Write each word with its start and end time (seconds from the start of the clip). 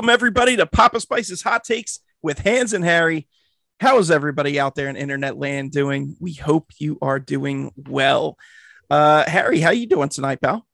Welcome 0.00 0.14
everybody 0.14 0.56
to 0.56 0.64
Papa 0.64 0.98
Spice's 0.98 1.42
Hot 1.42 1.62
Takes 1.62 2.00
with 2.22 2.38
Hans 2.38 2.72
and 2.72 2.82
Harry. 2.82 3.28
How 3.80 3.98
is 3.98 4.10
everybody 4.10 4.58
out 4.58 4.74
there 4.74 4.88
in 4.88 4.96
internet 4.96 5.36
land 5.36 5.72
doing? 5.72 6.16
We 6.18 6.32
hope 6.32 6.70
you 6.78 6.96
are 7.02 7.18
doing 7.18 7.70
well. 7.76 8.38
Uh, 8.88 9.28
Harry, 9.28 9.60
how 9.60 9.68
are 9.68 9.74
you 9.74 9.86
doing 9.86 10.08
tonight, 10.08 10.40
pal? 10.40 10.66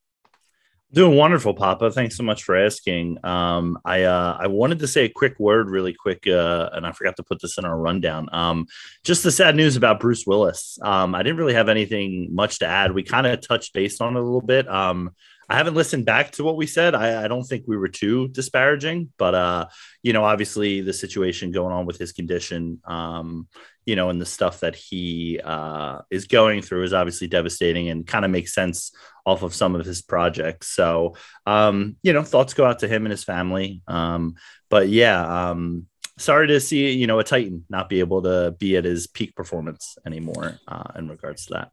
Doing 0.92 1.16
wonderful, 1.16 1.54
Papa. 1.54 1.90
Thanks 1.90 2.16
so 2.16 2.22
much 2.22 2.44
for 2.44 2.56
asking. 2.56 3.18
Um, 3.26 3.80
I 3.84 4.04
uh, 4.04 4.36
I 4.38 4.46
wanted 4.46 4.78
to 4.78 4.86
say 4.86 5.06
a 5.06 5.08
quick 5.08 5.40
word, 5.40 5.70
really 5.70 5.92
quick, 5.92 6.28
uh, 6.28 6.70
and 6.72 6.86
I 6.86 6.92
forgot 6.92 7.16
to 7.16 7.24
put 7.24 7.42
this 7.42 7.58
in 7.58 7.64
our 7.64 7.76
rundown. 7.76 8.28
Um, 8.30 8.66
just 9.02 9.24
the 9.24 9.32
sad 9.32 9.56
news 9.56 9.74
about 9.74 9.98
Bruce 9.98 10.24
Willis. 10.24 10.78
Um, 10.82 11.16
I 11.16 11.24
didn't 11.24 11.38
really 11.38 11.54
have 11.54 11.68
anything 11.68 12.28
much 12.32 12.60
to 12.60 12.66
add. 12.66 12.92
We 12.92 13.02
kind 13.02 13.26
of 13.26 13.40
touched 13.40 13.72
base 13.72 14.00
on 14.00 14.14
it 14.14 14.20
a 14.20 14.22
little 14.22 14.40
bit. 14.40 14.68
Um, 14.68 15.16
I 15.48 15.56
haven't 15.56 15.74
listened 15.74 16.04
back 16.04 16.32
to 16.32 16.44
what 16.44 16.56
we 16.56 16.66
said. 16.66 16.94
I, 16.94 17.24
I, 17.24 17.28
don't 17.28 17.44
think 17.44 17.64
we 17.66 17.76
were 17.76 17.88
too 17.88 18.28
disparaging, 18.28 19.12
but 19.16 19.34
uh, 19.34 19.66
you 20.02 20.12
know, 20.12 20.24
obviously 20.24 20.80
the 20.80 20.92
situation 20.92 21.52
going 21.52 21.72
on 21.72 21.86
with 21.86 21.98
his 21.98 22.12
condition, 22.12 22.80
um, 22.84 23.46
you 23.84 23.94
know, 23.94 24.10
and 24.10 24.20
the 24.20 24.26
stuff 24.26 24.60
that 24.60 24.74
he 24.74 25.40
uh, 25.42 26.00
is 26.10 26.26
going 26.26 26.62
through 26.62 26.82
is 26.82 26.92
obviously 26.92 27.28
devastating 27.28 27.88
and 27.88 28.06
kind 28.06 28.24
of 28.24 28.30
makes 28.30 28.54
sense 28.54 28.92
off 29.24 29.42
of 29.42 29.54
some 29.54 29.74
of 29.74 29.86
his 29.86 30.02
projects. 30.02 30.68
So, 30.68 31.14
um, 31.46 31.96
you 32.02 32.12
know, 32.12 32.22
thoughts 32.22 32.54
go 32.54 32.64
out 32.64 32.80
to 32.80 32.88
him 32.88 33.04
and 33.06 33.12
his 33.12 33.24
family. 33.24 33.82
Um, 33.86 34.34
but 34.68 34.88
yeah, 34.88 35.50
um, 35.50 35.86
sorry 36.18 36.46
to 36.48 36.60
see 36.60 36.92
you 36.92 37.06
know 37.06 37.18
a 37.18 37.24
Titan 37.24 37.64
not 37.68 37.88
be 37.88 38.00
able 38.00 38.22
to 38.22 38.54
be 38.58 38.76
at 38.76 38.84
his 38.84 39.06
peak 39.06 39.34
performance 39.34 39.98
anymore 40.06 40.58
uh, 40.66 40.92
in 40.96 41.08
regards 41.08 41.46
to 41.46 41.54
that. 41.54 41.70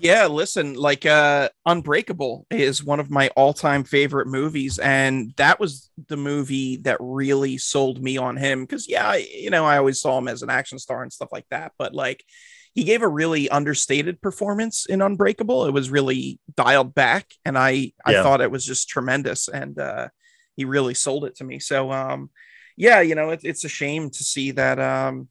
Yeah, 0.00 0.26
listen, 0.26 0.74
like 0.74 1.06
uh 1.06 1.48
Unbreakable 1.66 2.46
is 2.50 2.84
one 2.84 3.00
of 3.00 3.10
my 3.10 3.28
all-time 3.36 3.84
favorite 3.84 4.26
movies 4.26 4.78
and 4.78 5.32
that 5.36 5.58
was 5.58 5.90
the 6.08 6.16
movie 6.16 6.76
that 6.78 6.98
really 7.00 7.58
sold 7.58 8.02
me 8.02 8.16
on 8.16 8.36
him 8.36 8.66
cuz 8.66 8.88
yeah, 8.88 9.08
I, 9.08 9.16
you 9.32 9.50
know, 9.50 9.64
I 9.64 9.78
always 9.78 10.00
saw 10.00 10.18
him 10.18 10.28
as 10.28 10.42
an 10.42 10.50
action 10.50 10.78
star 10.78 11.02
and 11.02 11.12
stuff 11.12 11.30
like 11.32 11.46
that, 11.50 11.72
but 11.78 11.94
like 11.94 12.24
he 12.74 12.84
gave 12.84 13.02
a 13.02 13.08
really 13.08 13.48
understated 13.48 14.20
performance 14.20 14.86
in 14.86 15.02
Unbreakable. 15.02 15.66
It 15.66 15.72
was 15.72 15.90
really 15.90 16.38
dialed 16.56 16.94
back 16.94 17.26
and 17.44 17.58
I 17.58 17.92
I 18.04 18.12
yeah. 18.12 18.22
thought 18.22 18.40
it 18.40 18.50
was 18.50 18.64
just 18.64 18.88
tremendous 18.88 19.48
and 19.48 19.78
uh 19.78 20.08
he 20.56 20.64
really 20.64 20.94
sold 20.94 21.24
it 21.24 21.36
to 21.36 21.44
me. 21.44 21.58
So 21.58 21.90
um 21.92 22.30
yeah, 22.76 23.00
you 23.00 23.16
know, 23.16 23.30
it, 23.30 23.40
it's 23.42 23.64
a 23.64 23.68
shame 23.68 24.10
to 24.10 24.24
see 24.24 24.52
that 24.52 24.78
um 24.78 25.28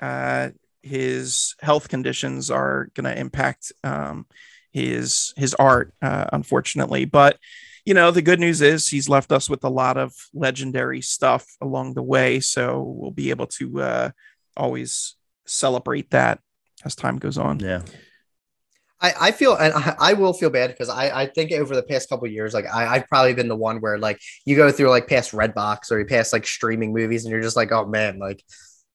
uh 0.00 0.50
his 0.84 1.54
health 1.60 1.88
conditions 1.88 2.50
are 2.50 2.90
going 2.94 3.04
to 3.04 3.18
impact 3.18 3.72
um, 3.82 4.26
his 4.70 5.32
his 5.36 5.54
art, 5.54 5.94
uh, 6.02 6.26
unfortunately. 6.32 7.04
But 7.06 7.38
you 7.84 7.94
know, 7.94 8.10
the 8.10 8.22
good 8.22 8.40
news 8.40 8.60
is 8.60 8.88
he's 8.88 9.08
left 9.08 9.32
us 9.32 9.48
with 9.48 9.64
a 9.64 9.68
lot 9.68 9.96
of 9.96 10.14
legendary 10.32 11.00
stuff 11.00 11.46
along 11.60 11.94
the 11.94 12.02
way, 12.02 12.40
so 12.40 12.82
we'll 12.82 13.10
be 13.10 13.30
able 13.30 13.46
to 13.46 13.80
uh, 13.80 14.10
always 14.56 15.16
celebrate 15.46 16.10
that 16.10 16.40
as 16.84 16.94
time 16.94 17.18
goes 17.18 17.38
on. 17.38 17.60
Yeah. 17.60 17.82
I, 19.00 19.12
I 19.20 19.30
feel 19.32 19.54
and 19.54 19.74
I, 19.74 19.96
I 19.98 20.12
will 20.14 20.32
feel 20.32 20.50
bad 20.50 20.70
because 20.70 20.88
I, 20.88 21.22
I 21.22 21.26
think 21.26 21.52
over 21.52 21.74
the 21.74 21.82
past 21.82 22.08
couple 22.08 22.26
years, 22.26 22.54
like 22.54 22.64
I, 22.72 22.86
I've 22.86 23.08
probably 23.08 23.34
been 23.34 23.48
the 23.48 23.56
one 23.56 23.80
where 23.80 23.98
like 23.98 24.18
you 24.46 24.56
go 24.56 24.70
through 24.70 24.88
like 24.88 25.08
past 25.08 25.32
Redbox 25.32 25.90
or 25.90 25.98
you 25.98 26.06
pass 26.06 26.32
like 26.32 26.46
streaming 26.46 26.92
movies 26.92 27.24
and 27.24 27.32
you're 27.32 27.42
just 27.42 27.56
like, 27.56 27.70
oh 27.70 27.86
man, 27.86 28.18
like 28.18 28.42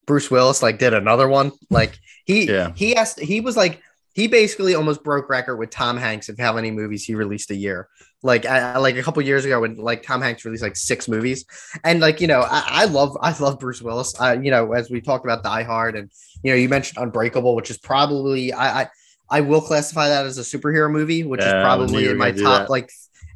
Bruce 0.09 0.31
Willis 0.31 0.63
like 0.63 0.79
did 0.79 0.95
another 0.95 1.27
one. 1.27 1.51
Like 1.69 1.99
he 2.25 2.47
yeah. 2.47 2.73
he 2.75 2.95
asked 2.95 3.19
he 3.19 3.41
was 3.41 3.55
like 3.55 3.79
he 4.15 4.27
basically 4.27 4.73
almost 4.73 5.03
broke 5.03 5.29
record 5.29 5.57
with 5.57 5.69
Tom 5.69 5.97
Hanks 5.97 6.29
of 6.29 6.39
how 6.39 6.51
many 6.51 6.71
movies 6.71 7.05
he 7.05 7.13
released 7.13 7.51
a 7.51 7.55
year. 7.55 7.87
Like 8.23 8.43
I, 8.47 8.79
like 8.79 8.97
a 8.97 9.03
couple 9.03 9.21
years 9.21 9.45
ago 9.45 9.61
when 9.61 9.75
like 9.75 10.01
Tom 10.01 10.23
Hanks 10.23 10.43
released 10.43 10.63
like 10.63 10.75
six 10.75 11.07
movies, 11.07 11.45
and 11.83 11.99
like 11.99 12.21
you 12.21 12.25
know 12.25 12.41
I, 12.41 12.63
I 12.65 12.85
love 12.85 13.15
I 13.21 13.37
love 13.37 13.59
Bruce 13.59 13.83
Willis. 13.83 14.19
I 14.19 14.33
you 14.33 14.49
know 14.49 14.73
as 14.73 14.89
we 14.89 14.99
talked 14.99 15.27
about 15.27 15.43
Die 15.43 15.63
Hard 15.63 15.95
and 15.95 16.09
you 16.41 16.51
know 16.51 16.57
you 16.57 16.69
mentioned 16.69 16.97
Unbreakable, 16.97 17.55
which 17.55 17.69
is 17.69 17.77
probably 17.77 18.51
I 18.51 18.81
I, 18.81 18.87
I 19.29 19.41
will 19.41 19.61
classify 19.61 20.09
that 20.09 20.25
as 20.25 20.39
a 20.39 20.41
superhero 20.41 20.91
movie, 20.91 21.23
which 21.23 21.41
yeah, 21.41 21.59
is 21.59 21.63
probably 21.63 22.07
in 22.07 22.17
my 22.17 22.31
top 22.31 22.61
that. 22.61 22.69
like 22.71 22.89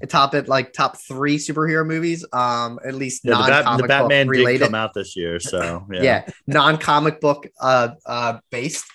top 0.07 0.33
it 0.33 0.47
like 0.47 0.73
top 0.73 0.97
three 0.97 1.37
superhero 1.37 1.85
movies. 1.85 2.25
Um, 2.33 2.79
at 2.85 2.95
least 2.95 3.21
yeah, 3.23 3.33
non 3.33 3.63
comic 3.63 3.81
the, 3.83 3.87
Batman 3.87 4.27
book 4.27 4.31
related. 4.31 4.59
did 4.59 4.65
come 4.65 4.75
out 4.75 4.93
this 4.93 5.15
year, 5.15 5.39
so 5.39 5.85
yeah, 5.91 6.01
yeah 6.01 6.25
non 6.47 6.77
comic 6.77 7.21
book 7.21 7.47
uh 7.59 7.89
uh 8.05 8.39
based. 8.51 8.85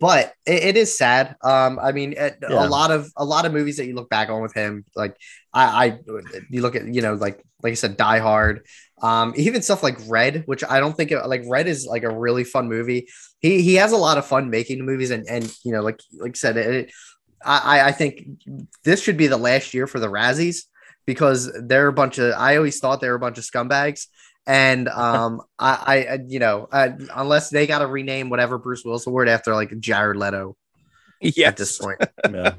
But 0.00 0.34
it, 0.44 0.62
it 0.64 0.76
is 0.76 0.98
sad. 0.98 1.34
Um, 1.42 1.78
I 1.82 1.92
mean, 1.92 2.12
it, 2.12 2.36
yeah. 2.42 2.66
a 2.66 2.68
lot 2.68 2.90
of 2.90 3.10
a 3.16 3.24
lot 3.24 3.46
of 3.46 3.52
movies 3.52 3.78
that 3.78 3.86
you 3.86 3.94
look 3.94 4.10
back 4.10 4.28
on 4.28 4.42
with 4.42 4.52
him, 4.52 4.84
like 4.94 5.16
I, 5.52 5.86
I 5.86 5.98
you 6.50 6.60
look 6.60 6.76
at 6.76 6.86
you 6.86 7.00
know 7.00 7.14
like 7.14 7.42
like 7.62 7.72
I 7.72 7.74
said, 7.74 7.96
Die 7.96 8.18
Hard, 8.18 8.66
um, 9.02 9.32
even 9.36 9.62
stuff 9.62 9.82
like 9.82 9.98
Red, 10.06 10.42
which 10.46 10.62
I 10.68 10.80
don't 10.80 10.96
think 10.96 11.10
like 11.10 11.42
Red 11.46 11.66
is 11.66 11.86
like 11.86 12.04
a 12.04 12.10
really 12.10 12.44
fun 12.44 12.68
movie. 12.68 13.08
He 13.40 13.62
he 13.62 13.74
has 13.74 13.92
a 13.92 13.96
lot 13.96 14.18
of 14.18 14.26
fun 14.26 14.50
making 14.50 14.84
movies, 14.84 15.10
and 15.10 15.26
and 15.28 15.52
you 15.64 15.72
know 15.72 15.82
like 15.82 16.00
like 16.18 16.32
I 16.32 16.34
said, 16.34 16.56
it, 16.56 16.92
I, 17.44 17.88
I 17.88 17.92
think 17.92 18.40
this 18.84 19.02
should 19.02 19.16
be 19.16 19.26
the 19.26 19.36
last 19.36 19.74
year 19.74 19.86
for 19.86 20.00
the 20.00 20.08
Razzies 20.08 20.64
because 21.06 21.50
they're 21.62 21.88
a 21.88 21.92
bunch 21.92 22.18
of. 22.18 22.34
I 22.36 22.56
always 22.56 22.80
thought 22.80 23.00
they 23.00 23.08
were 23.08 23.14
a 23.14 23.20
bunch 23.20 23.38
of 23.38 23.44
scumbags, 23.44 24.06
and 24.46 24.88
um, 24.88 25.42
I, 25.58 26.06
I, 26.10 26.18
you 26.26 26.38
know, 26.38 26.68
uh, 26.70 26.90
unless 27.14 27.50
they 27.50 27.66
got 27.66 27.80
to 27.80 27.86
rename 27.86 28.30
whatever 28.30 28.58
Bruce 28.58 28.84
Willis 28.84 29.06
award 29.06 29.28
after 29.28 29.54
like 29.54 29.78
Jared 29.80 30.16
Leto. 30.16 30.56
Yes. 31.20 31.48
At 31.48 31.56
this 31.56 31.78
point, 31.78 31.98
yeah. 32.30 32.54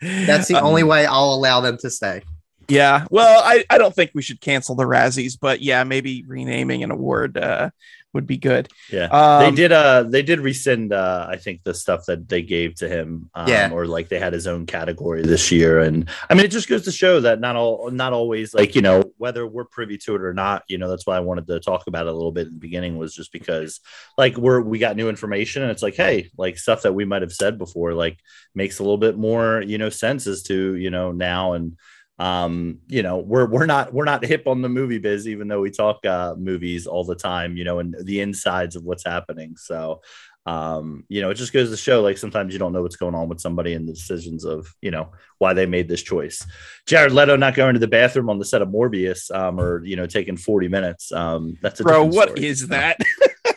that's 0.26 0.48
the 0.48 0.56
um, 0.56 0.66
only 0.66 0.82
way 0.82 1.06
I'll 1.06 1.32
allow 1.32 1.62
them 1.62 1.78
to 1.78 1.88
stay. 1.88 2.22
Yeah, 2.68 3.06
well, 3.10 3.42
I, 3.44 3.64
I 3.70 3.78
don't 3.78 3.94
think 3.94 4.10
we 4.14 4.22
should 4.22 4.40
cancel 4.40 4.74
the 4.74 4.84
Razzies, 4.84 5.38
but 5.40 5.60
yeah, 5.60 5.84
maybe 5.84 6.24
renaming 6.26 6.82
an 6.82 6.90
award 6.90 7.38
uh, 7.38 7.70
would 8.14 8.26
be 8.26 8.36
good. 8.36 8.68
Yeah, 8.90 9.06
um, 9.06 9.42
they 9.42 9.56
did. 9.56 9.72
Uh, 9.72 10.04
they 10.04 10.22
did 10.22 10.40
rescind. 10.40 10.92
Uh, 10.92 11.26
I 11.28 11.36
think 11.36 11.62
the 11.64 11.74
stuff 11.74 12.06
that 12.06 12.28
they 12.28 12.42
gave 12.42 12.76
to 12.76 12.88
him. 12.88 13.28
Um, 13.34 13.48
yeah, 13.48 13.70
or 13.70 13.86
like 13.86 14.08
they 14.08 14.18
had 14.18 14.32
his 14.32 14.46
own 14.46 14.66
category 14.66 15.22
this 15.22 15.50
year, 15.52 15.80
and 15.80 16.08
I 16.30 16.34
mean, 16.34 16.44
it 16.44 16.50
just 16.50 16.68
goes 16.68 16.84
to 16.84 16.92
show 16.92 17.20
that 17.20 17.40
not 17.40 17.56
all, 17.56 17.90
not 17.90 18.12
always 18.12 18.54
like 18.54 18.74
you 18.74 18.82
know 18.82 19.02
whether 19.18 19.46
we're 19.46 19.64
privy 19.64 19.98
to 19.98 20.14
it 20.14 20.22
or 20.22 20.32
not. 20.32 20.62
You 20.68 20.78
know, 20.78 20.88
that's 20.88 21.06
why 21.06 21.16
I 21.16 21.20
wanted 21.20 21.46
to 21.48 21.60
talk 21.60 21.86
about 21.86 22.06
it 22.06 22.10
a 22.10 22.16
little 22.16 22.32
bit 22.32 22.46
in 22.46 22.54
the 22.54 22.60
beginning 22.60 22.96
was 22.96 23.14
just 23.14 23.32
because 23.32 23.80
like 24.16 24.36
we're 24.36 24.60
we 24.60 24.78
got 24.78 24.96
new 24.96 25.08
information, 25.08 25.62
and 25.62 25.70
it's 25.70 25.82
like 25.82 25.96
hey, 25.96 26.30
like 26.38 26.56
stuff 26.56 26.82
that 26.82 26.94
we 26.94 27.04
might 27.04 27.22
have 27.22 27.32
said 27.32 27.58
before, 27.58 27.92
like 27.94 28.18
makes 28.54 28.78
a 28.78 28.82
little 28.82 28.98
bit 28.98 29.18
more 29.18 29.62
you 29.62 29.78
know 29.78 29.90
sense 29.90 30.26
as 30.26 30.42
to 30.44 30.76
you 30.76 30.90
know 30.90 31.12
now 31.12 31.54
and 31.54 31.76
um 32.20 32.78
you 32.86 33.02
know 33.02 33.18
we're 33.18 33.46
we're 33.46 33.66
not 33.66 33.92
we're 33.92 34.04
not 34.04 34.24
hip 34.24 34.46
on 34.46 34.62
the 34.62 34.68
movie 34.68 34.98
biz 34.98 35.26
even 35.26 35.48
though 35.48 35.60
we 35.60 35.70
talk 35.70 36.04
uh 36.06 36.34
movies 36.38 36.86
all 36.86 37.02
the 37.02 37.16
time 37.16 37.56
you 37.56 37.64
know 37.64 37.80
and 37.80 37.96
the 38.04 38.20
insides 38.20 38.76
of 38.76 38.84
what's 38.84 39.04
happening. 39.04 39.56
So 39.56 40.00
um 40.46 41.04
you 41.08 41.22
know 41.22 41.30
it 41.30 41.34
just 41.34 41.54
goes 41.54 41.70
to 41.70 41.76
show 41.76 42.02
like 42.02 42.18
sometimes 42.18 42.52
you 42.52 42.58
don't 42.58 42.72
know 42.72 42.82
what's 42.82 42.96
going 42.96 43.14
on 43.14 43.28
with 43.28 43.40
somebody 43.40 43.72
and 43.72 43.88
the 43.88 43.94
decisions 43.94 44.44
of 44.44 44.72
you 44.82 44.90
know 44.90 45.10
why 45.38 45.54
they 45.54 45.66
made 45.66 45.88
this 45.88 46.02
choice. 46.02 46.46
Jared 46.86 47.12
leto 47.12 47.34
not 47.34 47.54
going 47.54 47.74
to 47.74 47.80
the 47.80 47.88
bathroom 47.88 48.30
on 48.30 48.38
the 48.38 48.44
set 48.44 48.62
of 48.62 48.68
morbius 48.68 49.34
um 49.34 49.58
or 49.58 49.84
you 49.84 49.96
know 49.96 50.06
taking 50.06 50.36
40 50.36 50.68
minutes 50.68 51.10
um 51.12 51.56
that's 51.62 51.80
a 51.80 51.82
bro 51.82 52.04
what 52.04 52.30
story. 52.30 52.46
is 52.46 52.68
that? 52.68 52.98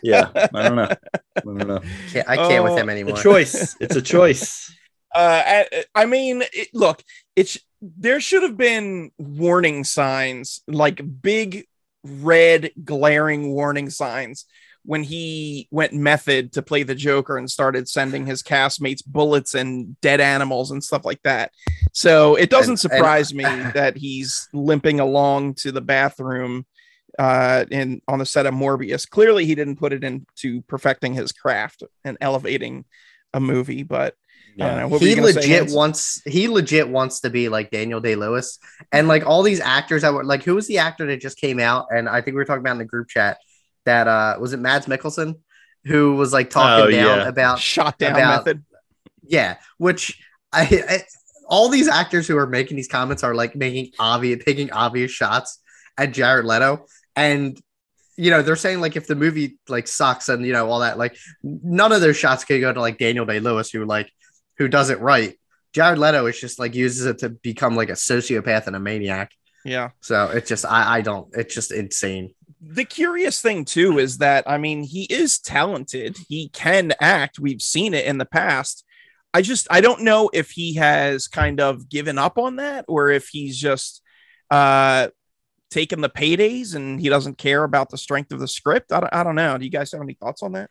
Yeah 0.01 0.30
i 0.36 0.63
don't 0.63 0.75
know. 0.75 0.95
I 1.36 1.42
don't 1.44 1.68
know. 1.68 1.81
I 2.27 2.38
can't 2.38 2.63
with 2.63 2.77
him 2.77 2.89
anymore. 2.89 3.19
a 3.19 3.21
choice. 3.21 3.75
It's 3.80 3.95
a 3.95 4.01
choice. 4.01 4.74
Uh 5.15 5.63
I, 5.71 5.83
I 5.95 6.06
mean 6.06 6.44
it, 6.51 6.68
look 6.74 7.01
it's 7.36 7.57
there 7.81 8.19
should 8.19 8.44
have 8.44 8.57
been 8.57 9.12
warning 9.18 9.83
signs, 9.83 10.62
like 10.68 11.01
big 11.21 11.65
red 12.03 12.71
glaring 12.83 13.53
warning 13.53 13.89
signs 13.89 14.45
when 14.88 15.03
he 15.03 15.68
went 15.69 15.91
method 15.91 16.53
to 16.53 16.62
play 16.62 16.81
the 16.81 16.95
Joker 16.95 17.38
and 17.38 17.51
started 17.51 17.89
sending 17.89 18.25
his 18.25 18.41
castmates 18.41 19.06
bullets 19.06 19.53
and 19.53 20.00
dead 20.00 20.21
animals 20.21 20.71
and 20.71 20.81
stuff 20.81 21.03
like 21.03 21.21
that. 21.24 21.51
So 21.91 22.35
it 22.35 22.50
doesn't 22.50 22.74
and, 22.74 22.79
surprise 22.79 23.31
and, 23.31 23.39
me 23.39 23.44
that 23.74 23.97
he's 23.97 24.47
limping 24.53 25.00
along 25.00 25.56
to 25.56 25.71
the 25.71 25.81
bathroom 25.81 26.65
uh 27.19 27.65
in 27.71 28.01
on 28.07 28.19
the 28.19 28.25
set 28.25 28.45
of 28.45 28.53
Morbius. 28.53 29.09
Clearly 29.09 29.45
he 29.45 29.56
didn't 29.56 29.77
put 29.77 29.91
it 29.91 30.03
into 30.03 30.62
perfecting 30.63 31.13
his 31.13 31.31
craft 31.33 31.83
and 32.06 32.18
elevating 32.21 32.85
a 33.33 33.39
movie, 33.41 33.83
but 33.83 34.15
yeah. 34.57 34.89
he 34.98 35.15
legit 35.15 35.71
wants 35.71 36.21
he 36.25 36.48
legit 36.48 36.89
wants 36.89 37.19
to 37.21 37.30
be 37.30 37.48
like 37.48 37.69
Daniel 37.69 38.00
Day 38.00 38.15
Lewis 38.15 38.57
and 38.92 39.07
like 39.07 39.25
all 39.25 39.44
these 39.44 39.59
actors 39.59 40.01
that 40.01 40.13
were 40.13 40.24
like 40.24 40.44
who 40.44 40.56
was 40.56 40.68
the 40.68 40.80
actor 40.80 41.06
that 41.07 41.21
just 41.21 41.38
came 41.38 41.59
out? 41.59 41.88
And 41.92 42.09
I 42.09 42.21
think 42.21 42.33
we 42.33 42.39
were 42.39 42.45
talking 42.45 42.62
about 42.62 42.74
in 42.74 42.80
the 42.80 42.86
group 42.86 43.07
chat 43.07 43.38
that 43.86 44.07
uh 44.07 44.38
was 44.39 44.54
it 44.54 44.59
Mads 44.59 44.88
Mikkelsen? 44.88 45.36
Who 45.86 46.15
was 46.15 46.33
like 46.33 46.50
talking 46.50 46.88
oh, 46.88 46.92
down 46.92 47.19
yeah. 47.19 47.27
about 47.27 47.59
shot 47.59 47.98
down 47.98 48.13
about, 48.13 48.45
method. 48.45 48.65
Yeah 49.24 49.57
which 49.77 50.19
I, 50.51 50.83
I 50.89 51.03
all 51.48 51.69
these 51.69 51.88
actors 51.88 52.27
who 52.27 52.38
are 52.38 52.48
making 52.48 52.77
these 52.77 52.88
comments 52.88 53.24
are 53.24 53.36
like 53.36 53.56
making 53.56 53.92
obvious 54.00 54.44
taking 54.44 54.71
obvious 54.71 55.12
shots 55.12 55.60
at 55.98 56.12
Jared 56.12 56.45
Leto. 56.45 56.86
And 57.15 57.60
you 58.18 58.31
know 58.31 58.42
they're 58.42 58.56
saying 58.56 58.81
like 58.81 58.95
if 58.95 59.07
the 59.07 59.15
movie 59.15 59.60
like 59.69 59.88
sucks 59.88 60.27
and 60.27 60.45
you 60.45 60.51
know 60.51 60.69
all 60.69 60.80
that 60.80 60.98
like 60.98 61.15
none 61.44 61.92
of 61.92 62.01
those 62.01 62.18
shots 62.18 62.44
could 62.44 62.60
go 62.60 62.74
to 62.74 62.81
like 62.81 62.98
Daniel 62.98 63.25
Day 63.25 63.39
Lewis 63.39 63.69
who 63.69 63.86
like 63.86 64.12
who 64.57 64.68
does 64.68 64.89
it 64.89 65.00
right. 65.00 65.36
Jared 65.74 66.00
Leto 66.00 66.25
is 66.25 66.39
just 66.39 66.59
like 66.59 66.75
uses 66.75 67.06
it 67.06 67.19
to 67.19 67.30
become 67.30 67.75
like 67.75 67.89
a 67.89 67.94
sociopath 67.94 68.68
and 68.68 68.75
a 68.75 68.80
maniac. 68.80 69.31
Yeah. 69.63 69.89
So 70.01 70.30
it's 70.30 70.50
just 70.50 70.65
I 70.65 70.98
I 70.98 71.01
don't 71.01 71.27
it's 71.33 71.54
just 71.54 71.71
insane. 71.71 72.33
the 72.62 72.86
curious 72.86 73.42
thing 73.42 73.65
too 73.65 74.00
is 74.00 74.19
that 74.19 74.45
I 74.48 74.57
mean 74.57 74.83
he 74.83 75.04
is 75.04 75.39
talented. 75.39 76.18
He 76.27 76.50
can 76.50 76.94
act. 77.01 77.38
We've 77.39 77.62
seen 77.62 77.94
it 77.94 78.06
in 78.06 78.18
the 78.18 78.25
past. 78.25 78.86
I 79.33 79.42
just 79.42 79.68
I 79.69 79.81
don't 79.81 80.01
know 80.04 80.30
if 80.33 80.51
he 80.51 80.75
has 80.75 81.27
kind 81.27 81.60
of 81.60 81.89
given 81.89 82.18
up 82.18 82.38
on 82.38 82.56
that 82.56 82.86
or 82.88 83.10
if 83.10 83.27
he's 83.27 83.57
just 83.57 84.01
uh 84.50 85.10
taken 85.69 86.00
the 86.00 86.10
paydays 86.10 86.75
and 86.75 87.00
he 87.00 87.10
doesn't 87.10 87.38
care 87.38 87.65
about 87.65 87.89
the 87.89 87.98
strength 87.98 88.31
of 88.31 88.39
the 88.39 88.48
script. 88.48 88.94
I 88.94 89.01
don't, 89.01 89.13
I 89.13 89.24
don't 89.24 89.36
know. 89.36 89.57
Do 89.57 89.65
you 89.65 89.71
guys 89.71 89.92
have 89.92 90.01
any 90.01 90.13
thoughts 90.13 90.42
on 90.42 90.53
that? 90.53 90.69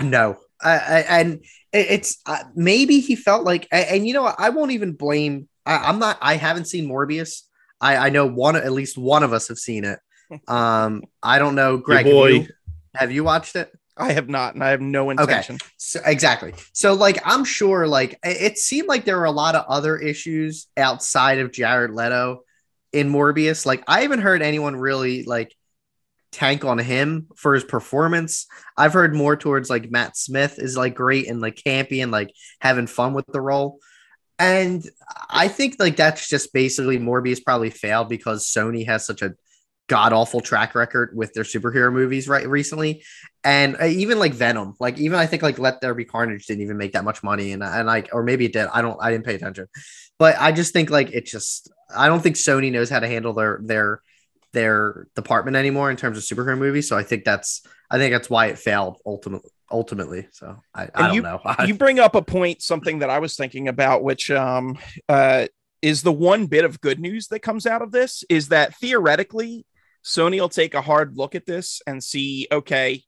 No, 0.00 0.38
I, 0.62 0.72
I, 0.72 0.98
and 1.20 1.44
it's 1.72 2.18
uh, 2.26 2.44
maybe 2.54 3.00
he 3.00 3.16
felt 3.16 3.44
like, 3.44 3.66
and, 3.72 3.86
and 3.88 4.06
you 4.06 4.14
know, 4.14 4.24
I 4.24 4.50
won't 4.50 4.72
even 4.72 4.92
blame. 4.92 5.48
I, 5.64 5.88
am 5.88 5.98
not. 5.98 6.18
I 6.20 6.36
haven't 6.36 6.66
seen 6.66 6.88
Morbius. 6.88 7.42
I, 7.80 7.96
I 7.96 8.10
know 8.10 8.26
one, 8.26 8.56
at 8.56 8.72
least 8.72 8.96
one 8.96 9.22
of 9.22 9.32
us 9.32 9.48
have 9.48 9.58
seen 9.58 9.84
it. 9.84 9.98
Um, 10.48 11.02
I 11.22 11.38
don't 11.38 11.54
know, 11.54 11.76
Greg. 11.76 12.06
Have 12.06 12.14
you, 12.14 12.46
have 12.94 13.12
you 13.12 13.22
watched 13.22 13.54
it? 13.54 13.70
I 13.98 14.12
have 14.12 14.30
not, 14.30 14.54
and 14.54 14.64
I 14.64 14.70
have 14.70 14.80
no 14.80 15.10
intention. 15.10 15.56
Okay. 15.56 15.64
So, 15.76 16.00
exactly. 16.06 16.54
So, 16.72 16.94
like, 16.94 17.18
I'm 17.24 17.44
sure, 17.44 17.86
like, 17.86 18.18
it 18.24 18.56
seemed 18.56 18.88
like 18.88 19.04
there 19.04 19.18
were 19.18 19.26
a 19.26 19.30
lot 19.30 19.54
of 19.54 19.66
other 19.68 19.98
issues 19.98 20.68
outside 20.78 21.38
of 21.38 21.52
Jared 21.52 21.90
Leto 21.90 22.44
in 22.92 23.10
Morbius. 23.10 23.66
Like, 23.66 23.84
I 23.86 24.00
haven't 24.00 24.20
heard 24.20 24.40
anyone 24.40 24.74
really 24.74 25.24
like 25.24 25.54
tank 26.32 26.64
on 26.64 26.78
him 26.78 27.28
for 27.36 27.54
his 27.54 27.62
performance. 27.62 28.46
I've 28.76 28.94
heard 28.94 29.14
more 29.14 29.36
towards 29.36 29.70
like 29.70 29.90
Matt 29.90 30.16
Smith 30.16 30.58
is 30.58 30.76
like 30.76 30.94
great 30.94 31.28
and 31.28 31.40
like 31.40 31.56
campy 31.56 32.02
and 32.02 32.10
like 32.10 32.32
having 32.60 32.86
fun 32.86 33.12
with 33.12 33.26
the 33.26 33.40
role. 33.40 33.78
And 34.38 34.84
I 35.28 35.46
think 35.48 35.76
like 35.78 35.96
that's 35.96 36.28
just 36.28 36.52
basically 36.52 36.98
Morbius 36.98 37.44
probably 37.44 37.70
failed 37.70 38.08
because 38.08 38.46
Sony 38.46 38.86
has 38.86 39.06
such 39.06 39.22
a 39.22 39.34
god 39.88 40.12
awful 40.12 40.40
track 40.40 40.74
record 40.74 41.12
with 41.14 41.34
their 41.34 41.44
superhero 41.44 41.92
movies 41.92 42.26
right 42.26 42.48
recently. 42.48 43.04
And 43.44 43.76
uh, 43.80 43.84
even 43.84 44.18
like 44.18 44.32
Venom, 44.32 44.74
like 44.80 44.98
even 44.98 45.18
I 45.18 45.26
think 45.26 45.42
like 45.42 45.58
Let 45.58 45.80
There 45.80 45.94
Be 45.94 46.04
Carnage 46.04 46.46
didn't 46.46 46.62
even 46.62 46.78
make 46.78 46.92
that 46.92 47.04
much 47.04 47.22
money, 47.22 47.52
and 47.52 47.62
and 47.62 47.86
like 47.86 48.08
or 48.12 48.22
maybe 48.22 48.46
it 48.46 48.52
did. 48.52 48.68
I 48.72 48.80
don't 48.80 48.98
I 49.00 49.10
didn't 49.10 49.26
pay 49.26 49.34
attention, 49.34 49.66
but 50.18 50.36
I 50.38 50.50
just 50.50 50.72
think 50.72 50.90
like 50.90 51.10
it 51.10 51.26
just 51.26 51.70
I 51.94 52.08
don't 52.08 52.20
think 52.20 52.36
Sony 52.36 52.72
knows 52.72 52.88
how 52.88 53.00
to 53.00 53.08
handle 53.08 53.34
their 53.34 53.60
their 53.62 54.00
their 54.52 55.06
department 55.14 55.56
anymore 55.56 55.90
in 55.90 55.96
terms 55.96 56.18
of 56.18 56.24
superhero 56.24 56.58
movies. 56.58 56.88
So 56.88 56.96
I 56.96 57.02
think 57.02 57.24
that's 57.24 57.62
I 57.90 57.98
think 57.98 58.12
that's 58.12 58.30
why 58.30 58.46
it 58.46 58.58
failed 58.58 59.00
ultimately. 59.06 59.50
Ultimately, 59.70 60.28
so 60.32 60.60
I, 60.74 60.90
I 60.94 61.06
don't 61.06 61.14
you, 61.14 61.22
know. 61.22 61.40
you 61.66 61.72
bring 61.72 61.98
up 61.98 62.14
a 62.14 62.20
point, 62.20 62.60
something 62.60 62.98
that 62.98 63.08
I 63.08 63.20
was 63.20 63.36
thinking 63.36 63.68
about, 63.68 64.02
which 64.02 64.30
um 64.30 64.76
uh 65.08 65.46
is 65.80 66.02
the 66.02 66.12
one 66.12 66.46
bit 66.46 66.64
of 66.66 66.80
good 66.82 67.00
news 67.00 67.28
that 67.28 67.40
comes 67.40 67.66
out 67.66 67.80
of 67.80 67.90
this 67.90 68.22
is 68.28 68.48
that 68.48 68.76
theoretically 68.76 69.66
Sony 70.04 70.40
will 70.40 70.48
take 70.48 70.74
a 70.74 70.82
hard 70.82 71.16
look 71.16 71.34
at 71.34 71.46
this 71.46 71.80
and 71.86 72.02
see, 72.02 72.46
okay, 72.52 73.02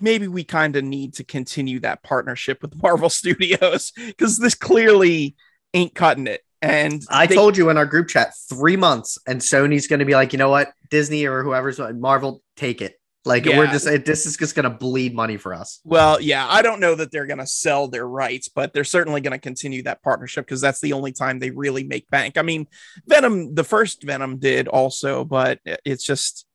maybe 0.00 0.28
we 0.28 0.44
kind 0.44 0.76
of 0.76 0.84
need 0.84 1.14
to 1.14 1.24
continue 1.24 1.80
that 1.80 2.02
partnership 2.02 2.62
with 2.62 2.74
Marvel 2.82 3.10
Studios 3.10 3.92
because 3.96 4.38
this 4.38 4.54
clearly 4.54 5.36
ain't 5.74 5.94
cutting 5.94 6.26
it. 6.26 6.42
And 6.60 7.02
I 7.08 7.26
they, 7.26 7.34
told 7.34 7.56
you 7.56 7.70
in 7.70 7.78
our 7.78 7.86
group 7.86 8.08
chat 8.08 8.32
three 8.48 8.76
months, 8.76 9.18
and 9.26 9.40
Sony's 9.40 9.86
going 9.86 10.00
to 10.00 10.04
be 10.04 10.14
like, 10.14 10.32
you 10.32 10.38
know 10.38 10.50
what, 10.50 10.72
Disney 10.90 11.26
or 11.26 11.42
whoever's 11.42 11.78
Marvel, 11.78 12.42
take 12.56 12.82
it. 12.82 12.98
Like 13.24 13.44
yeah. 13.44 13.58
we're 13.58 13.66
just 13.66 13.84
this 13.84 14.26
is 14.26 14.36
just 14.36 14.54
going 14.54 14.64
to 14.64 14.70
bleed 14.70 15.14
money 15.14 15.36
for 15.36 15.52
us. 15.52 15.80
Well, 15.84 16.20
yeah, 16.20 16.46
I 16.48 16.62
don't 16.62 16.80
know 16.80 16.94
that 16.94 17.12
they're 17.12 17.26
going 17.26 17.40
to 17.40 17.46
sell 17.46 17.86
their 17.86 18.08
rights, 18.08 18.48
but 18.48 18.72
they're 18.72 18.84
certainly 18.84 19.20
going 19.20 19.32
to 19.32 19.38
continue 19.38 19.82
that 19.82 20.02
partnership 20.02 20.46
because 20.46 20.62
that's 20.62 20.80
the 20.80 20.94
only 20.94 21.12
time 21.12 21.38
they 21.38 21.50
really 21.50 21.84
make 21.84 22.08
bank. 22.08 22.38
I 22.38 22.42
mean, 22.42 22.68
Venom, 23.06 23.54
the 23.54 23.64
first 23.64 24.02
Venom 24.02 24.38
did 24.38 24.66
also, 24.66 25.24
but 25.24 25.60
it's 25.84 26.04
just, 26.04 26.46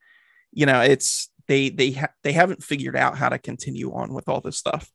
you 0.52 0.66
know, 0.66 0.82
it's 0.82 1.30
they 1.48 1.70
they 1.70 1.92
ha- 1.92 2.14
they 2.24 2.32
haven't 2.32 2.64
figured 2.64 2.96
out 2.96 3.18
how 3.18 3.30
to 3.30 3.38
continue 3.38 3.94
on 3.94 4.14
with 4.14 4.28
all 4.28 4.42
this 4.42 4.58
stuff. 4.58 4.90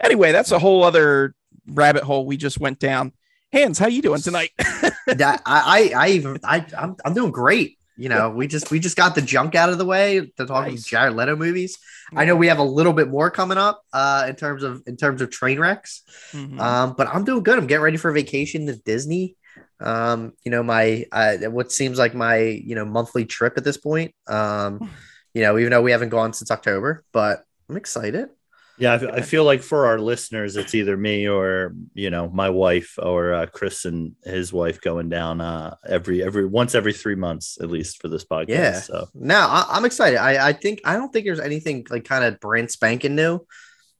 Anyway, 0.00 0.32
that's 0.32 0.52
a 0.52 0.58
whole 0.58 0.84
other 0.84 1.34
rabbit 1.66 2.02
hole 2.02 2.26
we 2.26 2.36
just 2.36 2.60
went 2.60 2.78
down. 2.78 3.12
Hans, 3.54 3.78
how 3.78 3.86
you 3.86 4.02
doing 4.02 4.20
tonight? 4.20 4.50
I, 4.58 5.38
I, 5.46 5.92
I 5.96 6.08
even, 6.08 6.40
I, 6.42 6.66
I'm, 6.76 6.96
I'm 7.04 7.14
doing 7.14 7.30
great. 7.30 7.78
You 7.96 8.08
know, 8.08 8.30
we 8.30 8.48
just, 8.48 8.72
we 8.72 8.80
just 8.80 8.96
got 8.96 9.14
the 9.14 9.22
junk 9.22 9.54
out 9.54 9.68
of 9.68 9.78
the 9.78 9.84
way 9.84 10.32
to 10.36 10.46
talk 10.46 10.66
nice. 10.66 10.82
Jared 10.82 11.14
Leto 11.14 11.36
movies. 11.36 11.78
I 12.16 12.24
know 12.24 12.34
we 12.34 12.48
have 12.48 12.58
a 12.58 12.64
little 12.64 12.92
bit 12.92 13.06
more 13.06 13.30
coming 13.30 13.56
up, 13.56 13.80
uh, 13.92 14.26
in 14.28 14.34
terms 14.34 14.64
of, 14.64 14.82
in 14.88 14.96
terms 14.96 15.22
of 15.22 15.30
train 15.30 15.60
wrecks. 15.60 16.02
Mm-hmm. 16.32 16.58
Um, 16.58 16.94
but 16.98 17.06
I'm 17.06 17.24
doing 17.24 17.44
good. 17.44 17.56
I'm 17.56 17.68
getting 17.68 17.84
ready 17.84 17.96
for 17.96 18.10
vacation 18.10 18.66
to 18.66 18.74
Disney. 18.74 19.36
Um, 19.78 20.32
you 20.44 20.50
know, 20.50 20.64
my, 20.64 21.06
uh, 21.12 21.36
what 21.50 21.70
seems 21.70 21.96
like 21.96 22.12
my, 22.12 22.38
you 22.38 22.74
know, 22.74 22.84
monthly 22.84 23.24
trip 23.24 23.56
at 23.56 23.62
this 23.62 23.76
point. 23.76 24.16
Um, 24.26 24.90
you 25.32 25.42
know, 25.42 25.56
even 25.58 25.70
though 25.70 25.82
we 25.82 25.92
haven't 25.92 26.08
gone 26.08 26.32
since 26.32 26.50
October, 26.50 27.04
but 27.12 27.44
I'm 27.68 27.76
excited. 27.76 28.30
Yeah, 28.76 28.94
I, 29.12 29.20
feel 29.20 29.44
like 29.44 29.62
for 29.62 29.86
our 29.86 30.00
listeners, 30.00 30.56
it's 30.56 30.74
either 30.74 30.96
me 30.96 31.28
or 31.28 31.74
you 31.94 32.10
know 32.10 32.28
my 32.28 32.50
wife 32.50 32.98
or 33.00 33.32
uh, 33.32 33.46
Chris 33.46 33.84
and 33.84 34.16
his 34.24 34.52
wife 34.52 34.80
going 34.80 35.08
down 35.08 35.40
uh, 35.40 35.76
every 35.88 36.24
every 36.24 36.44
once 36.44 36.74
every 36.74 36.92
three 36.92 37.14
months 37.14 37.58
at 37.60 37.70
least 37.70 38.02
for 38.02 38.08
this 38.08 38.24
podcast. 38.24 38.48
Yeah. 38.48 38.80
So 38.80 39.08
now 39.14 39.48
I, 39.48 39.76
am 39.76 39.84
excited. 39.84 40.18
I, 40.18 40.48
I 40.48 40.52
think 40.52 40.80
I 40.84 40.94
don't 40.94 41.12
think 41.12 41.24
there's 41.24 41.38
anything 41.38 41.86
like 41.88 42.04
kind 42.04 42.24
of 42.24 42.40
brand 42.40 42.68
spanking 42.68 43.14
new, 43.14 43.46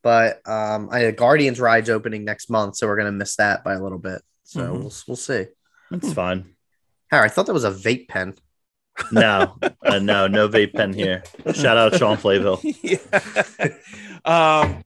but 0.03 0.41
um, 0.49 0.88
I 0.91 1.09
Guardians 1.12 1.61
rides 1.61 1.88
opening 1.88 2.25
next 2.25 2.50
month, 2.50 2.77
so 2.77 2.88
we're 2.88 2.97
gonna 2.97 3.12
miss 3.12 3.37
that 3.37 3.62
by 3.62 3.75
a 3.75 3.82
little 3.82 3.99
bit. 3.99 4.23
So 4.43 4.61
mm-hmm. 4.61 4.81
we'll 4.81 4.93
we'll 5.06 5.17
see. 5.17 5.47
It's 5.93 6.12
fine. 6.12 6.55
Harry, 7.12 7.27
I 7.27 7.29
thought 7.29 7.47
that 7.47 7.55
was 7.55 7.65
a 7.65 7.70
vape 7.70 8.09
pen. 8.09 8.35
no, 9.12 9.56
uh, 9.85 9.99
no, 9.99 10.27
no 10.27 10.49
vape 10.49 10.73
pen 10.73 10.93
here. 10.94 11.23
Shout 11.53 11.77
out 11.77 11.94
Sean 11.94 12.17
Flaville. 12.17 12.61
yeah. 12.82 13.69
Um, 14.24 14.84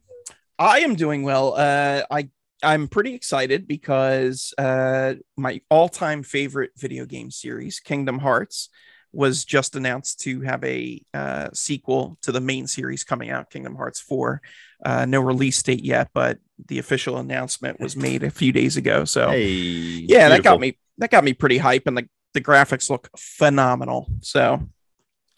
I 0.59 0.81
am 0.81 0.95
doing 0.95 1.23
well. 1.23 1.55
Uh, 1.57 2.03
I 2.11 2.29
I'm 2.63 2.89
pretty 2.89 3.15
excited 3.15 3.69
because 3.69 4.53
uh, 4.59 5.15
my 5.37 5.61
all-time 5.71 6.25
favorite 6.25 6.73
video 6.77 7.05
game 7.05 7.31
series, 7.31 7.79
Kingdom 7.79 8.19
Hearts, 8.19 8.69
was 9.13 9.45
just 9.45 9.77
announced 9.77 10.21
to 10.21 10.41
have 10.43 10.63
a 10.65 11.01
uh, 11.15 11.49
sequel 11.53 12.19
to 12.23 12.33
the 12.33 12.41
main 12.41 12.67
series 12.67 13.05
coming 13.05 13.31
out, 13.31 13.51
Kingdom 13.51 13.77
Hearts 13.77 14.01
4. 14.01 14.43
Uh, 14.85 15.07
no 15.07 15.21
release 15.21 15.63
date 15.63 15.85
yet, 15.85 16.11
but 16.13 16.39
the 16.67 16.79
official 16.79 17.19
announcement 17.19 17.81
was 17.81 17.97
made 17.97 18.23
a 18.23 18.31
few 18.31 18.53
days 18.53 18.77
ago. 18.77 19.05
So, 19.05 19.31
hey, 19.31 19.47
yeah, 19.49 20.29
beautiful. 20.29 20.31
that 20.31 20.43
got 20.43 20.61
me 20.61 20.79
that 20.99 21.11
got 21.11 21.25
me 21.25 21.33
pretty 21.33 21.59
hype, 21.59 21.87
and 21.87 21.97
the 21.97 22.09
the 22.35 22.41
graphics 22.41 22.91
look 22.91 23.09
phenomenal. 23.17 24.11
So, 24.21 24.69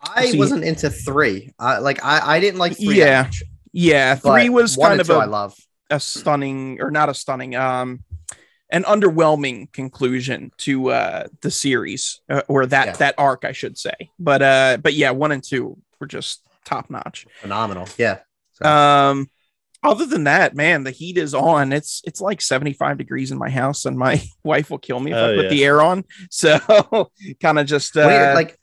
I 0.02 0.32
wasn't 0.34 0.64
into 0.64 0.90
three. 0.90 1.52
Uh, 1.58 1.78
like 1.80 2.04
I 2.04 2.36
I 2.36 2.40
didn't 2.40 2.58
like 2.58 2.76
three. 2.76 2.98
Yeah, 2.98 3.30
yeah, 3.72 4.14
three 4.14 4.48
but 4.48 4.54
was 4.54 4.76
kind 4.76 5.00
of 5.00 5.10
a, 5.10 5.14
I 5.14 5.24
love 5.26 5.56
a 5.90 6.00
stunning 6.00 6.80
or 6.80 6.90
not 6.90 7.08
a 7.08 7.14
stunning, 7.14 7.54
um, 7.54 8.04
an 8.70 8.84
underwhelming 8.84 9.72
conclusion 9.72 10.52
to 10.58 10.90
uh 10.90 11.26
the 11.40 11.50
series 11.50 12.20
uh, 12.28 12.42
or 12.48 12.66
that 12.66 12.86
yeah. 12.86 12.92
that 12.96 13.14
arc, 13.18 13.44
I 13.44 13.52
should 13.52 13.78
say. 13.78 14.10
But 14.18 14.42
uh, 14.42 14.78
but 14.82 14.94
yeah, 14.94 15.10
one 15.10 15.32
and 15.32 15.42
two 15.42 15.78
were 16.00 16.06
just 16.06 16.42
top 16.64 16.90
notch, 16.90 17.26
phenomenal. 17.40 17.88
Yeah. 17.98 18.20
So. 18.52 18.68
Um, 18.68 19.30
other 19.82 20.04
than 20.04 20.24
that, 20.24 20.54
man, 20.54 20.84
the 20.84 20.90
heat 20.90 21.16
is 21.16 21.34
on. 21.34 21.72
It's 21.72 22.02
it's 22.04 22.20
like 22.20 22.42
75 22.42 22.98
degrees 22.98 23.30
in 23.30 23.38
my 23.38 23.48
house, 23.48 23.86
and 23.86 23.96
my 23.96 24.22
wife 24.44 24.70
will 24.70 24.78
kill 24.78 25.00
me 25.00 25.12
if 25.12 25.16
oh, 25.16 25.32
I 25.32 25.36
put 25.36 25.44
yeah. 25.44 25.50
the 25.50 25.64
air 25.64 25.82
on. 25.82 26.04
So 26.30 26.58
kind 27.42 27.58
of 27.58 27.66
just 27.66 27.96
uh, 27.96 28.04
Wait, 28.06 28.34
like 28.34 28.58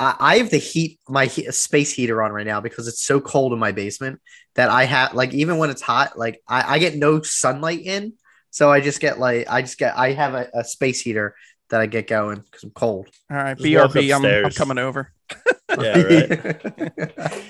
I 0.00 0.38
have 0.38 0.50
the 0.50 0.58
heat, 0.58 0.98
my 1.08 1.28
space 1.28 1.92
heater 1.92 2.22
on 2.22 2.32
right 2.32 2.46
now 2.46 2.60
because 2.60 2.88
it's 2.88 3.02
so 3.02 3.20
cold 3.20 3.52
in 3.52 3.58
my 3.58 3.72
basement 3.72 4.20
that 4.54 4.68
I 4.68 4.84
have 4.84 5.14
like 5.14 5.32
even 5.32 5.58
when 5.58 5.70
it's 5.70 5.82
hot, 5.82 6.18
like 6.18 6.42
I, 6.48 6.74
I 6.74 6.78
get 6.78 6.96
no 6.96 7.22
sunlight 7.22 7.80
in, 7.80 8.14
so 8.50 8.72
I 8.72 8.80
just 8.80 9.00
get 9.00 9.20
like 9.20 9.46
I 9.48 9.62
just 9.62 9.78
get 9.78 9.96
I 9.96 10.12
have 10.12 10.34
a, 10.34 10.48
a 10.52 10.64
space 10.64 11.00
heater 11.00 11.36
that 11.70 11.80
I 11.80 11.86
get 11.86 12.08
going 12.08 12.40
because 12.40 12.64
I'm 12.64 12.70
cold. 12.70 13.08
All 13.30 13.36
right, 13.36 13.56
BRB, 13.56 14.14
I'm, 14.14 14.46
I'm 14.46 14.52
coming 14.52 14.78
over. 14.78 15.12
yeah, 15.80 15.98
right. 15.98 16.92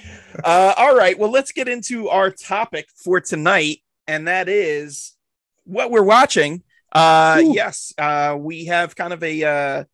uh, 0.44 0.74
all 0.76 0.96
right, 0.96 1.18
well, 1.18 1.30
let's 1.30 1.52
get 1.52 1.68
into 1.68 2.08
our 2.08 2.30
topic 2.30 2.86
for 2.94 3.20
tonight, 3.20 3.78
and 4.06 4.28
that 4.28 4.48
is 4.48 5.14
what 5.64 5.90
we're 5.90 6.02
watching. 6.02 6.62
Uh, 6.92 7.42
yes, 7.42 7.92
uh, 7.98 8.36
we 8.38 8.66
have 8.66 8.94
kind 8.94 9.12
of 9.12 9.22
a 9.22 9.44
uh, 9.44 9.84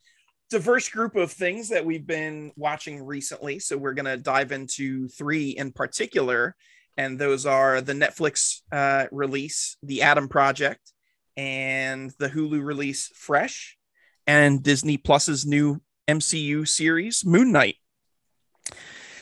diverse 0.51 0.89
group 0.89 1.17
of 1.17 1.31
things 1.31 1.69
that 1.69 1.87
we've 1.87 2.07
been 2.07 2.53
watching 2.57 3.05
recently. 3.05 3.61
So 3.61 3.79
we're 3.79 3.95
going 3.95 4.07
to 4.07 4.17
dive 4.17 4.53
into 4.53 5.09
three 5.09 5.51
in 5.51 5.73
particular. 5.73 6.57
And 6.97 7.19
those 7.19 7.47
are 7.47 7.81
the 7.81 7.93
Netflix 7.93 8.61
uh, 8.73 9.07
release, 9.13 9.77
The 9.83 10.03
Adam 10.03 10.29
Project, 10.29 10.93
and 11.37 12.13
the 12.19 12.29
Hulu 12.29 12.63
release, 12.63 13.11
Fresh, 13.15 13.79
and 14.27 14.63
Disney 14.63 14.97
Plus's 14.97 15.47
new 15.47 15.81
MCU 16.09 16.69
series, 16.69 17.25
Moon 17.25 17.53
Knight. 17.53 17.77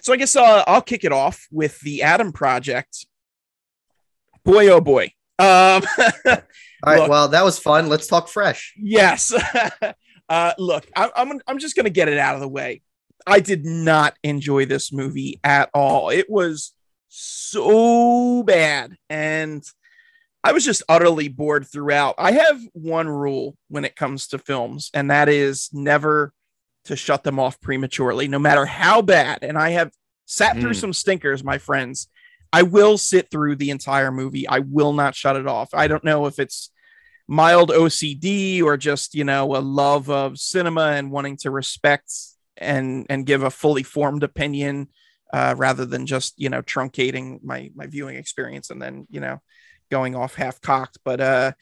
So 0.01 0.13
I 0.13 0.17
guess 0.17 0.35
uh, 0.35 0.65
I'll 0.67 0.83
kick 0.83 1.05
it 1.05 1.13
off 1.13 1.47
with 1.53 1.79
The 1.81 2.03
Adam 2.03 2.33
Project. 2.33 3.07
Boy, 4.45 4.69
oh 4.69 4.81
boy. 4.81 5.13
Um, 5.39 5.83
All 6.83 6.93
right. 6.93 7.01
Look, 7.01 7.11
well, 7.11 7.29
that 7.29 7.45
was 7.45 7.59
fun. 7.59 7.89
Let's 7.89 8.07
talk 8.07 8.29
fresh. 8.29 8.75
Yes. 8.79 9.33
Uh, 10.29 10.53
look, 10.59 10.87
I, 10.95 11.11
I'm 11.17 11.41
I'm 11.47 11.59
just 11.59 11.77
gonna 11.77 11.91
get 11.91 12.09
it 12.09 12.19
out 12.19 12.35
of 12.35 12.41
the 12.41 12.49
way. 12.49 12.83
I 13.27 13.41
did 13.41 13.65
not 13.65 14.17
enjoy 14.23 14.67
this 14.67 14.93
movie 14.93 15.41
at 15.43 15.71
all. 15.75 16.11
It 16.11 16.31
was 16.31 16.73
so 17.09 18.43
bad. 18.43 18.97
And 19.11 19.63
I 20.45 20.53
was 20.53 20.65
just 20.65 20.83
utterly 20.89 21.29
bored 21.29 21.67
throughout. 21.67 22.15
I 22.17 22.33
have 22.33 22.61
one 22.73 23.09
rule 23.09 23.57
when 23.69 23.85
it 23.85 23.97
comes 23.97 24.29
to 24.29 24.39
films, 24.39 24.91
and 24.95 25.11
that 25.11 25.29
is 25.29 25.69
never 25.73 26.33
to 26.85 26.97
shut 26.97 27.25
them 27.25 27.39
off 27.39 27.61
prematurely, 27.61 28.29
no 28.29 28.39
matter 28.39 28.65
how 28.65 29.03
bad. 29.03 29.41
And 29.43 29.59
I 29.59 29.71
have 29.71 29.91
sat 30.27 30.57
mm. 30.57 30.61
through 30.61 30.75
some 30.75 30.93
stinkers, 30.93 31.43
my 31.43 31.59
friends. 31.59 32.09
I 32.53 32.63
will 32.63 32.97
sit 32.97 33.31
through 33.31 33.57
the 33.57 33.71
entire 33.71 34.11
movie. 34.11 34.49
I 34.49 34.61
will 34.61 34.93
not 34.93 35.15
shut 35.15 35.37
it 35.37 35.47
off. 35.47 35.75
I 35.75 35.87
don't 35.87 36.05
know 36.05 36.27
if 36.27 36.39
it's 36.39 36.71
mild 37.29 37.71
OCD 37.71 38.63
or 38.63 38.77
just, 38.77 39.15
you 39.15 39.23
know, 39.23 39.55
a 39.55 39.59
love 39.59 40.11
of 40.11 40.39
cinema 40.39 40.93
and 40.93 41.11
wanting 41.11 41.37
to 41.39 41.51
respect 41.51 42.11
and 42.57 43.07
and 43.09 43.27
give 43.27 43.43
a 43.43 43.51
fully 43.51 43.83
formed 43.83 44.23
opinion 44.25 44.89
uh, 45.33 45.55
rather 45.57 45.85
than 45.85 46.07
just, 46.07 46.35
you 46.39 46.49
know, 46.49 46.63
truncating 46.63 47.45
my 47.45 47.71
my 47.75 47.87
viewing 47.87 48.17
experience 48.17 48.71
and 48.71 48.81
then, 48.81 49.07
you 49.11 49.21
know, 49.21 49.41
going 49.91 50.17
off 50.17 50.35
half 50.35 50.61
cocked. 50.61 50.99
But 51.05 51.21
uh 51.21 51.53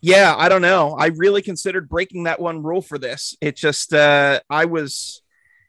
yeah, 0.00 0.34
I 0.36 0.48
don't 0.48 0.62
know. 0.62 0.94
I 0.96 1.06
really 1.06 1.42
considered 1.42 1.88
breaking 1.88 2.24
that 2.24 2.40
one 2.40 2.62
rule 2.62 2.82
for 2.82 2.98
this. 2.98 3.36
It 3.40 3.56
just 3.56 3.92
uh 3.92 4.40
I 4.48 4.66
was 4.66 5.22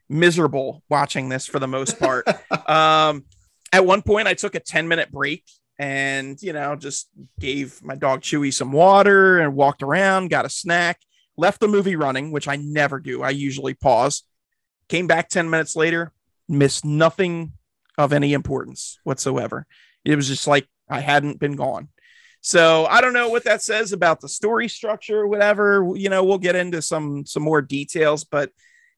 miserable 0.07 0.83
watching 0.89 1.29
this 1.29 1.47
for 1.47 1.59
the 1.59 1.67
most 1.67 1.99
part. 1.99 2.27
um 2.69 3.25
at 3.73 3.85
one 3.85 4.01
point 4.03 4.27
I 4.27 4.35
took 4.35 4.55
a 4.55 4.59
10 4.59 4.87
minute 4.87 5.11
break 5.11 5.43
and 5.79 6.41
you 6.41 6.53
know 6.53 6.75
just 6.75 7.09
gave 7.39 7.83
my 7.83 7.95
dog 7.95 8.21
chewy 8.21 8.53
some 8.53 8.71
water 8.71 9.39
and 9.39 9.55
walked 9.55 9.83
around 9.83 10.29
got 10.29 10.45
a 10.45 10.49
snack 10.49 10.99
left 11.37 11.59
the 11.59 11.67
movie 11.67 11.95
running 11.95 12.31
which 12.31 12.47
i 12.47 12.55
never 12.55 12.99
do 12.99 13.21
i 13.21 13.29
usually 13.29 13.73
pause 13.73 14.23
came 14.89 15.07
back 15.07 15.29
10 15.29 15.49
minutes 15.49 15.75
later 15.75 16.11
missed 16.49 16.83
nothing 16.83 17.53
of 17.97 18.11
any 18.13 18.33
importance 18.33 18.99
whatsoever 19.03 19.67
it 20.03 20.15
was 20.15 20.27
just 20.27 20.47
like 20.47 20.67
i 20.89 20.99
hadn't 20.99 21.39
been 21.39 21.55
gone 21.55 21.89
so 22.41 22.85
I 22.85 23.01
don't 23.01 23.11
know 23.11 23.27
what 23.27 23.43
that 23.43 23.61
says 23.61 23.91
about 23.91 24.21
the 24.21 24.29
story 24.29 24.69
structure 24.69 25.19
or 25.19 25.27
whatever. 25.27 25.91
You 25.95 26.09
know, 26.09 26.23
we'll 26.23 26.37
get 26.37 26.55
into 26.55 26.81
some 26.81 27.25
some 27.25 27.43
more 27.43 27.61
details, 27.61 28.23
but 28.23 28.51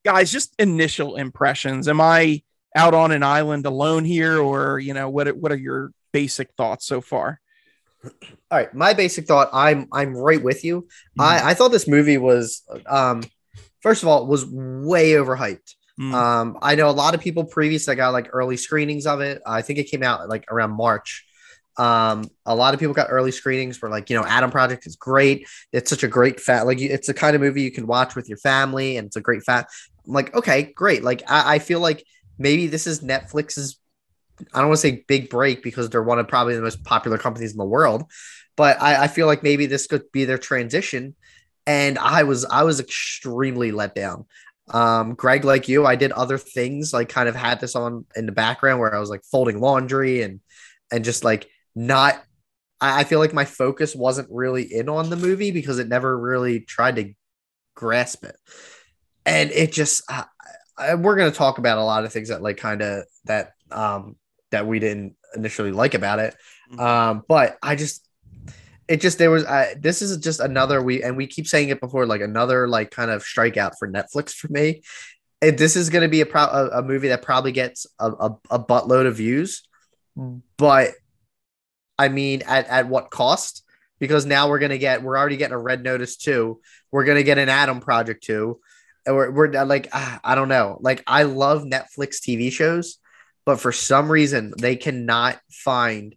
guys, 0.06 0.32
just 0.32 0.54
initial 0.60 1.16
impressions. 1.16 1.88
Am 1.88 2.00
I 2.00 2.44
out 2.76 2.94
on 2.94 3.12
an 3.12 3.24
island 3.24 3.66
alone 3.66 4.06
here, 4.06 4.40
or 4.40 4.78
you 4.78 4.94
know, 4.94 5.10
what 5.10 5.36
what 5.36 5.52
are 5.52 5.58
your 5.58 5.92
basic 6.12 6.52
thoughts 6.58 6.86
so 6.86 7.02
far? 7.02 7.40
All 8.04 8.12
right, 8.52 8.74
my 8.74 8.94
basic 8.94 9.26
thought. 9.26 9.50
I'm 9.52 9.88
I'm 9.92 10.16
right 10.16 10.42
with 10.42 10.64
you. 10.64 10.88
Mm. 11.20 11.24
I 11.24 11.50
I 11.50 11.54
thought 11.54 11.72
this 11.72 11.88
movie 11.88 12.18
was 12.18 12.64
um 12.88 13.24
first 13.82 14.04
of 14.04 14.10
all 14.10 14.26
was 14.26 14.46
way 14.46 15.12
overhyped. 15.12 15.76
Mm. 16.00 16.14
Um, 16.14 16.58
I 16.62 16.76
know 16.76 16.90
a 16.90 16.92
lot 16.92 17.14
of 17.14 17.20
people 17.20 17.44
previous 17.44 17.86
that 17.86 17.96
got 17.96 18.14
like 18.14 18.30
early 18.32 18.56
screenings 18.56 19.06
of 19.06 19.20
it. 19.20 19.42
I 19.46 19.62
think 19.62 19.80
it 19.80 19.92
came 19.92 20.04
out 20.04 20.30
like 20.30 20.46
around 20.50 20.72
March. 20.72 21.26
Um, 21.78 22.30
a 22.46 22.56
lot 22.56 22.74
of 22.74 22.80
people 22.80 22.94
got 22.94 23.08
early 23.10 23.32
screenings 23.32 23.78
for 23.78 23.90
like, 23.90 24.10
you 24.10 24.16
know, 24.16 24.26
Adam 24.26 24.52
Project 24.52 24.86
is 24.86 24.96
great. 24.96 25.48
It's 25.72 25.90
such 25.90 26.04
a 26.04 26.08
great 26.08 26.40
fat, 26.40 26.66
like 26.66 26.82
it's 26.82 27.08
the 27.08 27.14
kind 27.14 27.36
of 27.36 27.42
movie 27.42 27.62
you 27.62 27.72
can 27.72 27.88
watch 27.88 28.16
with 28.16 28.28
your 28.28 28.38
family 28.38 28.98
and 28.98 29.08
it's 29.08 29.16
a 29.16 29.22
great 29.22 29.44
fat. 29.44 29.68
I'm 30.06 30.14
like, 30.14 30.36
okay, 30.36 30.74
great. 30.74 31.04
Like, 31.04 31.24
I, 31.30 31.56
I 31.56 31.60
feel 31.60 31.80
like 31.80 32.06
maybe 32.38 32.68
this 32.68 32.86
is 32.86 33.02
Netflix's, 33.02 33.80
I 34.54 34.60
don't 34.60 34.70
want 34.70 34.78
to 34.80 34.82
say 34.82 35.04
big 35.08 35.30
break 35.30 35.64
because 35.64 35.90
they're 35.90 36.04
one 36.04 36.20
of 36.20 36.28
probably 36.28 36.56
the 36.56 36.62
most 36.62 36.84
popular 36.84 37.18
companies 37.18 37.52
in 37.52 37.58
the 37.58 37.66
world, 37.66 38.04
but 38.56 38.82
I, 38.82 39.04
I 39.04 39.08
feel 39.08 39.28
like 39.28 39.44
maybe 39.44 39.66
this 39.66 39.88
could 39.88 40.12
be 40.12 40.26
their 40.26 40.38
transition. 40.38 41.16
And 41.68 42.00
I 42.00 42.24
was, 42.24 42.46
I 42.46 42.64
was 42.64 42.80
extremely 42.80 43.72
let 43.72 43.94
down. 43.96 44.26
Um, 44.72 45.16
Greg, 45.16 45.46
like 45.46 45.68
you, 45.68 45.86
I 45.86 45.96
did 45.96 46.12
other 46.12 46.38
things, 46.38 46.94
like 46.94 47.10
kind 47.10 47.30
of 47.30 47.36
had 47.36 47.60
this 47.60 47.76
on 47.76 48.06
in 48.16 48.26
the 48.26 48.32
background 48.32 48.80
where 48.80 48.94
I 48.94 49.00
was 49.00 49.10
like 49.10 49.24
folding 49.24 49.60
laundry 49.60 50.22
and, 50.22 50.40
and 50.92 51.04
just 51.04 51.24
like 51.24 51.50
not 51.76 52.24
I, 52.82 53.04
feel 53.04 53.20
like 53.20 53.34
my 53.34 53.46
focus 53.46 53.96
wasn't 53.96 54.30
really 54.32 54.64
in 54.64 54.90
on 54.90 55.10
the 55.10 55.16
movie 55.16 55.52
because 55.52 55.80
it 55.80 55.88
never 55.88 56.18
really 56.18 56.62
tried 56.62 56.96
to 56.96 57.14
grasp 57.76 58.24
it. 58.24 58.36
And 59.26 59.52
it 59.52 59.72
just 59.72 60.04
I, 60.10 60.26
I, 60.78 60.96
we're 60.96 61.18
going 61.18 61.32
to 61.32 61.38
talk 61.38 61.58
about 61.58 61.78
a 61.78 61.84
lot 61.84 62.06
of 62.06 62.14
things 62.14 62.30
that 62.30 62.42
like 62.42 62.58
kind 62.58 62.82
of 62.82 63.04
that 63.26 63.52
um 63.72 64.16
that 64.52 64.68
we 64.68 64.80
didn't 64.80 65.16
initially 65.36 65.72
like 65.72 65.94
about 65.94 66.20
it. 66.20 66.36
Mm-hmm. 66.72 66.80
Um 66.80 67.24
but 67.28 67.58
I 67.62 67.76
just 67.76 68.08
it 68.88 69.02
just 69.02 69.20
there 69.20 69.30
was 69.30 69.46
uh, 69.46 69.76
this 69.80 70.02
is 70.02 70.18
just 70.18 70.40
another 70.40 70.82
we 70.82 71.04
and 71.04 71.16
we 71.16 71.28
keep 71.28 71.48
saying 71.48 71.70
it 71.70 71.80
before 71.80 72.08
like 72.08 72.22
another 72.22 72.68
like 72.68 72.90
kind 72.90 73.12
of 73.12 73.24
strikeout 73.24 73.74
for 73.78 73.88
Netflix 73.88 74.32
for 74.34 74.48
me. 74.48 74.82
And 75.42 75.58
this 75.58 75.76
is 75.78 75.90
going 75.90 76.02
to 76.02 76.10
be 76.10 76.20
a, 76.20 76.26
pro- 76.26 76.42
a, 76.42 76.80
a 76.80 76.82
movie 76.82 77.08
that 77.10 77.22
probably 77.22 77.54
gets 77.54 77.88
a, 77.98 78.12
a, 78.12 78.38
a 78.50 78.60
buttload 78.60 79.08
of 79.08 79.16
views, 79.16 79.64
but 80.58 80.92
I 81.98 82.08
mean, 82.08 82.44
at, 82.48 82.68
at 82.68 82.88
what 82.88 83.12
cost? 83.12 83.64
Because 84.00 84.26
now 84.26 84.48
we're 84.48 84.60
gonna 84.60 84.78
get 84.78 85.04
we're 85.04 85.18
already 85.18 85.36
getting 85.36 85.54
a 85.54 85.60
Red 85.60 85.84
Notice 85.84 86.16
too. 86.16 86.62
We're 86.92 87.04
gonna 87.04 87.24
get 87.24 87.38
an 87.38 87.50
Adam 87.50 87.82
Project 87.82 88.24
too. 88.24 88.62
And 89.06 89.16
We're, 89.16 89.32
we're 89.32 89.66
like 89.66 89.90
ah, 89.92 90.20
I 90.24 90.36
don't 90.36 90.48
know. 90.48 90.78
Like 90.80 91.04
I 91.06 91.24
love 91.24 91.64
Netflix 91.64 92.22
TV 92.22 92.52
shows, 92.52 92.98
but 93.50 93.60
for 93.60 93.72
some 93.72 94.12
reason 94.12 94.54
they 94.60 94.76
cannot 94.76 95.40
find 95.50 96.14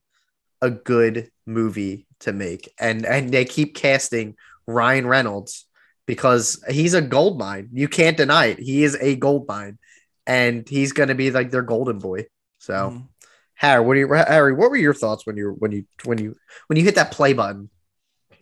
a 0.60 0.68
good 0.68 1.30
movie 1.46 2.06
to 2.18 2.30
make, 2.30 2.70
and 2.78 3.06
and 3.06 3.32
they 3.32 3.46
keep 3.46 3.74
casting 3.74 4.36
Ryan 4.66 5.06
Reynolds 5.06 5.64
because 6.04 6.62
he's 6.68 6.92
a 6.92 7.00
gold 7.00 7.38
mine. 7.38 7.70
You 7.72 7.88
can't 7.88 8.18
deny 8.18 8.48
it. 8.48 8.58
He 8.58 8.84
is 8.84 8.98
a 9.00 9.16
gold 9.16 9.48
mine, 9.48 9.78
and 10.26 10.68
he's 10.68 10.92
going 10.92 11.08
to 11.08 11.14
be 11.14 11.30
like 11.30 11.50
their 11.50 11.62
golden 11.62 12.00
boy. 12.00 12.26
So 12.58 12.74
mm. 12.74 13.08
Harry, 13.54 13.82
what, 13.82 13.96
are 13.96 14.00
you, 14.00 14.12
Harry, 14.12 14.52
what 14.52 14.70
were 14.70 14.76
your 14.76 14.92
thoughts 14.92 15.24
when 15.24 15.38
you 15.38 15.56
when 15.58 15.72
you 15.72 15.86
when 16.04 16.18
you 16.18 16.34
when 16.66 16.76
you 16.76 16.84
hit 16.84 16.96
that 16.96 17.12
play 17.12 17.32
button? 17.32 17.70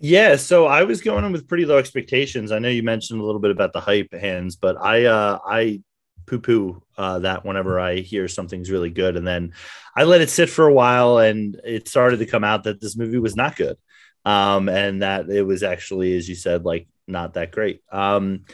Yeah, 0.01 0.35
so 0.35 0.67
I 0.67 0.83
was 0.83 1.01
going 1.01 1.25
in 1.25 1.31
with 1.31 1.47
pretty 1.47 1.65
low 1.65 1.79
expectations. 1.79 2.51
I 2.51 2.59
know 2.59 2.71
you 2.71 2.83
mentioned 2.83 3.21
a 3.21 3.25
little 3.25 3.41
bit 3.41 3.53
about 3.53 3.73
the 3.73 3.81
hype 3.81 4.13
Hans, 4.13 4.57
but 4.57 4.77
I 4.83 5.05
uh 5.05 5.39
I 5.47 5.81
poo 6.31 6.39
poo 6.39 6.83
uh, 6.97 7.19
that 7.21 7.45
whenever 7.45 7.81
I 7.81 7.97
hear 7.97 8.29
something's 8.29 8.71
really 8.71 8.91
good, 8.91 9.17
and 9.17 9.27
then 9.27 9.53
I 9.97 10.05
let 10.05 10.21
it 10.21 10.31
sit 10.31 10.49
for 10.49 10.67
a 10.67 10.73
while, 10.73 11.19
and 11.19 11.61
it 11.65 11.89
started 11.89 12.19
to 12.19 12.27
come 12.27 12.45
out 12.45 12.65
that 12.65 12.81
this 12.81 12.97
movie 12.97 13.19
was 13.19 13.35
not 13.35 13.57
good, 13.57 13.77
um, 14.25 14.69
and 14.69 15.03
that 15.03 15.29
it 15.29 15.43
was 15.43 15.63
actually, 15.63 16.17
as 16.17 16.29
you 16.29 16.37
said, 16.37 16.65
like 16.65 16.87
not 17.09 17.35
that 17.35 17.51
great. 17.51 17.83
Um, 17.91 18.45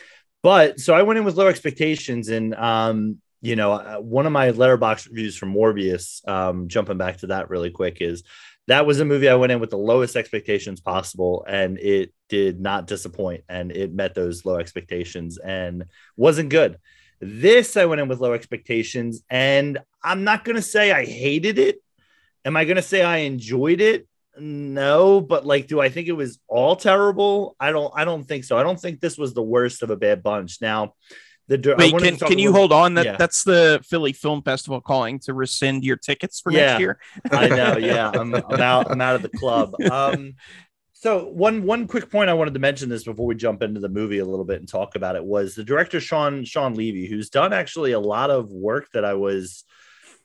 but 0.42 0.80
so 0.80 0.94
I 0.94 1.02
went 1.02 1.18
in 1.18 1.24
with 1.24 1.36
low 1.36 1.48
expectations, 1.48 2.28
and 2.28 2.54
um, 2.54 3.18
you 3.42 3.56
know, 3.56 3.72
uh, 3.72 3.98
one 3.98 4.26
of 4.26 4.32
my 4.32 4.50
Letterboxd 4.50 5.08
reviews 5.10 5.36
from 5.36 5.52
Morbius, 5.52 6.26
um, 6.26 6.68
jumping 6.68 6.98
back 6.98 7.18
to 7.18 7.28
that 7.28 7.50
really 7.50 7.70
quick, 7.70 7.98
is 8.00 8.24
that 8.68 8.86
was 8.86 8.98
a 8.98 9.04
movie 9.04 9.28
I 9.28 9.36
went 9.36 9.52
in 9.52 9.60
with 9.60 9.70
the 9.70 9.78
lowest 9.78 10.16
expectations 10.16 10.80
possible, 10.80 11.44
and 11.46 11.78
it 11.78 12.12
did 12.28 12.58
not 12.58 12.86
disappoint, 12.86 13.44
and 13.48 13.70
it 13.70 13.92
met 13.92 14.14
those 14.14 14.44
low 14.44 14.56
expectations 14.56 15.38
and 15.38 15.84
wasn't 16.16 16.48
good. 16.48 16.78
This 17.20 17.76
I 17.76 17.86
went 17.86 18.00
in 18.00 18.08
with 18.08 18.20
low 18.20 18.32
expectations, 18.32 19.22
and 19.30 19.78
I'm 20.02 20.24
not 20.24 20.44
gonna 20.44 20.62
say 20.62 20.92
I 20.92 21.04
hated 21.04 21.58
it. 21.58 21.82
Am 22.44 22.56
I 22.56 22.64
gonna 22.64 22.82
say 22.82 23.02
I 23.02 23.18
enjoyed 23.18 23.80
it? 23.80 24.06
No, 24.38 25.20
but 25.20 25.46
like, 25.46 25.66
do 25.66 25.80
I 25.80 25.88
think 25.88 26.08
it 26.08 26.12
was 26.12 26.38
all 26.46 26.76
terrible? 26.76 27.56
I 27.58 27.72
don't. 27.72 27.92
I 27.96 28.04
don't 28.04 28.24
think 28.24 28.44
so. 28.44 28.58
I 28.58 28.62
don't 28.62 28.78
think 28.78 29.00
this 29.00 29.16
was 29.16 29.32
the 29.32 29.42
worst 29.42 29.82
of 29.82 29.90
a 29.90 29.96
bad 29.96 30.22
bunch. 30.22 30.60
Now, 30.60 30.94
the 31.48 31.76
Wait, 31.78 31.96
can, 31.96 32.16
can 32.16 32.38
you 32.38 32.52
hold 32.52 32.72
on? 32.72 32.94
That 32.94 33.04
yeah. 33.04 33.16
that's 33.16 33.44
the 33.44 33.80
Philly 33.88 34.12
Film 34.12 34.42
Festival 34.42 34.80
calling 34.80 35.20
to 35.20 35.32
rescind 35.32 35.84
your 35.84 35.96
tickets 35.96 36.40
for 36.40 36.50
yeah, 36.50 36.66
next 36.66 36.80
year. 36.80 36.98
I 37.30 37.48
know. 37.48 37.76
Yeah, 37.86 38.10
I'm, 38.12 38.34
I'm 38.34 38.60
out. 38.60 38.90
I'm 38.90 39.00
out 39.00 39.14
of 39.14 39.22
the 39.22 39.28
club. 39.28 39.74
Um, 39.90 40.34
so 40.98 41.26
one 41.28 41.62
one 41.62 41.86
quick 41.86 42.10
point 42.10 42.30
I 42.30 42.34
wanted 42.34 42.54
to 42.54 42.60
mention 42.60 42.88
this 42.88 43.04
before 43.04 43.26
we 43.26 43.34
jump 43.34 43.62
into 43.62 43.80
the 43.80 43.88
movie 43.88 44.18
a 44.18 44.24
little 44.24 44.44
bit 44.44 44.60
and 44.60 44.68
talk 44.68 44.96
about 44.96 45.16
it 45.16 45.24
was 45.24 45.54
the 45.54 45.64
director 45.64 46.00
Sean 46.00 46.44
Shawn 46.44 46.74
Levy, 46.74 47.06
who's 47.06 47.30
done 47.30 47.52
actually 47.52 47.92
a 47.92 48.00
lot 48.00 48.30
of 48.30 48.50
work 48.50 48.88
that 48.92 49.04
I 49.04 49.14
was 49.14 49.64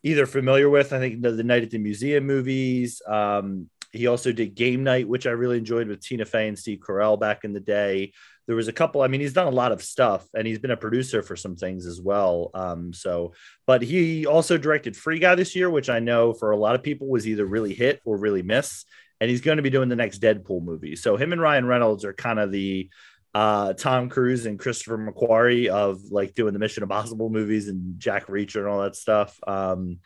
either 0.03 0.25
familiar 0.25 0.69
with. 0.69 0.93
I 0.93 0.99
think 0.99 1.21
the, 1.21 1.31
the 1.31 1.43
Night 1.43 1.63
at 1.63 1.71
the 1.71 1.77
Museum 1.77 2.25
movies. 2.25 3.01
Um, 3.07 3.69
he 3.91 4.07
also 4.07 4.31
did 4.31 4.55
Game 4.55 4.85
Night, 4.85 5.07
which 5.07 5.27
I 5.27 5.31
really 5.31 5.57
enjoyed 5.57 5.89
with 5.89 6.01
Tina 6.01 6.23
Fey 6.23 6.47
and 6.47 6.57
Steve 6.57 6.79
Carell 6.79 7.19
back 7.19 7.43
in 7.43 7.51
the 7.51 7.59
day 7.59 8.13
there 8.51 8.55
was 8.57 8.67
a 8.67 8.73
couple. 8.73 9.01
I 9.01 9.07
mean, 9.07 9.21
he's 9.21 9.31
done 9.31 9.47
a 9.47 9.51
lot 9.51 9.71
of 9.71 9.81
stuff, 9.81 10.27
and 10.33 10.45
he's 10.45 10.59
been 10.59 10.71
a 10.71 10.77
producer 10.77 11.21
for 11.21 11.37
some 11.37 11.55
things 11.55 11.85
as 11.85 12.01
well. 12.01 12.51
Um, 12.53 12.91
so, 12.93 13.33
but 13.65 13.81
he 13.81 14.25
also 14.25 14.57
directed 14.57 14.97
Free 14.97 15.19
Guy 15.19 15.35
this 15.35 15.55
year, 15.55 15.69
which 15.69 15.89
I 15.89 15.99
know 15.99 16.33
for 16.33 16.51
a 16.51 16.57
lot 16.57 16.75
of 16.75 16.83
people 16.83 17.07
was 17.07 17.25
either 17.25 17.45
really 17.45 17.73
hit 17.73 18.01
or 18.03 18.17
really 18.17 18.41
miss. 18.41 18.83
And 19.21 19.29
he's 19.29 19.39
going 19.39 19.57
to 19.57 19.63
be 19.63 19.69
doing 19.69 19.87
the 19.87 19.95
next 19.95 20.21
Deadpool 20.21 20.61
movie. 20.61 20.97
So 20.97 21.15
him 21.15 21.31
and 21.31 21.39
Ryan 21.39 21.65
Reynolds 21.65 22.03
are 22.03 22.13
kind 22.13 22.39
of 22.39 22.51
the 22.51 22.89
uh, 23.33 23.73
Tom 23.73 24.09
Cruise 24.09 24.45
and 24.45 24.59
Christopher 24.59 24.97
McQuarrie 24.97 25.67
of 25.67 26.01
like 26.11 26.35
doing 26.35 26.51
the 26.53 26.59
Mission 26.59 26.83
Impossible 26.83 27.29
movies 27.29 27.69
and 27.69 27.97
Jack 27.97 28.27
Reacher 28.27 28.57
and 28.57 28.67
all 28.67 28.81
that 28.81 28.95
stuff. 28.95 29.39
Um, 29.47 29.99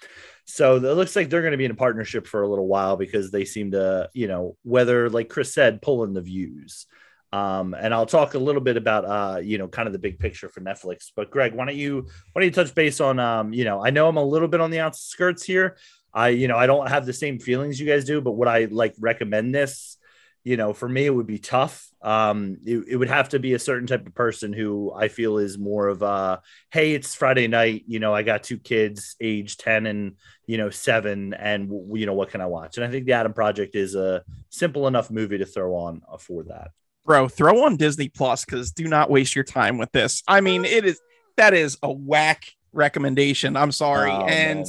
so 0.46 0.76
it 0.76 0.82
looks 0.82 1.16
like 1.16 1.30
they're 1.30 1.42
going 1.42 1.52
to 1.52 1.58
be 1.58 1.66
in 1.66 1.72
a 1.72 1.76
partnership 1.76 2.28
for 2.28 2.44
a 2.44 2.48
little 2.48 2.68
while 2.68 2.98
because 2.98 3.32
they 3.32 3.46
seem 3.46 3.72
to, 3.72 4.10
you 4.14 4.28
know, 4.28 4.58
whether 4.62 5.10
like 5.10 5.30
Chris 5.30 5.54
said, 5.54 5.82
pulling 5.82 6.14
the 6.14 6.22
views. 6.22 6.86
Um, 7.34 7.74
and 7.74 7.94
I'll 7.94 8.06
talk 8.06 8.34
a 8.34 8.40
little 8.40 8.62
bit 8.62 8.78
about 8.78 9.06
uh, 9.06 9.40
you 9.40 9.58
know, 9.58 9.68
kind 9.68 9.88
of 9.88 9.94
the 9.94 10.00
big 10.00 10.20
picture 10.20 10.48
for 10.48 10.62
Netflix. 10.62 11.12
But 11.14 11.32
Greg, 11.32 11.54
why 11.54 11.66
don't 11.66 11.76
you 11.76 12.04
why 12.32 12.42
don't 12.42 12.46
you 12.46 12.52
touch 12.52 12.74
base 12.74 13.02
on 13.02 13.20
um, 13.20 13.54
you 13.54 13.66
know, 13.66 13.84
I 13.84 13.90
know 13.90 14.08
I'm 14.08 14.18
a 14.18 14.24
little 14.24 14.48
bit 14.48 14.62
on 14.62 14.72
the 14.72 14.80
outskirts 14.80 15.44
here. 15.44 15.78
I, 16.16 16.30
you 16.30 16.48
know, 16.48 16.58
I 16.58 16.66
don't 16.66 16.88
have 16.88 17.06
the 17.06 17.14
same 17.14 17.40
feelings 17.40 17.80
you 17.80 17.86
guys 17.86 18.06
do, 18.06 18.22
but 18.22 18.32
would 18.32 18.48
I 18.48 18.66
like 18.66 18.96
recommend 19.00 19.54
this? 19.54 19.98
You 20.44 20.58
know, 20.58 20.74
for 20.74 20.88
me, 20.88 21.06
it 21.06 21.14
would 21.14 21.28
be 21.28 21.40
tough. 21.40 21.88
Um, 22.02 22.58
it, 22.66 22.86
it 22.88 22.96
would 22.96 23.10
have 23.10 23.30
to 23.30 23.40
be 23.40 23.54
a 23.54 23.60
certain 23.60 23.88
type 23.88 24.08
of 24.08 24.14
person 24.14 24.54
who 24.54 24.94
I 24.94 25.08
feel 25.08 25.40
is 25.40 25.58
more 25.58 25.88
of 25.88 26.04
a, 26.04 26.42
hey, 26.72 26.94
it's 26.94 27.16
Friday 27.16 27.48
night. 27.48 27.84
You 27.88 28.00
know, 28.00 28.14
I 28.14 28.22
got 28.22 28.44
two 28.44 28.60
kids, 28.60 29.16
age 29.20 29.58
10 29.58 29.88
and, 29.88 30.16
you 30.46 30.58
know, 30.58 30.70
seven, 30.70 31.34
and, 31.34 31.70
you 31.94 32.06
know, 32.06 32.14
what 32.14 32.30
can 32.30 32.42
I 32.42 32.46
watch? 32.46 32.78
And 32.78 32.86
I 32.86 32.92
think 32.92 33.08
the 33.08 33.14
Adam 33.14 33.34
Project 33.34 33.76
is 33.76 33.96
a 33.96 34.24
simple 34.50 34.88
enough 34.88 35.12
movie 35.12 35.40
to 35.40 35.46
throw 35.46 35.76
on 35.76 36.02
for 36.20 36.44
that 36.44 36.70
bro, 37.06 37.28
throw 37.28 37.64
on 37.66 37.78
Disney 37.78 38.10
Plus 38.10 38.44
because 38.44 38.72
do 38.72 38.86
not 38.86 39.10
waste 39.10 39.36
your 39.36 39.44
time 39.44 39.78
with 39.78 39.92
this. 39.92 40.24
I 40.28 40.42
mean, 40.42 40.66
it 40.66 40.86
is 40.86 41.00
that 41.38 41.54
is 41.54 41.78
a 41.82 41.92
whack 41.92 42.46
recommendation. 42.74 43.56
I'm 43.56 43.72
sorry. 43.72 44.12
Oh, 44.12 44.26
and 44.26 44.60
man. 44.60 44.66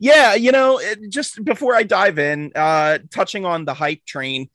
Yeah, 0.00 0.34
you 0.34 0.50
know, 0.50 0.80
just 1.10 1.44
before 1.44 1.76
I 1.76 1.82
dive 1.82 2.18
in, 2.18 2.52
uh, 2.56 2.98
touching 3.10 3.44
on 3.44 3.66
the 3.66 3.74
hype 3.74 4.04
train, 4.06 4.48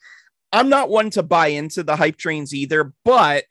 I'm 0.52 0.70
not 0.70 0.90
one 0.90 1.12
to 1.12 1.24
buy 1.24 1.48
into 1.48 1.84
the 1.84 1.96
hype 1.96 2.18
trains 2.18 2.54
either, 2.54 2.92
but 3.06 3.46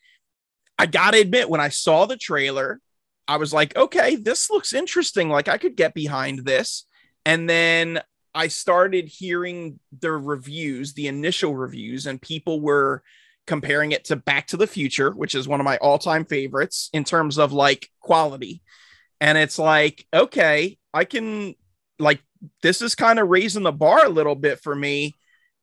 I 0.76 0.86
gotta 0.86 1.20
admit, 1.20 1.48
when 1.48 1.60
I 1.60 1.68
saw 1.68 2.04
the 2.04 2.16
trailer, 2.16 2.80
I 3.28 3.36
was 3.36 3.54
like, 3.54 3.76
okay, 3.76 4.16
this 4.16 4.50
looks 4.50 4.72
interesting. 4.72 5.28
Like 5.28 5.48
I 5.48 5.56
could 5.56 5.76
get 5.76 5.94
behind 5.94 6.40
this. 6.40 6.84
And 7.24 7.48
then 7.48 8.00
I 8.34 8.48
started 8.48 9.08
hearing 9.08 9.78
the 10.00 10.12
reviews, 10.12 10.94
the 10.94 11.06
initial 11.06 11.54
reviews, 11.54 12.06
and 12.06 12.20
people 12.20 12.60
were 12.60 13.02
comparing 13.46 13.92
it 13.92 14.06
to 14.06 14.16
Back 14.16 14.48
to 14.48 14.56
the 14.56 14.66
Future, 14.66 15.12
which 15.12 15.36
is 15.36 15.46
one 15.46 15.60
of 15.60 15.64
my 15.64 15.76
all 15.76 15.98
time 15.98 16.24
favorites 16.24 16.90
in 16.92 17.04
terms 17.04 17.38
of 17.38 17.52
like 17.52 17.88
quality. 18.00 18.62
And 19.20 19.38
it's 19.38 19.58
like, 19.58 20.06
okay, 20.12 20.76
I 20.92 21.04
can, 21.04 21.54
like, 21.98 22.22
this 22.62 22.82
is 22.82 22.94
kind 22.94 23.18
of 23.18 23.28
raising 23.28 23.62
the 23.62 23.72
bar 23.72 24.04
a 24.04 24.10
little 24.10 24.34
bit 24.34 24.60
for 24.60 24.74
me. 24.74 25.14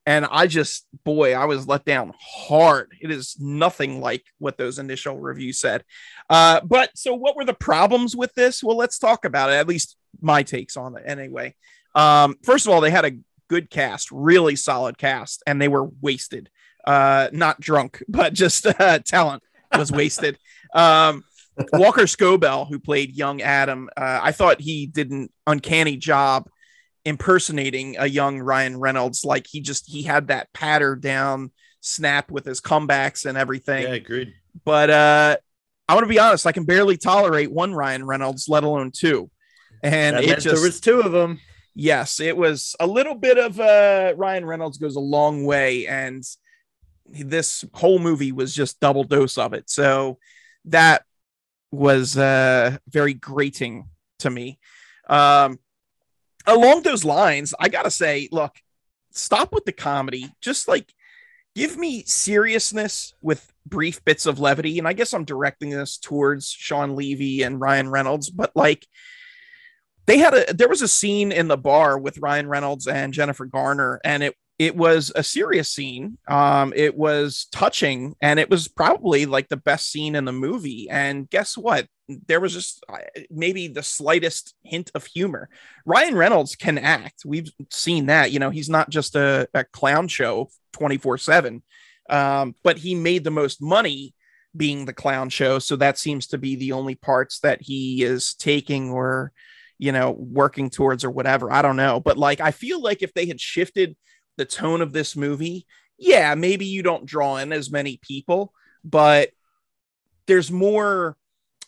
And 0.05 0.25
I 0.25 0.47
just, 0.47 0.87
boy, 1.03 1.33
I 1.33 1.45
was 1.45 1.67
let 1.67 1.85
down 1.85 2.13
hard. 2.19 2.91
It 3.01 3.11
is 3.11 3.37
nothing 3.39 4.01
like 4.01 4.23
what 4.39 4.57
those 4.57 4.79
initial 4.79 5.19
reviews 5.19 5.59
said. 5.59 5.83
Uh, 6.27 6.61
but 6.63 6.89
so, 6.95 7.13
what 7.13 7.35
were 7.35 7.45
the 7.45 7.53
problems 7.53 8.15
with 8.15 8.33
this? 8.33 8.63
Well, 8.63 8.77
let's 8.77 8.97
talk 8.97 9.25
about 9.25 9.51
it. 9.51 9.53
At 9.53 9.67
least 9.67 9.97
my 10.19 10.41
takes 10.41 10.75
on 10.75 10.97
it, 10.97 11.03
anyway. 11.05 11.53
Um, 11.93 12.37
first 12.41 12.65
of 12.65 12.73
all, 12.73 12.81
they 12.81 12.89
had 12.89 13.05
a 13.05 13.17
good 13.47 13.69
cast, 13.69 14.09
really 14.11 14.55
solid 14.55 14.97
cast, 14.97 15.43
and 15.45 15.61
they 15.61 15.67
were 15.67 15.87
wasted 16.01 16.49
uh, 16.85 17.29
not 17.31 17.59
drunk, 17.59 18.03
but 18.09 18.33
just 18.33 18.65
uh, 18.65 18.99
talent 18.99 19.43
was 19.77 19.91
wasted. 19.91 20.37
um, 20.73 21.23
Walker 21.73 22.03
Scobell, 22.03 22.67
who 22.67 22.79
played 22.79 23.15
young 23.15 23.41
Adam, 23.41 23.89
uh, 23.95 24.19
I 24.21 24.31
thought 24.31 24.61
he 24.61 24.87
did 24.87 25.11
an 25.11 25.29
uncanny 25.47 25.97
job 25.97 26.49
impersonating 27.05 27.95
a 27.97 28.05
young 28.05 28.39
Ryan 28.39 28.79
Reynolds. 28.79 29.25
Like 29.25 29.47
he 29.49 29.61
just 29.61 29.89
he 29.89 30.03
had 30.03 30.27
that 30.27 30.51
patter 30.53 30.95
down 30.95 31.51
snap 31.81 32.31
with 32.31 32.45
his 32.45 32.61
comebacks 32.61 33.25
and 33.25 33.37
everything. 33.37 33.83
Yeah, 33.83 33.93
agreed. 33.93 34.33
But 34.63 34.89
uh, 34.89 35.37
I 35.87 35.93
want 35.93 36.03
to 36.03 36.09
be 36.09 36.19
honest, 36.19 36.45
I 36.45 36.51
can 36.51 36.65
barely 36.65 36.97
tolerate 36.97 37.51
one 37.51 37.73
Ryan 37.73 38.05
Reynolds, 38.05 38.47
let 38.47 38.63
alone 38.63 38.91
two. 38.91 39.29
And 39.83 40.15
that 40.15 40.23
it 40.23 40.39
just 40.39 40.55
there 40.55 40.63
was 40.63 40.79
two 40.79 41.01
of 41.01 41.11
them. 41.11 41.39
Yes, 41.73 42.19
it 42.19 42.35
was 42.35 42.75
a 42.79 42.87
little 42.87 43.15
bit 43.15 43.37
of 43.37 43.59
uh, 43.59 44.13
Ryan 44.15 44.45
Reynolds 44.45 44.77
goes 44.77 44.95
a 44.95 45.01
long 45.01 45.45
way, 45.45 45.87
and 45.87 46.23
this 47.07 47.65
whole 47.73 47.97
movie 47.97 48.31
was 48.31 48.53
just 48.53 48.79
double 48.79 49.03
dose 49.03 49.37
of 49.37 49.53
it. 49.53 49.69
So 49.69 50.19
that 50.65 51.03
was 51.71 52.17
uh, 52.17 52.77
very 52.87 53.13
grating 53.13 53.87
to 54.19 54.29
me. 54.29 54.59
Um, 55.09 55.59
along 56.45 56.83
those 56.83 57.05
lines, 57.05 57.53
I 57.59 57.69
gotta 57.69 57.91
say, 57.91 58.29
look, 58.31 58.55
stop 59.11 59.53
with 59.53 59.65
the 59.65 59.71
comedy. 59.71 60.31
Just 60.41 60.67
like 60.67 60.93
give 61.55 61.77
me 61.77 62.03
seriousness 62.05 63.13
with 63.21 63.51
brief 63.65 64.03
bits 64.05 64.25
of 64.25 64.39
levity. 64.39 64.79
And 64.79 64.87
I 64.87 64.93
guess 64.93 65.13
I'm 65.13 65.25
directing 65.25 65.69
this 65.69 65.97
towards 65.97 66.49
Shawn 66.49 66.95
Levy 66.95 67.43
and 67.43 67.59
Ryan 67.59 67.89
Reynolds, 67.89 68.29
but 68.29 68.51
like 68.55 68.87
they 70.07 70.17
had 70.17 70.33
a 70.33 70.53
there 70.53 70.69
was 70.69 70.81
a 70.81 70.87
scene 70.87 71.31
in 71.31 71.47
the 71.47 71.57
bar 71.57 71.97
with 71.97 72.17
Ryan 72.17 72.47
Reynolds 72.47 72.87
and 72.87 73.13
Jennifer 73.13 73.45
Garner, 73.45 73.99
and 74.03 74.23
it 74.23 74.35
it 74.61 74.75
was 74.75 75.11
a 75.15 75.23
serious 75.23 75.69
scene. 75.69 76.19
Um, 76.27 76.71
it 76.75 76.95
was 76.95 77.47
touching, 77.51 78.15
and 78.21 78.39
it 78.39 78.47
was 78.47 78.67
probably 78.67 79.25
like 79.25 79.49
the 79.49 79.57
best 79.57 79.91
scene 79.91 80.15
in 80.15 80.23
the 80.23 80.31
movie. 80.31 80.87
And 80.87 81.27
guess 81.27 81.57
what? 81.57 81.87
There 82.07 82.39
was 82.39 82.53
just 82.53 82.85
uh, 82.87 82.99
maybe 83.31 83.69
the 83.69 83.81
slightest 83.81 84.53
hint 84.63 84.91
of 84.93 85.07
humor. 85.07 85.49
Ryan 85.83 86.13
Reynolds 86.13 86.55
can 86.55 86.77
act. 86.77 87.23
We've 87.25 87.49
seen 87.71 88.05
that. 88.05 88.31
You 88.31 88.37
know, 88.37 88.51
he's 88.51 88.69
not 88.69 88.91
just 88.91 89.15
a, 89.15 89.47
a 89.55 89.63
clown 89.63 90.07
show 90.07 90.49
24 90.73 91.13
um, 91.15 91.17
7, 91.17 91.63
but 92.63 92.77
he 92.77 92.93
made 92.93 93.23
the 93.23 93.31
most 93.31 93.63
money 93.63 94.13
being 94.55 94.85
the 94.85 94.93
clown 94.93 95.29
show. 95.29 95.57
So 95.57 95.75
that 95.77 95.97
seems 95.97 96.27
to 96.27 96.37
be 96.37 96.55
the 96.55 96.73
only 96.73 96.93
parts 96.93 97.39
that 97.39 97.63
he 97.63 98.03
is 98.03 98.35
taking 98.35 98.91
or, 98.91 99.31
you 99.79 99.91
know, 99.91 100.11
working 100.11 100.69
towards 100.69 101.03
or 101.03 101.09
whatever. 101.09 101.51
I 101.51 101.63
don't 101.63 101.77
know. 101.77 101.99
But 101.99 102.19
like, 102.19 102.41
I 102.41 102.51
feel 102.51 102.79
like 102.79 103.01
if 103.01 103.15
they 103.15 103.25
had 103.25 103.41
shifted 103.41 103.95
the 104.37 104.45
tone 104.45 104.81
of 104.81 104.93
this 104.93 105.15
movie, 105.15 105.65
yeah, 105.97 106.33
maybe 106.35 106.65
you 106.65 106.81
don't 106.81 107.05
draw 107.05 107.37
in 107.37 107.53
as 107.53 107.71
many 107.71 107.99
people, 108.01 108.53
but 108.83 109.29
there's 110.25 110.51
more 110.51 111.15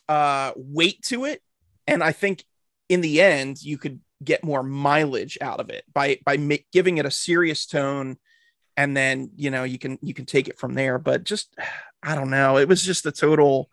uh, 0.08 0.52
weight 0.56 1.02
to 1.02 1.24
it. 1.24 1.40
And 1.86 2.02
I 2.02 2.12
think 2.12 2.44
in 2.88 3.00
the 3.00 3.20
end, 3.20 3.62
you 3.62 3.78
could 3.78 4.00
get 4.22 4.42
more 4.42 4.62
mileage 4.62 5.38
out 5.40 5.60
of 5.60 5.70
it 5.70 5.84
by 5.92 6.18
by 6.24 6.36
ma- 6.36 6.56
giving 6.72 6.98
it 6.98 7.06
a 7.06 7.10
serious 7.10 7.66
tone. 7.66 8.16
And 8.76 8.96
then 8.96 9.30
you 9.36 9.50
know 9.50 9.64
you 9.64 9.78
can 9.78 9.98
you 10.02 10.14
can 10.14 10.26
take 10.26 10.48
it 10.48 10.58
from 10.58 10.74
there. 10.74 10.98
But 10.98 11.24
just 11.24 11.54
i 12.02 12.14
don't 12.14 12.30
know. 12.30 12.58
It 12.58 12.68
was 12.68 12.82
just 12.82 13.06
a 13.06 13.12
total 13.12 13.70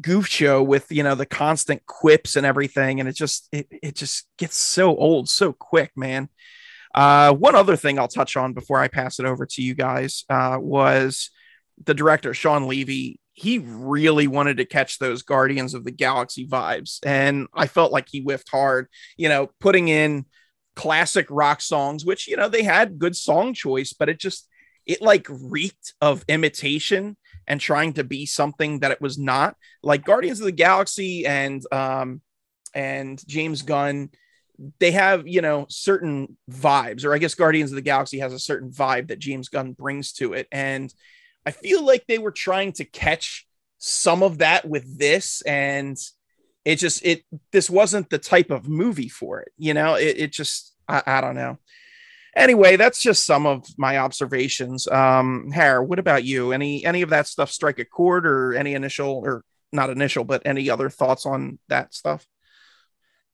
goof 0.00 0.26
show 0.26 0.62
with 0.62 0.90
you 0.92 1.02
know 1.02 1.14
the 1.14 1.26
constant 1.26 1.84
quips 1.86 2.36
and 2.36 2.46
everything. 2.46 3.00
And 3.00 3.08
it 3.08 3.16
just 3.16 3.48
it, 3.50 3.66
it 3.70 3.96
just 3.96 4.26
gets 4.38 4.56
so 4.56 4.94
old 4.96 5.28
so 5.28 5.52
quick 5.52 5.92
man 5.96 6.28
uh, 6.94 7.32
one 7.32 7.54
other 7.54 7.76
thing 7.76 7.98
I'll 7.98 8.08
touch 8.08 8.36
on 8.36 8.52
before 8.52 8.78
I 8.78 8.88
pass 8.88 9.18
it 9.18 9.26
over 9.26 9.46
to 9.46 9.62
you 9.62 9.74
guys 9.74 10.24
uh, 10.28 10.58
was 10.60 11.30
the 11.84 11.94
director, 11.94 12.34
Shawn 12.34 12.66
Levy. 12.66 13.20
He 13.32 13.58
really 13.58 14.26
wanted 14.26 14.56
to 14.56 14.64
catch 14.64 14.98
those 14.98 15.22
Guardians 15.22 15.74
of 15.74 15.84
the 15.84 15.92
Galaxy 15.92 16.46
vibes. 16.46 16.98
And 17.04 17.46
I 17.54 17.68
felt 17.68 17.92
like 17.92 18.08
he 18.10 18.20
whiffed 18.20 18.48
hard, 18.50 18.88
you 19.16 19.28
know, 19.28 19.50
putting 19.60 19.88
in 19.88 20.26
classic 20.74 21.26
rock 21.30 21.60
songs, 21.60 22.04
which, 22.04 22.26
you 22.26 22.36
know, 22.36 22.48
they 22.48 22.64
had 22.64 22.98
good 22.98 23.14
song 23.14 23.54
choice, 23.54 23.92
but 23.92 24.08
it 24.08 24.18
just, 24.18 24.48
it 24.86 25.02
like 25.02 25.26
reeked 25.28 25.94
of 26.00 26.24
imitation 26.26 27.16
and 27.46 27.60
trying 27.60 27.92
to 27.92 28.04
be 28.04 28.26
something 28.26 28.80
that 28.80 28.90
it 28.90 29.00
was 29.00 29.18
not. 29.18 29.56
Like 29.82 30.04
Guardians 30.04 30.40
of 30.40 30.46
the 30.46 30.52
Galaxy 30.52 31.26
and, 31.26 31.62
um, 31.72 32.22
and 32.74 33.22
James 33.26 33.62
Gunn 33.62 34.10
they 34.80 34.90
have 34.90 35.26
you 35.26 35.40
know 35.40 35.66
certain 35.68 36.36
vibes 36.50 37.04
or 37.04 37.14
i 37.14 37.18
guess 37.18 37.34
guardians 37.34 37.70
of 37.70 37.76
the 37.76 37.82
galaxy 37.82 38.18
has 38.18 38.32
a 38.32 38.38
certain 38.38 38.70
vibe 38.70 39.08
that 39.08 39.18
james 39.18 39.48
gunn 39.48 39.72
brings 39.72 40.12
to 40.12 40.32
it. 40.32 40.48
And 40.50 40.92
i 41.46 41.50
feel 41.50 41.84
like 41.84 42.04
they 42.06 42.18
were 42.18 42.32
trying 42.32 42.72
to 42.72 42.84
catch 42.84 43.46
some 43.78 44.22
of 44.22 44.38
that 44.38 44.68
with 44.68 44.98
this 44.98 45.40
and 45.42 45.96
it 46.64 46.76
just 46.76 47.04
it 47.06 47.22
this 47.52 47.70
wasn't 47.70 48.10
the 48.10 48.18
type 48.18 48.50
of 48.50 48.68
movie 48.68 49.08
for 49.08 49.40
it 49.40 49.52
you 49.56 49.74
know? 49.74 49.94
It, 49.94 50.18
it 50.18 50.32
just 50.32 50.74
I, 50.88 51.02
I 51.06 51.20
don't 51.20 51.36
know. 51.36 51.58
Anyway 52.34 52.76
that's 52.76 53.00
just 53.00 53.24
some 53.24 53.46
of 53.46 53.64
my 53.78 53.98
observations. 53.98 54.88
Um 54.88 55.50
Har, 55.54 55.82
what 55.82 56.00
about 56.00 56.24
you? 56.24 56.52
Any 56.52 56.84
any 56.84 57.02
of 57.02 57.10
that 57.10 57.28
stuff 57.28 57.50
strike 57.50 57.78
a 57.78 57.84
chord 57.84 58.26
or 58.26 58.54
any 58.54 58.74
initial 58.74 59.22
or 59.24 59.44
not 59.72 59.90
initial 59.90 60.24
but 60.24 60.42
any 60.44 60.68
other 60.68 60.90
thoughts 60.90 61.26
on 61.26 61.58
that 61.68 61.94
stuff 61.94 62.26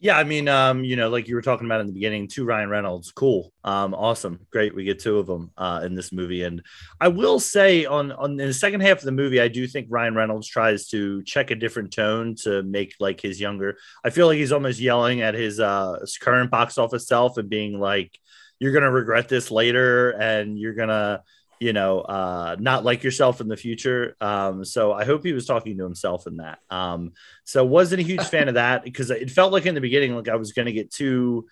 yeah, 0.04 0.18
I 0.18 0.24
mean, 0.24 0.48
um, 0.48 0.84
you 0.84 0.96
know, 0.96 1.08
like 1.08 1.28
you 1.28 1.34
were 1.34 1.40
talking 1.40 1.64
about 1.66 1.80
in 1.80 1.86
the 1.86 1.94
beginning, 1.94 2.28
two 2.28 2.44
Ryan 2.44 2.68
Reynolds, 2.68 3.10
cool, 3.10 3.54
um, 3.64 3.94
awesome, 3.94 4.38
great. 4.52 4.74
We 4.74 4.84
get 4.84 4.98
two 4.98 5.18
of 5.18 5.26
them 5.26 5.50
uh, 5.56 5.80
in 5.82 5.94
this 5.94 6.12
movie, 6.12 6.42
and 6.42 6.62
I 7.00 7.08
will 7.08 7.40
say 7.40 7.86
on 7.86 8.12
on 8.12 8.32
in 8.32 8.48
the 8.48 8.52
second 8.52 8.82
half 8.82 8.98
of 8.98 9.04
the 9.04 9.12
movie, 9.12 9.40
I 9.40 9.48
do 9.48 9.66
think 9.66 9.86
Ryan 9.88 10.14
Reynolds 10.14 10.46
tries 10.46 10.88
to 10.88 11.22
check 11.22 11.50
a 11.50 11.54
different 11.54 11.90
tone 11.90 12.34
to 12.42 12.62
make 12.64 12.92
like 13.00 13.22
his 13.22 13.40
younger. 13.40 13.78
I 14.04 14.10
feel 14.10 14.26
like 14.26 14.36
he's 14.36 14.52
almost 14.52 14.78
yelling 14.78 15.22
at 15.22 15.32
his 15.32 15.58
uh, 15.58 16.04
current 16.20 16.50
box 16.50 16.76
office 16.76 17.08
self 17.08 17.38
and 17.38 17.48
being 17.48 17.80
like, 17.80 18.12
"You're 18.58 18.74
gonna 18.74 18.90
regret 18.90 19.30
this 19.30 19.50
later, 19.50 20.10
and 20.10 20.58
you're 20.58 20.74
gonna." 20.74 21.22
You 21.60 21.72
know, 21.72 22.00
uh, 22.00 22.56
not 22.58 22.84
like 22.84 23.02
yourself 23.02 23.40
in 23.40 23.48
the 23.48 23.56
future. 23.56 24.16
Um, 24.20 24.64
so 24.64 24.92
I 24.92 25.04
hope 25.04 25.24
he 25.24 25.32
was 25.32 25.46
talking 25.46 25.78
to 25.78 25.84
himself 25.84 26.26
in 26.26 26.38
that. 26.38 26.58
Um, 26.70 27.12
so 27.44 27.64
wasn't 27.64 28.00
a 28.00 28.04
huge 28.04 28.24
fan 28.28 28.48
of 28.48 28.54
that 28.54 28.84
because 28.84 29.10
it 29.10 29.30
felt 29.30 29.52
like 29.52 29.66
in 29.66 29.74
the 29.74 29.80
beginning, 29.80 30.14
like 30.14 30.28
I 30.28 30.36
was 30.36 30.52
going 30.52 30.66
to 30.66 30.72
get 30.72 30.90
two, 30.90 31.46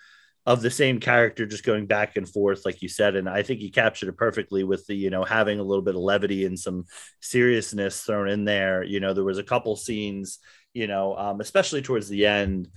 of 0.44 0.60
the 0.60 0.70
same 0.70 0.98
character 0.98 1.46
just 1.46 1.64
going 1.64 1.86
back 1.86 2.16
and 2.16 2.28
forth 2.28 2.66
like 2.66 2.82
you 2.82 2.88
said 2.88 3.14
and 3.14 3.28
i 3.28 3.42
think 3.42 3.60
he 3.60 3.70
captured 3.70 4.08
it 4.08 4.16
perfectly 4.16 4.64
with 4.64 4.84
the 4.86 4.94
you 4.94 5.08
know 5.08 5.22
having 5.22 5.60
a 5.60 5.62
little 5.62 5.84
bit 5.84 5.94
of 5.94 6.00
levity 6.00 6.44
and 6.44 6.58
some 6.58 6.84
seriousness 7.20 8.02
thrown 8.02 8.28
in 8.28 8.44
there 8.44 8.82
you 8.82 8.98
know 8.98 9.14
there 9.14 9.24
was 9.24 9.38
a 9.38 9.44
couple 9.44 9.76
scenes 9.76 10.38
you 10.74 10.86
know 10.86 11.16
um, 11.16 11.40
especially 11.40 11.80
towards 11.80 12.08
the 12.08 12.26
end 12.26 12.68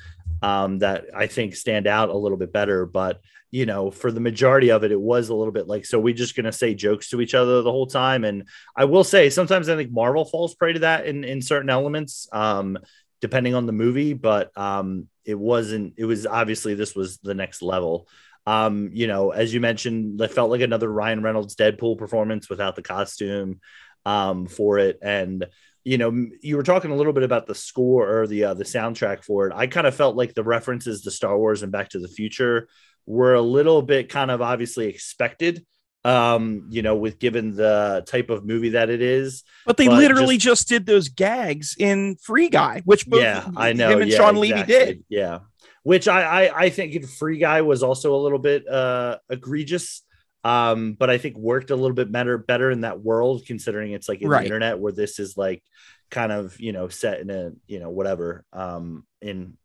um, 0.41 0.79
that 0.79 1.05
i 1.15 1.27
think 1.27 1.55
stand 1.55 1.87
out 1.87 2.09
a 2.09 2.17
little 2.17 2.37
bit 2.37 2.53
better 2.53 2.85
but 2.85 3.21
you 3.55 3.65
know 3.65 3.89
for 3.89 4.11
the 4.11 4.19
majority 4.19 4.69
of 4.69 4.83
it 4.83 4.91
it 4.91 4.99
was 4.99 5.29
a 5.29 5.33
little 5.33 5.53
bit 5.53 5.65
like 5.65 5.85
so 5.85 5.97
we 5.97 6.13
just 6.13 6.35
gonna 6.35 6.51
say 6.51 6.73
jokes 6.73 7.09
to 7.09 7.21
each 7.21 7.33
other 7.33 7.61
the 7.61 7.71
whole 7.71 7.87
time. 7.87 8.25
And 8.25 8.49
i 8.75 8.83
will 8.83 9.05
say 9.05 9.29
sometimes 9.29 9.69
i 9.69 9.77
think 9.77 9.91
marvel 9.91 10.25
falls 10.25 10.55
prey 10.55 10.73
to 10.73 10.79
that 10.79 11.05
in 11.05 11.23
in 11.23 11.41
certain 11.41 11.69
elements 11.69 12.27
um 12.33 12.77
depending 13.21 13.55
on 13.55 13.65
the 13.65 13.71
movie 13.71 14.13
but 14.13 14.55
um 14.57 15.07
it 15.23 15.39
wasn't 15.39 15.93
it 15.95 16.03
was 16.03 16.27
obviously 16.27 16.75
this 16.75 16.95
was 16.95 17.17
the 17.19 17.33
next 17.33 17.61
level. 17.61 18.09
Um 18.45 18.89
you 18.91 19.07
know 19.07 19.31
as 19.31 19.53
you 19.53 19.61
mentioned 19.61 20.19
it 20.19 20.31
felt 20.31 20.51
like 20.51 20.61
another 20.61 20.91
ryan 20.91 21.23
reynolds 21.23 21.55
deadpool 21.55 21.97
performance 21.97 22.49
without 22.49 22.75
the 22.75 22.81
costume 22.83 23.61
um 24.05 24.47
for 24.47 24.79
it. 24.79 24.99
And 25.01 25.47
you 25.85 25.97
know 25.97 26.27
you 26.41 26.57
were 26.57 26.63
talking 26.63 26.91
a 26.91 26.95
little 26.95 27.13
bit 27.13 27.23
about 27.23 27.47
the 27.47 27.55
score 27.55 28.19
or 28.19 28.27
the 28.27 28.43
uh, 28.43 28.53
the 28.53 28.65
soundtrack 28.65 29.23
for 29.23 29.47
it 29.47 29.53
i 29.55 29.67
kind 29.67 29.87
of 29.87 29.95
felt 29.95 30.17
like 30.17 30.33
the 30.33 30.43
references 30.43 31.03
to 31.03 31.11
star 31.11 31.37
wars 31.37 31.63
and 31.63 31.71
back 31.71 31.89
to 31.89 31.99
the 31.99 32.07
future 32.09 32.67
were 33.05 33.35
a 33.35 33.41
little 33.41 33.81
bit 33.81 34.09
kind 34.09 34.31
of 34.31 34.41
obviously 34.41 34.87
expected 34.87 35.65
um, 36.05 36.67
you 36.69 36.83
know, 36.83 36.95
with 36.95 37.17
given 37.17 37.55
the 37.55 38.03
type 38.05 38.29
of 38.29 38.45
movie 38.45 38.69
that 38.69 38.91
it 38.91 39.01
is. 39.01 39.43
But 39.65 39.77
they 39.77 39.87
but 39.87 39.97
literally 39.97 40.37
just, 40.37 40.61
just, 40.61 40.69
did 40.69 40.85
those 40.85 41.09
gags 41.09 41.75
in 41.79 42.15
Free 42.17 42.47
Guy, 42.47 42.83
which 42.85 43.07
both 43.07 43.23
yeah, 43.23 43.49
I 43.57 43.73
know 43.73 43.89
him 43.89 44.03
and 44.03 44.11
yeah, 44.11 44.17
Shawn 44.17 44.37
exactly. 44.37 44.53
Levy 44.53 44.85
did. 44.85 45.03
Yeah, 45.09 45.39
which 45.81 46.07
I, 46.07 46.45
I 46.45 46.59
I 46.65 46.69
think 46.69 47.07
Free 47.07 47.39
Guy 47.39 47.63
was 47.63 47.81
also 47.81 48.15
a 48.15 48.21
little 48.21 48.37
bit 48.37 48.67
uh 48.67 49.17
egregious. 49.31 50.03
Um, 50.45 50.93
but 50.93 51.09
I 51.09 51.17
think 51.17 51.35
worked 51.37 51.71
a 51.71 51.75
little 51.75 51.95
bit 51.95 52.11
better 52.11 52.37
better 52.37 52.71
in 52.71 52.81
that 52.81 53.01
world, 53.01 53.45
considering 53.45 53.91
it's 53.91 54.07
like 54.07 54.21
in 54.21 54.29
right. 54.29 54.39
the 54.39 54.45
internet 54.45 54.79
where 54.79 54.93
this 54.93 55.19
is 55.19 55.35
like 55.35 55.63
kind 56.11 56.31
of 56.31 56.57
you 56.59 56.71
know 56.71 56.87
set 56.87 57.19
in 57.19 57.29
a 57.31 57.51
you 57.67 57.79
know 57.79 57.89
whatever 57.89 58.45
um 58.53 59.05
in 59.21 59.57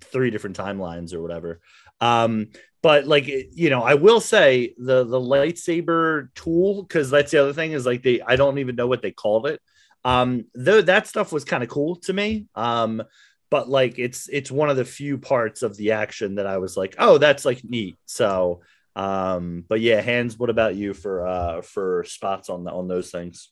three 0.00 0.30
different 0.30 0.56
timelines 0.56 1.12
or 1.12 1.20
whatever. 1.20 1.60
Um, 2.00 2.48
but 2.82 3.06
like 3.06 3.26
you 3.26 3.70
know 3.70 3.82
i 3.82 3.94
will 3.94 4.20
say 4.20 4.74
the 4.76 5.04
the 5.04 5.20
lightsaber 5.20 6.34
tool 6.34 6.82
because 6.82 7.10
that's 7.10 7.30
the 7.30 7.40
other 7.40 7.52
thing 7.52 7.72
is 7.72 7.86
like 7.86 8.02
they 8.02 8.20
i 8.22 8.36
don't 8.36 8.58
even 8.58 8.76
know 8.76 8.86
what 8.86 9.00
they 9.00 9.12
called 9.12 9.46
it 9.46 9.60
um 10.04 10.44
though 10.54 10.82
that 10.82 11.06
stuff 11.06 11.32
was 11.32 11.44
kind 11.44 11.62
of 11.62 11.68
cool 11.68 11.96
to 11.96 12.12
me 12.12 12.46
um 12.54 13.02
but 13.50 13.68
like 13.68 13.98
it's 13.98 14.28
it's 14.28 14.50
one 14.50 14.68
of 14.68 14.76
the 14.76 14.84
few 14.84 15.16
parts 15.16 15.62
of 15.62 15.76
the 15.76 15.92
action 15.92 16.34
that 16.34 16.46
i 16.46 16.58
was 16.58 16.76
like 16.76 16.94
oh 16.98 17.18
that's 17.18 17.44
like 17.44 17.62
neat 17.64 17.96
so 18.04 18.60
um 18.94 19.64
but 19.68 19.80
yeah 19.80 20.00
Hans 20.00 20.38
what 20.38 20.50
about 20.50 20.74
you 20.74 20.92
for 20.94 21.26
uh 21.26 21.62
for 21.62 22.04
spots 22.04 22.50
on 22.50 22.64
the, 22.64 22.70
on 22.70 22.88
those 22.88 23.10
things 23.10 23.48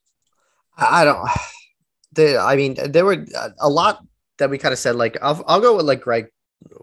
i 0.76 1.05
don't 1.05 1.29
they, 2.12 2.37
i 2.37 2.57
mean 2.57 2.76
there 2.90 3.05
were 3.05 3.24
a 3.59 3.68
lot 3.68 4.05
that 4.38 4.50
we 4.50 4.59
kind 4.59 4.72
of 4.72 4.79
said 4.79 4.96
like 4.96 5.16
I'll, 5.22 5.42
I'll 5.46 5.61
go 5.61 5.76
with 5.76 5.87
like 5.87 6.00
greg 6.00 6.26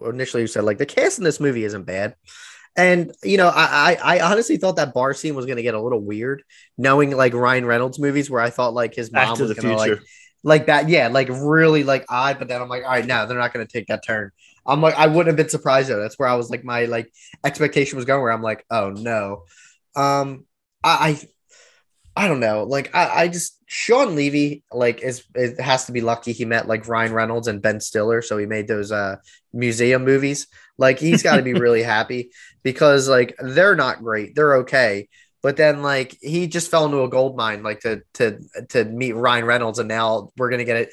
initially 0.04 0.42
you 0.42 0.46
said 0.46 0.64
like 0.64 0.78
the 0.78 0.86
cast 0.86 1.18
in 1.18 1.24
this 1.24 1.40
movie 1.40 1.64
isn't 1.64 1.84
bad. 1.84 2.14
And 2.76 3.12
you 3.24 3.36
know, 3.36 3.48
I, 3.48 3.98
I, 4.00 4.16
I 4.16 4.30
honestly 4.30 4.56
thought 4.56 4.76
that 4.76 4.94
bar 4.94 5.12
scene 5.12 5.34
was 5.34 5.46
gonna 5.46 5.62
get 5.62 5.74
a 5.74 5.82
little 5.82 6.00
weird, 6.00 6.44
knowing 6.76 7.10
like 7.10 7.34
Ryan 7.34 7.66
Reynolds 7.66 7.98
movies 7.98 8.30
where 8.30 8.40
I 8.40 8.50
thought 8.50 8.72
like 8.72 8.94
his 8.94 9.10
mom 9.10 9.32
Back 9.32 9.38
was 9.40 9.52
gonna 9.54 9.76
future. 9.76 9.96
like 9.96 10.02
like 10.44 10.66
that, 10.66 10.88
yeah, 10.88 11.08
like 11.08 11.28
really 11.28 11.82
like 11.82 12.04
odd. 12.08 12.38
But 12.38 12.46
then 12.46 12.62
I'm 12.62 12.68
like, 12.68 12.84
all 12.84 12.90
right, 12.90 13.04
now 13.04 13.26
they're 13.26 13.38
not 13.38 13.52
gonna 13.52 13.66
take 13.66 13.88
that 13.88 14.04
turn. 14.06 14.30
I'm 14.68 14.82
like, 14.82 14.94
I 14.96 15.06
wouldn't 15.06 15.28
have 15.28 15.36
been 15.36 15.48
surprised 15.48 15.88
though. 15.88 16.00
That's 16.00 16.18
where 16.18 16.28
I 16.28 16.34
was 16.34 16.50
like, 16.50 16.62
my 16.62 16.84
like 16.84 17.10
expectation 17.44 17.96
was 17.96 18.04
going. 18.04 18.22
Where 18.22 18.32
I'm 18.32 18.42
like, 18.42 18.64
oh 18.70 18.90
no, 18.90 19.44
um, 19.96 20.44
I, 20.84 21.18
I, 22.16 22.24
I 22.24 22.28
don't 22.28 22.40
know. 22.40 22.64
Like, 22.64 22.94
I, 22.94 23.22
I 23.22 23.28
just 23.28 23.58
Shawn 23.66 24.16
Levy 24.16 24.64
like 24.72 25.02
is 25.02 25.24
it 25.34 25.60
has 25.60 25.86
to 25.86 25.92
be 25.92 26.00
lucky 26.00 26.32
he 26.32 26.44
met 26.44 26.66
like 26.66 26.88
Ryan 26.88 27.12
Reynolds 27.12 27.48
and 27.48 27.62
Ben 27.62 27.80
Stiller, 27.80 28.22
so 28.22 28.38
he 28.38 28.46
made 28.46 28.68
those 28.68 28.92
uh 28.92 29.16
museum 29.52 30.04
movies. 30.04 30.46
Like 30.78 30.98
he's 30.98 31.22
got 31.22 31.36
to 31.36 31.42
be 31.42 31.52
really 31.54 31.82
happy 31.82 32.30
because 32.62 33.08
like 33.08 33.34
they're 33.38 33.76
not 33.76 34.02
great, 34.02 34.34
they're 34.34 34.56
okay, 34.58 35.08
but 35.42 35.56
then 35.56 35.82
like 35.82 36.16
he 36.20 36.46
just 36.46 36.70
fell 36.70 36.86
into 36.86 37.02
a 37.02 37.08
gold 37.08 37.36
mine 37.36 37.62
like 37.62 37.80
to 37.80 38.02
to 38.14 38.38
to 38.70 38.84
meet 38.84 39.12
Ryan 39.12 39.44
Reynolds, 39.44 39.78
and 39.78 39.88
now 39.88 40.30
we're 40.36 40.50
gonna 40.50 40.64
get 40.64 40.88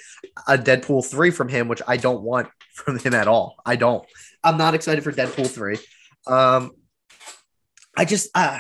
a, 0.48 0.54
a 0.54 0.58
Deadpool 0.58 1.06
three 1.06 1.32
from 1.32 1.50
him, 1.50 1.68
which 1.68 1.82
I 1.88 1.98
don't 1.98 2.22
want 2.22 2.50
from 2.74 3.00
him 3.00 3.14
at 3.14 3.28
all. 3.28 3.56
I 3.66 3.76
don't. 3.76 4.06
I'm 4.44 4.58
not 4.58 4.76
excited 4.76 5.04
for 5.04 5.12
Deadpool 5.12 5.50
three. 5.50 5.78
Um, 6.28 6.72
I 7.98 8.06
just 8.06 8.30
uh 8.36 8.60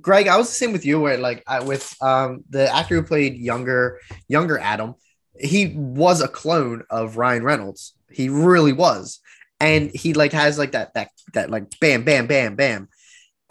Greg, 0.00 0.28
I 0.28 0.36
was 0.36 0.48
the 0.48 0.54
same 0.54 0.72
with 0.72 0.86
you, 0.86 1.00
where 1.00 1.18
like 1.18 1.42
I, 1.46 1.60
with 1.60 1.94
um 2.00 2.44
the 2.48 2.72
actor 2.74 2.94
who 2.94 3.02
played 3.02 3.36
younger 3.36 4.00
younger 4.28 4.58
Adam, 4.58 4.94
he 5.38 5.74
was 5.76 6.20
a 6.20 6.28
clone 6.28 6.84
of 6.90 7.16
Ryan 7.16 7.42
Reynolds. 7.42 7.94
He 8.10 8.28
really 8.28 8.72
was, 8.72 9.20
and 9.60 9.90
he 9.94 10.14
like 10.14 10.32
has 10.32 10.58
like 10.58 10.72
that 10.72 10.94
that 10.94 11.10
that 11.34 11.50
like 11.50 11.78
bam 11.80 12.04
bam 12.04 12.26
bam 12.26 12.54
bam, 12.54 12.88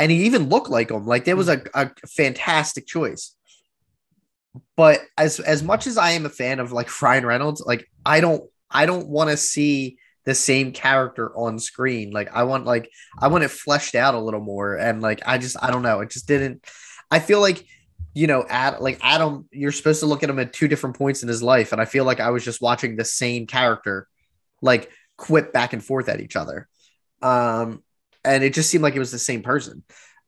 and 0.01 0.11
he 0.11 0.25
even 0.25 0.49
looked 0.49 0.69
like 0.69 0.89
him. 0.89 1.05
Like 1.05 1.25
there 1.25 1.35
was 1.35 1.47
a, 1.47 1.61
a 1.75 1.91
fantastic 2.07 2.87
choice. 2.87 3.35
But 4.75 5.01
as 5.15 5.39
as 5.39 5.61
much 5.61 5.85
as 5.85 5.95
I 5.95 6.11
am 6.11 6.25
a 6.25 6.29
fan 6.29 6.59
of 6.59 6.71
like 6.71 7.01
Ryan 7.01 7.25
Reynolds, 7.25 7.61
like 7.65 7.87
I 8.03 8.19
don't 8.19 8.43
I 8.69 8.87
don't 8.87 9.07
want 9.07 9.29
to 9.29 9.37
see 9.37 9.97
the 10.25 10.33
same 10.33 10.71
character 10.71 11.35
on 11.37 11.59
screen. 11.59 12.09
Like 12.11 12.33
I 12.33 12.43
want 12.43 12.65
like 12.65 12.89
I 13.19 13.27
want 13.27 13.43
it 13.43 13.51
fleshed 13.51 13.93
out 13.93 14.15
a 14.15 14.19
little 14.19 14.41
more. 14.41 14.75
And 14.75 15.03
like 15.03 15.21
I 15.25 15.37
just 15.37 15.55
I 15.61 15.69
don't 15.69 15.83
know. 15.83 15.99
It 15.99 16.09
just 16.09 16.27
didn't 16.27 16.65
I 17.11 17.19
feel 17.19 17.39
like 17.39 17.63
you 18.13 18.27
know, 18.27 18.43
at 18.49 18.81
like 18.81 18.99
Adam, 19.01 19.47
you're 19.51 19.71
supposed 19.71 19.99
to 20.01 20.07
look 20.07 20.23
at 20.23 20.29
him 20.29 20.39
at 20.39 20.51
two 20.51 20.67
different 20.67 20.97
points 20.97 21.21
in 21.21 21.29
his 21.29 21.43
life. 21.43 21.71
And 21.71 21.79
I 21.79 21.85
feel 21.85 22.05
like 22.05 22.19
I 22.19 22.31
was 22.31 22.43
just 22.43 22.61
watching 22.61 22.95
the 22.95 23.05
same 23.05 23.45
character 23.45 24.07
like 24.61 24.91
quip 25.15 25.53
back 25.53 25.73
and 25.73 25.83
forth 25.83 26.09
at 26.09 26.19
each 26.21 26.35
other. 26.35 26.67
Um, 27.21 27.83
and 28.23 28.43
it 28.43 28.53
just 28.53 28.69
seemed 28.69 28.83
like 28.83 28.95
it 28.95 28.99
was 28.99 29.11
the 29.11 29.19
same 29.19 29.43
person. 29.43 29.83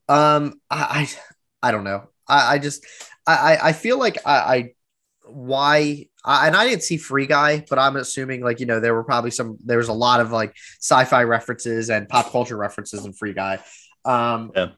Um, 0.08 0.60
I 0.70 1.08
I, 1.62 1.68
I 1.68 1.70
don't 1.70 1.84
know. 1.84 2.08
I, 2.28 2.54
I 2.54 2.58
just 2.58 2.86
I 3.26 3.58
I 3.62 3.72
feel 3.72 3.98
like 3.98 4.18
I, 4.26 4.36
I 4.36 4.70
why 5.26 6.06
and 6.24 6.56
I 6.56 6.68
didn't 6.68 6.82
see 6.82 6.96
Free 6.96 7.26
Guy, 7.26 7.64
but 7.68 7.78
I'm 7.78 7.96
assuming 7.96 8.42
like 8.42 8.60
you 8.60 8.66
know 8.66 8.80
there 8.80 8.94
were 8.94 9.04
probably 9.04 9.30
some 9.30 9.58
there 9.64 9.78
was 9.78 9.88
a 9.88 9.94
lot 9.94 10.20
of 10.20 10.30
like 10.30 10.54
sci-fi 10.80 11.24
references 11.24 11.90
and 11.90 12.08
pop 12.08 12.30
culture 12.30 12.56
references 12.56 13.04
in 13.04 13.12
Free 13.12 13.34
Guy. 13.34 13.58
Um, 14.04 14.52
yeah. 14.54 14.68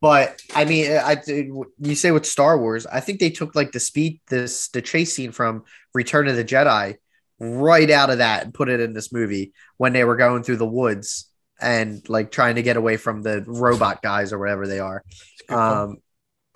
But 0.00 0.40
I 0.54 0.66
mean, 0.66 0.90
I 0.92 1.22
you 1.26 1.94
say 1.94 2.10
with 2.10 2.26
Star 2.26 2.58
Wars, 2.58 2.86
I 2.86 3.00
think 3.00 3.18
they 3.18 3.30
took 3.30 3.54
like 3.54 3.72
the 3.72 3.80
speed 3.80 4.20
this 4.28 4.68
the 4.68 4.82
chase 4.82 5.14
scene 5.14 5.32
from 5.32 5.64
Return 5.94 6.28
of 6.28 6.36
the 6.36 6.44
Jedi 6.44 6.96
right 7.38 7.90
out 7.90 8.10
of 8.10 8.18
that 8.18 8.44
and 8.44 8.54
put 8.54 8.68
it 8.68 8.80
in 8.80 8.92
this 8.92 9.12
movie 9.12 9.52
when 9.76 9.92
they 9.92 10.04
were 10.04 10.16
going 10.16 10.42
through 10.42 10.56
the 10.56 10.66
woods 10.66 11.30
and 11.60 12.06
like 12.08 12.30
trying 12.30 12.56
to 12.56 12.62
get 12.62 12.76
away 12.76 12.96
from 12.96 13.22
the 13.22 13.44
robot 13.46 14.02
guys 14.02 14.32
or 14.32 14.38
whatever 14.38 14.66
they 14.66 14.78
are. 14.78 15.02
Um, 15.48 15.98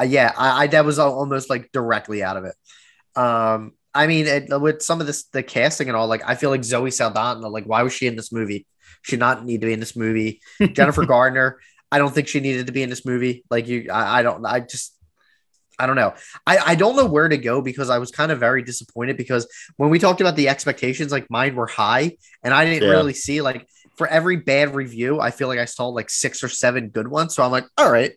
uh, 0.00 0.04
yeah, 0.04 0.32
I, 0.36 0.64
I 0.64 0.66
that 0.68 0.84
was 0.84 0.98
almost 0.98 1.50
like 1.50 1.70
directly 1.72 2.22
out 2.22 2.36
of 2.36 2.44
it. 2.44 2.54
Um, 3.16 3.72
I 3.94 4.06
mean, 4.06 4.26
it, 4.26 4.60
with 4.60 4.82
some 4.82 5.00
of 5.00 5.06
this, 5.06 5.24
the 5.24 5.42
casting 5.42 5.88
and 5.88 5.96
all, 5.96 6.06
like 6.06 6.22
I 6.26 6.34
feel 6.34 6.50
like 6.50 6.64
Zoe 6.64 6.90
Saldana, 6.90 7.48
like 7.48 7.64
why 7.64 7.82
was 7.82 7.92
she 7.92 8.06
in 8.06 8.16
this 8.16 8.32
movie? 8.32 8.66
She 9.02 9.16
not 9.16 9.44
need 9.44 9.62
to 9.62 9.66
be 9.66 9.72
in 9.72 9.80
this 9.80 9.96
movie. 9.96 10.40
Jennifer 10.72 11.04
Gardner, 11.04 11.58
I 11.90 11.98
don't 11.98 12.14
think 12.14 12.28
she 12.28 12.40
needed 12.40 12.66
to 12.66 12.72
be 12.72 12.82
in 12.82 12.90
this 12.90 13.04
movie. 13.04 13.44
Like 13.50 13.66
you, 13.66 13.88
I, 13.90 14.20
I 14.20 14.22
don't, 14.22 14.44
I 14.46 14.60
just, 14.60 14.94
I 15.78 15.86
don't 15.86 15.96
know. 15.96 16.14
I, 16.46 16.58
I 16.58 16.74
don't 16.74 16.94
know 16.94 17.06
where 17.06 17.28
to 17.28 17.38
go 17.38 17.62
because 17.62 17.88
I 17.88 17.98
was 17.98 18.10
kind 18.10 18.30
of 18.30 18.38
very 18.38 18.62
disappointed 18.62 19.16
because 19.16 19.48
when 19.76 19.88
we 19.88 19.98
talked 19.98 20.20
about 20.20 20.36
the 20.36 20.48
expectations, 20.48 21.10
like 21.10 21.30
mine 21.30 21.56
were 21.56 21.66
high, 21.66 22.16
and 22.42 22.52
I 22.52 22.66
didn't 22.66 22.86
yeah. 22.86 22.94
really 22.94 23.14
see 23.14 23.40
like 23.40 23.66
for 24.00 24.06
every 24.06 24.36
bad 24.36 24.74
review, 24.74 25.20
I 25.20 25.30
feel 25.30 25.46
like 25.46 25.58
I 25.58 25.66
saw 25.66 25.88
like 25.88 26.08
six 26.08 26.42
or 26.42 26.48
seven 26.48 26.88
good 26.88 27.06
ones. 27.06 27.34
So 27.34 27.42
I'm 27.42 27.50
like, 27.50 27.66
all 27.76 27.92
right, 27.92 28.12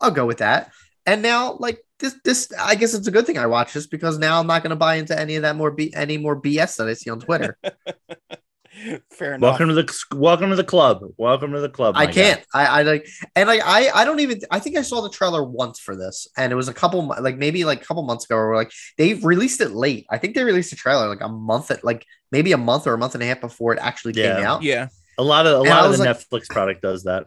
I'll 0.00 0.10
go 0.10 0.26
with 0.26 0.38
that. 0.38 0.72
And 1.06 1.22
now, 1.22 1.52
like 1.60 1.78
this, 2.00 2.16
this, 2.24 2.52
I 2.58 2.74
guess 2.74 2.94
it's 2.94 3.06
a 3.06 3.12
good 3.12 3.24
thing 3.24 3.38
I 3.38 3.46
watch 3.46 3.74
this 3.74 3.86
because 3.86 4.18
now 4.18 4.40
I'm 4.40 4.48
not 4.48 4.64
going 4.64 4.70
to 4.70 4.76
buy 4.76 4.96
into 4.96 5.16
any 5.16 5.36
of 5.36 5.42
that 5.42 5.54
more 5.54 5.70
B, 5.70 5.92
any 5.94 6.18
more 6.18 6.42
BS 6.42 6.78
that 6.78 6.88
I 6.88 6.94
see 6.94 7.10
on 7.10 7.20
Twitter. 7.20 7.56
Fair 9.12 9.34
enough. 9.34 9.60
Welcome 9.60 9.68
to 9.68 9.74
the 9.74 10.04
welcome 10.16 10.50
to 10.50 10.56
the 10.56 10.64
club. 10.64 11.04
Welcome 11.16 11.52
to 11.52 11.60
the 11.60 11.68
club. 11.68 11.94
I 11.96 12.08
can't. 12.08 12.44
I, 12.52 12.66
I 12.66 12.82
like 12.82 13.06
and 13.36 13.46
like 13.46 13.60
I 13.64 13.88
I 13.90 14.04
don't 14.04 14.18
even. 14.18 14.40
I 14.50 14.58
think 14.58 14.76
I 14.76 14.82
saw 14.82 15.00
the 15.00 15.10
trailer 15.10 15.44
once 15.44 15.78
for 15.78 15.94
this, 15.94 16.26
and 16.36 16.52
it 16.52 16.56
was 16.56 16.66
a 16.66 16.74
couple 16.74 17.06
like 17.06 17.36
maybe 17.36 17.64
like 17.64 17.82
a 17.82 17.84
couple 17.84 18.02
months 18.02 18.24
ago. 18.24 18.34
Or 18.34 18.56
like 18.56 18.72
they 18.98 19.14
released 19.14 19.60
it 19.60 19.70
late. 19.70 20.06
I 20.10 20.18
think 20.18 20.34
they 20.34 20.42
released 20.42 20.70
the 20.70 20.76
trailer 20.76 21.08
like 21.08 21.20
a 21.20 21.28
month, 21.28 21.70
at 21.70 21.84
like 21.84 22.04
maybe 22.32 22.50
a 22.50 22.58
month 22.58 22.88
or 22.88 22.94
a 22.94 22.98
month 22.98 23.14
and 23.14 23.22
a 23.22 23.26
half 23.26 23.40
before 23.40 23.72
it 23.72 23.78
actually 23.80 24.14
yeah. 24.14 24.34
came 24.34 24.44
out. 24.44 24.64
Yeah, 24.64 24.88
a 25.18 25.22
lot 25.22 25.46
of 25.46 25.52
a 25.52 25.60
and 25.60 25.68
lot 25.68 25.86
of 25.86 25.92
the 25.92 25.98
like, 25.98 26.16
Netflix 26.16 26.48
product 26.48 26.82
does 26.82 27.04
that. 27.04 27.26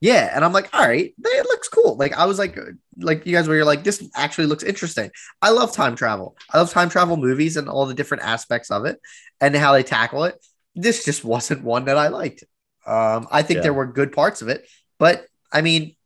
Yeah, 0.00 0.30
and 0.34 0.44
I'm 0.44 0.52
like, 0.52 0.68
all 0.74 0.86
right, 0.86 1.14
it 1.18 1.46
looks 1.46 1.68
cool. 1.68 1.96
Like 1.96 2.12
I 2.12 2.26
was 2.26 2.38
like, 2.38 2.58
like 2.98 3.24
you 3.26 3.32
guys 3.32 3.48
were 3.48 3.64
like, 3.64 3.84
this 3.84 4.06
actually 4.14 4.46
looks 4.46 4.62
interesting. 4.62 5.10
I 5.40 5.50
love 5.50 5.72
time 5.72 5.96
travel. 5.96 6.36
I 6.52 6.58
love 6.58 6.70
time 6.70 6.90
travel 6.90 7.16
movies 7.16 7.56
and 7.56 7.68
all 7.68 7.86
the 7.86 7.94
different 7.94 8.22
aspects 8.22 8.70
of 8.70 8.84
it 8.84 9.00
and 9.40 9.56
how 9.56 9.72
they 9.72 9.82
tackle 9.82 10.24
it. 10.24 10.44
This 10.74 11.04
just 11.04 11.24
wasn't 11.34 11.64
one 11.64 11.86
that 11.86 11.96
I 11.96 12.08
liked. 12.08 12.44
Um, 12.86 13.26
I 13.30 13.42
think 13.42 13.58
Yeah. 13.58 13.62
there 13.62 13.72
were 13.74 13.86
good 13.86 14.12
parts 14.12 14.42
of 14.42 14.48
it, 14.48 14.68
but 14.98 15.26
I 15.50 15.62
mean, 15.62 15.96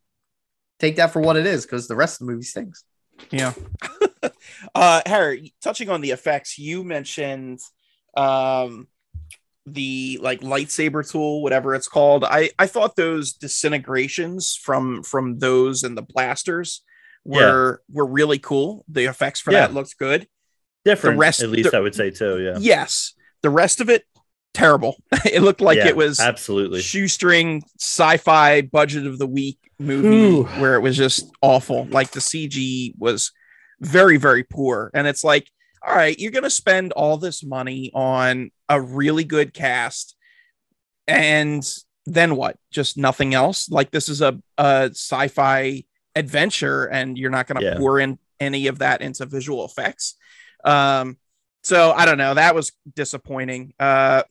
take 0.79 0.97
that 0.97 1.13
for 1.13 1.21
what 1.21 1.37
it 1.37 1.47
is 1.47 1.65
because 1.67 1.89
the 1.89 1.97
rest 1.97 2.21
of 2.21 2.27
the 2.27 2.33
movie 2.33 2.45
stinks. 2.45 2.85
Yeah. 3.33 3.53
uh 4.77 5.03
Harry, 5.07 5.55
touching 5.61 5.89
on 5.91 6.03
the 6.03 6.11
effects, 6.13 6.57
you 6.57 6.85
mentioned 6.85 7.59
um 8.17 8.87
the 9.75 10.19
like 10.23 10.41
lightsaber 10.41 11.09
tool, 11.09 11.43
whatever 11.43 11.75
it's 11.75 11.89
called. 11.89 12.25
I 12.25 12.51
I 12.59 12.67
thought 12.67 12.97
those 12.97 13.33
disintegrations 13.33 14.57
from 14.63 15.03
from 15.03 15.39
those 15.39 15.83
and 15.83 15.97
the 15.97 16.03
blasters 16.03 16.83
were 17.25 17.83
were 17.93 18.07
really 18.07 18.39
cool. 18.39 18.85
The 18.89 19.05
effects 19.05 19.41
for 19.41 19.53
Yeah. 19.53 19.61
that 19.67 19.75
looked 19.75 19.99
good. 19.99 20.27
Different, 20.85 21.17
the 21.17 21.21
rest- 21.21 21.43
at 21.43 21.51
least 21.51 21.71
the- 21.73 21.77
I 21.77 21.81
would 21.81 21.95
say 21.95 22.11
too. 22.11 22.43
Yeah, 22.43 22.57
Yes. 22.59 23.15
The 23.43 23.51
rest 23.51 23.81
of 23.81 23.89
it 23.91 24.05
terrible. 24.55 24.97
it 25.25 25.43
looked 25.43 25.61
like 25.61 25.77
Yeah, 25.79 25.89
it 25.89 25.97
was 25.97 26.19
absolutely. 26.21 26.81
shoestring 26.81 27.63
sci-fi 27.79 28.63
budget 28.63 29.07
of 29.07 29.19
the 29.19 29.27
week 29.27 29.59
movie 29.79 30.09
Ooh. 30.09 30.45
where 30.61 30.75
it 30.75 30.81
was 30.81 30.97
just 30.97 31.31
awful. 31.43 31.87
Like 31.91 32.11
the 32.13 32.21
CG 32.21 32.95
was 32.99 33.31
very, 33.81 34.17
very 34.17 34.43
poor. 34.45 34.91
And 34.95 35.07
it's 35.07 35.23
like, 35.23 35.49
all 35.87 35.95
right, 35.95 36.19
you're 36.19 36.33
gonna 36.33 36.51
spend 36.51 36.93
all 36.93 37.17
this 37.17 37.43
money 37.45 37.91
on 37.95 38.51
a 38.69 38.81
really 38.81 39.25
good 39.25 39.55
cast, 39.55 40.17
and 41.07 41.63
then 42.07 42.37
what? 42.37 42.57
Just 42.71 42.97
nothing 42.97 43.35
else. 43.35 43.69
Like 43.71 43.91
this 43.91 44.09
is 44.09 44.21
a, 44.23 44.39
a 44.57 44.91
sci-fi 44.93 45.85
adventure, 46.15 46.85
and 46.87 47.17
you're 47.19 47.31
not 47.31 47.47
gonna 47.47 47.63
Yeah. 47.63 47.77
pour 47.77 47.99
in 48.01 48.19
any 48.41 48.67
of 48.69 48.79
that 48.81 49.01
into 49.03 49.27
visual 49.27 49.65
effects. 49.65 50.15
Um, 50.65 51.17
so 51.63 51.93
I 51.93 52.07
don't 52.07 52.19
know. 52.19 52.35
That 52.35 52.55
was 52.55 52.73
disappointing. 52.95 53.75
Uh, 53.79 54.23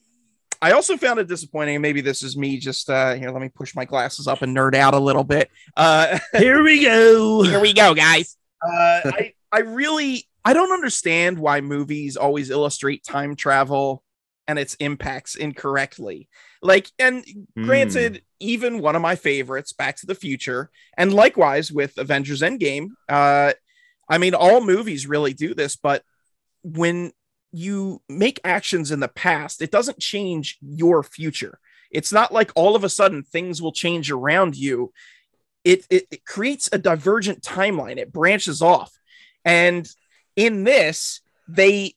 I 0.62 0.72
also 0.72 0.98
found 0.98 1.20
it 1.20 1.28
disappointing. 1.28 1.80
Maybe 1.82 2.02
this 2.02 2.24
is 2.24 2.36
me 2.36 2.58
just 2.58 2.90
uh, 2.90 3.14
here. 3.14 3.30
Let 3.30 3.42
me 3.42 3.50
push 3.50 3.76
my 3.76 3.86
glasses 3.86 4.28
up 4.28 4.42
and 4.42 4.56
nerd 4.58 4.74
out 4.74 4.96
a 4.96 5.00
little 5.00 5.24
bit. 5.24 5.52
Uh, 5.76 6.18
Here 6.38 6.64
we 6.64 6.84
go. 6.84 7.44
here 7.44 7.60
we 7.60 7.74
go, 7.74 7.94
guys. 7.94 8.36
Uh, 8.60 9.02
I 9.14 9.34
I 9.52 9.60
really 9.60 10.28
I 10.48 10.54
don't 10.54 10.72
understand 10.72 11.40
why 11.40 11.60
movies 11.60 12.16
always 12.16 12.50
illustrate 12.50 13.04
time 13.04 13.36
travel 13.36 14.02
and 14.48 14.58
its 14.58 14.76
impacts 14.76 15.36
incorrectly. 15.36 16.30
Like, 16.62 16.90
and 16.98 17.26
granted, 17.66 18.22
even 18.40 18.80
one 18.80 18.96
of 18.96 19.02
my 19.02 19.18
favorites, 19.18 19.74
Back 19.74 19.98
to 19.98 20.06
the 20.06 20.16
Future, 20.16 20.70
and 20.98 21.12
likewise 21.12 21.70
with 21.70 21.98
Avengers 21.98 22.44
Endgame. 22.44 22.92
Uh, 23.10 23.52
I 24.08 24.20
mean, 24.20 24.34
all 24.34 24.62
movies 24.62 25.06
really 25.06 25.34
do 25.34 25.54
this, 25.54 25.76
but 25.76 26.02
when 26.64 27.12
you 27.52 28.02
make 28.08 28.40
actions 28.46 28.90
in 28.90 29.02
the 29.02 29.10
past, 29.10 29.62
it 29.62 29.70
doesn't 29.70 30.00
change 30.00 30.60
your 30.62 31.04
future. 31.04 31.60
It's 31.92 32.14
not 32.14 32.32
like 32.32 32.54
all 32.56 32.78
of 32.78 32.86
a 32.86 32.90
sudden 32.90 33.22
things 33.22 33.62
will 33.62 33.74
change 33.74 34.12
around 34.12 34.56
you. 34.56 34.94
It, 35.66 35.86
it, 35.90 36.08
it 36.10 36.24
creates 36.24 36.70
a 36.72 36.78
divergent 36.78 37.42
timeline. 37.42 37.98
It 37.98 38.14
branches 38.14 38.62
off. 38.62 38.98
And 39.44 39.86
in 40.38 40.64
this, 40.64 41.20
they 41.50 41.96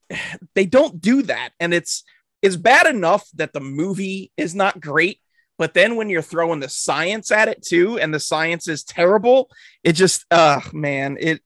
they 0.56 0.66
don't 0.66 1.00
do 1.00 1.22
that. 1.22 1.50
And 1.60 1.72
it's 1.72 2.02
it's 2.42 2.56
bad 2.56 2.86
enough 2.88 3.28
that 3.34 3.52
the 3.52 3.60
movie 3.60 4.32
is 4.36 4.54
not 4.56 4.80
great, 4.80 5.20
but 5.58 5.74
then 5.74 5.94
when 5.94 6.08
you're 6.08 6.22
throwing 6.22 6.58
the 6.58 6.68
science 6.68 7.30
at 7.30 7.46
it 7.46 7.62
too, 7.62 7.98
and 8.00 8.12
the 8.12 8.18
science 8.18 8.66
is 8.66 8.82
terrible, 8.82 9.48
it 9.84 9.92
just 9.92 10.24
uh 10.32 10.60
man, 10.72 11.16
it 11.20 11.40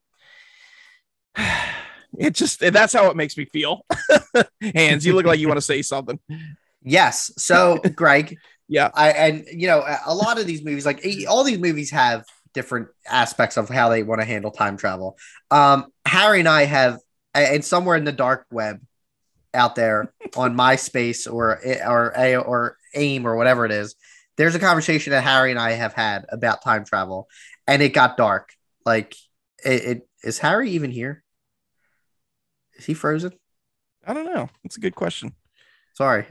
it 2.17 2.33
just 2.33 2.61
that's 2.61 2.93
how 2.93 3.11
it 3.11 3.15
makes 3.17 3.37
me 3.37 3.45
feel. 3.45 3.85
Hans, 4.75 5.05
you 5.05 5.13
look 5.13 5.27
like 5.27 5.39
you 5.39 5.47
want 5.47 5.57
to 5.57 5.61
say 5.61 5.83
something. 5.83 6.19
Yes. 6.81 7.31
So, 7.37 7.77
Greg, 7.95 8.37
Yeah. 8.67 8.89
I 8.93 9.09
and 9.11 9.45
you 9.51 9.67
know 9.67 9.83
a- 10.07 10.13
lot 10.15 10.39
of 10.39 10.47
these 10.47 10.63
movies, 10.63 10.85
like 10.85 11.05
all 11.29 11.43
these 11.43 11.59
movies, 11.59 11.91
have 11.91 12.25
different 12.55 12.87
aspects 13.07 13.57
of 13.57 13.69
how 13.69 13.89
they 13.89 14.01
want 14.01 14.21
to 14.21 14.25
handle 14.25 14.49
time 14.49 14.77
travel. 14.77 15.17
Um, 15.51 15.85
Harry 16.05 16.39
and 16.39 16.49
I 16.49 16.63
have, 16.63 16.99
and 17.35 17.63
somewhere 17.63 17.95
in 17.95 18.05
the 18.05 18.11
dark 18.11 18.47
web, 18.51 18.79
out 19.53 19.75
there 19.75 20.11
on 20.35 20.57
MySpace 20.57 21.31
or 21.31 21.59
eh, 21.63 21.85
or 21.87 22.17
or 22.39 22.77
AIM 22.95 23.27
or 23.27 23.35
whatever 23.35 23.65
it 23.65 23.71
is, 23.71 23.95
there's 24.37 24.55
a 24.55 24.59
conversation 24.59 25.11
that 25.11 25.23
Harry 25.23 25.51
and 25.51 25.59
I 25.59 25.71
have 25.71 25.93
had 25.93 26.25
about 26.29 26.63
time 26.63 26.85
travel, 26.85 27.27
and 27.67 27.83
it 27.83 27.93
got 27.93 28.17
dark. 28.17 28.49
Like, 28.85 29.15
it, 29.63 29.83
it 29.83 30.09
is 30.23 30.39
Harry 30.39 30.71
even 30.71 30.91
here? 30.91 31.23
Is 32.77 32.85
he 32.85 32.93
frozen? 32.93 33.33
I 34.05 34.13
don't 34.13 34.25
know. 34.25 34.49
It's 34.63 34.77
a 34.77 34.81
good 34.81 34.95
question. 34.95 35.33
Sorry. 35.95 36.25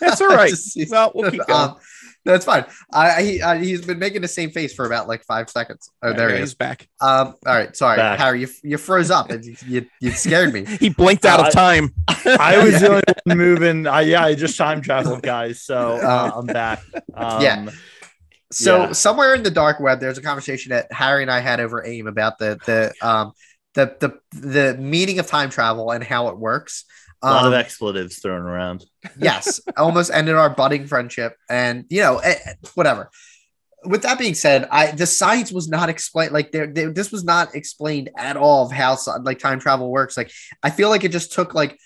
That's 0.00 0.20
all 0.20 0.28
right. 0.28 0.50
Just- 0.50 0.78
Well, 0.90 1.12
we'll 1.14 1.30
keep 1.30 1.44
going. 1.46 1.70
Um, 1.70 1.76
that's 2.24 2.44
fine. 2.44 2.66
I, 2.92 3.22
he, 3.22 3.40
uh, 3.40 3.54
he's 3.54 3.84
been 3.86 3.98
making 3.98 4.20
the 4.22 4.28
same 4.28 4.50
face 4.50 4.74
for 4.74 4.84
about 4.84 5.08
like 5.08 5.24
five 5.24 5.48
seconds. 5.48 5.90
Oh, 6.02 6.12
there 6.12 6.26
Okay, 6.28 6.36
he 6.38 6.42
is. 6.42 6.54
back. 6.54 6.86
Um, 7.00 7.34
all 7.46 7.54
right, 7.54 7.74
sorry, 7.74 7.96
Back. 7.96 8.18
Harry. 8.18 8.40
You, 8.42 8.48
you 8.62 8.76
froze 8.76 9.10
up 9.10 9.30
and 9.30 9.42
you, 9.44 9.56
you, 9.66 9.86
you 10.00 10.10
scared 10.10 10.52
me. 10.52 10.64
He 10.78 10.90
blinked 10.90 11.24
out 11.24 11.40
Uh, 11.40 11.46
of 11.46 11.52
time. 11.52 11.94
I 12.26 12.62
was 12.62 12.80
the 12.80 12.88
only 12.88 13.02
one 13.24 13.38
moving. 13.38 13.86
I, 13.86 14.02
yeah, 14.02 14.24
I 14.24 14.34
just 14.34 14.58
time 14.58 14.82
traveled, 14.82 15.22
guys. 15.22 15.62
So 15.62 15.96
uh, 15.96 16.32
I'm 16.36 16.46
back. 16.46 16.82
Um, 17.14 17.42
Yeah. 17.42 17.70
So 18.52 18.82
Yeah. 18.84 18.92
somewhere 18.92 19.34
in 19.34 19.42
the 19.42 19.50
dark 19.50 19.80
web, 19.80 19.98
there's 20.00 20.18
a 20.18 20.22
conversation 20.22 20.70
that 20.70 20.92
Harry 20.92 21.22
and 21.22 21.30
I 21.30 21.40
had 21.40 21.60
over 21.60 21.84
AIM 21.84 22.06
about 22.08 22.38
the 22.38 22.58
the 22.66 22.92
um 23.06 23.32
the 23.74 23.94
the 24.00 24.38
the 24.38 24.76
meaning 24.78 25.18
of 25.18 25.26
time 25.26 25.50
travel 25.50 25.90
and 25.92 26.02
how 26.04 26.28
it 26.28 26.36
works. 26.38 26.84
A 27.22 27.26
lot 27.30 27.44
Um, 27.46 27.52
of 27.52 27.58
expletives 27.58 28.18
thrown 28.20 28.42
around. 28.42 28.84
yes, 29.18 29.60
almost 29.76 30.10
ended 30.12 30.36
our 30.36 30.50
budding 30.50 30.86
friendship, 30.86 31.36
and 31.50 31.84
you 31.90 32.00
know, 32.02 32.18
eh, 32.18 32.36
eh, 32.44 32.52
whatever. 32.74 33.10
With 33.84 34.02
that 34.02 34.18
being 34.18 34.34
said, 34.34 34.68
I 34.70 34.90
the 34.92 35.06
science 35.06 35.52
was 35.52 35.68
not 35.68 35.88
explained. 35.88 36.32
Like 36.32 36.52
there, 36.52 36.66
there, 36.66 36.90
this 36.92 37.10
was 37.12 37.24
not 37.24 37.54
explained 37.54 38.10
at 38.16 38.36
all 38.36 38.66
of 38.66 38.72
how 38.72 38.96
like 39.22 39.38
time 39.38 39.60
travel 39.60 39.90
works. 39.90 40.16
Like 40.16 40.30
I 40.62 40.70
feel 40.70 40.88
like 40.90 41.04
it 41.04 41.12
just 41.12 41.32
took 41.32 41.54
like 41.54 41.78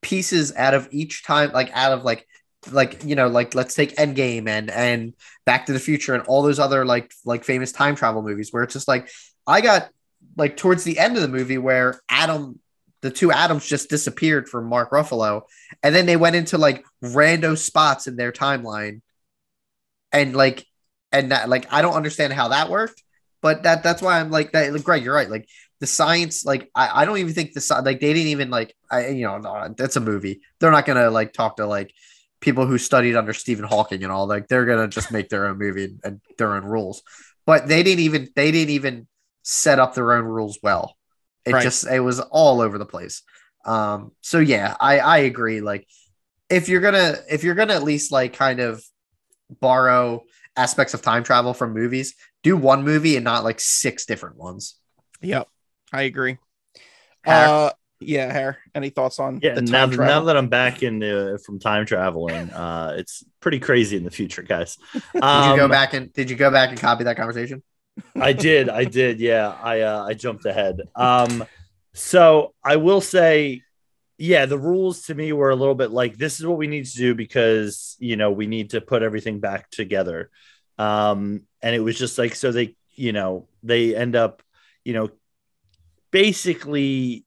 pieces 0.00 0.54
out 0.56 0.74
of 0.74 0.88
each 0.90 1.24
time, 1.24 1.52
like 1.52 1.70
out 1.74 1.92
of 1.92 2.02
like 2.04 2.26
like 2.72 3.04
you 3.04 3.14
know 3.14 3.28
like 3.28 3.54
let's 3.54 3.74
take 3.74 3.94
Endgame 3.96 4.48
and 4.48 4.70
and 4.70 5.14
Back 5.44 5.66
to 5.66 5.72
the 5.74 5.78
Future 5.78 6.14
and 6.14 6.22
all 6.24 6.42
those 6.42 6.58
other 6.58 6.84
like 6.86 7.12
like 7.26 7.44
famous 7.44 7.72
time 7.72 7.94
travel 7.94 8.22
movies 8.22 8.50
where 8.52 8.62
it's 8.62 8.72
just 8.72 8.88
like 8.88 9.10
I 9.46 9.60
got 9.60 9.90
like 10.36 10.56
towards 10.56 10.84
the 10.84 10.98
end 10.98 11.16
of 11.16 11.22
the 11.22 11.28
movie 11.28 11.58
where 11.58 12.00
Adam 12.08 12.58
the 13.04 13.10
two 13.10 13.30
Adams 13.30 13.68
just 13.68 13.88
disappeared 13.88 14.48
from 14.48 14.66
Mark 14.66 14.90
Ruffalo. 14.90 15.42
And 15.84 15.94
then 15.94 16.06
they 16.06 16.16
went 16.16 16.36
into 16.36 16.56
like 16.56 16.84
rando 17.04 17.56
spots 17.56 18.06
in 18.06 18.16
their 18.16 18.32
timeline. 18.32 19.02
And 20.10 20.34
like 20.34 20.64
and 21.12 21.30
that 21.30 21.48
like 21.48 21.72
I 21.72 21.82
don't 21.82 21.94
understand 21.94 22.32
how 22.32 22.48
that 22.48 22.70
worked 22.70 23.04
but 23.44 23.64
that 23.64 23.82
that's 23.82 24.00
why 24.00 24.18
I'm 24.18 24.30
like 24.30 24.52
that 24.52 24.72
like, 24.72 24.82
Greg 24.82 25.04
you're 25.04 25.14
right. 25.14 25.28
Like 25.28 25.46
the 25.78 25.86
science 25.86 26.46
like 26.46 26.70
I, 26.74 27.02
I 27.02 27.04
don't 27.04 27.18
even 27.18 27.34
think 27.34 27.52
the 27.52 27.82
like 27.84 28.00
they 28.00 28.14
didn't 28.14 28.28
even 28.28 28.48
like 28.48 28.74
I 28.90 29.08
you 29.08 29.26
know 29.26 29.36
no, 29.36 29.74
that's 29.76 29.96
a 29.96 30.00
movie. 30.00 30.40
They're 30.58 30.70
not 30.70 30.86
gonna 30.86 31.10
like 31.10 31.34
talk 31.34 31.58
to 31.58 31.66
like 31.66 31.92
people 32.40 32.64
who 32.64 32.78
studied 32.78 33.16
under 33.16 33.34
Stephen 33.34 33.66
Hawking 33.66 34.02
and 34.02 34.10
all. 34.10 34.26
Like 34.26 34.48
they're 34.48 34.64
gonna 34.64 34.88
just 34.88 35.12
make 35.12 35.28
their 35.28 35.46
own 35.46 35.58
movie 35.58 35.84
and, 35.84 36.00
and 36.04 36.20
their 36.38 36.54
own 36.54 36.64
rules. 36.64 37.02
But 37.44 37.68
they 37.68 37.82
didn't 37.82 38.00
even 38.00 38.30
they 38.34 38.50
didn't 38.50 38.70
even 38.70 39.06
set 39.42 39.78
up 39.78 39.94
their 39.94 40.14
own 40.14 40.24
rules 40.24 40.58
well 40.62 40.96
it 41.46 41.52
Right. 41.52 41.62
just 41.62 41.86
it 41.86 42.00
was 42.00 42.20
all 42.20 42.60
over 42.60 42.78
the 42.78 42.86
place 42.86 43.22
um 43.64 44.12
so 44.20 44.38
yeah 44.38 44.74
i 44.80 44.98
i 44.98 45.18
agree 45.18 45.60
like 45.60 45.86
if 46.50 46.68
you're 46.68 46.80
gonna 46.80 47.16
if 47.30 47.44
you're 47.44 47.54
gonna 47.54 47.74
at 47.74 47.82
least 47.82 48.12
like 48.12 48.32
kind 48.34 48.60
of 48.60 48.82
borrow 49.60 50.22
aspects 50.56 50.94
of 50.94 51.02
time 51.02 51.22
travel 51.24 51.54
from 51.54 51.72
movies 51.72 52.14
do 52.42 52.56
one 52.56 52.84
movie 52.84 53.16
and 53.16 53.24
not 53.24 53.44
like 53.44 53.60
six 53.60 54.06
different 54.06 54.36
ones 54.36 54.76
Yep, 55.22 55.48
I 55.92 56.02
agree. 56.02 56.36
Har- 57.24 57.46
Uh, 57.46 57.70
yeah, 58.00 58.30
Hair. 58.30 58.58
Any 58.74 58.90
thoughts 58.90 59.18
on 59.18 59.36
Yeah, 59.40 59.54
the 59.54 59.62
now, 59.62 59.86
time 59.86 59.90
now 59.90 59.96
travel? 59.96 60.26
that 60.26 60.36
I'm 60.36 60.48
back 60.48 60.82
in 60.82 61.02
uh, 61.02 61.38
from 61.44 61.58
time 61.58 61.86
traveling, 61.86 62.50
uh, 62.50 62.94
it's 62.98 63.24
pretty 63.40 63.58
crazy 63.58 63.96
in 63.96 64.04
the 64.04 64.10
future, 64.10 64.42
guys. 64.42 64.76
did 65.14 65.14
you 65.14 65.22
Um, 65.22 65.56
go 65.56 65.68
back 65.68 65.94
and 65.94 66.12
did 66.12 66.28
you 66.28 66.36
go 66.36 66.50
back 66.50 66.70
and 66.70 66.78
copy 66.78 67.04
that 67.04 67.16
conversation 67.16 67.62
I 68.20 68.32
did, 68.32 68.68
I 68.68 68.84
did. 68.84 69.20
Yeah, 69.20 69.56
I 69.62 69.80
uh, 69.80 70.04
I 70.04 70.14
jumped 70.14 70.46
ahead. 70.46 70.80
Um, 70.94 71.44
so 71.92 72.54
I 72.62 72.76
will 72.76 73.00
say, 73.00 73.62
yeah, 74.18 74.46
the 74.46 74.58
rules 74.58 75.06
to 75.06 75.14
me 75.14 75.32
were 75.32 75.50
a 75.50 75.56
little 75.56 75.74
bit 75.74 75.90
like 75.90 76.16
this 76.16 76.40
is 76.40 76.46
what 76.46 76.58
we 76.58 76.66
need 76.66 76.86
to 76.86 76.96
do 76.96 77.14
because 77.14 77.96
you 77.98 78.16
know 78.16 78.30
we 78.32 78.46
need 78.46 78.70
to 78.70 78.80
put 78.80 79.02
everything 79.02 79.40
back 79.40 79.70
together. 79.70 80.30
Um, 80.78 81.42
and 81.62 81.74
it 81.74 81.80
was 81.80 81.98
just 81.98 82.18
like 82.18 82.34
so 82.34 82.52
they, 82.52 82.76
you 82.94 83.12
know, 83.12 83.48
they 83.62 83.94
end 83.94 84.16
up, 84.16 84.42
you 84.84 84.92
know, 84.92 85.10
basically 86.10 87.23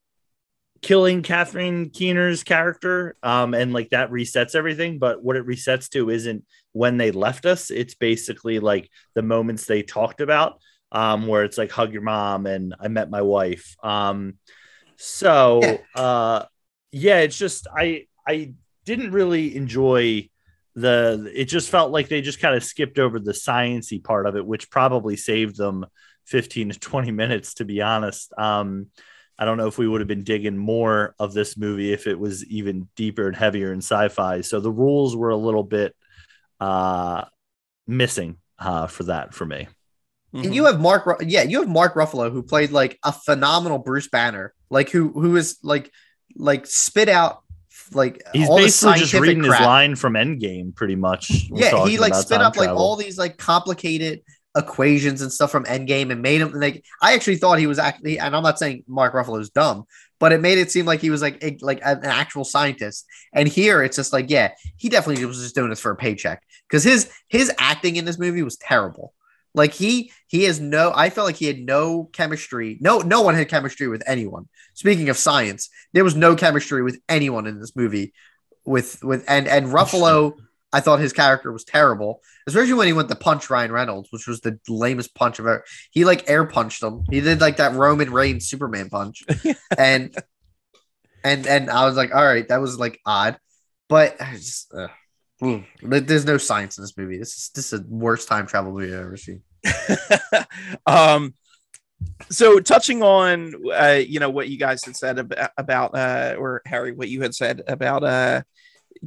killing 0.82 1.22
Catherine 1.22 1.90
Keener's 1.90 2.44
character. 2.44 3.16
Um, 3.22 3.54
and 3.54 3.72
like 3.72 3.90
that 3.90 4.10
resets 4.10 4.54
everything. 4.54 4.98
But 4.98 5.22
what 5.22 5.36
it 5.36 5.46
resets 5.46 5.88
to 5.90 6.10
isn't 6.10 6.44
when 6.72 6.96
they 6.96 7.10
left 7.10 7.46
us. 7.46 7.70
It's 7.70 7.94
basically 7.94 8.60
like 8.60 8.90
the 9.14 9.22
moments 9.22 9.64
they 9.66 9.82
talked 9.82 10.20
about, 10.20 10.60
um, 10.92 11.26
where 11.26 11.44
it's 11.44 11.58
like 11.58 11.70
hug 11.70 11.92
your 11.92 12.02
mom 12.02 12.46
and 12.46 12.74
I 12.78 12.88
met 12.88 13.10
my 13.10 13.22
wife. 13.22 13.74
Um, 13.82 14.34
so 14.96 15.60
Yeah. 15.62 15.78
uh, 15.94 16.44
yeah, 16.92 17.18
it's 17.20 17.38
just 17.38 17.66
I 17.74 18.06
I 18.26 18.52
didn't 18.84 19.12
really 19.12 19.56
enjoy 19.56 20.28
the 20.74 21.30
it 21.34 21.46
just 21.46 21.70
felt 21.70 21.90
like 21.90 22.08
they 22.08 22.20
just 22.20 22.40
kind 22.40 22.54
of 22.54 22.62
skipped 22.64 22.98
over 22.98 23.18
the 23.18 23.32
sciency 23.32 24.02
part 24.02 24.26
of 24.26 24.36
it, 24.36 24.46
which 24.46 24.70
probably 24.70 25.16
saved 25.16 25.56
them 25.56 25.86
15 26.26 26.70
to 26.70 26.78
20 26.78 27.10
minutes, 27.10 27.54
to 27.54 27.64
be 27.64 27.80
honest. 27.82 28.32
Um, 28.38 28.88
I 29.38 29.44
don't 29.44 29.56
know 29.56 29.68
if 29.68 29.78
we 29.78 29.86
would 29.86 30.00
have 30.00 30.08
been 30.08 30.24
digging 30.24 30.56
more 30.56 31.14
of 31.18 31.32
this 31.32 31.56
movie 31.56 31.92
if 31.92 32.06
it 32.06 32.18
was 32.18 32.44
even 32.46 32.88
deeper 32.96 33.28
and 33.28 33.36
heavier 33.36 33.72
in 33.72 33.78
sci-fi. 33.78 34.40
So 34.40 34.60
the 34.60 34.70
rules 34.70 35.16
were 35.16 35.30
a 35.30 35.36
little 35.36 35.62
bit 35.62 35.94
uh, 36.60 37.24
missing 37.86 38.38
uh, 38.58 38.88
for 38.88 39.04
that 39.04 39.34
for 39.34 39.46
me. 39.46 39.68
Mm-hmm. 40.34 40.44
And 40.44 40.54
you 40.54 40.66
have 40.66 40.80
Mark, 40.80 41.22
yeah, 41.24 41.42
you 41.42 41.60
have 41.60 41.68
Mark 41.68 41.94
Ruffalo 41.94 42.30
who 42.30 42.42
played 42.42 42.70
like 42.70 42.98
a 43.04 43.12
phenomenal 43.12 43.78
Bruce 43.78 44.08
Banner, 44.08 44.52
like 44.70 44.90
who 44.90 45.08
who 45.10 45.36
is 45.36 45.58
like 45.62 45.90
like 46.36 46.66
spit 46.66 47.08
out 47.08 47.42
like 47.92 48.22
he's 48.32 48.48
basically 48.48 48.98
just 48.98 49.14
reading 49.14 49.42
crap. 49.42 49.58
his 49.58 49.66
line 49.66 49.96
from 49.96 50.14
Endgame, 50.14 50.74
pretty 50.74 50.96
much. 50.96 51.48
Yeah, 51.50 51.86
he 51.86 51.98
like 51.98 52.14
spit 52.14 52.40
up 52.40 52.54
travel. 52.54 52.74
like 52.74 52.78
all 52.78 52.96
these 52.96 53.18
like 53.18 53.38
complicated 53.38 54.22
equations 54.56 55.22
and 55.22 55.32
stuff 55.32 55.50
from 55.50 55.64
Endgame 55.64 56.10
and 56.10 56.22
made 56.22 56.40
him 56.40 56.52
like 56.52 56.84
I 57.02 57.14
actually 57.14 57.36
thought 57.36 57.58
he 57.58 57.66
was 57.66 57.78
actually, 57.78 58.18
and 58.18 58.34
I'm 58.34 58.42
not 58.42 58.58
saying 58.58 58.84
Mark 58.86 59.14
Ruffalo 59.14 59.40
is 59.40 59.50
dumb, 59.50 59.84
but 60.18 60.32
it 60.32 60.40
made 60.40 60.58
it 60.58 60.70
seem 60.70 60.86
like 60.86 61.00
he 61.00 61.10
was 61.10 61.22
like 61.22 61.42
a, 61.42 61.56
like 61.60 61.80
an 61.84 62.04
actual 62.04 62.44
scientist. 62.44 63.06
And 63.32 63.48
here 63.48 63.82
it's 63.82 63.96
just 63.96 64.12
like, 64.12 64.30
yeah, 64.30 64.52
he 64.76 64.88
definitely 64.88 65.24
was 65.24 65.40
just 65.40 65.54
doing 65.54 65.70
this 65.70 65.80
for 65.80 65.90
a 65.90 65.96
paycheck 65.96 66.42
because 66.68 66.84
his 66.84 67.10
his 67.28 67.52
acting 67.58 67.96
in 67.96 68.04
this 68.04 68.18
movie 68.18 68.42
was 68.42 68.56
terrible. 68.56 69.14
Like 69.54 69.72
he 69.72 70.12
he 70.26 70.44
has 70.44 70.60
no 70.60 70.92
I 70.94 71.10
felt 71.10 71.26
like 71.26 71.36
he 71.36 71.46
had 71.46 71.60
no 71.60 72.04
chemistry. 72.12 72.78
No 72.80 73.00
no 73.00 73.22
one 73.22 73.34
had 73.34 73.48
chemistry 73.48 73.88
with 73.88 74.02
anyone. 74.06 74.48
Speaking 74.74 75.08
of 75.08 75.16
science, 75.16 75.68
there 75.92 76.04
was 76.04 76.16
no 76.16 76.36
chemistry 76.36 76.82
with 76.82 77.00
anyone 77.08 77.46
in 77.46 77.60
this 77.60 77.76
movie 77.76 78.12
with 78.64 79.02
with 79.02 79.24
and 79.28 79.48
and 79.48 79.66
Ruffalo 79.66 80.36
I 80.72 80.80
thought 80.80 81.00
his 81.00 81.12
character 81.12 81.50
was 81.50 81.64
terrible, 81.64 82.22
especially 82.46 82.74
when 82.74 82.86
he 82.86 82.92
went 82.92 83.08
to 83.08 83.14
punch 83.14 83.48
Ryan 83.48 83.72
Reynolds, 83.72 84.12
which 84.12 84.26
was 84.26 84.40
the 84.40 84.58
lamest 84.68 85.14
punch 85.14 85.38
of 85.38 85.46
ever. 85.46 85.64
He 85.90 86.04
like 86.04 86.28
air 86.28 86.44
punched 86.44 86.82
him. 86.82 87.04
He 87.10 87.20
did 87.20 87.40
like 87.40 87.56
that 87.56 87.74
Roman 87.74 88.12
Reigns 88.12 88.48
Superman 88.48 88.90
punch, 88.90 89.24
and 89.78 90.14
and 91.24 91.46
and 91.46 91.70
I 91.70 91.86
was 91.86 91.96
like, 91.96 92.14
all 92.14 92.24
right, 92.24 92.46
that 92.48 92.60
was 92.60 92.78
like 92.78 93.00
odd, 93.06 93.38
but 93.88 94.20
I 94.20 94.34
just 94.34 94.72
uh, 94.74 94.88
there's 95.80 96.26
no 96.26 96.38
science 96.38 96.76
in 96.76 96.84
this 96.84 96.96
movie. 96.96 97.18
This 97.18 97.34
is 97.34 97.50
this 97.54 97.72
is 97.72 97.80
the 97.80 97.86
worst 97.88 98.28
time 98.28 98.46
travel 98.46 98.72
movie 98.72 98.92
I've 98.94 99.00
ever 99.00 99.16
seen. 99.16 99.42
um, 100.86 101.32
so 102.30 102.60
touching 102.60 103.02
on 103.02 103.54
uh, 103.72 104.00
you 104.06 104.20
know 104.20 104.30
what 104.30 104.48
you 104.48 104.58
guys 104.58 104.84
had 104.84 104.96
said 104.96 105.18
about, 105.18 105.50
about 105.56 105.94
uh, 105.94 106.36
or 106.38 106.60
Harry, 106.66 106.92
what 106.92 107.08
you 107.08 107.22
had 107.22 107.34
said 107.34 107.62
about 107.66 108.04
uh 108.04 108.42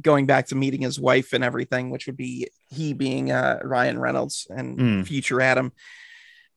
going 0.00 0.26
back 0.26 0.48
to 0.48 0.54
meeting 0.54 0.82
his 0.82 0.98
wife 0.98 1.32
and 1.32 1.44
everything, 1.44 1.90
which 1.90 2.06
would 2.06 2.16
be 2.16 2.48
he 2.70 2.92
being 2.92 3.30
uh, 3.30 3.60
Ryan 3.62 3.98
Reynolds 3.98 4.46
and 4.50 4.78
mm. 4.78 5.06
future 5.06 5.40
Adam. 5.40 5.72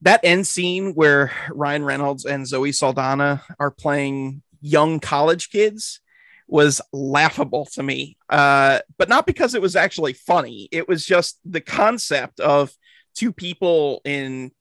That 0.02 0.20
end 0.24 0.46
scene 0.46 0.92
where 0.92 1.32
Ryan 1.50 1.84
Reynolds 1.84 2.24
and 2.24 2.46
Zoe 2.46 2.72
Saldana 2.72 3.42
are 3.58 3.70
playing 3.70 4.42
young 4.60 5.00
college 5.00 5.50
kids 5.50 6.00
was 6.48 6.80
laughable 6.92 7.66
to 7.72 7.82
me, 7.82 8.16
uh, 8.28 8.80
but 8.98 9.08
not 9.08 9.26
because 9.26 9.54
it 9.54 9.62
was 9.62 9.74
actually 9.74 10.12
funny. 10.12 10.68
It 10.70 10.88
was 10.88 11.04
just 11.04 11.38
the 11.44 11.60
concept 11.60 12.40
of 12.40 12.72
two 13.14 13.32
people 13.32 14.00
in 14.04 14.52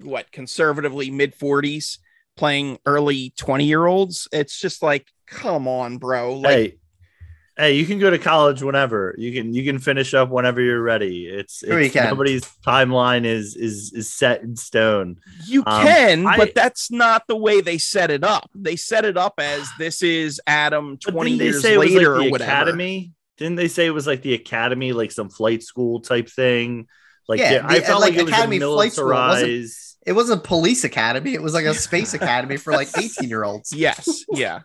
what 0.00 0.32
conservatively 0.32 1.10
mid 1.10 1.36
40s 1.36 1.98
playing 2.36 2.78
early 2.86 3.32
20 3.36 3.64
year 3.64 3.86
olds. 3.86 4.28
It's 4.32 4.58
just 4.58 4.82
like, 4.82 5.06
come 5.26 5.68
on, 5.68 5.98
bro. 5.98 6.38
Like, 6.38 6.56
hey, 6.56 6.78
hey, 7.56 7.74
you 7.74 7.86
can 7.86 7.98
go 7.98 8.10
to 8.10 8.18
college 8.18 8.62
whenever 8.62 9.14
you 9.18 9.32
can. 9.32 9.54
You 9.54 9.64
can 9.64 9.78
finish 9.78 10.14
up 10.14 10.30
whenever 10.30 10.60
you're 10.60 10.82
ready. 10.82 11.26
It's, 11.26 11.62
it's 11.62 11.94
nobody's 11.94 12.42
timeline 12.66 13.24
is 13.24 13.56
is 13.56 13.92
is 13.92 14.12
set 14.12 14.42
in 14.42 14.56
stone. 14.56 15.18
You 15.46 15.62
um, 15.66 15.86
can, 15.86 16.26
I, 16.26 16.36
but 16.36 16.54
that's 16.54 16.90
not 16.90 17.26
the 17.26 17.36
way 17.36 17.60
they 17.60 17.78
set 17.78 18.10
it 18.10 18.24
up. 18.24 18.50
They 18.54 18.76
set 18.76 19.04
it 19.04 19.16
up 19.16 19.34
as 19.38 19.68
this 19.78 20.02
is 20.02 20.40
Adam 20.46 20.98
twenty 20.98 21.32
years 21.32 21.64
later 21.64 22.16
like 22.16 22.28
or 22.28 22.30
whatever. 22.30 22.50
Academy? 22.50 23.12
Didn't 23.36 23.56
they 23.56 23.68
say 23.68 23.86
it 23.86 23.90
was 23.90 24.06
like 24.06 24.22
the 24.22 24.34
academy, 24.34 24.92
like 24.92 25.10
some 25.10 25.28
flight 25.28 25.62
school 25.62 26.00
type 26.00 26.28
thing? 26.28 26.86
Like 27.28 27.40
yeah, 27.40 27.66
the, 27.66 27.66
I 27.66 27.80
felt 27.80 28.00
like, 28.00 28.14
like 28.14 28.22
it 28.22 28.28
academy 28.28 28.58
was 28.58 28.92
a 28.92 29.00
militarized. 29.00 29.80
It 30.06 30.12
wasn't 30.12 30.40
a 30.40 30.46
police 30.46 30.84
academy. 30.84 31.32
It 31.32 31.42
was 31.42 31.54
like 31.54 31.64
a 31.64 31.74
space 31.74 32.12
academy 32.14 32.58
for 32.58 32.72
like 32.72 32.88
18 32.96 33.28
year 33.28 33.42
olds. 33.42 33.72
Yes. 33.72 34.24
Yeah. 34.30 34.60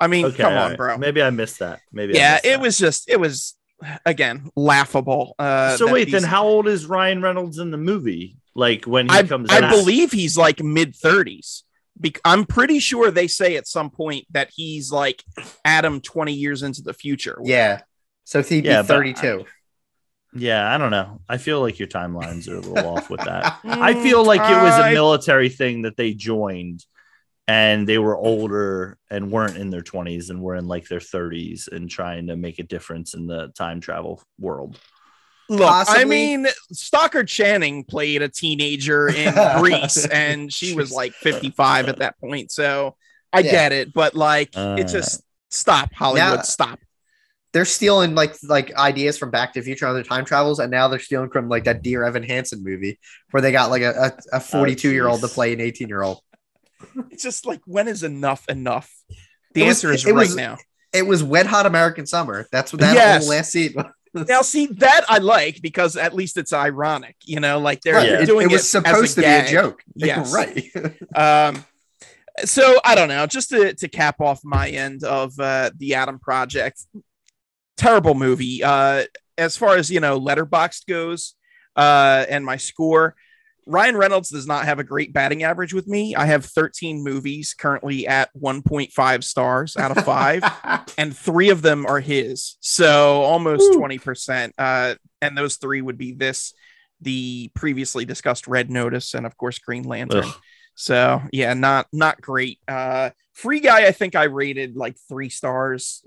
I 0.00 0.06
mean, 0.06 0.26
okay, 0.26 0.36
come 0.36 0.52
on, 0.52 0.70
right. 0.70 0.76
bro. 0.76 0.98
Maybe 0.98 1.22
I 1.22 1.30
missed 1.30 1.58
that. 1.58 1.80
Maybe. 1.92 2.14
Yeah, 2.14 2.38
it 2.42 2.60
was 2.60 2.78
just 2.78 3.08
it 3.08 3.18
was 3.18 3.56
again 4.04 4.50
laughable. 4.56 5.34
Uh, 5.38 5.76
so 5.76 5.92
wait, 5.92 6.10
then 6.10 6.22
how 6.22 6.44
old 6.44 6.68
is 6.68 6.86
Ryan 6.86 7.22
Reynolds 7.22 7.58
in 7.58 7.70
the 7.70 7.78
movie? 7.78 8.36
Like 8.54 8.84
when 8.84 9.08
he 9.08 9.14
I, 9.14 9.22
comes, 9.22 9.50
I 9.50 9.68
believe 9.70 10.12
he's 10.12 10.36
like 10.36 10.62
mid 10.62 10.94
thirties. 10.94 11.64
Be- 12.00 12.14
I'm 12.24 12.44
pretty 12.44 12.78
sure 12.78 13.10
they 13.10 13.26
say 13.26 13.56
at 13.56 13.66
some 13.66 13.90
point 13.90 14.26
that 14.30 14.50
he's 14.54 14.92
like 14.92 15.22
Adam 15.64 16.00
20 16.00 16.32
years 16.32 16.62
into 16.62 16.82
the 16.82 16.92
future. 16.92 17.40
Yeah. 17.42 17.80
So 18.22 18.42
he'd 18.42 18.64
yeah, 18.64 18.82
be 18.82 18.88
32. 18.88 19.46
yeah, 20.34 20.72
I 20.72 20.78
don't 20.78 20.92
know. 20.92 21.20
I 21.28 21.38
feel 21.38 21.60
like 21.60 21.78
your 21.78 21.88
timelines 21.88 22.48
are 22.48 22.56
a 22.56 22.60
little 22.60 22.96
off 22.96 23.10
with 23.10 23.20
that. 23.20 23.58
I 23.64 23.94
feel 23.94 24.24
like 24.24 24.40
it 24.40 24.62
was 24.62 24.78
a 24.78 24.92
military 24.92 25.48
thing 25.48 25.82
that 25.82 25.96
they 25.96 26.14
joined 26.14 26.84
and 27.48 27.88
they 27.88 27.96
were 27.96 28.16
older 28.16 28.98
and 29.10 29.32
weren't 29.32 29.56
in 29.56 29.70
their 29.70 29.80
20s 29.80 30.28
and 30.28 30.42
were 30.42 30.54
in 30.54 30.68
like 30.68 30.86
their 30.86 30.98
30s 30.98 31.66
and 31.72 31.88
trying 31.88 32.26
to 32.26 32.36
make 32.36 32.58
a 32.58 32.62
difference 32.62 33.14
in 33.14 33.26
the 33.26 33.48
time 33.56 33.80
travel 33.80 34.22
world. 34.38 34.78
Look, 35.48 35.62
Possibly. 35.62 36.02
I 36.02 36.04
mean, 36.04 36.46
Stockard 36.72 37.26
Channing 37.26 37.84
played 37.84 38.20
a 38.20 38.28
teenager 38.28 39.08
in 39.08 39.32
Grease 39.58 40.04
and 40.04 40.52
she 40.52 40.74
was 40.74 40.92
like 40.92 41.14
55 41.14 41.88
at 41.88 41.98
that 42.00 42.20
point. 42.20 42.52
So 42.52 42.96
I 43.32 43.40
yeah. 43.40 43.50
get 43.50 43.72
it, 43.72 43.94
but 43.94 44.14
like, 44.14 44.50
uh, 44.54 44.76
it's 44.78 44.92
just 44.92 45.22
stop, 45.48 45.90
Hollywood, 45.94 46.36
now, 46.36 46.42
stop. 46.42 46.78
They're 47.54 47.64
stealing 47.64 48.14
like 48.14 48.34
like 48.42 48.74
ideas 48.74 49.16
from 49.16 49.30
Back 49.30 49.54
to 49.54 49.60
the 49.60 49.64
Future 49.64 49.86
on 49.86 49.94
their 49.94 50.02
time 50.02 50.26
travels, 50.26 50.58
and 50.58 50.70
now 50.70 50.86
they're 50.88 50.98
stealing 50.98 51.30
from 51.30 51.48
like 51.48 51.64
that 51.64 51.82
Dear 51.82 52.04
Evan 52.04 52.22
Hansen 52.22 52.62
movie 52.62 52.98
where 53.30 53.40
they 53.40 53.52
got 53.52 53.70
like 53.70 53.80
a, 53.80 54.14
a 54.32 54.38
42 54.38 54.90
year 54.90 55.08
old 55.08 55.22
to 55.22 55.28
play 55.28 55.54
an 55.54 55.60
18 55.62 55.88
year 55.88 56.02
old. 56.02 56.20
it's 57.10 57.22
just 57.22 57.46
like 57.46 57.60
when 57.64 57.88
is 57.88 58.02
enough 58.02 58.48
enough? 58.48 58.92
The 59.54 59.64
answer 59.64 59.92
is 59.92 60.04
right 60.04 60.14
was, 60.14 60.36
now. 60.36 60.56
It 60.92 61.06
was 61.06 61.22
Wet 61.22 61.46
Hot 61.46 61.66
American 61.66 62.06
Summer. 62.06 62.46
That's 62.50 62.72
what 62.72 62.80
that 62.80 62.94
yes. 62.94 63.22
whole 63.22 63.30
last 63.30 63.52
scene. 63.52 63.74
now, 64.14 64.42
see 64.42 64.66
that 64.66 65.04
I 65.08 65.18
like 65.18 65.60
because 65.62 65.96
at 65.96 66.14
least 66.14 66.36
it's 66.36 66.52
ironic. 66.52 67.16
You 67.24 67.40
know, 67.40 67.58
like 67.58 67.82
they're, 67.82 67.94
right. 67.94 68.26
doing 68.26 68.46
it, 68.46 68.50
it 68.50 68.52
was 68.52 68.62
it 68.62 68.66
supposed 68.66 69.14
to 69.16 69.20
gag. 69.20 69.44
be 69.44 69.48
a 69.48 69.52
joke. 69.52 69.82
Yes, 69.94 70.32
right. 70.32 70.64
um, 71.16 71.64
so 72.44 72.78
I 72.84 72.94
don't 72.94 73.08
know. 73.08 73.26
Just 73.26 73.50
to 73.50 73.74
to 73.74 73.88
cap 73.88 74.20
off 74.20 74.40
my 74.44 74.68
end 74.68 75.04
of 75.04 75.38
uh, 75.38 75.70
the 75.76 75.94
Adam 75.94 76.18
Project, 76.18 76.84
terrible 77.76 78.14
movie. 78.14 78.62
Uh, 78.62 79.04
as 79.36 79.56
far 79.56 79.76
as 79.76 79.90
you 79.90 80.00
know, 80.00 80.20
Letterboxd 80.20 80.86
goes, 80.86 81.34
uh, 81.76 82.24
and 82.28 82.44
my 82.44 82.56
score. 82.56 83.14
Ryan 83.68 83.98
Reynolds 83.98 84.30
does 84.30 84.46
not 84.46 84.64
have 84.64 84.78
a 84.78 84.84
great 84.84 85.12
batting 85.12 85.42
average 85.42 85.74
with 85.74 85.86
me. 85.86 86.16
I 86.16 86.24
have 86.24 86.46
13 86.46 87.04
movies 87.04 87.54
currently 87.54 88.06
at 88.06 88.30
1.5 88.34 89.22
stars 89.22 89.76
out 89.76 89.96
of 89.96 90.04
five, 90.06 90.42
and 90.98 91.14
three 91.14 91.50
of 91.50 91.60
them 91.60 91.84
are 91.84 92.00
his. 92.00 92.56
So 92.60 93.22
almost 93.22 93.74
Ooh. 93.74 93.78
20%. 93.78 94.52
Uh, 94.56 94.94
and 95.20 95.36
those 95.36 95.56
three 95.56 95.82
would 95.82 95.98
be 95.98 96.12
this, 96.12 96.54
the 97.02 97.50
previously 97.54 98.06
discussed 98.06 98.48
Red 98.48 98.70
Notice, 98.70 99.12
and 99.12 99.26
of 99.26 99.36
course, 99.36 99.58
Green 99.58 99.84
Lantern. 99.84 100.24
Ugh. 100.24 100.34
So 100.74 101.20
yeah, 101.30 101.54
not 101.54 101.88
not 101.92 102.20
great. 102.20 102.60
Uh, 102.66 103.10
Free 103.34 103.60
Guy, 103.60 103.86
I 103.86 103.92
think 103.92 104.14
I 104.14 104.24
rated 104.24 104.76
like 104.76 104.96
three 105.08 105.28
stars 105.28 106.04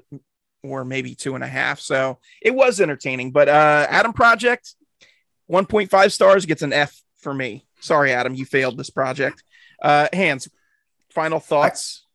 or 0.64 0.84
maybe 0.86 1.14
two 1.14 1.36
and 1.36 1.44
a 1.44 1.48
half. 1.48 1.80
So 1.80 2.20
it 2.42 2.56
was 2.56 2.82
entertaining. 2.82 3.32
But 3.32 3.50
uh, 3.50 3.86
Adam 3.90 4.14
Project, 4.14 4.74
1.5 5.52 6.12
stars 6.12 6.46
gets 6.46 6.62
an 6.62 6.72
F 6.74 7.02
for 7.22 7.34
me. 7.34 7.66
Sorry, 7.80 8.12
Adam, 8.12 8.34
you 8.34 8.46
failed 8.46 8.78
this 8.78 8.90
project. 8.90 9.44
Uh, 9.82 10.08
Hans, 10.14 10.48
final 11.10 11.40
thoughts. 11.40 12.06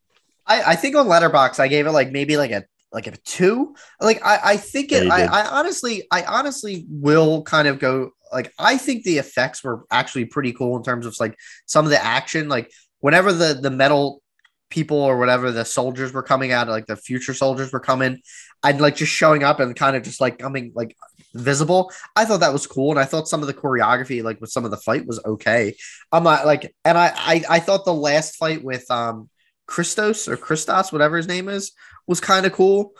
I, 0.46 0.62
I 0.72 0.76
think 0.76 0.96
on 0.96 1.06
Letterboxd, 1.06 1.58
I 1.58 1.68
gave 1.68 1.86
it 1.86 1.92
like 1.92 2.12
maybe 2.12 2.36
like 2.36 2.52
a 2.52 2.64
like 2.92 3.06
a 3.06 3.12
two. 3.12 3.74
Like 4.00 4.24
I, 4.24 4.40
I 4.44 4.56
think 4.56 4.92
it. 4.92 5.10
I, 5.10 5.24
I 5.24 5.46
honestly, 5.46 6.04
I 6.10 6.22
honestly 6.22 6.86
will 6.88 7.42
kind 7.42 7.66
of 7.68 7.78
go 7.78 8.10
like 8.32 8.52
I 8.58 8.76
think 8.76 9.04
the 9.04 9.18
effects 9.18 9.62
were 9.64 9.84
actually 9.90 10.26
pretty 10.26 10.52
cool 10.52 10.76
in 10.76 10.82
terms 10.82 11.06
of 11.06 11.16
like 11.18 11.36
some 11.66 11.84
of 11.84 11.90
the 11.90 12.02
action. 12.02 12.48
Like 12.48 12.70
whenever 13.00 13.32
the 13.32 13.58
the 13.60 13.70
metal 13.70 14.22
people 14.70 14.98
or 14.98 15.18
whatever 15.18 15.50
the 15.52 15.64
soldiers 15.64 16.12
were 16.12 16.22
coming 16.22 16.52
out, 16.52 16.68
like 16.68 16.86
the 16.86 16.96
future 16.96 17.34
soldiers 17.34 17.72
were 17.72 17.80
coming, 17.80 18.20
I'd 18.62 18.80
like 18.80 18.96
just 18.96 19.12
showing 19.12 19.42
up 19.42 19.60
and 19.60 19.74
kind 19.76 19.96
of 19.96 20.02
just 20.02 20.20
like 20.20 20.38
coming 20.38 20.72
like 20.74 20.96
visible. 21.36 21.90
I 22.14 22.24
thought 22.24 22.40
that 22.40 22.52
was 22.52 22.66
cool, 22.66 22.90
and 22.90 23.00
I 23.00 23.04
thought 23.04 23.28
some 23.28 23.40
of 23.40 23.46
the 23.46 23.54
choreography, 23.54 24.22
like 24.22 24.40
with 24.40 24.50
some 24.50 24.64
of 24.64 24.70
the 24.70 24.76
fight, 24.76 25.06
was 25.06 25.20
okay. 25.24 25.74
I'm 26.12 26.24
not 26.24 26.46
like, 26.46 26.74
and 26.84 26.96
I 26.98 27.12
I, 27.14 27.44
I 27.48 27.60
thought 27.60 27.84
the 27.84 27.94
last 27.94 28.36
fight 28.36 28.62
with 28.64 28.90
um 28.90 29.28
Christos 29.66 30.28
or 30.28 30.36
Christos, 30.36 30.92
whatever 30.92 31.16
his 31.16 31.28
name 31.28 31.48
is, 31.48 31.72
was 32.06 32.20
kind 32.20 32.46
of 32.46 32.52
cool. 32.52 32.92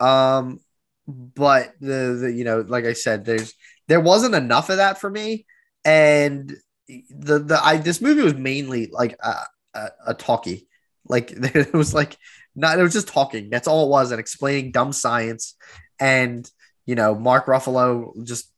Um, 0.00 0.60
but 1.06 1.72
the, 1.80 2.18
the 2.20 2.32
you 2.32 2.44
know, 2.44 2.64
like 2.66 2.84
I 2.84 2.94
said, 2.94 3.24
there's 3.24 3.54
there 3.88 4.00
wasn't 4.00 4.34
enough 4.34 4.70
of 4.70 4.78
that 4.78 5.00
for 5.00 5.10
me, 5.10 5.46
and 5.84 6.54
the 6.88 7.38
the 7.38 7.60
I 7.62 7.76
this 7.76 8.00
movie 8.00 8.22
was 8.22 8.34
mainly 8.34 8.88
like 8.90 9.16
a, 9.22 9.36
a, 9.74 9.88
a 10.08 10.14
talkie, 10.14 10.68
like 11.06 11.30
it 11.36 11.72
was 11.72 11.94
like 11.94 12.16
not 12.54 12.78
it 12.78 12.82
was 12.82 12.92
just 12.92 13.08
talking. 13.08 13.50
That's 13.50 13.68
all 13.68 13.86
it 13.86 13.90
was, 13.90 14.10
and 14.10 14.20
explaining 14.20 14.72
dumb 14.72 14.92
science, 14.92 15.54
and 16.00 16.48
you 16.86 16.94
know 16.94 17.14
Mark 17.14 17.46
Ruffalo 17.46 18.24
just 18.24 18.50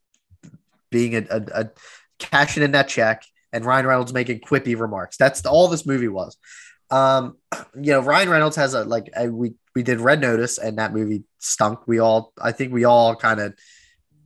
being 0.91 1.16
a, 1.16 1.27
a, 1.31 1.43
a 1.55 1.70
cashing 2.18 2.62
in 2.62 2.72
that 2.72 2.89
check, 2.89 3.24
and 3.53 3.64
Ryan 3.64 3.87
Reynolds 3.87 4.12
making 4.12 4.41
quippy 4.41 4.79
remarks. 4.79 5.16
That's 5.16 5.45
all 5.47 5.68
this 5.68 5.87
movie 5.87 6.09
was. 6.09 6.37
Um, 6.91 7.37
you 7.74 7.93
know, 7.93 8.01
Ryan 8.01 8.31
Reynolds 8.31 8.57
has 8.57 8.74
a 8.74 8.85
like 8.85 9.11
a, 9.16 9.29
we 9.29 9.55
we 9.74 9.83
did 9.83 10.01
Red 10.01 10.20
Notice, 10.20 10.59
and 10.59 10.79
that 10.79 10.93
movie 10.93 11.24
stunk. 11.39 11.87
We 11.87 11.99
all, 11.99 12.33
I 12.41 12.53
think, 12.53 12.72
we 12.72 12.85
all 12.85 13.14
kind 13.14 13.41
of 13.41 13.55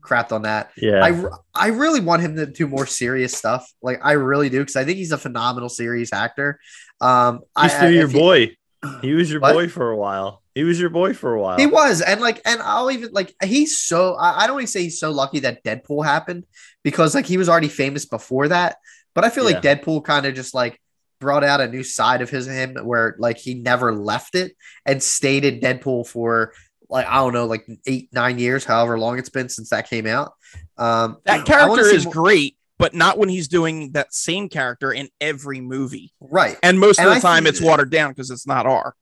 crapped 0.00 0.32
on 0.32 0.42
that. 0.42 0.70
Yeah, 0.76 1.04
I 1.04 1.24
I 1.54 1.68
really 1.68 2.00
want 2.00 2.22
him 2.22 2.36
to 2.36 2.46
do 2.46 2.66
more 2.66 2.86
serious 2.86 3.36
stuff. 3.36 3.70
Like 3.82 4.00
I 4.02 4.12
really 4.12 4.48
do 4.48 4.60
because 4.60 4.76
I 4.76 4.84
think 4.84 4.98
he's 4.98 5.12
a 5.12 5.18
phenomenal 5.18 5.68
serious 5.68 6.12
actor. 6.12 6.60
Um, 7.00 7.40
he's 7.60 7.72
I, 7.72 7.88
your 7.88 8.08
boy. 8.08 8.56
He 9.02 9.12
was 9.12 9.30
your 9.30 9.42
what? 9.42 9.52
boy 9.52 9.68
for 9.68 9.90
a 9.90 9.96
while. 9.96 10.39
He 10.54 10.64
was 10.64 10.80
your 10.80 10.90
boy 10.90 11.14
for 11.14 11.34
a 11.34 11.40
while. 11.40 11.58
He 11.58 11.66
was, 11.66 12.00
and 12.00 12.20
like, 12.20 12.40
and 12.44 12.60
I'll 12.62 12.90
even 12.90 13.12
like, 13.12 13.34
he's 13.42 13.78
so. 13.78 14.14
I, 14.14 14.44
I 14.44 14.46
don't 14.46 14.58
even 14.58 14.66
say 14.66 14.82
he's 14.82 14.98
so 14.98 15.10
lucky 15.10 15.40
that 15.40 15.62
Deadpool 15.64 16.04
happened 16.04 16.44
because 16.82 17.14
like 17.14 17.26
he 17.26 17.36
was 17.36 17.48
already 17.48 17.68
famous 17.68 18.04
before 18.04 18.48
that. 18.48 18.76
But 19.14 19.24
I 19.24 19.30
feel 19.30 19.48
yeah. 19.48 19.56
like 19.56 19.62
Deadpool 19.62 20.04
kind 20.04 20.26
of 20.26 20.34
just 20.34 20.54
like 20.54 20.80
brought 21.20 21.44
out 21.44 21.60
a 21.60 21.68
new 21.68 21.82
side 21.82 22.22
of 22.22 22.30
his 22.30 22.46
him 22.46 22.76
where 22.82 23.14
like 23.18 23.38
he 23.38 23.54
never 23.54 23.94
left 23.94 24.34
it 24.34 24.56
and 24.86 25.02
stayed 25.02 25.44
in 25.44 25.60
Deadpool 25.60 26.06
for 26.08 26.52
like 26.88 27.06
I 27.06 27.16
don't 27.16 27.32
know, 27.32 27.46
like 27.46 27.66
eight 27.86 28.08
nine 28.12 28.38
years, 28.38 28.64
however 28.64 28.98
long 28.98 29.18
it's 29.18 29.28
been 29.28 29.48
since 29.48 29.70
that 29.70 29.88
came 29.88 30.06
out. 30.06 30.32
Um, 30.76 31.18
that 31.24 31.46
character 31.46 31.86
is 31.86 32.04
more- 32.04 32.12
great, 32.12 32.56
but 32.78 32.94
not 32.94 33.18
when 33.18 33.28
he's 33.28 33.48
doing 33.48 33.92
that 33.92 34.12
same 34.12 34.48
character 34.48 34.92
in 34.92 35.08
every 35.20 35.60
movie, 35.60 36.12
right? 36.20 36.58
And 36.62 36.80
most 36.80 36.98
and 36.98 37.08
of 37.08 37.14
the 37.14 37.18
I 37.18 37.20
time, 37.20 37.46
it's 37.46 37.60
watered 37.60 37.90
down 37.90 38.10
because 38.10 38.30
it's 38.30 38.46
not 38.46 38.66
R. 38.66 38.96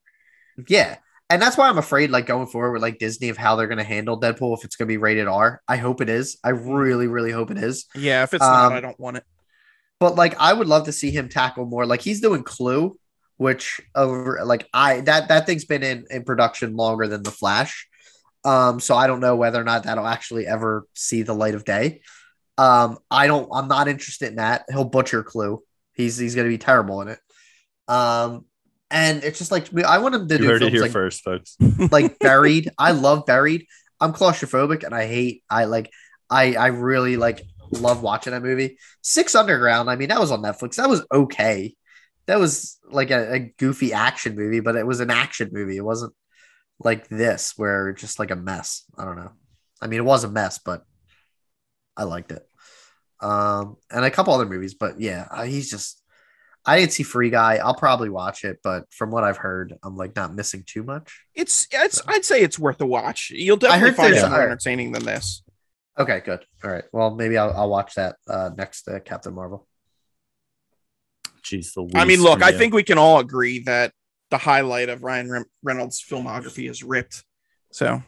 Yeah, 0.67 0.97
and 1.29 1.41
that's 1.41 1.57
why 1.57 1.69
I'm 1.69 1.77
afraid, 1.77 2.09
like 2.09 2.25
going 2.25 2.47
forward 2.47 2.71
with 2.71 2.81
like 2.81 2.97
Disney, 2.97 3.29
of 3.29 3.37
how 3.37 3.55
they're 3.55 3.67
going 3.67 3.77
to 3.77 3.83
handle 3.83 4.19
Deadpool 4.19 4.57
if 4.57 4.65
it's 4.65 4.75
going 4.75 4.87
to 4.87 4.91
be 4.91 4.97
rated 4.97 5.27
R. 5.27 5.61
I 5.67 5.77
hope 5.77 6.01
it 6.01 6.09
is. 6.09 6.37
I 6.43 6.49
really, 6.49 7.07
really 7.07 7.31
hope 7.31 7.51
it 7.51 7.57
is. 7.57 7.85
Yeah, 7.93 8.23
if 8.23 8.33
it's 8.33 8.43
um, 8.43 8.51
not, 8.51 8.73
I 8.73 8.81
don't 8.81 8.99
want 8.99 9.17
it. 9.17 9.23
But 9.99 10.15
like, 10.15 10.35
I 10.39 10.53
would 10.53 10.67
love 10.67 10.85
to 10.85 10.91
see 10.91 11.11
him 11.11 11.29
tackle 11.29 11.65
more. 11.65 11.85
Like 11.85 12.01
he's 12.01 12.21
doing 12.21 12.43
Clue, 12.43 12.97
which 13.37 13.79
over 13.93 14.39
like 14.43 14.67
I 14.73 15.01
that 15.01 15.27
that 15.27 15.45
thing's 15.45 15.65
been 15.65 15.83
in 15.83 16.05
in 16.09 16.23
production 16.23 16.75
longer 16.75 17.07
than 17.07 17.21
the 17.21 17.31
Flash. 17.31 17.87
Um, 18.43 18.79
so 18.79 18.95
I 18.95 19.05
don't 19.05 19.19
know 19.19 19.35
whether 19.35 19.59
or 19.61 19.65
not 19.65 19.83
that'll 19.83 20.07
actually 20.07 20.47
ever 20.47 20.87
see 20.95 21.21
the 21.21 21.33
light 21.33 21.55
of 21.55 21.63
day. 21.65 22.01
Um, 22.57 22.97
I 23.11 23.27
don't. 23.27 23.49
I'm 23.53 23.67
not 23.67 23.87
interested 23.87 24.29
in 24.29 24.35
that. 24.37 24.65
He'll 24.69 24.83
butcher 24.83 25.23
Clue. 25.23 25.61
He's 25.93 26.17
he's 26.17 26.35
gonna 26.35 26.49
be 26.49 26.57
terrible 26.57 27.01
in 27.01 27.09
it. 27.09 27.19
Um, 27.87 28.45
and 28.91 29.23
it's 29.23 29.37
just 29.37 29.51
like 29.51 29.73
I 29.83 29.99
want 29.99 30.15
him 30.15 30.27
to 30.27 30.35
you 30.35 30.41
do 30.41 30.47
heard 30.47 30.63
it 30.63 30.71
here 30.71 30.83
like, 30.83 30.91
first, 30.91 31.23
folks. 31.23 31.55
like 31.91 32.19
Buried. 32.19 32.69
I 32.77 32.91
love 32.91 33.25
Buried. 33.25 33.65
I'm 33.99 34.13
claustrophobic 34.13 34.83
and 34.83 34.93
I 34.93 35.07
hate. 35.07 35.43
I 35.49 35.65
like. 35.65 35.91
I 36.29 36.55
I 36.55 36.67
really 36.67 37.17
like 37.17 37.43
love 37.71 38.01
watching 38.01 38.31
that 38.31 38.43
movie. 38.43 38.77
Six 39.01 39.35
Underground. 39.35 39.89
I 39.89 39.95
mean, 39.95 40.09
that 40.09 40.19
was 40.19 40.31
on 40.31 40.41
Netflix. 40.41 40.75
That 40.75 40.89
was 40.89 41.05
okay. 41.11 41.75
That 42.27 42.39
was 42.39 42.77
like 42.89 43.11
a, 43.11 43.33
a 43.33 43.39
goofy 43.57 43.93
action 43.93 44.35
movie, 44.35 44.59
but 44.59 44.75
it 44.75 44.85
was 44.85 44.99
an 44.99 45.09
action 45.09 45.49
movie. 45.51 45.77
It 45.77 45.85
wasn't 45.85 46.13
like 46.79 47.07
this 47.09 47.53
where 47.57 47.93
just 47.93 48.19
like 48.19 48.31
a 48.31 48.35
mess. 48.35 48.83
I 48.97 49.05
don't 49.05 49.17
know. 49.17 49.31
I 49.81 49.87
mean, 49.87 49.99
it 49.99 50.05
was 50.05 50.23
a 50.23 50.29
mess, 50.29 50.59
but 50.59 50.83
I 51.95 52.03
liked 52.03 52.31
it. 52.31 52.45
Um, 53.21 53.77
and 53.91 54.05
a 54.05 54.11
couple 54.11 54.33
other 54.33 54.45
movies, 54.45 54.73
but 54.73 54.99
yeah, 54.99 55.45
he's 55.45 55.69
just. 55.69 55.98
I 56.69 56.79
didn't 56.79 56.91
see 56.91 57.01
Free 57.01 57.31
Guy. 57.31 57.55
I'll 57.55 57.73
probably 57.73 58.09
watch 58.09 58.43
it, 58.43 58.59
but 58.63 58.85
from 58.93 59.09
what 59.09 59.23
I've 59.23 59.37
heard, 59.37 59.73
I'm 59.81 59.97
like 59.97 60.15
not 60.15 60.35
missing 60.35 60.63
too 60.67 60.83
much. 60.83 61.25
It's 61.33 61.67
it's. 61.71 61.97
So. 61.97 62.03
I'd 62.07 62.23
say 62.23 62.41
it's 62.41 62.59
worth 62.59 62.79
a 62.79 62.85
watch. 62.85 63.31
You'll 63.31 63.57
definitely 63.57 63.93
find 63.93 64.13
it 64.13 64.29
more 64.29 64.43
entertaining 64.43 64.91
than 64.91 65.03
this. 65.03 65.41
Okay, 65.97 66.21
good. 66.23 66.45
All 66.63 66.69
right. 66.69 66.83
Well, 66.93 67.15
maybe 67.15 67.39
I'll, 67.39 67.51
I'll 67.53 67.69
watch 67.69 67.95
that 67.95 68.17
uh, 68.29 68.51
next 68.55 68.83
to 68.83 68.99
Captain 68.99 69.33
Marvel. 69.33 69.67
Jeez, 71.43 71.73
the 71.73 71.89
I 71.97 72.05
mean, 72.05 72.21
look, 72.21 72.43
I 72.43 72.51
think 72.51 72.75
we 72.75 72.83
can 72.83 72.99
all 72.99 73.19
agree 73.19 73.59
that 73.61 73.91
the 74.29 74.37
highlight 74.37 74.89
of 74.89 75.03
Ryan 75.03 75.45
Reynolds' 75.63 76.05
filmography 76.07 76.69
is 76.69 76.83
Ripped. 76.83 77.23
So, 77.71 78.03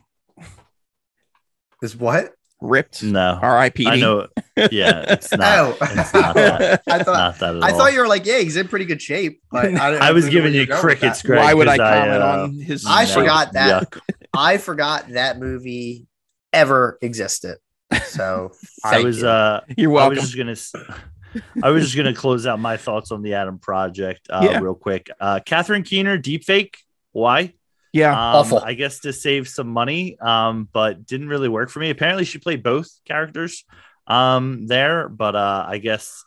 is 1.81 1.95
what? 1.95 2.33
Ripped? 2.61 3.01
No. 3.01 3.39
R.I.P. 3.41 3.87
I 3.87 3.95
know. 3.97 4.27
Yeah, 4.55 5.05
it's 5.09 5.31
not. 5.35 5.41
oh. 5.41 5.77
it's 5.81 6.13
not 6.13 6.35
that. 6.35 6.83
I 6.87 7.03
thought. 7.03 7.39
That 7.39 7.63
I 7.63 7.71
thought 7.71 7.91
you 7.91 7.99
were 7.99 8.07
like, 8.07 8.25
yeah, 8.25 8.37
he's 8.37 8.55
in 8.55 8.67
pretty 8.67 8.85
good 8.85 9.01
shape. 9.01 9.41
But 9.51 9.73
I, 9.75 9.95
I 10.09 10.11
was 10.11 10.29
giving 10.29 10.53
you 10.53 10.67
crickets, 10.67 11.23
Greg. 11.23 11.39
Why 11.39 11.53
would 11.55 11.67
I 11.67 11.77
comment 11.77 12.21
I, 12.21 12.39
uh, 12.39 12.43
on 12.43 12.59
his? 12.59 12.85
I 12.87 13.07
forgot 13.07 13.53
that. 13.53 13.93
I 14.33 14.57
forgot 14.57 15.09
that 15.09 15.39
movie 15.39 16.05
ever 16.53 16.99
existed. 17.01 17.57
So 18.05 18.51
I 18.83 19.03
was 19.03 19.21
you. 19.21 19.27
uh 19.27 19.61
you're 19.75 19.89
welcome. 19.89 20.17
I 20.17 20.21
was 20.21 20.31
just 20.31 20.37
gonna 20.37 21.41
I 21.63 21.71
was 21.71 21.83
just 21.83 21.97
gonna 21.97 22.13
close 22.13 22.45
out 22.45 22.59
my 22.59 22.77
thoughts 22.77 23.11
on 23.11 23.21
the 23.21 23.33
Adam 23.33 23.59
Project 23.59 24.27
uh, 24.29 24.47
yeah. 24.49 24.59
real 24.59 24.75
quick. 24.75 25.09
Uh 25.19 25.39
Catherine 25.45 25.83
Keener 25.83 26.17
deepfake. 26.17 26.75
Why? 27.11 27.53
Yeah, 27.93 28.11
um, 28.11 28.35
awful. 28.37 28.59
I 28.59 28.73
guess 28.73 28.99
to 29.01 29.13
save 29.13 29.47
some 29.47 29.67
money, 29.67 30.17
um, 30.19 30.69
but 30.71 31.05
didn't 31.05 31.27
really 31.27 31.49
work 31.49 31.69
for 31.69 31.79
me. 31.79 31.89
Apparently, 31.89 32.23
she 32.25 32.39
played 32.39 32.63
both 32.63 32.89
characters 33.05 33.65
um 34.07 34.65
there, 34.65 35.07
but 35.07 35.35
uh 35.35 35.63
I 35.67 35.77
guess 35.77 36.25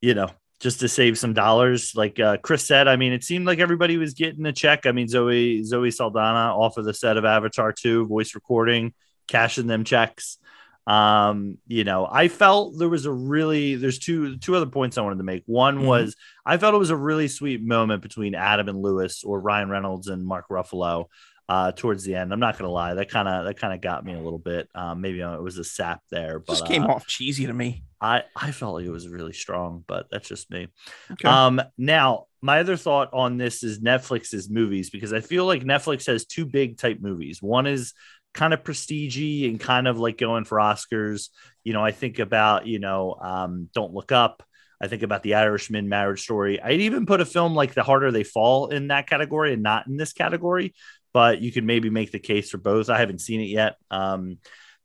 you 0.00 0.14
know 0.14 0.28
just 0.60 0.80
to 0.80 0.88
save 0.88 1.18
some 1.18 1.34
dollars. 1.34 1.92
Like 1.94 2.18
uh, 2.18 2.38
Chris 2.38 2.66
said, 2.66 2.88
I 2.88 2.96
mean, 2.96 3.12
it 3.12 3.22
seemed 3.24 3.46
like 3.46 3.58
everybody 3.58 3.98
was 3.98 4.14
getting 4.14 4.46
a 4.46 4.52
check. 4.52 4.86
I 4.86 4.92
mean, 4.92 5.08
Zoe 5.08 5.62
Zoe 5.62 5.90
Saldana 5.90 6.56
off 6.56 6.78
of 6.78 6.84
the 6.86 6.94
set 6.94 7.16
of 7.18 7.24
Avatar 7.24 7.72
2, 7.72 8.06
voice 8.06 8.34
recording, 8.34 8.94
cashing 9.28 9.66
them 9.66 9.84
checks. 9.84 10.38
Um, 10.86 11.58
you 11.66 11.84
know, 11.84 12.06
I 12.10 12.28
felt 12.28 12.78
there 12.78 12.88
was 12.88 13.06
a 13.06 13.12
really 13.12 13.76
there's 13.76 13.98
two 13.98 14.36
two 14.36 14.54
other 14.54 14.66
points 14.66 14.98
I 14.98 15.02
wanted 15.02 15.18
to 15.18 15.24
make. 15.24 15.42
One 15.46 15.78
mm-hmm. 15.78 15.86
was 15.86 16.16
I 16.44 16.58
felt 16.58 16.74
it 16.74 16.78
was 16.78 16.90
a 16.90 16.96
really 16.96 17.28
sweet 17.28 17.62
moment 17.62 18.02
between 18.02 18.34
Adam 18.34 18.68
and 18.68 18.82
Lewis 18.82 19.24
or 19.24 19.40
Ryan 19.40 19.70
Reynolds 19.70 20.08
and 20.08 20.26
Mark 20.26 20.48
Ruffalo 20.50 21.06
uh 21.48 21.72
towards 21.72 22.04
the 22.04 22.14
end. 22.14 22.32
I'm 22.32 22.40
not 22.40 22.58
gonna 22.58 22.70
lie, 22.70 22.94
that 22.94 23.10
kind 23.10 23.28
of 23.28 23.46
that 23.46 23.58
kind 23.58 23.72
of 23.72 23.80
got 23.80 24.04
me 24.04 24.12
a 24.14 24.20
little 24.20 24.38
bit. 24.38 24.68
Um, 24.74 25.00
maybe 25.00 25.20
it 25.20 25.42
was 25.42 25.58
a 25.58 25.64
sap 25.64 26.02
there, 26.10 26.38
but 26.38 26.52
just 26.52 26.66
came 26.66 26.84
uh, 26.84 26.88
off 26.88 27.06
cheesy 27.06 27.46
to 27.46 27.52
me. 27.52 27.84
I 28.00 28.24
I 28.36 28.50
felt 28.50 28.74
like 28.74 28.84
it 28.84 28.90
was 28.90 29.08
really 29.08 29.32
strong, 29.32 29.84
but 29.86 30.06
that's 30.10 30.28
just 30.28 30.50
me. 30.50 30.68
Okay. 31.12 31.28
Um, 31.28 31.62
now 31.78 32.26
my 32.42 32.60
other 32.60 32.76
thought 32.76 33.08
on 33.14 33.38
this 33.38 33.62
is 33.62 33.80
Netflix's 33.80 34.50
movies 34.50 34.90
because 34.90 35.14
I 35.14 35.20
feel 35.20 35.46
like 35.46 35.64
Netflix 35.64 36.06
has 36.08 36.26
two 36.26 36.44
big 36.44 36.76
type 36.76 36.98
movies. 37.00 37.40
One 37.40 37.66
is 37.66 37.94
kind 38.34 38.52
of 38.52 38.64
prestigey 38.64 39.48
and 39.48 39.58
kind 39.58 39.88
of 39.88 39.98
like 39.98 40.18
going 40.18 40.44
for 40.44 40.58
Oscars. 40.58 41.30
You 41.62 41.72
know, 41.72 41.84
I 41.84 41.92
think 41.92 42.18
about, 42.18 42.66
you 42.66 42.80
know, 42.80 43.16
um, 43.20 43.70
Don't 43.74 43.94
Look 43.94 44.12
Up. 44.12 44.42
I 44.80 44.88
think 44.88 45.02
about 45.02 45.22
The 45.22 45.34
Irishman, 45.34 45.88
Marriage 45.88 46.22
Story. 46.22 46.60
I'd 46.60 46.80
even 46.80 47.06
put 47.06 47.20
a 47.20 47.24
film 47.24 47.54
like 47.54 47.74
The 47.74 47.84
Harder 47.84 48.10
They 48.10 48.24
Fall 48.24 48.68
in 48.68 48.88
that 48.88 49.08
category 49.08 49.52
and 49.52 49.62
not 49.62 49.86
in 49.86 49.96
this 49.96 50.12
category, 50.12 50.74
but 51.14 51.40
you 51.40 51.52
could 51.52 51.64
maybe 51.64 51.88
make 51.90 52.10
the 52.10 52.18
case 52.18 52.50
for 52.50 52.58
both. 52.58 52.90
I 52.90 52.98
haven't 52.98 53.20
seen 53.20 53.40
it 53.40 53.48
yet. 53.48 53.76
Um, 53.90 54.38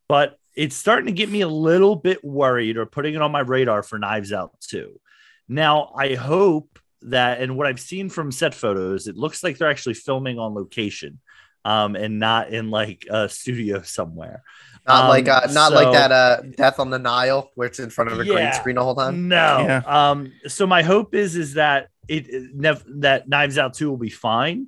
but 0.07 0.37
it's 0.55 0.75
starting 0.75 1.07
to 1.07 1.11
get 1.11 1.29
me 1.29 1.41
a 1.41 1.47
little 1.47 1.95
bit 1.95 2.23
worried 2.23 2.77
or 2.77 2.85
putting 2.85 3.15
it 3.15 3.21
on 3.21 3.31
my 3.31 3.41
radar 3.41 3.83
for 3.83 3.97
Knives 3.99 4.31
Out 4.31 4.51
too. 4.61 4.99
Now, 5.47 5.91
I 5.97 6.13
hope 6.13 6.79
that, 7.01 7.41
and 7.41 7.57
what 7.57 7.65
I've 7.65 7.79
seen 7.79 8.09
from 8.09 8.31
set 8.31 8.53
photos, 8.53 9.07
it 9.07 9.17
looks 9.17 9.43
like 9.43 9.57
they're 9.57 9.69
actually 9.71 9.95
filming 9.95 10.37
on 10.37 10.53
location 10.53 11.19
um, 11.65 11.95
and 11.95 12.19
not 12.19 12.49
in 12.49 12.69
like 12.71 13.05
a 13.09 13.29
studio 13.29 13.81
somewhere. 13.81 14.43
Not 14.87 15.03
um, 15.03 15.09
like 15.09 15.27
uh, 15.27 15.47
not 15.51 15.69
so, 15.69 15.75
like 15.75 15.91
that 15.93 16.11
uh, 16.11 16.41
Death 16.55 16.79
on 16.79 16.89
the 16.89 16.99
Nile 16.99 17.51
where 17.55 17.67
it's 17.67 17.79
in 17.79 17.89
front 17.89 18.11
of 18.11 18.19
a 18.19 18.25
yeah, 18.25 18.33
green 18.33 18.53
screen 18.53 18.75
the 18.75 18.83
whole 18.83 18.95
time. 18.95 19.27
No. 19.27 19.35
Yeah. 19.59 19.81
Um. 19.85 20.31
So 20.47 20.65
my 20.65 20.81
hope 20.81 21.13
is 21.13 21.35
is 21.35 21.55
that 21.55 21.89
it 22.07 22.55
nev- 22.55 22.85
that 23.01 23.27
Knives 23.27 23.57
Out 23.57 23.73
two 23.73 23.89
will 23.89 23.97
be 23.97 24.09
fine, 24.09 24.67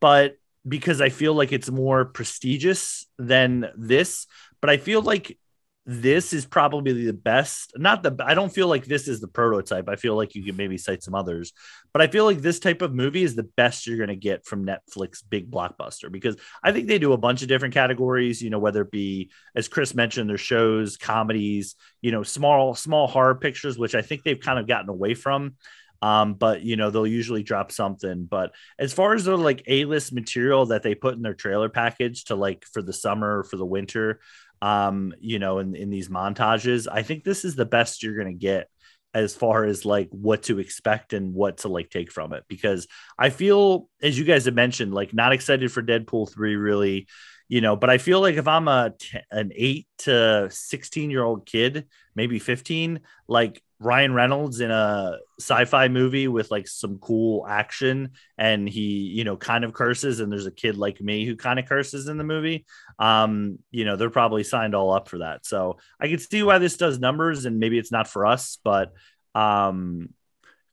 but 0.00 0.36
because 0.66 1.00
I 1.00 1.08
feel 1.08 1.34
like 1.34 1.52
it's 1.52 1.70
more 1.70 2.04
prestigious 2.04 3.06
than 3.18 3.70
this, 3.76 4.26
but 4.60 4.70
I 4.70 4.76
feel 4.76 5.02
like 5.02 5.38
this 5.84 6.32
is 6.32 6.46
probably 6.46 7.04
the 7.04 7.12
best. 7.12 7.72
Not 7.76 8.02
the 8.02 8.16
I 8.24 8.34
don't 8.34 8.52
feel 8.52 8.68
like 8.68 8.84
this 8.84 9.08
is 9.08 9.20
the 9.20 9.28
prototype. 9.28 9.88
I 9.88 9.96
feel 9.96 10.14
like 10.14 10.34
you 10.34 10.44
could 10.44 10.56
maybe 10.56 10.78
cite 10.78 11.02
some 11.02 11.14
others, 11.14 11.52
but 11.92 12.00
I 12.00 12.06
feel 12.06 12.24
like 12.24 12.38
this 12.38 12.60
type 12.60 12.82
of 12.82 12.94
movie 12.94 13.24
is 13.24 13.34
the 13.34 13.42
best 13.42 13.86
you're 13.86 13.96
going 13.96 14.08
to 14.08 14.16
get 14.16 14.46
from 14.46 14.64
Netflix 14.64 15.22
big 15.28 15.50
blockbuster 15.50 16.10
because 16.10 16.36
I 16.62 16.70
think 16.70 16.86
they 16.86 17.00
do 17.00 17.12
a 17.12 17.18
bunch 17.18 17.42
of 17.42 17.48
different 17.48 17.74
categories, 17.74 18.40
you 18.40 18.50
know, 18.50 18.60
whether 18.60 18.82
it 18.82 18.92
be 18.92 19.30
as 19.56 19.66
Chris 19.66 19.94
mentioned 19.94 20.30
their 20.30 20.38
shows, 20.38 20.96
comedies, 20.96 21.74
you 22.00 22.12
know, 22.12 22.22
small 22.22 22.76
small 22.76 23.08
horror 23.08 23.34
pictures 23.34 23.76
which 23.76 23.96
I 23.96 24.02
think 24.02 24.22
they've 24.22 24.38
kind 24.38 24.60
of 24.60 24.68
gotten 24.68 24.88
away 24.88 25.14
from. 25.14 25.56
Um, 26.02 26.34
but 26.34 26.62
you 26.62 26.76
know, 26.76 26.90
they'll 26.90 27.06
usually 27.06 27.44
drop 27.44 27.70
something. 27.70 28.24
But 28.24 28.52
as 28.78 28.92
far 28.92 29.14
as 29.14 29.24
the 29.24 29.36
like 29.36 29.62
A-list 29.68 30.12
material 30.12 30.66
that 30.66 30.82
they 30.82 30.96
put 30.96 31.14
in 31.14 31.22
their 31.22 31.32
trailer 31.32 31.68
package 31.68 32.24
to 32.24 32.34
like 32.34 32.64
for 32.72 32.82
the 32.82 32.92
summer, 32.92 33.38
or 33.38 33.44
for 33.44 33.56
the 33.56 33.64
winter, 33.64 34.20
um, 34.62 35.12
you 35.20 35.40
know, 35.40 35.58
in, 35.58 35.74
in 35.74 35.90
these 35.90 36.08
montages, 36.08 36.86
I 36.90 37.02
think 37.02 37.24
this 37.24 37.44
is 37.44 37.56
the 37.56 37.66
best 37.66 38.02
you're 38.02 38.16
gonna 38.16 38.32
get 38.32 38.68
as 39.12 39.34
far 39.34 39.64
as 39.64 39.84
like 39.84 40.08
what 40.10 40.44
to 40.44 40.58
expect 40.58 41.12
and 41.12 41.34
what 41.34 41.58
to 41.58 41.68
like 41.68 41.90
take 41.90 42.10
from 42.10 42.32
it. 42.32 42.44
Because 42.48 42.86
I 43.18 43.30
feel 43.30 43.88
as 44.00 44.18
you 44.18 44.24
guys 44.24 44.46
have 44.46 44.54
mentioned 44.54 44.94
like 44.94 45.12
not 45.12 45.32
excited 45.32 45.70
for 45.70 45.82
Deadpool 45.82 46.32
3 46.32 46.56
really 46.56 47.08
you 47.48 47.60
know 47.60 47.76
but 47.76 47.90
I 47.90 47.98
feel 47.98 48.20
like 48.20 48.36
if 48.36 48.48
I'm 48.48 48.68
a 48.68 48.94
t- 48.98 49.18
an 49.30 49.50
8 49.54 49.86
to 49.98 50.48
16 50.50 51.10
year 51.10 51.22
old 51.22 51.44
kid 51.44 51.86
maybe 52.14 52.38
15 52.38 53.00
like 53.28 53.62
Ryan 53.82 54.14
Reynolds 54.14 54.60
in 54.60 54.70
a 54.70 55.18
sci-fi 55.40 55.88
movie 55.88 56.28
with 56.28 56.50
like 56.50 56.68
some 56.68 56.98
cool 56.98 57.46
action 57.46 58.12
and 58.38 58.68
he 58.68 58.80
you 58.80 59.24
know 59.24 59.36
kind 59.36 59.64
of 59.64 59.72
curses 59.72 60.20
and 60.20 60.30
there's 60.30 60.46
a 60.46 60.52
kid 60.52 60.76
like 60.76 61.00
me 61.00 61.24
who 61.24 61.36
kind 61.36 61.58
of 61.58 61.66
curses 61.66 62.08
in 62.08 62.18
the 62.18 62.24
movie. 62.24 62.64
Um 62.98 63.58
you 63.70 63.84
know 63.84 63.96
they're 63.96 64.10
probably 64.10 64.44
signed 64.44 64.74
all 64.74 64.92
up 64.92 65.08
for 65.08 65.18
that. 65.18 65.44
So 65.44 65.78
I 66.00 66.08
can 66.08 66.18
see 66.18 66.42
why 66.42 66.58
this 66.58 66.76
does 66.76 66.98
numbers 66.98 67.44
and 67.44 67.58
maybe 67.58 67.78
it's 67.78 67.92
not 67.92 68.08
for 68.08 68.26
us 68.26 68.58
but 68.62 68.92
um 69.34 70.10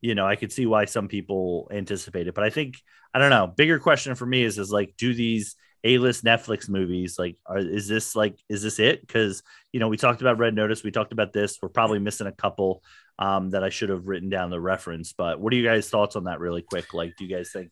you 0.01 0.16
know 0.16 0.26
I 0.26 0.36
could 0.36 0.51
see 0.51 0.66
why 0.66 0.86
some 0.86 1.07
people 1.07 1.70
anticipate 1.72 2.28
it. 2.28 2.36
But 2.36 2.43
I 2.43 2.49
think 2.49 2.78
I 3.14 3.20
don't 3.20 3.32
know 3.32 3.47
bigger 3.47 3.80
question 3.80 4.16
for 4.16 4.26
me 4.26 4.43
is 4.43 4.57
is 4.60 4.72
like 4.72 4.95
do 4.97 5.14
these 5.14 5.55
a-list 5.84 6.23
Netflix 6.23 6.69
movies. 6.69 7.17
Like, 7.17 7.38
are, 7.45 7.57
is 7.57 7.88
this 7.88 8.15
like, 8.15 8.38
is 8.49 8.61
this 8.61 8.80
it? 8.80 9.01
Because 9.01 9.43
you 9.71 9.80
know, 9.80 9.88
we 9.88 9.97
talked 9.97 10.21
about 10.21 10.39
Red 10.39 10.55
Notice, 10.55 10.84
we 10.84 10.91
talked 10.91 11.13
about 11.13 11.34
this. 11.34 11.57
We're 11.61 11.69
probably 11.69 11.99
missing 11.99 12.27
a 12.27 12.32
couple 12.32 12.84
um, 13.17 13.51
that 13.51 13.63
I 13.63 13.69
should 13.69 13.89
have 13.89 14.07
written 14.07 14.30
down 14.30 14.49
the 14.49 14.59
reference. 14.59 15.13
But 15.13 15.39
what 15.39 15.53
are 15.53 15.55
you 15.55 15.65
guys' 15.65 15.89
thoughts 15.89 16.15
on 16.15 16.25
that, 16.25 16.39
really 16.39 16.61
quick? 16.61 16.93
Like, 16.93 17.15
do 17.17 17.25
you 17.25 17.36
guys 17.36 17.51
think? 17.51 17.71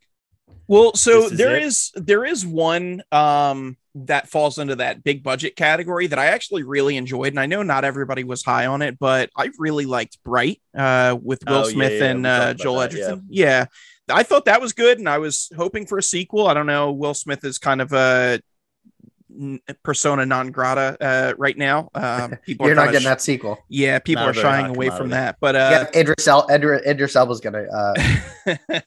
Well, 0.68 0.94
so 0.96 1.26
is 1.26 1.32
there 1.32 1.56
it? 1.56 1.64
is 1.64 1.92
there 1.96 2.26
is 2.26 2.46
one 2.46 3.02
um, 3.12 3.78
that 3.96 4.30
falls 4.30 4.60
into 4.60 4.76
that 4.78 5.04
big 5.04 5.24
budget 5.24 5.56
category 5.56 6.08
that 6.08 6.20
I 6.20 6.28
actually 6.28 6.64
really 6.64 6.98
enjoyed, 6.98 7.34
and 7.34 7.40
I 7.40 7.46
know 7.46 7.64
not 7.64 7.86
everybody 7.86 8.24
was 8.24 8.44
high 8.44 8.66
on 8.66 8.82
it, 8.82 9.00
but 9.00 9.30
I 9.36 9.50
really 9.58 9.86
liked 9.86 10.22
Bright 10.24 10.62
uh, 10.78 11.18
with 11.22 11.44
Will 11.48 11.56
oh, 11.56 11.64
Smith 11.64 11.94
yeah, 11.94 12.00
yeah. 12.00 12.12
and 12.12 12.28
uh, 12.28 12.54
Joel 12.54 12.80
that, 12.80 12.94
Edgerton. 12.94 13.26
Yeah. 13.30 13.46
yeah. 13.46 13.66
I 14.10 14.24
thought 14.24 14.46
that 14.46 14.62
was 14.62 14.74
good, 14.74 15.00
and 15.00 15.10
I 15.10 15.18
was 15.18 15.52
hoping 15.56 15.86
for 15.86 15.98
a 15.98 16.04
sequel. 16.04 16.48
I 16.48 16.54
don't 16.54 16.68
know. 16.68 16.92
Will 16.92 17.14
Smith 17.14 17.44
is 17.44 17.58
kind 17.58 17.82
of 17.82 17.94
a 17.94 18.42
persona 19.84 20.26
non 20.26 20.52
grata 20.52 20.98
uh, 21.00 21.34
right 21.38 21.58
now. 21.58 21.90
Um, 21.94 22.38
people 22.46 22.68
You're 22.68 22.76
not 22.76 22.88
getting 22.88 23.02
sh- 23.02 23.06
that 23.06 23.22
sequel. 23.22 23.58
Yeah, 23.70 24.00
people 24.00 24.26
not 24.26 24.38
are 24.38 24.40
shying 24.40 24.68
away 24.68 24.90
from 24.90 25.10
that. 25.10 25.38
But 25.40 25.56
uh, 25.56 25.88
yeah, 25.94 26.02
Idris, 26.02 26.28
El- 26.28 26.48
Idris 26.50 27.16
Elba's 27.16 27.40
gonna. 27.40 27.64
Uh, 27.64 27.94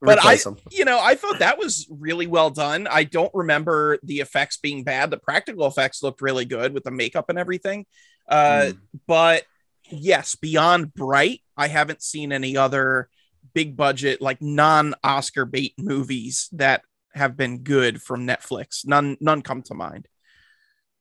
but 0.00 0.24
I, 0.24 0.36
him. 0.36 0.56
you 0.70 0.84
know, 0.84 1.00
I 1.00 1.14
thought 1.14 1.40
that 1.40 1.58
was 1.58 1.86
really 1.90 2.26
well 2.26 2.50
done. 2.50 2.86
I 2.90 3.04
don't 3.04 3.32
remember 3.34 3.98
the 4.02 4.20
effects 4.20 4.58
being 4.58 4.84
bad. 4.84 5.10
The 5.10 5.18
practical 5.18 5.66
effects 5.66 6.02
looked 6.02 6.20
really 6.20 6.44
good 6.44 6.74
with 6.74 6.84
the 6.84 6.90
makeup 6.90 7.28
and 7.28 7.38
everything. 7.38 7.86
Uh, 8.28 8.72
mm. 8.72 8.78
But 9.06 9.44
yes, 9.90 10.34
beyond 10.34 10.94
Bright, 10.94 11.40
I 11.56 11.68
haven't 11.68 12.02
seen 12.02 12.32
any 12.32 12.56
other 12.56 13.08
big 13.54 13.76
budget, 13.76 14.20
like 14.20 14.40
non 14.40 14.94
Oscar 15.02 15.44
bait 15.44 15.74
movies 15.78 16.48
that 16.52 16.82
have 17.14 17.36
been 17.36 17.58
good 17.58 18.02
from 18.02 18.26
Netflix. 18.26 18.86
None, 18.86 19.16
none 19.20 19.42
come 19.42 19.62
to 19.62 19.74
mind. 19.74 20.06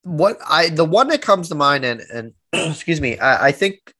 What 0.03 0.37
I 0.47 0.69
the 0.69 0.85
one 0.85 1.09
that 1.09 1.21
comes 1.21 1.49
to 1.49 1.55
mind, 1.55 1.83
and 1.83 2.01
and 2.01 2.33
excuse 2.71 3.01
me, 3.01 3.17
I, 3.19 3.47
I 3.47 3.51
think 3.51 3.93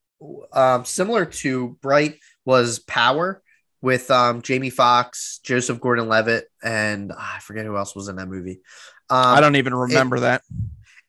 um, 0.53 0.85
similar 0.85 1.25
to 1.25 1.77
Bright 1.81 2.19
was 2.45 2.79
Power 2.79 3.41
with 3.81 4.09
um, 4.09 4.41
Jamie 4.41 4.69
Foxx, 4.69 5.39
Joseph 5.43 5.79
Gordon-Levitt, 5.79 6.45
and 6.63 7.11
ah, 7.15 7.35
I 7.37 7.39
forget 7.39 7.65
who 7.65 7.77
else 7.77 7.95
was 7.95 8.07
in 8.07 8.15
that 8.15 8.27
movie. 8.27 8.61
Um, 9.09 9.35
I 9.35 9.41
don't 9.41 9.55
even 9.55 9.73
remember 9.73 10.17
it, 10.17 10.21
that. 10.21 10.41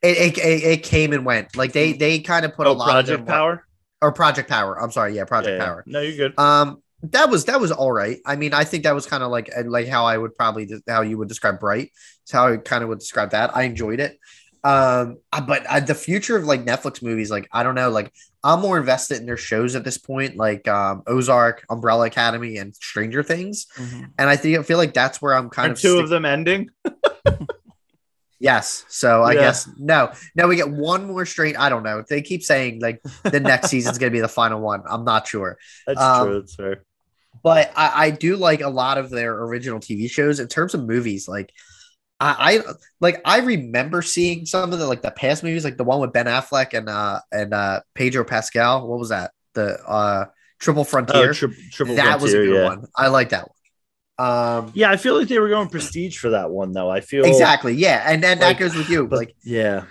It, 0.03 0.39
it, 0.39 0.65
it, 0.65 0.83
came 0.85 1.13
and 1.13 1.25
went. 1.25 1.57
Like 1.57 1.73
they 1.73 1.93
they 1.93 2.21
kind 2.21 2.45
of 2.45 2.55
put 2.55 2.67
oh, 2.67 2.73
a 2.73 2.75
lot 2.75 2.91
Project 2.91 3.21
of 3.21 3.27
Power 3.27 3.67
or 4.01 4.13
Project 4.13 4.49
Power. 4.49 4.81
I'm 4.81 4.93
sorry, 4.93 5.17
yeah, 5.17 5.25
Project 5.25 5.59
yeah, 5.59 5.65
Power. 5.65 5.85
No, 5.87 6.01
you're 6.01 6.29
good. 6.29 6.39
Um, 6.39 6.83
that 7.03 7.31
was 7.31 7.45
that 7.45 7.61
was 7.61 7.71
all 7.71 7.93
right. 7.93 8.19
I 8.27 8.37
mean, 8.37 8.53
I 8.53 8.65
think 8.65 8.85
that 8.85 8.95
was 8.95 9.07
kind 9.07 9.23
of 9.23 9.31
like 9.31 9.51
like 9.67 9.87
how 9.87 10.05
I 10.05 10.19
would 10.19 10.35
probably 10.37 10.69
how 10.89 11.03
you 11.03 11.19
would 11.19 11.29
describe 11.29 11.61
Bright. 11.61 11.93
It's 12.23 12.33
how 12.33 12.53
I 12.53 12.57
kind 12.57 12.83
of 12.83 12.89
would 12.89 12.99
describe 12.99 13.31
that. 13.31 13.57
I 13.57 13.63
enjoyed 13.63 14.01
it. 14.01 14.19
Um, 14.65 15.19
uh, 15.33 15.41
but 15.41 15.65
uh, 15.67 15.81
the 15.81 15.95
future 15.95 16.37
of 16.37 16.45
like 16.45 16.65
Netflix 16.65 17.03
movies, 17.03 17.31
like 17.31 17.49
I 17.53 17.63
don't 17.63 17.77
know, 17.77 17.91
like 17.91 18.13
I'm 18.43 18.61
more 18.61 18.79
invested 18.79 19.19
in 19.19 19.27
their 19.27 19.37
shows 19.37 19.77
at 19.77 19.85
this 19.85 19.99
point, 19.99 20.37
like 20.37 20.67
um, 20.67 21.03
Ozark, 21.07 21.65
Umbrella 21.71 22.07
Academy, 22.07 22.57
and 22.57 22.75
Stranger 22.75 23.23
Things. 23.23 23.67
Mm-hmm. 23.77 24.05
And 24.19 24.29
I 24.29 24.35
think 24.35 24.59
I 24.59 24.63
feel 24.63 24.79
like 24.79 24.95
that's 24.95 25.23
where 25.23 25.35
I'm 25.35 25.51
kind 25.51 25.71
of 25.71 25.81
two 25.81 25.93
stick- 25.93 26.05
of 26.05 26.09
them 26.11 26.25
ending. 26.25 26.71
Yes. 28.41 28.85
So 28.89 29.23
I 29.23 29.33
yeah. 29.33 29.41
guess 29.41 29.69
no. 29.79 30.13
Now 30.35 30.47
we 30.47 30.57
get 30.57 30.71
one 30.71 31.07
more 31.07 31.27
straight. 31.27 31.59
I 31.59 31.69
don't 31.69 31.83
know. 31.83 32.05
They 32.09 32.23
keep 32.23 32.43
saying 32.43 32.81
like 32.81 33.03
the 33.25 33.41
next 33.41 33.69
season's 33.69 33.99
gonna 33.99 34.13
be 34.13 34.21
the 34.21 34.29
final 34.29 34.61
one. 34.61 34.83
I'm 34.89 35.05
not 35.05 35.27
sure. 35.27 35.59
That's 35.87 36.01
um, 36.01 36.27
true. 36.27 36.41
That's 36.41 36.55
fair. 36.55 36.85
But 37.43 37.73
I, 37.77 38.07
I, 38.07 38.11
do 38.11 38.37
like 38.37 38.61
a 38.61 38.69
lot 38.69 38.99
of 38.99 39.11
their 39.11 39.33
original 39.33 39.79
TV 39.79 40.11
shows 40.11 40.41
in 40.41 40.49
terms 40.49 40.75
of 40.75 40.85
movies. 40.85 41.29
Like 41.29 41.53
I, 42.21 42.59
I 42.67 42.73
like 43.01 43.21
I 43.25 43.39
remember 43.39 44.03
seeing 44.03 44.45
some 44.45 44.73
of 44.73 44.79
the 44.79 44.87
like 44.87 45.03
the 45.03 45.11
past 45.11 45.45
movies, 45.45 45.65
like 45.65 45.77
the 45.77 45.85
one 45.85 46.01
with 46.01 46.13
Ben 46.13 46.27
Affleck 46.27 46.77
and 46.77 46.89
uh 46.89 47.21
and 47.31 47.55
uh 47.55 47.81
Pedro 47.95 48.25
Pascal. 48.25 48.89
What 48.89 48.99
was 48.99 49.11
that? 49.11 49.33
The 49.55 49.81
uh 49.85 50.25
Triple 50.59 50.85
Frontier. 50.85 51.31
Oh, 51.31 51.33
tri- 51.33 51.51
triple 51.71 51.95
that 51.97 52.19
Frontier, 52.19 52.23
was 52.23 52.35
a 52.35 52.37
good 52.39 52.55
yeah. 52.55 52.65
one. 52.65 52.87
I 52.97 53.09
like 53.09 53.29
that 53.31 53.49
one. 53.49 53.55
Um, 54.19 54.73
yeah, 54.75 54.91
I 54.91 54.97
feel 54.97 55.17
like 55.17 55.29
they 55.29 55.39
were 55.39 55.49
going 55.49 55.69
prestige 55.69 56.19
for 56.19 56.31
that 56.31 56.51
one 56.51 56.73
though. 56.73 56.91
I 56.91 57.01
feel 57.01 57.25
exactly, 57.25 57.75
yeah, 57.75 58.03
and 58.05 58.23
then 58.23 58.41
like, 58.41 58.59
that 58.59 58.65
goes 58.65 58.75
with 58.75 58.91
you. 58.91 59.07
But, 59.07 59.17
like, 59.17 59.37
yeah, 59.45 59.85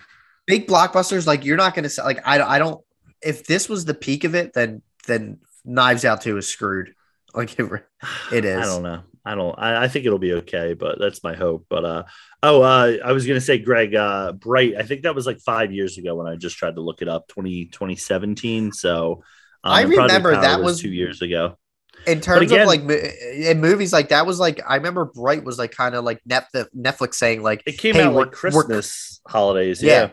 big 0.46 0.68
blockbusters, 0.68 1.26
like 1.26 1.46
you're 1.46 1.56
not 1.56 1.74
going 1.74 1.88
to 1.88 2.04
like. 2.04 2.20
I, 2.28 2.42
I 2.42 2.60
don't. 2.60 2.84
If 3.22 3.46
this 3.46 3.70
was 3.70 3.86
the 3.86 3.94
peak 3.94 4.26
of 4.26 4.36
it, 4.36 4.52
then 4.54 4.82
then 5.08 5.40
Knives 5.64 6.04
Out 6.04 6.22
Two 6.22 6.36
is 6.36 6.48
screwed. 6.48 6.94
Like 7.38 7.60
it, 7.60 7.70
it 8.34 8.46
is. 8.46 8.58
I 8.58 8.66
don't 8.66 8.84
know. 8.84 9.02
I 9.24 9.36
don't. 9.36 9.56
I, 9.58 9.84
I, 9.84 9.88
think 9.88 10.06
it'll 10.06 10.20
be 10.20 10.34
okay, 10.34 10.74
but 10.74 11.00
that's 11.00 11.24
my 11.24 11.36
hope. 11.36 11.66
But 11.70 11.86
uh, 11.86 12.04
oh, 12.42 12.62
uh, 12.62 12.98
I 13.04 13.12
was 13.12 13.28
gonna 13.28 13.42
say, 13.42 13.58
Greg, 13.58 13.94
uh, 13.94 14.32
Bright. 14.32 14.76
I 14.76 14.84
think 14.84 15.04
that 15.04 15.14
was 15.14 15.26
like 15.28 15.40
five 15.40 15.72
years 15.72 15.98
ago 15.98 16.16
when 16.16 16.28
I 16.28 16.36
just 16.36 16.58
tried 16.58 16.76
to 16.76 16.82
look 16.82 17.02
it 17.02 17.08
up. 17.08 17.28
20, 17.28 17.66
2017. 17.66 18.72
So 18.72 19.24
um, 19.64 19.74
I 19.74 19.82
remember 19.84 20.32
that 20.32 20.60
was, 20.60 20.74
was 20.74 20.82
two 20.82 20.90
years 20.90 21.22
ago 21.22 21.58
in 22.06 22.22
terms 22.22 22.44
again, 22.44 22.62
of 22.62 22.68
like 22.68 22.82
in 22.82 23.60
movies 23.60 23.92
like 23.92 24.10
that 24.10 24.26
was 24.26 24.40
like 24.40 24.62
I 24.68 24.76
remember 24.76 25.06
Bright 25.06 25.44
was 25.44 25.58
like 25.58 25.72
kind 25.72 25.96
of 25.96 26.04
like 26.04 26.22
Netflix 26.26 27.16
saying 27.16 27.44
like 27.44 27.64
it 27.66 27.78
came 27.78 27.96
hey, 27.96 28.04
out 28.04 28.14
like 28.14 28.32
Christmas 28.32 29.20
holidays. 29.28 29.82
Yeah. 29.82 29.92
yeah. 29.92 30.10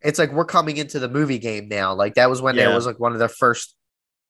It's 0.00 0.18
like 0.18 0.32
we're 0.32 0.44
coming 0.44 0.76
into 0.76 0.98
the 0.98 1.08
movie 1.08 1.38
game 1.38 1.68
now. 1.68 1.94
Like 1.94 2.14
that 2.14 2.30
was 2.30 2.42
when 2.42 2.54
yeah. 2.54 2.66
there 2.66 2.74
was 2.74 2.86
like 2.86 3.00
one 3.00 3.12
of 3.12 3.18
their 3.18 3.28
first 3.28 3.74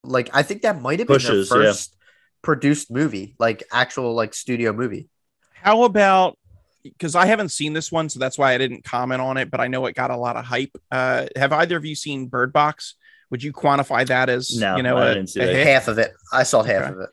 like 0.04 0.30
I 0.32 0.42
think 0.42 0.62
that 0.62 0.80
might 0.80 1.00
have 1.00 1.08
been 1.08 1.18
their 1.20 1.44
first 1.44 1.92
yeah. 1.92 1.97
Produced 2.42 2.90
movie, 2.90 3.34
like 3.38 3.62
actual 3.72 4.14
like 4.14 4.34
studio 4.34 4.72
movie. 4.72 5.08
How 5.54 5.84
about 5.84 6.38
because 6.82 7.14
I 7.14 7.26
haven't 7.26 7.50
seen 7.50 7.72
this 7.72 7.90
one, 7.92 8.08
so 8.08 8.18
that's 8.18 8.38
why 8.38 8.54
I 8.54 8.58
didn't 8.58 8.84
comment 8.84 9.20
on 9.20 9.36
it, 9.36 9.50
but 9.50 9.60
I 9.60 9.68
know 9.68 9.86
it 9.86 9.94
got 9.94 10.10
a 10.10 10.16
lot 10.16 10.36
of 10.36 10.44
hype. 10.44 10.76
Uh, 10.90 11.26
have 11.36 11.52
either 11.52 11.76
of 11.76 11.84
you 11.84 11.94
seen 11.94 12.26
Bird 12.26 12.52
Box? 12.52 12.94
Would 13.30 13.42
you 13.42 13.52
quantify 13.52 14.06
that 14.06 14.28
as 14.28 14.58
no, 14.58 14.76
you 14.76 14.82
know 14.82 14.96
a, 14.96 15.20
a 15.20 15.64
half 15.64 15.88
of 15.88 15.98
it? 15.98 16.12
I 16.32 16.44
saw 16.44 16.62
half 16.62 16.82
okay. 16.82 16.92
of 16.92 17.00
it. 17.00 17.10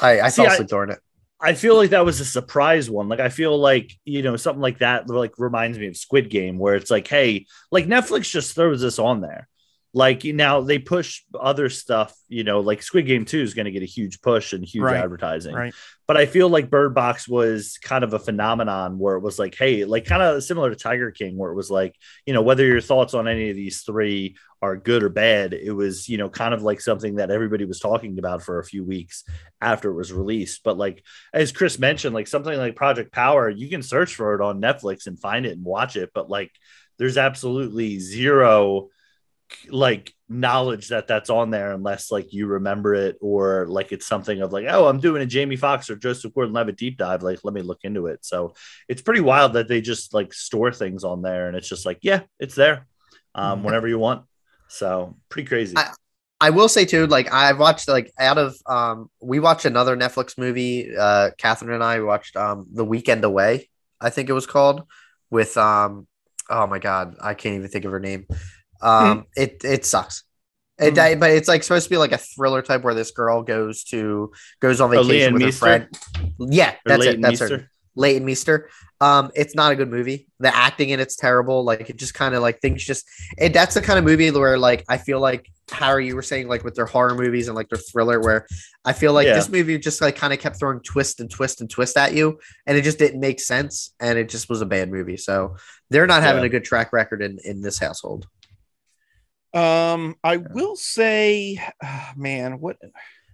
I, 0.00 0.20
I 0.20 0.28
See, 0.28 0.42
fell 0.42 0.52
asleep 0.52 0.68
during 0.68 0.90
it. 0.90 1.00
I 1.40 1.54
feel 1.54 1.74
like 1.74 1.90
that 1.90 2.04
was 2.04 2.20
a 2.20 2.24
surprise 2.24 2.90
one. 2.90 3.08
Like 3.08 3.20
I 3.20 3.30
feel 3.30 3.58
like 3.58 3.92
you 4.04 4.22
know 4.22 4.36
something 4.36 4.60
like 4.60 4.78
that 4.78 5.08
like 5.08 5.32
reminds 5.38 5.78
me 5.78 5.86
of 5.86 5.96
Squid 5.96 6.30
Game, 6.30 6.58
where 6.58 6.74
it's 6.76 6.90
like, 6.90 7.08
hey, 7.08 7.46
like 7.72 7.86
Netflix 7.86 8.30
just 8.30 8.54
throws 8.54 8.82
this 8.82 8.98
on 8.98 9.22
there. 9.22 9.48
Like 9.92 10.22
now 10.24 10.60
they 10.60 10.78
push 10.78 11.22
other 11.38 11.68
stuff, 11.68 12.14
you 12.28 12.44
know, 12.44 12.60
like 12.60 12.80
Squid 12.80 13.06
Game 13.06 13.24
2 13.24 13.40
is 13.40 13.54
going 13.54 13.64
to 13.64 13.72
get 13.72 13.82
a 13.82 13.86
huge 13.86 14.20
push 14.20 14.52
and 14.52 14.64
huge 14.64 14.84
right. 14.84 14.96
advertising. 14.96 15.52
Right. 15.52 15.74
But 16.06 16.16
I 16.16 16.26
feel 16.26 16.48
like 16.48 16.70
Bird 16.70 16.94
Box 16.94 17.28
was 17.28 17.76
kind 17.82 18.04
of 18.04 18.14
a 18.14 18.20
phenomenon 18.20 19.00
where 19.00 19.16
it 19.16 19.20
was 19.20 19.38
like, 19.38 19.56
hey, 19.56 19.84
like 19.84 20.04
kind 20.04 20.22
of 20.22 20.44
similar 20.44 20.70
to 20.70 20.76
Tiger 20.76 21.10
King, 21.10 21.36
where 21.36 21.50
it 21.50 21.56
was 21.56 21.72
like, 21.72 21.96
you 22.24 22.32
know, 22.32 22.42
whether 22.42 22.64
your 22.64 22.80
thoughts 22.80 23.14
on 23.14 23.26
any 23.26 23.50
of 23.50 23.56
these 23.56 23.82
three 23.82 24.36
are 24.62 24.76
good 24.76 25.02
or 25.02 25.08
bad, 25.08 25.54
it 25.54 25.72
was, 25.72 26.08
you 26.08 26.18
know, 26.18 26.28
kind 26.28 26.54
of 26.54 26.62
like 26.62 26.80
something 26.80 27.16
that 27.16 27.32
everybody 27.32 27.64
was 27.64 27.80
talking 27.80 28.16
about 28.18 28.42
for 28.42 28.60
a 28.60 28.64
few 28.64 28.84
weeks 28.84 29.24
after 29.60 29.90
it 29.90 29.96
was 29.96 30.12
released. 30.12 30.62
But 30.62 30.78
like 30.78 31.02
as 31.32 31.50
Chris 31.50 31.80
mentioned, 31.80 32.14
like 32.14 32.28
something 32.28 32.56
like 32.56 32.76
Project 32.76 33.12
Power, 33.12 33.48
you 33.48 33.68
can 33.68 33.82
search 33.82 34.14
for 34.14 34.34
it 34.34 34.40
on 34.40 34.60
Netflix 34.60 35.08
and 35.08 35.18
find 35.18 35.46
it 35.46 35.52
and 35.52 35.64
watch 35.64 35.96
it. 35.96 36.10
But 36.14 36.30
like 36.30 36.52
there's 36.98 37.18
absolutely 37.18 37.98
zero 37.98 38.90
like 39.68 40.14
knowledge 40.28 40.88
that 40.88 41.06
that's 41.08 41.30
on 41.30 41.50
there 41.50 41.72
unless 41.72 42.10
like 42.10 42.32
you 42.32 42.46
remember 42.46 42.94
it 42.94 43.16
or 43.20 43.66
like 43.66 43.90
it's 43.90 44.06
something 44.06 44.40
of 44.42 44.52
like 44.52 44.66
oh 44.68 44.86
i'm 44.86 45.00
doing 45.00 45.22
a 45.22 45.26
jamie 45.26 45.56
foxx 45.56 45.90
or 45.90 45.96
joseph 45.96 46.32
gordon-levitt 46.34 46.76
deep 46.76 46.96
dive 46.96 47.22
like 47.22 47.40
let 47.42 47.52
me 47.52 47.62
look 47.62 47.80
into 47.82 48.06
it 48.06 48.24
so 48.24 48.54
it's 48.88 49.02
pretty 49.02 49.20
wild 49.20 49.54
that 49.54 49.66
they 49.66 49.80
just 49.80 50.14
like 50.14 50.32
store 50.32 50.72
things 50.72 51.02
on 51.02 51.20
there 51.20 51.48
and 51.48 51.56
it's 51.56 51.68
just 51.68 51.84
like 51.84 51.98
yeah 52.02 52.20
it's 52.38 52.54
there 52.54 52.86
um, 53.34 53.58
mm-hmm. 53.58 53.66
whenever 53.66 53.88
you 53.88 53.98
want 53.98 54.24
so 54.68 55.16
pretty 55.28 55.48
crazy 55.48 55.76
I, 55.76 55.90
I 56.40 56.50
will 56.50 56.68
say 56.68 56.86
too, 56.86 57.06
like 57.06 57.32
I've 57.32 57.58
watched 57.58 57.86
like 57.86 58.10
out 58.18 58.38
of 58.38 58.56
um 58.66 59.10
we 59.20 59.40
watched 59.40 59.66
another 59.66 59.94
Netflix 59.94 60.38
movie, 60.38 60.96
uh 60.96 61.30
Catherine 61.36 61.74
and 61.74 61.84
I 61.84 62.00
watched 62.00 62.34
um 62.34 62.66
The 62.72 62.84
Weekend 62.84 63.24
Away, 63.24 63.68
I 64.00 64.08
think 64.08 64.30
it 64.30 64.32
was 64.32 64.46
called, 64.46 64.84
with 65.28 65.58
um 65.58 66.06
oh 66.48 66.66
my 66.66 66.78
god, 66.78 67.16
I 67.20 67.34
can't 67.34 67.56
even 67.56 67.68
think 67.68 67.84
of 67.84 67.92
her 67.92 68.00
name. 68.00 68.26
Um 68.82 69.26
it 69.36 69.62
it 69.64 69.84
sucks. 69.84 70.24
It, 70.78 70.96
Hmm. 70.96 71.18
but 71.20 71.30
it's 71.32 71.46
like 71.48 71.62
supposed 71.62 71.84
to 71.84 71.90
be 71.90 71.98
like 71.98 72.12
a 72.12 72.18
thriller 72.18 72.62
type 72.62 72.82
where 72.82 72.94
this 72.94 73.10
girl 73.10 73.42
goes 73.42 73.84
to 73.84 74.32
goes 74.60 74.80
on 74.80 74.90
vacation 74.90 75.34
with 75.34 75.42
her 75.42 75.52
friend. 75.52 75.88
Yeah, 76.38 76.74
that's 76.86 77.04
it. 77.04 77.20
That's 77.20 77.40
her. 77.40 77.48
Meester? 77.48 77.70
Leighton 77.96 78.24
Meester. 78.24 78.70
Um, 79.02 79.30
it's 79.34 79.54
not 79.54 79.72
a 79.72 79.76
good 79.76 79.90
movie. 79.90 80.28
The 80.38 80.54
acting 80.54 80.88
in 80.90 81.00
it's 81.00 81.16
terrible. 81.16 81.64
Like 81.64 81.90
it 81.90 81.96
just 81.98 82.14
kind 82.14 82.34
of 82.34 82.40
like 82.40 82.60
things 82.60 82.82
just 82.84 83.06
it. 83.36 83.52
That's 83.52 83.74
the 83.74 83.82
kind 83.82 83.98
of 83.98 84.04
movie 84.06 84.30
where 84.30 84.56
like 84.58 84.84
I 84.88 84.96
feel 84.96 85.20
like 85.20 85.50
Harry, 85.70 86.06
you 86.06 86.16
were 86.16 86.22
saying 86.22 86.48
like 86.48 86.64
with 86.64 86.76
their 86.76 86.86
horror 86.86 87.14
movies 87.14 87.48
and 87.48 87.54
like 87.56 87.68
their 87.68 87.78
thriller, 87.78 88.18
where 88.20 88.46
I 88.84 88.92
feel 88.94 89.12
like 89.12 89.26
Yeah. 89.26 89.34
this 89.34 89.48
movie 89.50 89.76
just 89.78 90.00
like 90.00 90.16
kind 90.16 90.32
of 90.32 90.38
kept 90.38 90.58
throwing 90.58 90.80
twist 90.80 91.20
and 91.20 91.30
twist 91.30 91.60
and 91.60 91.68
twist 91.68 91.96
at 91.98 92.14
you, 92.14 92.38
and 92.66 92.78
it 92.78 92.82
just 92.82 92.98
didn't 92.98 93.20
make 93.20 93.40
sense, 93.40 93.92
and 94.00 94.18
it 94.18 94.30
just 94.30 94.48
was 94.48 94.62
a 94.62 94.66
bad 94.66 94.90
movie. 94.90 95.16
So 95.18 95.56
they're 95.90 96.06
not 96.06 96.22
having 96.22 96.42
Yeah. 96.42 96.46
a 96.46 96.50
good 96.50 96.64
track 96.64 96.92
record 96.94 97.20
in 97.22 97.38
in 97.44 97.60
this 97.60 97.78
household. 97.78 98.26
Um, 99.52 100.14
I 100.22 100.36
will 100.38 100.76
say, 100.76 101.58
ah, 101.82 102.12
man, 102.16 102.60
what? 102.60 102.76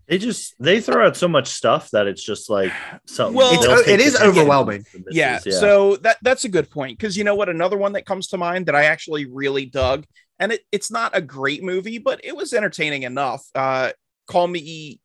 They 0.09 0.19
just 0.19 0.55
they 0.61 0.81
throw 0.81 1.05
out 1.05 1.17
so 1.17 1.27
much 1.27 1.49
stuff 1.49 1.91
that 1.91 2.07
it's 2.07 2.23
just 2.23 2.49
like 2.49 2.73
so 3.07 3.33
Well, 3.33 3.53
It's- 3.53 3.67
they'll 3.67 3.79
it 3.81 3.85
take 3.87 4.07
is 4.07 4.13
the 4.13 4.21
chance 4.21 4.39
overwhelming. 4.39 4.85
to 4.93 4.99
misses, 4.99 5.17
Yeah, 5.17 5.39
So 5.41 5.97
that 5.97 6.19
that's 6.23 6.45
a 6.45 6.49
good 6.49 6.71
point 6.71 6.97
because 6.97 7.17
you 7.17 7.25
know 7.25 7.35
what? 7.35 7.49
Another 7.49 7.77
one 7.77 7.93
that 7.95 8.07
comes 8.07 8.29
to 8.29 8.37
mind 8.37 8.67
that 8.67 8.77
I 8.77 8.85
actually 8.85 9.27
really 9.27 9.67
dug, 9.67 10.07
and 10.39 10.53
it, 10.53 10.63
it's 10.71 10.93
not 10.93 11.17
a 11.17 11.21
great 11.21 11.65
movie, 11.65 11.99
but 11.99 12.21
it 12.23 12.37
was 12.37 12.53
entertaining 12.53 13.03
enough. 13.03 13.45
Uh, 13.53 13.91
call 14.29 14.47
me, 14.47 15.01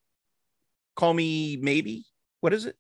call 0.96 1.16
me 1.16 1.58
maybe. 1.60 2.06
What 2.42 2.54
is 2.54 2.66
it? 2.68 2.76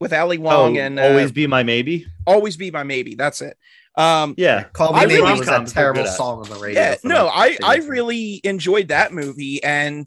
With 0.00 0.14
Ali 0.14 0.38
oh, 0.38 0.42
Wong 0.42 0.78
and 0.78 0.98
uh, 0.98 1.02
always 1.02 1.30
be 1.30 1.46
my 1.46 1.62
maybe. 1.62 2.06
always 2.26 2.56
be 2.56 2.70
my 2.70 2.84
maybe. 2.84 3.16
That's 3.16 3.42
it. 3.42 3.56
Um, 3.96 4.34
Yeah, 4.36 4.64
Call 4.64 4.92
Me 4.92 4.98
I 5.00 5.06
Maybe 5.06 5.20
really- 5.22 5.38
was 5.38 5.46
that 5.46 5.66
terrible 5.68 6.06
song 6.06 6.40
on 6.40 6.48
the 6.50 6.56
radio. 6.56 6.80
yeah 6.80 6.96
no 7.02 7.28
i 7.28 7.56
i 7.64 7.76
really 7.76 8.40
enjoyed 8.44 8.88
that 8.88 9.12
movie 9.12 9.62
and 9.64 10.06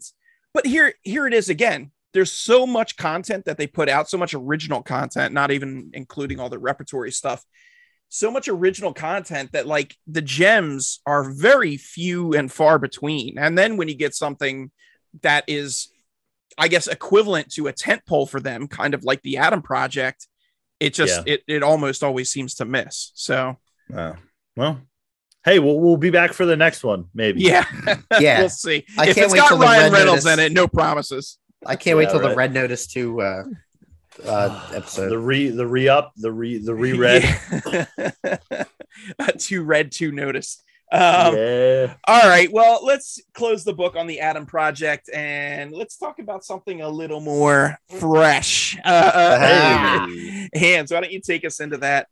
but 0.54 0.66
here 0.66 0.94
here 1.02 1.26
it 1.26 1.34
is 1.34 1.48
again. 1.48 1.90
There's 2.12 2.32
so 2.32 2.66
much 2.66 2.96
content 2.96 3.44
that 3.44 3.56
they 3.56 3.68
put 3.68 3.88
out 3.88 4.08
so 4.10 4.18
much 4.18 4.34
original 4.34 4.82
content 4.82 5.32
not 5.32 5.50
even 5.52 5.90
including 5.94 6.40
all 6.40 6.48
the 6.48 6.58
repertory 6.58 7.12
stuff. 7.12 7.44
So 8.08 8.30
much 8.32 8.48
original 8.48 8.92
content 8.92 9.52
that 9.52 9.66
like 9.68 9.94
the 10.08 10.22
gems 10.22 11.00
are 11.06 11.30
very 11.30 11.76
few 11.76 12.32
and 12.32 12.50
far 12.50 12.80
between. 12.80 13.38
And 13.38 13.56
then 13.56 13.76
when 13.76 13.86
you 13.88 13.94
get 13.94 14.14
something 14.14 14.70
that 15.22 15.44
is 15.48 15.88
i 16.58 16.66
guess 16.68 16.86
equivalent 16.88 17.50
to 17.52 17.66
a 17.68 17.72
tent 17.72 18.02
pole 18.06 18.26
for 18.26 18.40
them 18.40 18.66
kind 18.68 18.94
of 18.94 19.02
like 19.04 19.22
the 19.22 19.36
adam 19.36 19.62
project 19.62 20.26
it 20.80 20.94
just 20.94 21.26
it, 21.26 21.42
it 21.46 21.62
almost 21.62 22.02
always 22.02 22.30
seems 22.30 22.54
to 22.56 22.64
miss. 22.64 23.12
So 23.14 23.58
Uh, 23.94 24.14
well, 24.56 24.80
hey, 25.44 25.58
we'll 25.58 25.78
we'll 25.80 25.96
be 25.96 26.10
back 26.10 26.32
for 26.32 26.44
the 26.46 26.56
next 26.56 26.82
one, 26.84 27.06
maybe. 27.14 27.40
yeah 27.42 27.64
Yeah. 28.20 28.40
we'll 28.40 28.48
see 28.48 28.84
I 28.98 29.08
if 29.08 29.14
can't 29.16 29.24
it's 29.26 29.32
wait 29.32 29.38
got 29.40 29.48
till 29.48 29.58
Ryan 29.58 29.92
Red 29.92 29.98
Reynolds 29.98 30.24
Notice- 30.24 30.38
in 30.38 30.44
it, 30.46 30.52
no 30.54 30.66
promises. 30.68 31.38
I 31.66 31.76
can't 31.76 31.96
wait 31.98 32.04
Yeah, 32.04 32.10
till 32.18 32.28
the. 32.28 32.34
Red 32.34 32.54
Notice 32.54 32.86
two 32.86 33.20
uh, 33.20 33.44
uh, 34.26 34.70
episode. 34.74 35.10
The 35.10 35.18
re 35.18 35.48
the 35.50 35.66
re 35.66 35.88
up 35.88 36.12
the 36.16 36.32
re 36.32 36.58
the 36.58 36.74
reread. 36.74 37.22
Yeah. 38.22 38.64
too 39.38 39.62
red, 39.62 39.92
too 39.92 40.10
notice. 40.12 40.62
Um, 40.92 41.36
yeah. 41.36 41.94
All 42.08 42.28
right. 42.28 42.50
Well, 42.50 42.84
let's 42.84 43.20
close 43.34 43.62
the 43.62 43.72
book 43.72 43.94
on 43.94 44.06
the 44.08 44.20
Adam 44.20 44.44
Project 44.46 45.08
and 45.14 45.72
let's 45.72 45.96
talk 45.96 46.18
about 46.18 46.44
something 46.44 46.80
a 46.82 46.88
little 46.88 47.20
more 47.20 47.78
fresh. 48.00 48.76
Uh, 48.84 48.88
uh, 48.88 49.38
Hey. 49.38 50.48
Hans, 50.54 50.90
why 50.90 51.00
don't 51.00 51.12
you 51.12 51.20
take 51.20 51.44
us 51.44 51.60
into 51.60 51.76
that? 51.78 52.08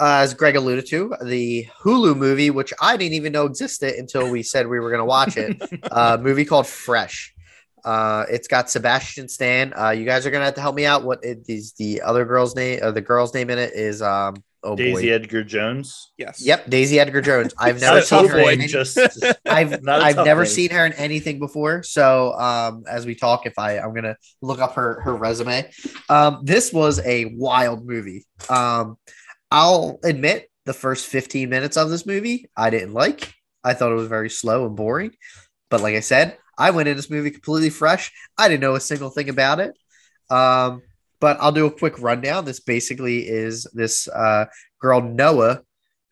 Uh, 0.00 0.18
as 0.22 0.34
Greg 0.34 0.56
alluded 0.56 0.86
to, 0.88 1.14
the 1.22 1.66
Hulu 1.82 2.16
movie, 2.16 2.50
which 2.50 2.72
I 2.80 2.96
didn't 2.96 3.14
even 3.14 3.32
know 3.32 3.46
existed 3.46 3.94
until 3.94 4.30
we 4.30 4.42
said 4.42 4.66
we 4.66 4.80
were 4.80 4.90
going 4.90 5.00
to 5.00 5.04
watch 5.04 5.36
it. 5.36 5.60
uh, 5.90 6.18
movie 6.20 6.44
called 6.44 6.66
Fresh. 6.66 7.32
Uh, 7.84 8.24
it's 8.30 8.48
got 8.48 8.70
Sebastian 8.70 9.28
Stan. 9.28 9.72
Uh, 9.78 9.90
you 9.90 10.04
guys 10.04 10.24
are 10.26 10.30
going 10.30 10.40
to 10.40 10.46
have 10.46 10.54
to 10.54 10.60
help 10.60 10.74
me 10.74 10.86
out. 10.86 11.04
What 11.04 11.20
is 11.22 11.72
the 11.74 12.00
other 12.02 12.24
girl's 12.24 12.56
name? 12.56 12.80
Uh, 12.82 12.90
the 12.90 13.02
girl's 13.02 13.34
name 13.34 13.50
in 13.50 13.58
it 13.58 13.72
is 13.74 14.02
um. 14.02 14.36
Oh 14.66 14.74
Daisy 14.74 15.08
boy. 15.08 15.12
Edgar 15.12 15.44
Jones. 15.44 16.12
Yes. 16.16 16.40
Yep, 16.42 16.70
Daisy 16.70 16.98
Edgar 16.98 17.20
Jones. 17.20 17.52
I've 17.58 17.78
never 17.82 18.00
seen 18.00 18.26
her. 18.28 18.38
in 18.38 18.48
any- 18.60 18.66
just 18.66 18.98
I've 19.46 19.82
Not 19.82 20.00
a 20.00 20.04
I've 20.04 20.16
never 20.16 20.44
name. 20.44 20.50
seen 20.50 20.70
her 20.70 20.86
in 20.86 20.94
anything 20.94 21.38
before. 21.38 21.82
So 21.82 22.32
um, 22.32 22.84
as 22.88 23.04
we 23.04 23.14
talk, 23.14 23.44
if 23.44 23.58
I 23.58 23.78
I'm 23.78 23.92
gonna 23.92 24.16
look 24.40 24.60
up 24.60 24.72
her 24.76 25.02
her 25.02 25.14
resume. 25.14 25.70
Um, 26.08 26.40
this 26.44 26.72
was 26.72 26.98
a 27.00 27.26
wild 27.36 27.86
movie. 27.86 28.24
Um, 28.48 28.96
I'll 29.54 30.00
admit 30.02 30.50
the 30.64 30.72
first 30.72 31.06
15 31.06 31.48
minutes 31.48 31.76
of 31.76 31.88
this 31.88 32.06
movie 32.06 32.50
I 32.56 32.70
didn't 32.70 32.92
like. 32.92 33.32
I 33.62 33.74
thought 33.74 33.92
it 33.92 33.96
was 33.96 34.08
very 34.08 34.28
slow 34.28 34.66
and 34.66 34.74
boring. 34.74 35.12
But 35.70 35.80
like 35.80 35.94
I 35.94 36.00
said, 36.00 36.36
I 36.58 36.72
went 36.72 36.88
in 36.88 36.96
this 36.96 37.08
movie 37.08 37.30
completely 37.30 37.70
fresh. 37.70 38.12
I 38.36 38.48
didn't 38.48 38.62
know 38.62 38.74
a 38.74 38.80
single 38.80 39.10
thing 39.10 39.28
about 39.28 39.60
it. 39.60 39.76
Um, 40.28 40.82
but 41.20 41.36
I'll 41.40 41.52
do 41.52 41.66
a 41.66 41.70
quick 41.70 42.00
rundown. 42.00 42.44
This 42.44 42.58
basically 42.58 43.28
is 43.28 43.64
this 43.72 44.08
uh, 44.08 44.46
girl 44.80 45.00
Noah, 45.00 45.62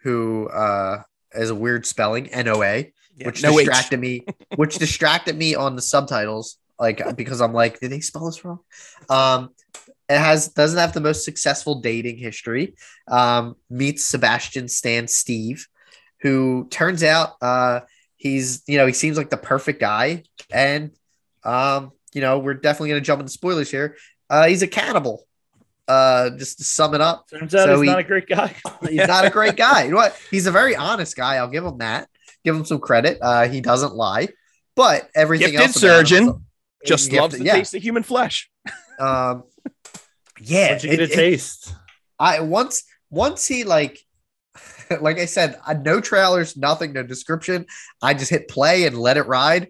who 0.02 0.48
uh, 0.48 1.02
is 1.34 1.50
a 1.50 1.54
weird 1.54 1.84
spelling 1.84 2.28
N 2.28 2.46
O 2.46 2.62
A 2.62 2.92
which 3.24 3.42
no 3.42 3.58
H. 3.58 3.66
distracted 3.66 4.00
me 4.00 4.24
which 4.56 4.78
distracted 4.78 5.36
me 5.36 5.54
on 5.54 5.76
the 5.76 5.82
subtitles 5.82 6.56
like 6.78 7.16
because 7.16 7.40
i'm 7.40 7.52
like 7.52 7.78
did 7.80 7.90
they 7.90 8.00
spell 8.00 8.26
this 8.26 8.44
wrong 8.44 8.60
um 9.08 9.50
it 10.08 10.18
has 10.18 10.48
doesn't 10.48 10.78
have 10.78 10.92
the 10.92 11.00
most 11.00 11.24
successful 11.24 11.80
dating 11.80 12.16
history 12.18 12.74
um 13.08 13.56
meets 13.70 14.04
sebastian 14.04 14.68
stan 14.68 15.06
steve 15.08 15.66
who 16.20 16.66
turns 16.70 17.02
out 17.02 17.34
uh 17.40 17.80
he's 18.16 18.62
you 18.66 18.76
know 18.78 18.86
he 18.86 18.92
seems 18.92 19.16
like 19.16 19.30
the 19.30 19.36
perfect 19.36 19.80
guy 19.80 20.22
and 20.50 20.90
um 21.44 21.92
you 22.12 22.20
know 22.20 22.38
we're 22.38 22.54
definitely 22.54 22.88
going 22.90 23.00
to 23.00 23.06
jump 23.06 23.20
into 23.20 23.32
spoilers 23.32 23.70
here 23.70 23.96
uh 24.30 24.46
he's 24.46 24.62
a 24.62 24.68
cannibal 24.68 25.26
uh 25.88 26.30
just 26.30 26.58
to 26.58 26.64
sum 26.64 26.94
it 26.94 27.00
up 27.00 27.28
Turns 27.28 27.54
out 27.54 27.64
So 27.66 27.72
he's 27.74 27.80
he- 27.82 27.86
not 27.86 27.98
a 27.98 28.04
great 28.04 28.28
guy. 28.28 28.54
He's 28.88 29.06
not 29.08 29.24
a 29.24 29.30
great 29.30 29.56
guy. 29.56 29.84
You 29.84 29.90
know 29.90 29.96
what? 29.96 30.16
He's 30.30 30.46
a 30.46 30.52
very 30.52 30.76
honest 30.76 31.16
guy. 31.16 31.36
I'll 31.36 31.48
give 31.48 31.64
him 31.64 31.78
that. 31.78 32.08
Give 32.44 32.54
him 32.54 32.64
some 32.64 32.78
credit. 32.78 33.18
Uh, 33.20 33.48
he 33.48 33.60
doesn't 33.60 33.94
lie, 33.94 34.28
but 34.76 35.08
everything 35.14 35.50
Gifted 35.52 35.66
else. 35.66 35.76
about 35.82 35.88
him 35.88 36.06
surgeon. 36.06 36.28
is- 36.28 36.88
Just 36.88 37.04
Gifted- 37.10 37.20
loves 37.20 37.38
the 37.38 37.44
yeah. 37.44 37.54
taste 37.54 37.74
of 37.74 37.82
human 37.82 38.02
flesh. 38.04 38.48
Um, 39.00 39.42
yeah. 40.40 40.72
Once 40.72 40.84
you 40.84 40.90
get 40.90 41.00
it- 41.00 41.10
a 41.10 41.12
it- 41.12 41.16
taste. 41.16 41.74
I 42.18 42.40
once 42.40 42.84
once 43.10 43.46
he 43.46 43.64
like 43.64 43.98
like 45.00 45.18
I 45.18 45.24
said, 45.26 45.58
uh, 45.66 45.74
no 45.74 46.00
trailers, 46.00 46.56
nothing, 46.56 46.92
no 46.92 47.02
description. 47.02 47.66
I 48.02 48.14
just 48.14 48.30
hit 48.30 48.48
play 48.48 48.86
and 48.86 48.96
let 48.98 49.16
it 49.16 49.26
ride. 49.26 49.68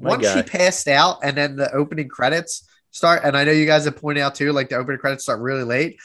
My 0.00 0.10
Once 0.10 0.24
guy. 0.24 0.36
she 0.36 0.42
passed 0.42 0.88
out, 0.88 1.18
and 1.22 1.36
then 1.36 1.54
the 1.56 1.72
opening 1.72 2.08
credits 2.08 2.68
start, 2.90 3.22
and 3.24 3.36
I 3.36 3.44
know 3.44 3.52
you 3.52 3.64
guys 3.66 3.84
have 3.84 3.96
pointed 3.96 4.22
out 4.22 4.34
too, 4.34 4.52
like 4.52 4.68
the 4.68 4.76
opening 4.76 4.98
credits 4.98 5.22
start 5.22 5.40
really 5.40 5.62
late. 5.62 5.98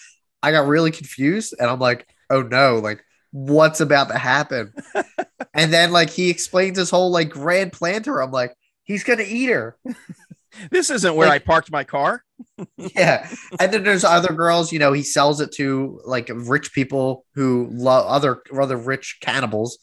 I 0.43 0.51
got 0.51 0.67
really 0.67 0.91
confused, 0.91 1.55
and 1.59 1.69
I'm 1.69 1.79
like, 1.79 2.07
oh 2.29 2.43
no, 2.43 2.77
like 2.77 3.03
what's 3.31 3.81
about 3.81 4.09
to 4.09 4.17
happen? 4.17 4.73
and 5.55 5.73
then 5.73 5.91
like 5.91 6.11
he 6.11 6.29
explains 6.29 6.77
his 6.77 6.89
whole 6.91 7.09
like 7.11 7.29
grand 7.29 7.73
plan 7.73 8.03
to 8.03 8.11
her. 8.11 8.21
I'm 8.21 8.31
like, 8.31 8.55
he's 8.83 9.03
gonna 9.03 9.23
eat 9.27 9.49
her. 9.49 9.75
This 10.71 10.89
isn't 10.89 11.15
where 11.15 11.27
Like- 11.27 11.41
I 11.43 11.45
parked 11.45 11.71
my 11.71 11.83
car. 11.83 12.23
yeah. 12.77 13.29
And 13.59 13.73
then 13.73 13.83
there's 13.83 14.03
other 14.05 14.33
girls 14.33 14.71
you 14.71 14.79
know 14.79 14.93
he 14.93 15.03
sells 15.03 15.41
it 15.41 15.51
to 15.53 15.99
like 16.05 16.29
rich 16.33 16.73
people 16.73 17.25
who 17.35 17.67
love 17.71 18.05
other 18.07 18.41
other 18.59 18.77
rich 18.77 19.17
cannibals. 19.21 19.77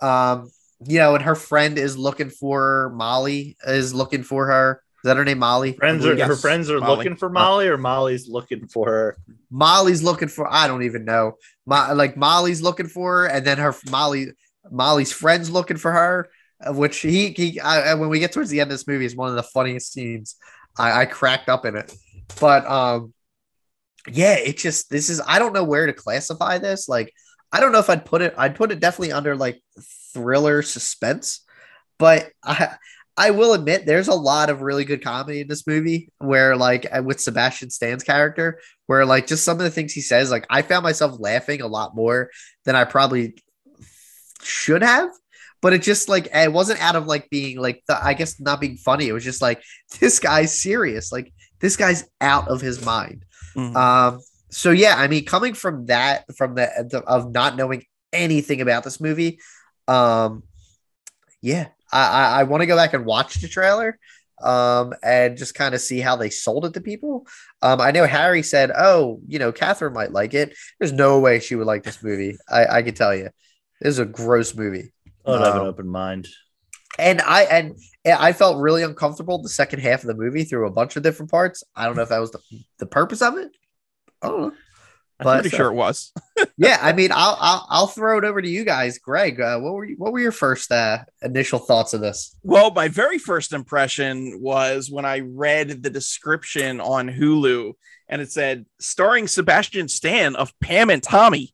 Um 0.00 0.50
you 0.86 0.98
know 0.98 1.14
and 1.14 1.24
her 1.24 1.34
friend 1.34 1.76
is 1.78 1.98
looking 1.98 2.30
for 2.30 2.92
molly 2.94 3.56
is 3.66 3.92
looking 3.94 4.22
for 4.22 4.46
her. 4.46 4.82
Is 5.04 5.08
that 5.08 5.16
her 5.16 5.24
name 5.24 5.38
molly? 5.38 5.74
Friends 5.74 6.04
are 6.06 6.14
Yes, 6.14 6.28
her 6.28 6.36
friends 6.36 6.70
are 6.70 6.80
Molly. 6.80 6.96
looking 6.96 7.16
for 7.16 7.28
Molly, 7.28 7.68
or 7.68 7.76
Molly's 7.78 8.28
looking 8.28 8.66
for 8.68 8.86
her. 8.90 9.16
molly's 9.50 10.02
looking 10.02 10.28
for 10.28 10.52
i 10.52 10.66
don't 10.66 10.82
even 10.84 11.04
know. 11.04 11.32
Mo- 11.66 11.92
like 11.94 12.16
molly's 12.16 12.62
looking 12.62 12.86
for 12.88 13.20
her 13.22 13.26
and 13.26 13.44
then 13.46 13.58
her 13.58 13.74
molly 13.90 14.28
molly's 14.70 15.12
friends 15.12 15.50
looking 15.50 15.76
for 15.76 15.92
her 15.92 16.28
which 16.66 16.98
he 16.98 17.30
he 17.30 17.60
I, 17.60 17.94
when 17.94 18.08
we 18.08 18.18
get 18.18 18.32
towards 18.32 18.50
the 18.50 18.60
end 18.60 18.70
of 18.70 18.74
this 18.74 18.88
movie 18.88 19.04
is 19.04 19.14
one 19.14 19.30
of 19.30 19.36
the 19.36 19.42
funniest 19.42 19.92
scenes 19.92 20.36
I, 20.76 21.02
I 21.02 21.06
cracked 21.06 21.48
up 21.48 21.64
in 21.64 21.76
it. 21.76 21.94
But 22.40 22.66
um 22.66 23.14
yeah 24.10 24.34
it 24.34 24.56
just 24.56 24.90
this 24.90 25.10
is 25.10 25.20
i 25.26 25.38
don't 25.38 25.52
know 25.52 25.64
where 25.64 25.86
to 25.86 25.92
classify 25.92 26.58
this. 26.58 26.88
Like 26.88 27.12
i 27.52 27.60
don't 27.60 27.72
know 27.72 27.78
if 27.78 27.90
i'd 27.90 28.04
put 28.04 28.22
it 28.22 28.34
i'd 28.36 28.56
put 28.56 28.72
it 28.72 28.80
definitely 28.80 29.12
under 29.12 29.36
like 29.36 29.62
thriller 30.12 30.62
suspense. 30.62 31.44
But 31.98 32.30
i 32.42 32.76
i 33.16 33.30
will 33.30 33.52
admit 33.52 33.84
there's 33.84 34.08
a 34.08 34.14
lot 34.14 34.50
of 34.50 34.62
really 34.62 34.84
good 34.84 35.02
comedy 35.02 35.40
in 35.40 35.48
this 35.48 35.66
movie 35.66 36.10
where 36.18 36.56
like 36.56 36.86
uh, 36.92 37.02
with 37.02 37.20
sebastian 37.20 37.68
stan's 37.68 38.04
character 38.04 38.60
where 38.86 39.04
like 39.04 39.26
just 39.26 39.42
some 39.44 39.58
of 39.58 39.64
the 39.64 39.70
things 39.70 39.92
he 39.92 40.00
says 40.00 40.30
like 40.30 40.46
i 40.48 40.62
found 40.62 40.84
myself 40.84 41.18
laughing 41.18 41.60
a 41.60 41.66
lot 41.66 41.96
more 41.96 42.30
than 42.64 42.76
i 42.76 42.84
probably 42.84 43.34
should 44.40 44.82
have 44.82 45.10
but 45.60 45.72
it 45.72 45.82
just 45.82 46.08
like 46.08 46.28
it 46.32 46.52
wasn't 46.52 46.80
out 46.80 46.96
of 46.96 47.06
like 47.06 47.28
being 47.30 47.58
like 47.58 47.82
the, 47.88 48.02
I 48.02 48.14
guess 48.14 48.40
not 48.40 48.60
being 48.60 48.76
funny. 48.76 49.08
It 49.08 49.12
was 49.12 49.24
just 49.24 49.42
like 49.42 49.62
this 50.00 50.18
guy's 50.18 50.60
serious. 50.60 51.12
Like 51.12 51.32
this 51.60 51.76
guy's 51.76 52.04
out 52.20 52.48
of 52.48 52.60
his 52.60 52.84
mind. 52.84 53.24
Mm-hmm. 53.56 53.76
Um. 53.76 54.20
So 54.50 54.70
yeah, 54.70 54.94
I 54.96 55.08
mean, 55.08 55.24
coming 55.24 55.54
from 55.54 55.86
that, 55.86 56.24
from 56.36 56.54
the, 56.54 56.88
the 56.90 57.00
of 57.00 57.32
not 57.32 57.56
knowing 57.56 57.84
anything 58.12 58.60
about 58.60 58.82
this 58.82 59.00
movie, 59.00 59.40
um, 59.86 60.42
yeah, 61.42 61.68
I 61.92 62.06
I, 62.06 62.40
I 62.40 62.42
want 62.44 62.62
to 62.62 62.66
go 62.66 62.76
back 62.76 62.94
and 62.94 63.04
watch 63.04 63.34
the 63.36 63.48
trailer 63.48 63.98
um, 64.42 64.94
and 65.02 65.36
just 65.36 65.54
kind 65.54 65.74
of 65.74 65.80
see 65.80 66.00
how 66.00 66.16
they 66.16 66.30
sold 66.30 66.64
it 66.64 66.74
to 66.74 66.80
people. 66.80 67.26
Um, 67.62 67.80
I 67.80 67.90
know 67.90 68.06
Harry 68.06 68.42
said, 68.42 68.70
"Oh, 68.76 69.20
you 69.26 69.38
know, 69.38 69.52
Catherine 69.52 69.94
might 69.94 70.12
like 70.12 70.34
it." 70.34 70.56
There's 70.78 70.92
no 70.92 71.18
way 71.18 71.40
she 71.40 71.56
would 71.56 71.66
like 71.66 71.82
this 71.82 72.02
movie. 72.02 72.36
I, 72.48 72.66
I 72.78 72.82
can 72.82 72.94
tell 72.94 73.14
you, 73.14 73.30
this 73.80 73.90
is 73.90 73.98
a 73.98 74.04
gross 74.04 74.54
movie. 74.54 74.92
I 75.28 75.32
would 75.32 75.42
um, 75.42 75.52
have 75.52 75.62
an 75.62 75.68
open 75.68 75.88
mind. 75.88 76.28
And 76.98 77.20
I 77.20 77.44
and 77.44 77.76
I 78.06 78.32
felt 78.32 78.58
really 78.58 78.82
uncomfortable 78.82 79.40
the 79.40 79.48
second 79.48 79.80
half 79.80 80.02
of 80.02 80.08
the 80.08 80.14
movie 80.14 80.44
through 80.44 80.66
a 80.66 80.70
bunch 80.70 80.96
of 80.96 81.02
different 81.02 81.30
parts. 81.30 81.62
I 81.76 81.84
don't 81.84 81.96
know 81.96 82.02
if 82.02 82.08
that 82.08 82.18
was 82.18 82.32
the, 82.32 82.40
the 82.78 82.86
purpose 82.86 83.22
of 83.22 83.36
it. 83.36 83.50
I 84.22 84.28
don't 84.28 84.40
know. 84.40 84.52
I'm 85.20 85.40
pretty 85.40 85.56
sure 85.56 85.68
it 85.68 85.74
was. 85.74 86.12
yeah, 86.56 86.78
I 86.80 86.92
mean, 86.92 87.10
I'll, 87.12 87.36
I'll, 87.40 87.66
I'll 87.68 87.86
throw 87.88 88.18
it 88.18 88.24
over 88.24 88.40
to 88.40 88.48
you 88.48 88.64
guys, 88.64 88.98
Greg. 88.98 89.40
Uh, 89.40 89.58
what 89.58 89.74
were 89.74 89.84
you, 89.84 89.96
what 89.98 90.12
were 90.12 90.20
your 90.20 90.32
first 90.32 90.70
uh, 90.70 90.98
initial 91.22 91.58
thoughts 91.58 91.92
of 91.92 92.00
this? 92.00 92.36
Well, 92.44 92.70
my 92.70 92.86
very 92.86 93.18
first 93.18 93.52
impression 93.52 94.40
was 94.40 94.90
when 94.90 95.04
I 95.04 95.20
read 95.20 95.82
the 95.82 95.90
description 95.90 96.80
on 96.80 97.08
Hulu, 97.08 97.72
and 98.08 98.22
it 98.22 98.30
said 98.30 98.66
starring 98.78 99.26
Sebastian 99.26 99.88
Stan 99.88 100.36
of 100.36 100.52
Pam 100.60 100.88
and 100.88 101.02
Tommy. 101.02 101.52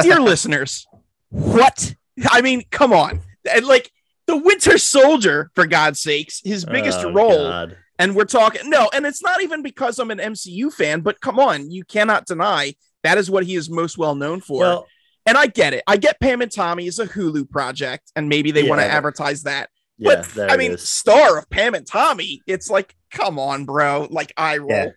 Dear 0.00 0.20
listeners, 0.20 0.86
what? 1.28 1.94
I 2.30 2.40
mean, 2.40 2.62
come 2.70 2.92
on, 2.92 3.20
and 3.50 3.66
like 3.66 3.90
the 4.26 4.36
Winter 4.36 4.78
Soldier, 4.78 5.50
for 5.54 5.66
God's 5.66 6.00
sakes, 6.00 6.40
his 6.44 6.64
biggest 6.64 7.00
oh, 7.00 7.12
role. 7.12 7.48
God. 7.48 7.76
And 7.98 8.14
we're 8.14 8.24
talking 8.26 8.68
no, 8.68 8.90
and 8.92 9.06
it's 9.06 9.22
not 9.22 9.42
even 9.42 9.62
because 9.62 9.98
I'm 9.98 10.10
an 10.10 10.18
MCU 10.18 10.70
fan, 10.70 11.00
but 11.00 11.20
come 11.22 11.38
on, 11.38 11.70
you 11.70 11.82
cannot 11.82 12.26
deny 12.26 12.74
that 13.02 13.16
is 13.16 13.30
what 13.30 13.44
he 13.44 13.54
is 13.54 13.70
most 13.70 13.96
well 13.96 14.14
known 14.14 14.40
for. 14.40 14.60
Well, 14.60 14.86
and 15.24 15.36
I 15.36 15.46
get 15.46 15.74
it. 15.74 15.82
I 15.86 15.96
get 15.96 16.20
Pam 16.20 16.42
and 16.42 16.52
Tommy 16.52 16.86
is 16.86 16.98
a 16.98 17.06
Hulu 17.06 17.48
project, 17.50 18.12
and 18.14 18.28
maybe 18.28 18.50
they 18.50 18.64
yeah, 18.64 18.68
want 18.68 18.80
to 18.80 18.86
advertise 18.86 19.44
that. 19.44 19.70
Yeah, 19.98 20.22
but 20.34 20.50
I 20.50 20.56
mean, 20.56 20.72
is. 20.72 20.86
star 20.88 21.38
of 21.38 21.48
Pam 21.48 21.74
and 21.74 21.86
Tommy, 21.86 22.42
it's 22.46 22.68
like, 22.68 22.94
come 23.10 23.38
on, 23.38 23.64
bro. 23.64 24.06
Like 24.10 24.32
I 24.36 24.58
roll. 24.58 24.70
Yeah. 24.70 24.90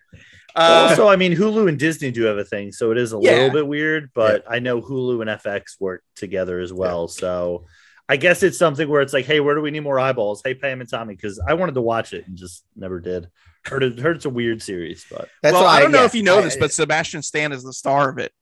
Uh, 0.54 0.88
also, 0.88 1.08
I 1.08 1.16
mean, 1.16 1.32
Hulu 1.32 1.68
and 1.68 1.78
Disney 1.78 2.10
do 2.10 2.24
have 2.24 2.38
a 2.38 2.44
thing, 2.44 2.72
so 2.72 2.90
it 2.90 2.98
is 2.98 3.12
a 3.12 3.18
yeah. 3.20 3.32
little 3.32 3.50
bit 3.50 3.66
weird. 3.66 4.10
But 4.14 4.44
I 4.48 4.58
know 4.58 4.80
Hulu 4.80 5.20
and 5.20 5.30
FX 5.30 5.80
work 5.80 6.02
together 6.16 6.60
as 6.60 6.72
well, 6.72 7.08
so 7.08 7.66
I 8.10 8.16
guess 8.16 8.42
it's 8.42 8.58
something 8.58 8.88
where 8.88 9.02
it's 9.02 9.12
like, 9.12 9.24
hey, 9.24 9.38
where 9.38 9.54
do 9.54 9.60
we 9.60 9.70
need 9.70 9.80
more 9.80 10.00
eyeballs? 10.00 10.42
Hey, 10.44 10.54
Pam 10.54 10.80
and 10.80 10.90
Tommy, 10.90 11.14
because 11.14 11.40
I 11.46 11.54
wanted 11.54 11.76
to 11.76 11.80
watch 11.80 12.12
it 12.12 12.26
and 12.26 12.36
just 12.36 12.64
never 12.74 12.98
did. 12.98 13.28
Heard 13.64 13.84
it, 13.84 14.00
heard 14.00 14.16
it's 14.16 14.24
a 14.24 14.30
weird 14.30 14.62
series, 14.62 15.06
but 15.08 15.28
That's 15.44 15.54
well, 15.54 15.64
I 15.64 15.78
don't 15.78 15.92
know 15.92 16.02
if 16.02 16.14
you 16.14 16.24
know 16.24 16.38
I, 16.38 16.42
this, 16.42 16.56
but 16.56 16.72
Sebastian 16.72 17.22
Stan 17.22 17.52
is 17.52 17.62
the 17.62 17.72
star 17.72 18.10
of 18.10 18.18
it. 18.18 18.32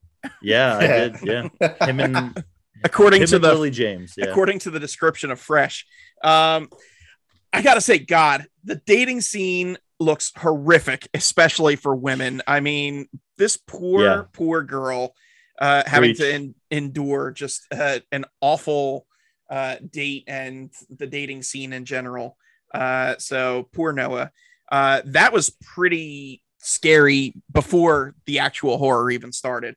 Yeah, 0.41 0.79
I 0.79 0.87
did. 0.87 1.17
Yeah, 1.23 1.49
him 1.87 2.01
and 2.01 2.45
according 2.83 3.21
him 3.21 3.29
to 3.29 3.35
and 3.37 3.45
the 3.45 3.53
Lily 3.53 3.71
James, 3.71 4.15
yeah. 4.17 4.27
according 4.27 4.61
to 4.61 4.71
the 4.71 4.81
description 4.81 5.31
of 5.31 5.39
Fresh, 5.39 5.87
um, 6.25 6.71
I 7.53 7.61
gotta 7.61 7.83
say, 7.83 7.99
God, 7.99 8.47
the 8.65 8.77
dating 8.77 9.21
scene 9.21 9.77
looks 10.01 10.33
horrific, 10.37 11.09
especially 11.15 11.77
for 11.77 11.95
women. 11.95 12.43
I 12.47 12.61
mean, 12.61 13.09
this 13.37 13.57
poor, 13.57 14.05
yeah. 14.05 14.23
poor 14.33 14.63
girl 14.63 15.15
uh, 15.59 15.83
having 15.87 16.15
Preach. 16.15 16.19
to 16.19 16.55
endure 16.71 17.31
just 17.31 17.67
uh, 17.73 17.99
an 18.13 18.25
awful 18.41 19.07
uh, 19.51 19.77
date 19.91 20.25
and 20.27 20.71
the 20.91 21.07
dating 21.07 21.43
scene 21.43 21.73
in 21.73 21.85
general. 21.85 22.37
Uh, 22.73 23.15
so 23.19 23.69
poor 23.73 23.93
Noah. 23.93 24.31
Uh, 24.71 25.01
that 25.07 25.33
was 25.33 25.51
pretty 25.63 26.43
scary 26.59 27.35
before 27.51 28.15
the 28.27 28.41
actual 28.41 28.79
horror 28.79 29.11
even 29.11 29.33
started. 29.33 29.75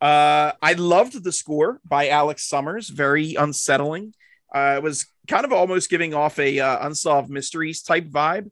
Uh, 0.00 0.52
I 0.60 0.74
loved 0.74 1.24
the 1.24 1.32
score 1.32 1.80
by 1.84 2.08
Alex 2.08 2.46
Somers, 2.46 2.90
very 2.90 3.34
unsettling. 3.34 4.12
Uh, 4.54 4.74
it 4.76 4.82
was 4.82 5.06
kind 5.26 5.44
of 5.44 5.52
almost 5.52 5.88
giving 5.88 6.14
off 6.14 6.38
a 6.38 6.60
uh, 6.60 6.86
unsolved 6.86 7.30
mysteries 7.30 7.82
type 7.82 8.06
vibe. 8.06 8.50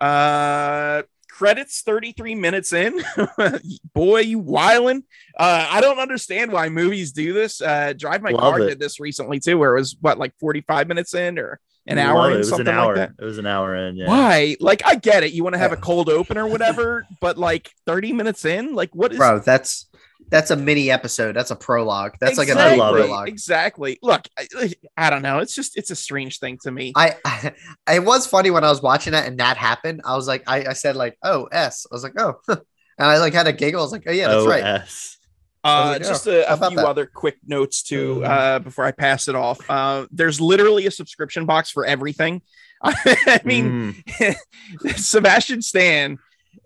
Uh, 0.00 1.02
credits 1.28 1.80
33 1.82 2.34
minutes 2.34 2.72
in. 2.72 3.02
Boy, 3.94 4.20
you 4.20 4.38
whiling. 4.38 5.04
Uh, 5.38 5.66
I 5.70 5.80
don't 5.80 5.98
understand 5.98 6.52
why 6.52 6.68
movies 6.68 7.12
do 7.12 7.32
this. 7.32 7.62
Uh, 7.62 7.94
Drive 7.96 8.22
My 8.22 8.30
Love 8.30 8.40
Car 8.40 8.60
it. 8.60 8.68
did 8.68 8.78
this 8.78 9.00
recently 9.00 9.40
too, 9.40 9.58
where 9.58 9.74
it 9.74 9.80
was 9.80 9.96
what 10.00 10.18
like 10.18 10.34
45 10.38 10.88
minutes 10.88 11.14
in 11.14 11.38
or 11.38 11.60
an 11.86 11.98
hour. 11.98 12.30
It. 12.30 12.34
it 12.34 12.38
was 12.38 12.52
an 12.52 12.68
hour. 12.68 12.96
Like 12.96 13.10
it 13.18 13.24
was 13.24 13.38
an 13.38 13.46
hour 13.46 13.74
in. 13.74 13.96
Yeah. 13.96 14.08
Why? 14.08 14.56
Like, 14.60 14.82
I 14.84 14.96
get 14.96 15.24
it. 15.24 15.32
You 15.32 15.42
want 15.42 15.54
to 15.54 15.58
have 15.58 15.72
a 15.72 15.76
cold 15.76 16.08
open 16.08 16.36
or 16.36 16.46
whatever, 16.46 17.06
but 17.20 17.38
like 17.38 17.70
30 17.86 18.12
minutes 18.12 18.44
in, 18.44 18.74
like, 18.74 18.94
what 18.94 19.12
is? 19.12 19.18
Bro, 19.18 19.40
that's 19.40 19.86
that's 20.28 20.50
a 20.50 20.56
mini 20.56 20.90
episode. 20.90 21.34
That's 21.34 21.50
a 21.50 21.56
prologue. 21.56 22.14
That's 22.20 22.38
exactly. 22.38 22.78
like 22.78 22.90
a 22.90 22.92
prologue. 22.92 23.28
Exactly. 23.28 23.98
Look, 24.02 24.26
I, 24.38 24.72
I, 24.96 25.10
don't 25.10 25.22
know. 25.22 25.38
It's 25.38 25.54
just 25.54 25.76
it's 25.76 25.90
a 25.90 25.96
strange 25.96 26.38
thing 26.38 26.58
to 26.62 26.70
me. 26.70 26.92
I, 26.94 27.16
I 27.24 27.52
it 27.92 28.04
was 28.04 28.26
funny 28.26 28.50
when 28.50 28.64
I 28.64 28.70
was 28.70 28.82
watching 28.82 29.14
it 29.14 29.26
and 29.26 29.38
that 29.40 29.56
happened. 29.56 30.02
I 30.04 30.16
was 30.16 30.28
like, 30.28 30.44
I, 30.46 30.66
I 30.66 30.72
said 30.74 30.96
like, 30.96 31.18
oh 31.22 31.44
S. 31.44 31.86
I 31.90 31.94
was 31.94 32.02
like, 32.02 32.14
oh, 32.18 32.34
and 32.48 32.60
I 32.98 33.18
like 33.18 33.34
had 33.34 33.48
a 33.48 33.52
giggle. 33.52 33.80
I 33.80 33.84
was 33.84 33.92
like, 33.92 34.04
oh 34.06 34.12
yeah, 34.12 34.28
that's 34.28 34.46
right. 34.46 34.62
S. 34.62 35.18
Uh, 35.62 35.90
like, 35.92 36.02
just 36.02 36.26
a, 36.26 36.50
a 36.50 36.56
few 36.56 36.76
that? 36.76 36.86
other 36.86 37.04
quick 37.06 37.36
notes 37.46 37.82
too 37.82 38.16
mm-hmm. 38.16 38.24
uh, 38.24 38.58
before 38.60 38.84
I 38.84 38.92
pass 38.92 39.28
it 39.28 39.34
off. 39.34 39.58
Uh, 39.68 40.06
there's 40.10 40.40
literally 40.40 40.86
a 40.86 40.90
subscription 40.90 41.44
box 41.44 41.70
for 41.70 41.84
everything. 41.84 42.40
I 42.82 43.40
mean, 43.44 44.02
mm. 44.08 44.96
Sebastian 44.96 45.60
Stan 45.60 46.18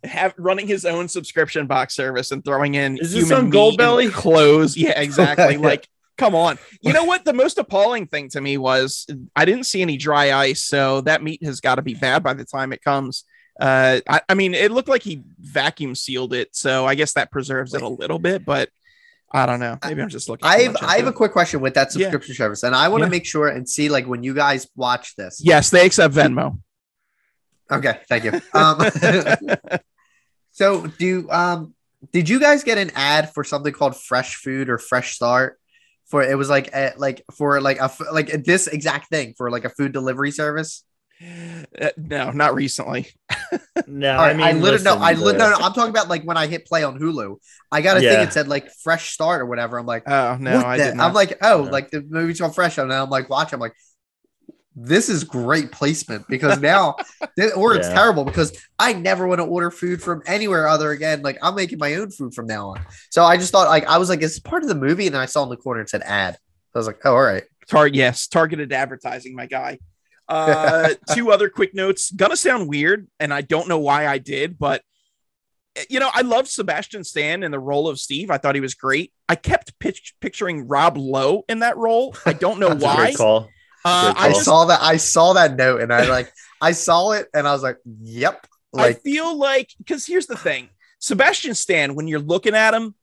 have 0.05 0.35
running 0.39 0.67
his 0.67 0.85
own 0.85 1.09
subscription 1.09 1.67
box 1.67 1.95
service 1.95 2.31
and 2.31 2.45
throwing 2.45 2.75
in 2.75 2.99
is 2.99 3.13
this 3.13 3.31
on 3.31 3.51
Goldbelly 3.51 4.13
clothes. 4.13 4.77
Yeah, 4.77 4.91
exactly. 5.01 5.57
like, 5.57 5.89
come 6.19 6.35
on. 6.35 6.59
You 6.81 6.93
know 6.93 7.05
what? 7.05 7.25
The 7.25 7.33
most 7.33 7.59
appalling 7.59 8.07
thing 8.07 8.29
to 8.31 8.41
me 8.41 8.59
was 8.59 9.07
I 9.35 9.45
didn't 9.45 9.65
see 9.65 9.83
any 9.83 9.97
dry 9.97 10.33
ice, 10.33 10.63
so 10.63 11.01
that 11.03 11.23
meat 11.23 11.43
has 11.45 11.61
got 11.61 11.77
to 11.77 11.83
be 11.83 11.95
bad 11.95 12.23
by 12.23 12.35
the 12.35 12.45
time 12.45 12.73
it 12.73 12.83
comes. 12.83 13.25
Uh, 13.61 14.01
I, 14.09 14.21
I 14.29 14.35
mean, 14.35 14.53
it 14.53 14.73
looked 14.73 14.89
like 14.89 15.03
he 15.03 15.23
vacuum 15.39 15.95
sealed 15.95 16.35
it, 16.35 16.55
so 16.57 16.87
I 16.87 16.95
guess 16.95 17.13
that 17.13 17.31
preserves 17.31 17.75
it 17.75 17.83
a 17.83 17.89
little 17.89 18.19
bit, 18.19 18.45
but 18.45 18.69
I 19.33 19.47
don't 19.47 19.61
know. 19.61 19.79
Maybe 19.85 20.01
I'm 20.01 20.09
just 20.09 20.29
looking. 20.29 20.47
I 20.47 20.63
have 20.63 20.77
I 20.81 20.97
have 20.97 21.09
a 21.09 21.13
quick 21.13 21.33
question 21.33 21.61
with 21.61 21.75
that 21.75 21.91
subscription 21.91 22.35
yeah. 22.35 22.39
service, 22.39 22.63
and 22.63 22.75
I 22.75 22.89
want 22.89 23.03
to 23.03 23.07
yeah. 23.07 23.11
make 23.11 23.27
sure 23.27 23.49
and 23.49 23.69
see 23.69 23.89
like 23.89 24.07
when 24.07 24.23
you 24.23 24.35
guys 24.35 24.69
watch 24.77 25.17
this. 25.17 25.41
Yes, 25.43 25.71
they 25.71 25.85
accept 25.85 26.15
Venmo. 26.15 26.59
Okay, 27.71 27.99
thank 28.09 28.25
you. 28.25 28.41
Um, 28.53 28.79
so 30.53 30.87
do 30.87 31.31
um 31.31 31.75
did 32.13 32.29
you 32.29 32.39
guys 32.39 32.65
get 32.65 32.79
an 32.79 32.91
ad 32.95 33.33
for 33.33 33.45
something 33.45 33.73
called 33.73 33.97
Fresh 33.97 34.37
Food 34.37 34.69
or 34.69 34.79
Fresh 34.79 35.15
Start? 35.15 35.59
For 36.07 36.23
it 36.23 36.37
was 36.37 36.51
like 36.51 36.69
a, 36.75 36.93
like 36.97 37.25
for 37.35 37.61
like 37.61 37.81
a 37.81 37.91
like 38.13 38.45
this 38.45 38.67
exact 38.67 39.09
thing 39.09 39.35
for 39.37 39.51
like 39.51 39.65
a 39.65 39.71
food 39.71 39.93
delivery 39.93 40.31
service. 40.31 40.85
Uh, 41.81 41.89
no, 41.97 42.31
not 42.31 42.55
recently. 42.55 43.09
no, 43.87 44.17
right, 44.17 44.31
I 44.31 44.35
mean, 44.35 44.47
I 44.47 44.53
literally 44.53 44.85
no, 44.85 44.97
I 44.97 45.13
li- 45.15 45.33
no, 45.33 45.51
no, 45.51 45.57
I'm 45.57 45.73
talking 45.73 45.91
about 45.91 46.09
like 46.09 46.23
when 46.25 46.37
I 46.37 46.47
hit 46.47 46.67
play 46.67 46.85
on 46.85 46.99
Hulu. 46.99 47.37
I 47.73 47.81
got 47.81 47.97
a 47.97 48.03
yeah. 48.03 48.17
thing 48.17 48.29
it 48.29 48.33
said 48.33 48.49
like 48.49 48.71
fresh 48.71 49.13
start 49.13 49.41
or 49.41 49.47
whatever. 49.47 49.79
I'm 49.79 49.87
like, 49.87 50.09
oh 50.09 50.37
no, 50.39 50.59
I 50.59 50.77
didn't. 50.77 51.01
I'm 51.01 51.15
like, 51.15 51.39
oh, 51.43 51.65
no. 51.65 51.71
like 51.71 51.91
the 51.91 52.03
movie's 52.03 52.41
called 52.41 52.55
Fresh, 52.55 52.79
and 52.79 52.93
I'm 52.93 53.11
like, 53.11 53.31
watch. 53.31 53.53
I'm 53.53 53.61
like, 53.61 53.75
this 54.77 55.09
is 55.09 55.23
great 55.25 55.71
placement 55.71 56.27
because 56.29 56.61
now, 56.61 56.97
or 57.57 57.75
it's 57.75 57.89
yeah. 57.89 57.95
terrible 57.95 58.25
because 58.25 58.61
I 58.79 58.93
never 58.93 59.27
want 59.27 59.41
to 59.41 59.45
order 59.45 59.71
food 59.71 60.03
from 60.03 60.23
anywhere 60.27 60.67
other 60.67 60.91
again. 60.91 61.23
Like 61.23 61.39
I'm 61.43 61.55
making 61.55 61.79
my 61.79 61.95
own 61.95 62.11
food 62.11 62.35
from 62.35 62.47
now 62.47 62.71
on. 62.71 62.81
So 63.11 63.25
I 63.25 63.37
just 63.37 63.53
thought 63.53 63.69
like 63.69 63.87
I 63.87 63.99
was 63.99 64.09
like, 64.09 64.23
it's 64.23 64.39
part 64.39 64.63
of 64.63 64.69
the 64.69 64.75
movie, 64.75 65.07
and 65.07 65.17
I 65.17 65.27
saw 65.27 65.45
in 65.45 65.49
the 65.49 65.57
corner 65.57 65.81
it 65.81 65.91
said 65.91 66.03
ad. 66.03 66.37
I 66.75 66.79
was 66.79 66.87
like, 66.87 67.01
oh, 67.05 67.15
all 67.15 67.23
right. 67.23 67.45
Target, 67.69 67.95
yes, 67.95 68.27
targeted 68.27 68.73
advertising, 68.73 69.37
my 69.37 69.47
guy. 69.47 69.79
Uh, 70.29 70.91
two 71.15 71.31
other 71.31 71.49
quick 71.49 71.75
notes. 71.75 72.11
Gonna 72.11 72.37
sound 72.37 72.69
weird, 72.69 73.09
and 73.21 73.33
I 73.33 73.43
don't 73.43 73.69
know 73.69 73.79
why 73.79 74.07
I 74.07 74.19
did, 74.19 74.59
but 74.59 74.83
you 75.89 75.99
know, 75.99 76.11
I 76.13 76.23
love 76.23 76.49
Sebastian 76.49 77.05
Stan 77.05 77.43
in 77.43 77.51
the 77.51 77.59
role 77.59 77.89
of 77.89 77.99
Steve. 77.99 78.31
I 78.31 78.39
thought 78.39 78.55
he 78.55 78.61
was 78.61 78.75
great. 78.75 79.13
I 79.29 79.35
kept 79.35 79.79
pitch- 79.79 80.15
picturing 80.21 80.69
Rob 80.69 80.97
Lowe 80.97 81.45
in 81.49 81.61
that 81.61 81.77
role. 81.77 82.15
I 82.27 82.33
don't 82.33 82.61
know 82.61 82.75
why. 82.77 83.15
Call. 83.85 84.09
Uh, 84.09 84.15
I 84.17 84.33
saw 84.33 84.65
that. 84.67 84.83
I 84.83 84.97
saw 84.97 85.33
that 85.35 85.57
note, 85.57 85.83
and 85.83 85.93
I 85.93 86.09
like. 86.09 86.33
I 86.61 86.73
saw 86.73 87.13
it, 87.13 87.29
and 87.35 87.47
I 87.47 87.53
was 87.53 87.63
like, 87.63 87.79
"Yep." 88.03 88.47
Like, 88.73 88.97
I 88.97 88.99
feel 89.01 89.37
like 89.37 89.71
because 89.79 90.07
here's 90.07 90.27
the 90.27 90.37
thing, 90.37 90.69
Sebastian 90.99 91.55
Stan. 91.55 91.95
When 91.95 92.09
you're 92.09 92.19
looking 92.21 92.55
at 92.55 92.75
him, 92.75 92.95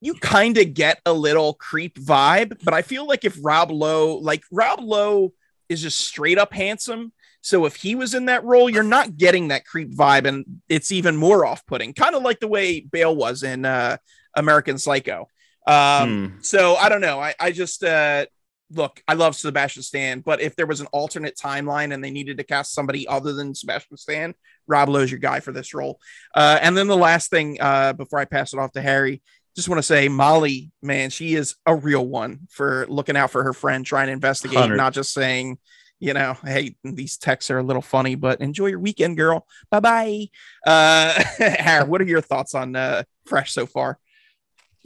you 0.00 0.14
kind 0.14 0.56
of 0.58 0.74
get 0.74 1.00
a 1.04 1.12
little 1.12 1.54
creep 1.54 1.98
vibe. 1.98 2.58
But 2.64 2.74
I 2.74 2.82
feel 2.82 3.06
like 3.06 3.24
if 3.24 3.38
Rob 3.42 3.70
Lowe, 3.70 4.16
like 4.16 4.42
Rob 4.50 4.80
Lowe, 4.80 5.32
is 5.68 5.82
just 5.82 5.98
straight 5.98 6.38
up 6.38 6.52
handsome. 6.52 7.12
So 7.40 7.66
if 7.66 7.76
he 7.76 7.94
was 7.94 8.14
in 8.14 8.26
that 8.26 8.44
role, 8.44 8.68
you're 8.68 8.82
not 8.82 9.16
getting 9.16 9.48
that 9.48 9.64
creep 9.64 9.94
vibe, 9.94 10.26
and 10.26 10.44
it's 10.68 10.92
even 10.92 11.16
more 11.16 11.46
off 11.46 11.64
putting, 11.66 11.94
kind 11.94 12.14
of 12.14 12.22
like 12.22 12.40
the 12.40 12.48
way 12.48 12.80
Bale 12.80 13.14
was 13.14 13.42
in 13.42 13.64
uh, 13.64 13.98
American 14.34 14.78
Psycho. 14.78 15.28
Um, 15.66 16.30
hmm. 16.30 16.40
So 16.40 16.74
I 16.76 16.88
don't 16.88 17.00
know. 17.00 17.20
I, 17.20 17.34
I 17.38 17.52
just 17.52 17.84
uh, 17.84 18.26
look, 18.70 19.02
I 19.08 19.14
love 19.14 19.34
Sebastian 19.34 19.82
Stan, 19.82 20.20
but 20.20 20.40
if 20.40 20.56
there 20.56 20.66
was 20.66 20.80
an 20.80 20.86
alternate 20.88 21.36
timeline 21.36 21.92
and 21.92 22.02
they 22.02 22.10
needed 22.10 22.36
to 22.38 22.44
cast 22.44 22.74
somebody 22.74 23.06
other 23.08 23.32
than 23.32 23.54
Sebastian 23.54 23.96
Stan, 23.96 24.34
Rob 24.66 24.88
Lowe's 24.88 25.10
your 25.10 25.20
guy 25.20 25.40
for 25.40 25.52
this 25.52 25.74
role. 25.74 25.98
Uh, 26.34 26.58
and 26.60 26.76
then 26.76 26.86
the 26.86 26.96
last 26.96 27.30
thing 27.30 27.58
uh, 27.60 27.94
before 27.94 28.18
I 28.18 28.24
pass 28.24 28.52
it 28.52 28.58
off 28.58 28.72
to 28.72 28.82
Harry, 28.82 29.22
just 29.56 29.68
want 29.68 29.78
to 29.78 29.82
say 29.82 30.08
Molly, 30.08 30.70
man, 30.82 31.10
she 31.10 31.34
is 31.34 31.56
a 31.66 31.74
real 31.74 32.06
one 32.06 32.46
for 32.50 32.86
looking 32.88 33.16
out 33.16 33.30
for 33.30 33.42
her 33.42 33.52
friend, 33.52 33.84
trying 33.84 34.06
to 34.06 34.12
investigate, 34.12 34.54
100. 34.54 34.76
not 34.76 34.92
just 34.92 35.12
saying, 35.12 35.58
you 35.98 36.14
know, 36.14 36.36
hey, 36.44 36.76
these 36.84 37.16
texts 37.16 37.50
are 37.50 37.58
a 37.58 37.62
little 37.62 37.82
funny, 37.82 38.14
but 38.14 38.40
enjoy 38.40 38.66
your 38.66 38.78
weekend, 38.78 39.16
girl. 39.16 39.46
Bye 39.70 39.80
bye. 39.80 40.26
Uh, 40.64 41.22
Harry, 41.38 41.88
what 41.88 42.00
are 42.00 42.04
your 42.04 42.20
thoughts 42.20 42.54
on 42.54 42.76
uh, 42.76 43.02
Fresh 43.26 43.52
so 43.52 43.66
far? 43.66 43.98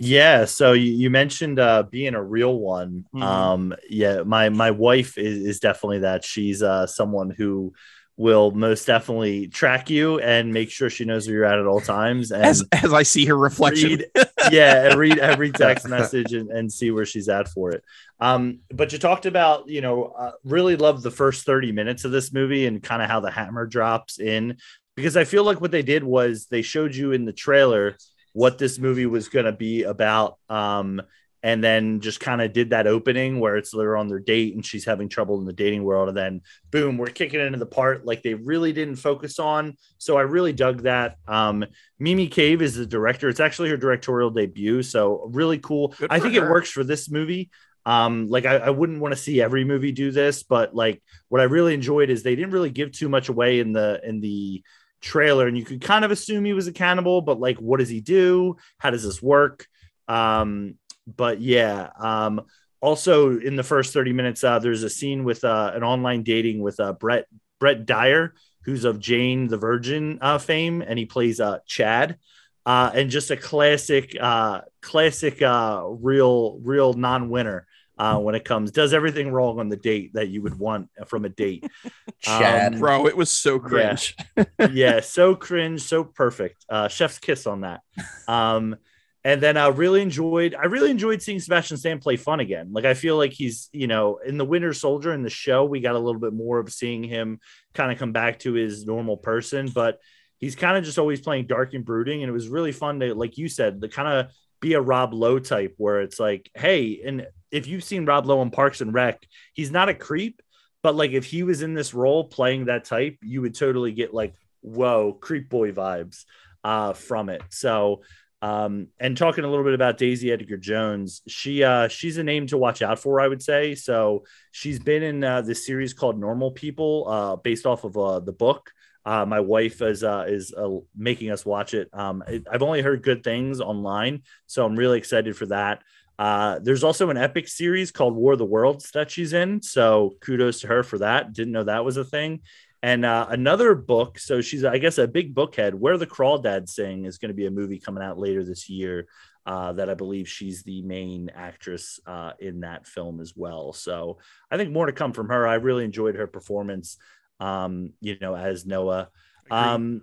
Yeah, 0.04 0.46
so 0.46 0.72
you, 0.72 0.90
you 0.92 1.10
mentioned 1.10 1.60
uh, 1.60 1.84
being 1.84 2.16
a 2.16 2.22
real 2.22 2.58
one. 2.58 3.04
Mm-hmm. 3.14 3.22
Um, 3.22 3.74
yeah, 3.88 4.22
my 4.24 4.48
my 4.48 4.72
wife 4.72 5.16
is, 5.16 5.44
is 5.44 5.60
definitely 5.60 6.00
that. 6.00 6.24
She's 6.24 6.60
uh, 6.60 6.88
someone 6.88 7.30
who 7.30 7.72
will 8.16 8.50
most 8.50 8.84
definitely 8.84 9.46
track 9.46 9.88
you 9.90 10.18
and 10.18 10.52
make 10.52 10.70
sure 10.70 10.90
she 10.90 11.04
knows 11.04 11.26
where 11.26 11.36
you're 11.36 11.44
at 11.44 11.60
at 11.60 11.66
all 11.66 11.80
times. 11.80 12.32
And 12.32 12.44
as, 12.44 12.64
as 12.72 12.92
I 12.92 13.04
see 13.04 13.26
her 13.26 13.36
reflection, 13.36 14.02
read, 14.14 14.28
yeah, 14.50 14.88
and 14.88 14.98
read 14.98 15.18
every 15.18 15.52
text 15.52 15.88
message 15.88 16.32
and, 16.32 16.50
and 16.50 16.70
see 16.70 16.90
where 16.90 17.06
she's 17.06 17.28
at 17.28 17.46
for 17.48 17.70
it. 17.70 17.84
Um, 18.18 18.58
but 18.70 18.92
you 18.92 18.98
talked 18.98 19.26
about, 19.26 19.68
you 19.68 19.82
know, 19.82 20.06
uh, 20.18 20.32
really 20.42 20.74
love 20.74 21.02
the 21.02 21.10
first 21.12 21.46
30 21.46 21.70
minutes 21.70 22.04
of 22.04 22.10
this 22.10 22.32
movie 22.32 22.66
and 22.66 22.82
kind 22.82 23.02
of 23.02 23.08
how 23.08 23.20
the 23.20 23.30
hammer 23.30 23.66
drops 23.66 24.18
in 24.18 24.58
because 24.96 25.16
I 25.16 25.24
feel 25.24 25.44
like 25.44 25.60
what 25.60 25.70
they 25.70 25.82
did 25.82 26.04
was 26.04 26.46
they 26.46 26.62
showed 26.62 26.94
you 26.94 27.12
in 27.12 27.24
the 27.24 27.32
trailer 27.32 27.96
what 28.32 28.58
this 28.58 28.78
movie 28.78 29.06
was 29.06 29.28
going 29.28 29.46
to 29.46 29.52
be 29.52 29.82
about. 29.82 30.38
Um, 30.48 31.02
and 31.42 31.62
then 31.62 32.00
just 32.00 32.20
kind 32.20 32.40
of 32.40 32.52
did 32.52 32.70
that 32.70 32.86
opening 32.86 33.40
where 33.40 33.56
it's 33.56 33.72
they're 33.72 33.96
on 33.96 34.08
their 34.08 34.20
date 34.20 34.54
and 34.54 34.64
she's 34.64 34.84
having 34.84 35.08
trouble 35.08 35.38
in 35.40 35.44
the 35.44 35.52
dating 35.52 35.82
world 35.82 36.08
and 36.08 36.16
then 36.16 36.40
boom 36.70 36.96
we're 36.96 37.06
kicking 37.06 37.40
into 37.40 37.58
the 37.58 37.66
part 37.66 38.06
like 38.06 38.22
they 38.22 38.34
really 38.34 38.72
didn't 38.72 38.96
focus 38.96 39.38
on 39.38 39.76
so 39.98 40.16
i 40.16 40.22
really 40.22 40.52
dug 40.52 40.82
that 40.82 41.16
um, 41.26 41.64
mimi 41.98 42.28
cave 42.28 42.62
is 42.62 42.76
the 42.76 42.86
director 42.86 43.28
it's 43.28 43.40
actually 43.40 43.68
her 43.68 43.76
directorial 43.76 44.30
debut 44.30 44.82
so 44.82 45.28
really 45.32 45.58
cool 45.58 45.94
i 46.10 46.18
think 46.18 46.34
her. 46.34 46.46
it 46.46 46.50
works 46.50 46.70
for 46.70 46.84
this 46.84 47.10
movie 47.10 47.50
um 47.84 48.28
like 48.28 48.46
I, 48.46 48.56
I 48.56 48.70
wouldn't 48.70 49.00
want 49.00 49.12
to 49.12 49.20
see 49.20 49.42
every 49.42 49.64
movie 49.64 49.92
do 49.92 50.12
this 50.12 50.44
but 50.44 50.74
like 50.74 51.02
what 51.28 51.40
i 51.40 51.44
really 51.44 51.74
enjoyed 51.74 52.10
is 52.10 52.22
they 52.22 52.36
didn't 52.36 52.52
really 52.52 52.70
give 52.70 52.92
too 52.92 53.08
much 53.08 53.28
away 53.28 53.58
in 53.58 53.72
the 53.72 54.00
in 54.04 54.20
the 54.20 54.62
trailer 55.02 55.46
and 55.46 55.58
you 55.58 55.64
could 55.64 55.82
kind 55.82 56.04
of 56.04 56.10
assume 56.10 56.44
he 56.44 56.52
was 56.52 56.68
a 56.68 56.72
cannibal 56.72 57.20
but 57.20 57.40
like 57.40 57.58
what 57.58 57.80
does 57.80 57.88
he 57.88 58.00
do? 58.00 58.56
How 58.78 58.90
does 58.90 59.04
this 59.04 59.20
work? 59.20 59.66
Um 60.08 60.76
but 61.06 61.40
yeah, 61.40 61.90
um, 61.98 62.42
also 62.80 63.36
in 63.38 63.56
the 63.56 63.62
first 63.62 63.92
30 63.92 64.12
minutes, 64.12 64.44
uh, 64.44 64.60
there's 64.60 64.84
a 64.84 64.90
scene 64.90 65.24
with 65.24 65.44
uh, 65.44 65.72
an 65.74 65.82
online 65.82 66.22
dating 66.22 66.60
with 66.60 66.78
uh, 66.80 66.92
Brett 66.92 67.26
Brett 67.58 67.86
Dier 67.86 68.34
who's 68.64 68.84
of 68.84 69.00
Jane 69.00 69.48
the 69.48 69.56
Virgin 69.56 70.18
uh, 70.20 70.38
fame, 70.38 70.82
and 70.82 70.98
he 70.98 71.06
plays 71.06 71.40
uh, 71.40 71.58
Chad. 71.66 72.18
Uh, 72.64 72.92
and 72.94 73.10
just 73.10 73.32
a 73.32 73.36
classic, 73.36 74.16
uh, 74.20 74.60
classic, 74.80 75.42
uh, 75.42 75.82
real, 75.84 76.60
real 76.62 76.92
non-winner 76.92 77.66
uh, 77.98 78.18
when 78.18 78.34
it 78.34 78.44
comes. 78.44 78.70
Does 78.70 78.94
everything 78.94 79.30
wrong 79.30 79.58
on 79.58 79.68
the 79.68 79.76
date 79.76 80.14
that 80.14 80.28
you 80.28 80.42
would 80.42 80.58
want 80.58 80.88
from 81.06 81.24
a 81.24 81.28
date. 81.28 81.66
Chad, 82.20 82.74
um, 82.74 82.80
bro, 82.80 83.06
it 83.06 83.16
was 83.16 83.30
so 83.30 83.58
cringe. 83.58 84.16
Yeah, 84.36 84.44
yeah 84.72 85.00
so 85.00 85.34
cringe, 85.34 85.82
so 85.82 86.04
perfect. 86.04 86.64
Uh, 86.68 86.88
chef's 86.88 87.18
kiss 87.18 87.46
on 87.46 87.62
that. 87.62 87.80
Um, 88.26 88.76
and 89.24 89.40
then 89.40 89.56
I 89.56 89.68
really 89.68 90.02
enjoyed 90.02 90.54
I 90.54 90.64
really 90.64 90.90
enjoyed 90.90 91.22
seeing 91.22 91.38
Sebastian 91.38 91.76
Stan 91.76 92.00
play 92.00 92.16
fun 92.16 92.40
again. 92.40 92.70
Like 92.72 92.84
I 92.84 92.94
feel 92.94 93.16
like 93.16 93.32
he's, 93.32 93.68
you 93.72 93.86
know, 93.86 94.16
in 94.16 94.36
the 94.36 94.44
Winter 94.44 94.72
Soldier 94.72 95.12
in 95.12 95.22
the 95.22 95.30
show, 95.30 95.64
we 95.64 95.80
got 95.80 95.94
a 95.94 95.98
little 95.98 96.20
bit 96.20 96.32
more 96.32 96.58
of 96.58 96.72
seeing 96.72 97.04
him 97.04 97.38
kind 97.72 97.92
of 97.92 97.98
come 97.98 98.12
back 98.12 98.40
to 98.40 98.54
his 98.54 98.84
normal 98.84 99.16
person, 99.16 99.70
but 99.72 100.00
he's 100.38 100.56
kind 100.56 100.76
of 100.76 100.82
just 100.82 100.98
always 100.98 101.20
playing 101.20 101.46
dark 101.46 101.72
and 101.72 101.84
brooding. 101.84 102.22
And 102.22 102.28
it 102.28 102.32
was 102.32 102.48
really 102.48 102.72
fun 102.72 102.98
to, 102.98 103.14
like 103.14 103.38
you 103.38 103.48
said, 103.48 103.80
to 103.80 103.88
kind 103.88 104.08
of 104.08 104.32
be 104.60 104.72
a 104.72 104.80
Rob 104.80 105.14
Lowe 105.14 105.38
type 105.38 105.74
where 105.76 106.00
it's 106.00 106.18
like, 106.18 106.50
hey, 106.54 107.00
and 107.06 107.26
if 107.52 107.66
you've 107.66 107.84
seen 107.84 108.06
Rob 108.06 108.26
Lowe 108.26 108.40
on 108.40 108.50
Parks 108.50 108.80
and 108.80 108.92
Rec, 108.92 109.24
he's 109.52 109.70
not 109.70 109.88
a 109.88 109.94
creep, 109.94 110.42
but 110.82 110.96
like 110.96 111.12
if 111.12 111.24
he 111.24 111.42
was 111.42 111.62
in 111.62 111.74
this 111.74 111.94
role 111.94 112.24
playing 112.24 112.64
that 112.64 112.84
type, 112.84 113.18
you 113.22 113.42
would 113.42 113.54
totally 113.54 113.92
get 113.92 114.12
like, 114.12 114.34
whoa, 114.62 115.12
creep 115.12 115.48
boy 115.48 115.70
vibes 115.70 116.24
uh, 116.64 116.94
from 116.94 117.28
it. 117.28 117.42
So 117.50 118.02
um, 118.42 118.88
and 118.98 119.16
talking 119.16 119.44
a 119.44 119.48
little 119.48 119.64
bit 119.64 119.72
about 119.72 119.98
Daisy 119.98 120.32
Edgar 120.32 120.56
Jones, 120.56 121.22
she 121.28 121.62
uh, 121.62 121.86
she's 121.86 122.18
a 122.18 122.24
name 122.24 122.48
to 122.48 122.58
watch 122.58 122.82
out 122.82 122.98
for, 122.98 123.20
I 123.20 123.28
would 123.28 123.40
say. 123.40 123.76
So 123.76 124.24
she's 124.50 124.80
been 124.80 125.04
in 125.04 125.22
uh, 125.22 125.42
this 125.42 125.64
series 125.64 125.94
called 125.94 126.18
Normal 126.18 126.50
People, 126.50 127.06
uh, 127.08 127.36
based 127.36 127.66
off 127.66 127.84
of 127.84 127.96
uh, 127.96 128.18
the 128.18 128.32
book. 128.32 128.72
Uh, 129.06 129.24
my 129.24 129.38
wife 129.38 129.80
is 129.80 130.02
uh, 130.02 130.24
is 130.26 130.52
uh, 130.52 130.70
making 130.96 131.30
us 131.30 131.46
watch 131.46 131.72
it. 131.72 131.88
Um. 131.92 132.24
I've 132.50 132.62
only 132.62 132.82
heard 132.82 133.04
good 133.04 133.22
things 133.22 133.60
online, 133.60 134.22
so 134.48 134.66
I'm 134.66 134.74
really 134.76 134.98
excited 134.98 135.36
for 135.36 135.46
that. 135.46 135.82
Uh, 136.22 136.60
there's 136.60 136.84
also 136.84 137.10
an 137.10 137.16
epic 137.16 137.48
series 137.48 137.90
called 137.90 138.14
War 138.14 138.34
of 138.34 138.38
the 138.38 138.44
Worlds 138.44 138.92
that 138.92 139.10
she's 139.10 139.32
in, 139.32 139.60
so 139.60 140.14
kudos 140.20 140.60
to 140.60 140.68
her 140.68 140.84
for 140.84 140.98
that. 140.98 141.32
Didn't 141.32 141.52
know 141.52 141.64
that 141.64 141.84
was 141.84 141.96
a 141.96 142.04
thing. 142.04 142.42
And 142.80 143.04
uh, 143.04 143.26
another 143.28 143.74
book, 143.74 144.20
so 144.20 144.40
she's, 144.40 144.64
I 144.64 144.78
guess, 144.78 144.98
a 144.98 145.08
big 145.08 145.34
bookhead. 145.34 145.74
Where 145.74 145.98
the 145.98 146.06
Crawdads 146.06 146.68
Sing 146.68 147.06
is 147.06 147.18
going 147.18 147.30
to 147.30 147.34
be 147.34 147.46
a 147.46 147.50
movie 147.50 147.80
coming 147.80 148.04
out 148.04 148.20
later 148.20 148.44
this 148.44 148.70
year. 148.70 149.08
Uh, 149.44 149.72
that 149.72 149.90
I 149.90 149.94
believe 149.94 150.28
she's 150.28 150.62
the 150.62 150.82
main 150.82 151.28
actress 151.34 151.98
uh, 152.06 152.34
in 152.38 152.60
that 152.60 152.86
film 152.86 153.20
as 153.20 153.34
well. 153.34 153.72
So 153.72 154.18
I 154.48 154.56
think 154.56 154.70
more 154.70 154.86
to 154.86 154.92
come 154.92 155.12
from 155.12 155.28
her. 155.30 155.48
I 155.48 155.54
really 155.54 155.84
enjoyed 155.84 156.14
her 156.14 156.28
performance, 156.28 156.98
um, 157.40 157.94
you 158.00 158.16
know, 158.20 158.36
as 158.36 158.64
Noah. 158.64 159.08
Um, 159.50 160.02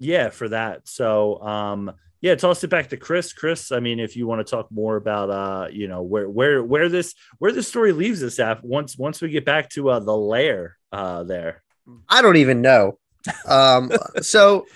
yeah, 0.00 0.30
for 0.30 0.48
that. 0.48 0.88
So 0.88 1.40
um, 1.40 1.92
yeah, 2.24 2.34
toss 2.34 2.64
it 2.64 2.68
back 2.68 2.88
to 2.88 2.96
Chris. 2.96 3.34
Chris, 3.34 3.70
I 3.70 3.80
mean, 3.80 4.00
if 4.00 4.16
you 4.16 4.26
want 4.26 4.44
to 4.44 4.50
talk 4.50 4.72
more 4.72 4.96
about, 4.96 5.28
uh, 5.28 5.68
you 5.70 5.88
know, 5.88 6.00
where 6.00 6.26
where 6.26 6.64
where 6.64 6.88
this 6.88 7.14
where 7.36 7.52
this 7.52 7.68
story 7.68 7.92
leaves 7.92 8.22
us 8.22 8.38
at 8.38 8.64
once 8.64 8.96
once 8.96 9.20
we 9.20 9.28
get 9.28 9.44
back 9.44 9.68
to 9.72 9.90
uh, 9.90 10.00
the 10.00 10.16
lair 10.16 10.78
uh, 10.90 11.24
there. 11.24 11.62
I 12.08 12.22
don't 12.22 12.38
even 12.38 12.62
know. 12.62 12.98
Um, 13.46 13.92
so, 14.22 14.66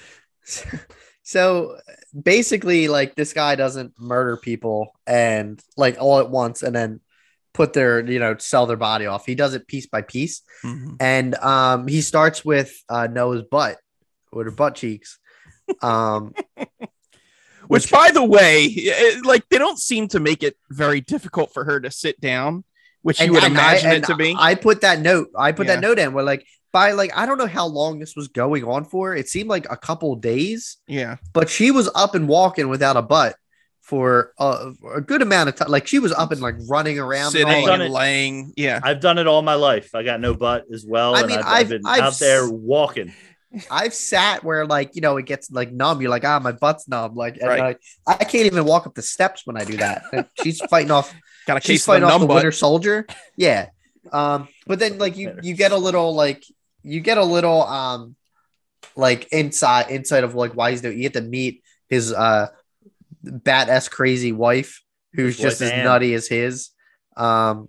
so 1.23 1.79
basically, 2.23 2.87
like 2.87 3.15
this 3.15 3.33
guy 3.33 3.55
doesn't 3.55 3.99
murder 3.99 4.37
people 4.37 4.91
and 5.07 5.59
like 5.75 5.97
all 5.99 6.19
at 6.19 6.29
once, 6.29 6.63
and 6.63 6.77
then 6.77 7.01
put 7.55 7.73
their 7.73 8.07
you 8.07 8.19
know 8.19 8.37
sell 8.37 8.67
their 8.67 8.77
body 8.77 9.07
off. 9.07 9.25
He 9.25 9.35
does 9.35 9.55
it 9.55 9.67
piece 9.67 9.87
by 9.87 10.03
piece, 10.03 10.43
mm-hmm. 10.63 10.97
and 11.01 11.35
um, 11.37 11.89
he 11.89 12.03
starts 12.03 12.45
with 12.45 12.79
uh, 12.91 13.07
Noah's 13.07 13.45
butt 13.51 13.79
with 14.35 14.49
her 14.49 14.51
butt 14.51 14.75
cheeks. 14.75 15.19
Um, 15.81 16.35
which, 17.69 17.85
which, 17.85 17.91
by 17.93 18.11
the 18.11 18.25
way, 18.25 18.65
it, 18.65 19.25
like 19.25 19.49
they 19.49 19.59
don't 19.59 19.79
seem 19.79 20.09
to 20.09 20.21
make 20.21 20.43
it 20.43 20.57
very 20.71 21.01
difficult 21.01 21.53
for 21.53 21.65
her 21.65 21.81
to 21.81 21.91
sit 21.91 22.21
down, 22.21 22.65
which 23.03 23.21
you 23.21 23.33
would 23.33 23.45
imagine 23.45 23.91
I, 23.91 23.95
it 23.95 24.05
to 24.05 24.17
be. 24.17 24.35
I 24.39 24.55
put 24.55 24.81
that 24.81 25.01
note. 25.01 25.29
I 25.39 25.53
put 25.53 25.67
yeah. 25.67 25.77
that 25.77 25.83
note 25.83 25.99
in 25.99 26.13
where 26.13 26.25
like 26.25 26.47
by 26.73 26.93
like 26.93 27.17
I 27.17 27.27
don't 27.27 27.39
know 27.39 27.47
how 27.47 27.67
long 27.67 27.99
this 27.99 28.17
was 28.17 28.29
going 28.29 28.65
on 28.65 28.85
for. 28.85 29.15
It 29.15 29.29
seemed 29.29 29.49
like 29.49 29.67
a 29.71 29.77
couple 29.77 30.15
days. 30.17 30.79
Yeah. 30.87 31.17
But 31.33 31.49
she 31.49 31.71
was 31.71 31.91
up 31.95 32.15
and 32.15 32.29
walking 32.29 32.69
without 32.69 32.97
a 32.97 33.03
butt 33.03 33.37
for 33.83 34.33
a, 34.39 34.73
a 34.97 35.01
good 35.01 35.23
amount 35.23 35.49
of 35.49 35.57
time. 35.57 35.69
Like 35.69 35.87
she 35.87 35.99
was 35.99 36.13
up 36.13 36.31
and 36.33 36.41
like 36.41 36.57
running 36.69 36.99
around, 36.99 37.33
sitting 37.33 37.69
and, 37.69 37.83
and 37.83 37.93
laying. 37.93 38.53
Yeah. 38.57 38.81
I've 38.83 39.01
done 39.01 39.19
it 39.19 39.27
all 39.27 39.43
my 39.43 39.55
life. 39.55 39.95
I 39.95 40.03
got 40.03 40.21
no 40.21 40.35
butt 40.35 40.65
as 40.73 40.85
well. 40.87 41.15
I 41.15 41.23
mean, 41.23 41.39
I've, 41.39 41.47
I've, 41.47 41.47
I've 41.47 41.69
been 41.69 41.83
I've, 41.87 42.01
out 42.01 42.19
there 42.19 42.49
walking. 42.51 43.15
I've 43.71 43.95
sat 43.95 44.45
where 44.45 44.67
like 44.67 44.95
you 44.95 45.01
know 45.01 45.17
it 45.17 45.27
gets 45.27 45.51
like 45.51 45.73
numb. 45.73 46.01
You're 46.01 46.11
like 46.11 46.25
ah 46.25 46.39
my 46.39 46.53
butt's 46.53 46.87
numb. 46.89 47.15
Like 47.15 47.39
right. 47.43 47.79
I, 48.07 48.13
I 48.13 48.25
can't 48.25 48.47
even 48.47 48.65
walk 48.65 48.87
up 48.87 48.95
the 48.95 49.03
steps 49.03 49.47
when 49.47 49.57
I 49.57 49.65
do 49.65 49.77
that. 49.79 50.29
she's 50.43 50.61
fighting 50.61 50.91
off. 50.91 51.15
Got 51.47 51.59
a 51.59 51.61
she's 51.61 51.85
fighting 51.85 52.05
off 52.05 52.21
the 52.21 52.27
Winter 52.27 52.53
Soldier. 52.53 53.07
Yeah. 53.37 53.69
Um. 54.13 54.49
But 54.67 54.79
then 54.79 54.99
like 54.99 55.17
you 55.17 55.39
you 55.43 55.55
get 55.55 55.73
a 55.73 55.77
little 55.77 56.15
like 56.15 56.45
you 56.83 57.01
get 57.01 57.19
a 57.19 57.25
little 57.25 57.63
um 57.63 58.17
like 58.97 59.29
inside 59.33 59.91
inside 59.91 60.25
of 60.25 60.35
like 60.35 60.55
why 60.55 60.71
he's 60.71 60.81
doing 60.81 60.97
you 60.97 61.03
get 61.03 61.15
to 61.15 61.21
meet 61.21 61.63
his 61.89 62.13
uh 62.13 62.49
bat 63.23 63.69
s 63.69 63.89
crazy 63.89 64.33
wife 64.33 64.83
who's 65.13 65.37
his 65.37 65.43
just 65.43 65.61
wife, 65.61 65.73
as 65.73 65.85
nutty 65.85 66.15
as 66.15 66.29
his 66.29 66.71
um 67.17 67.69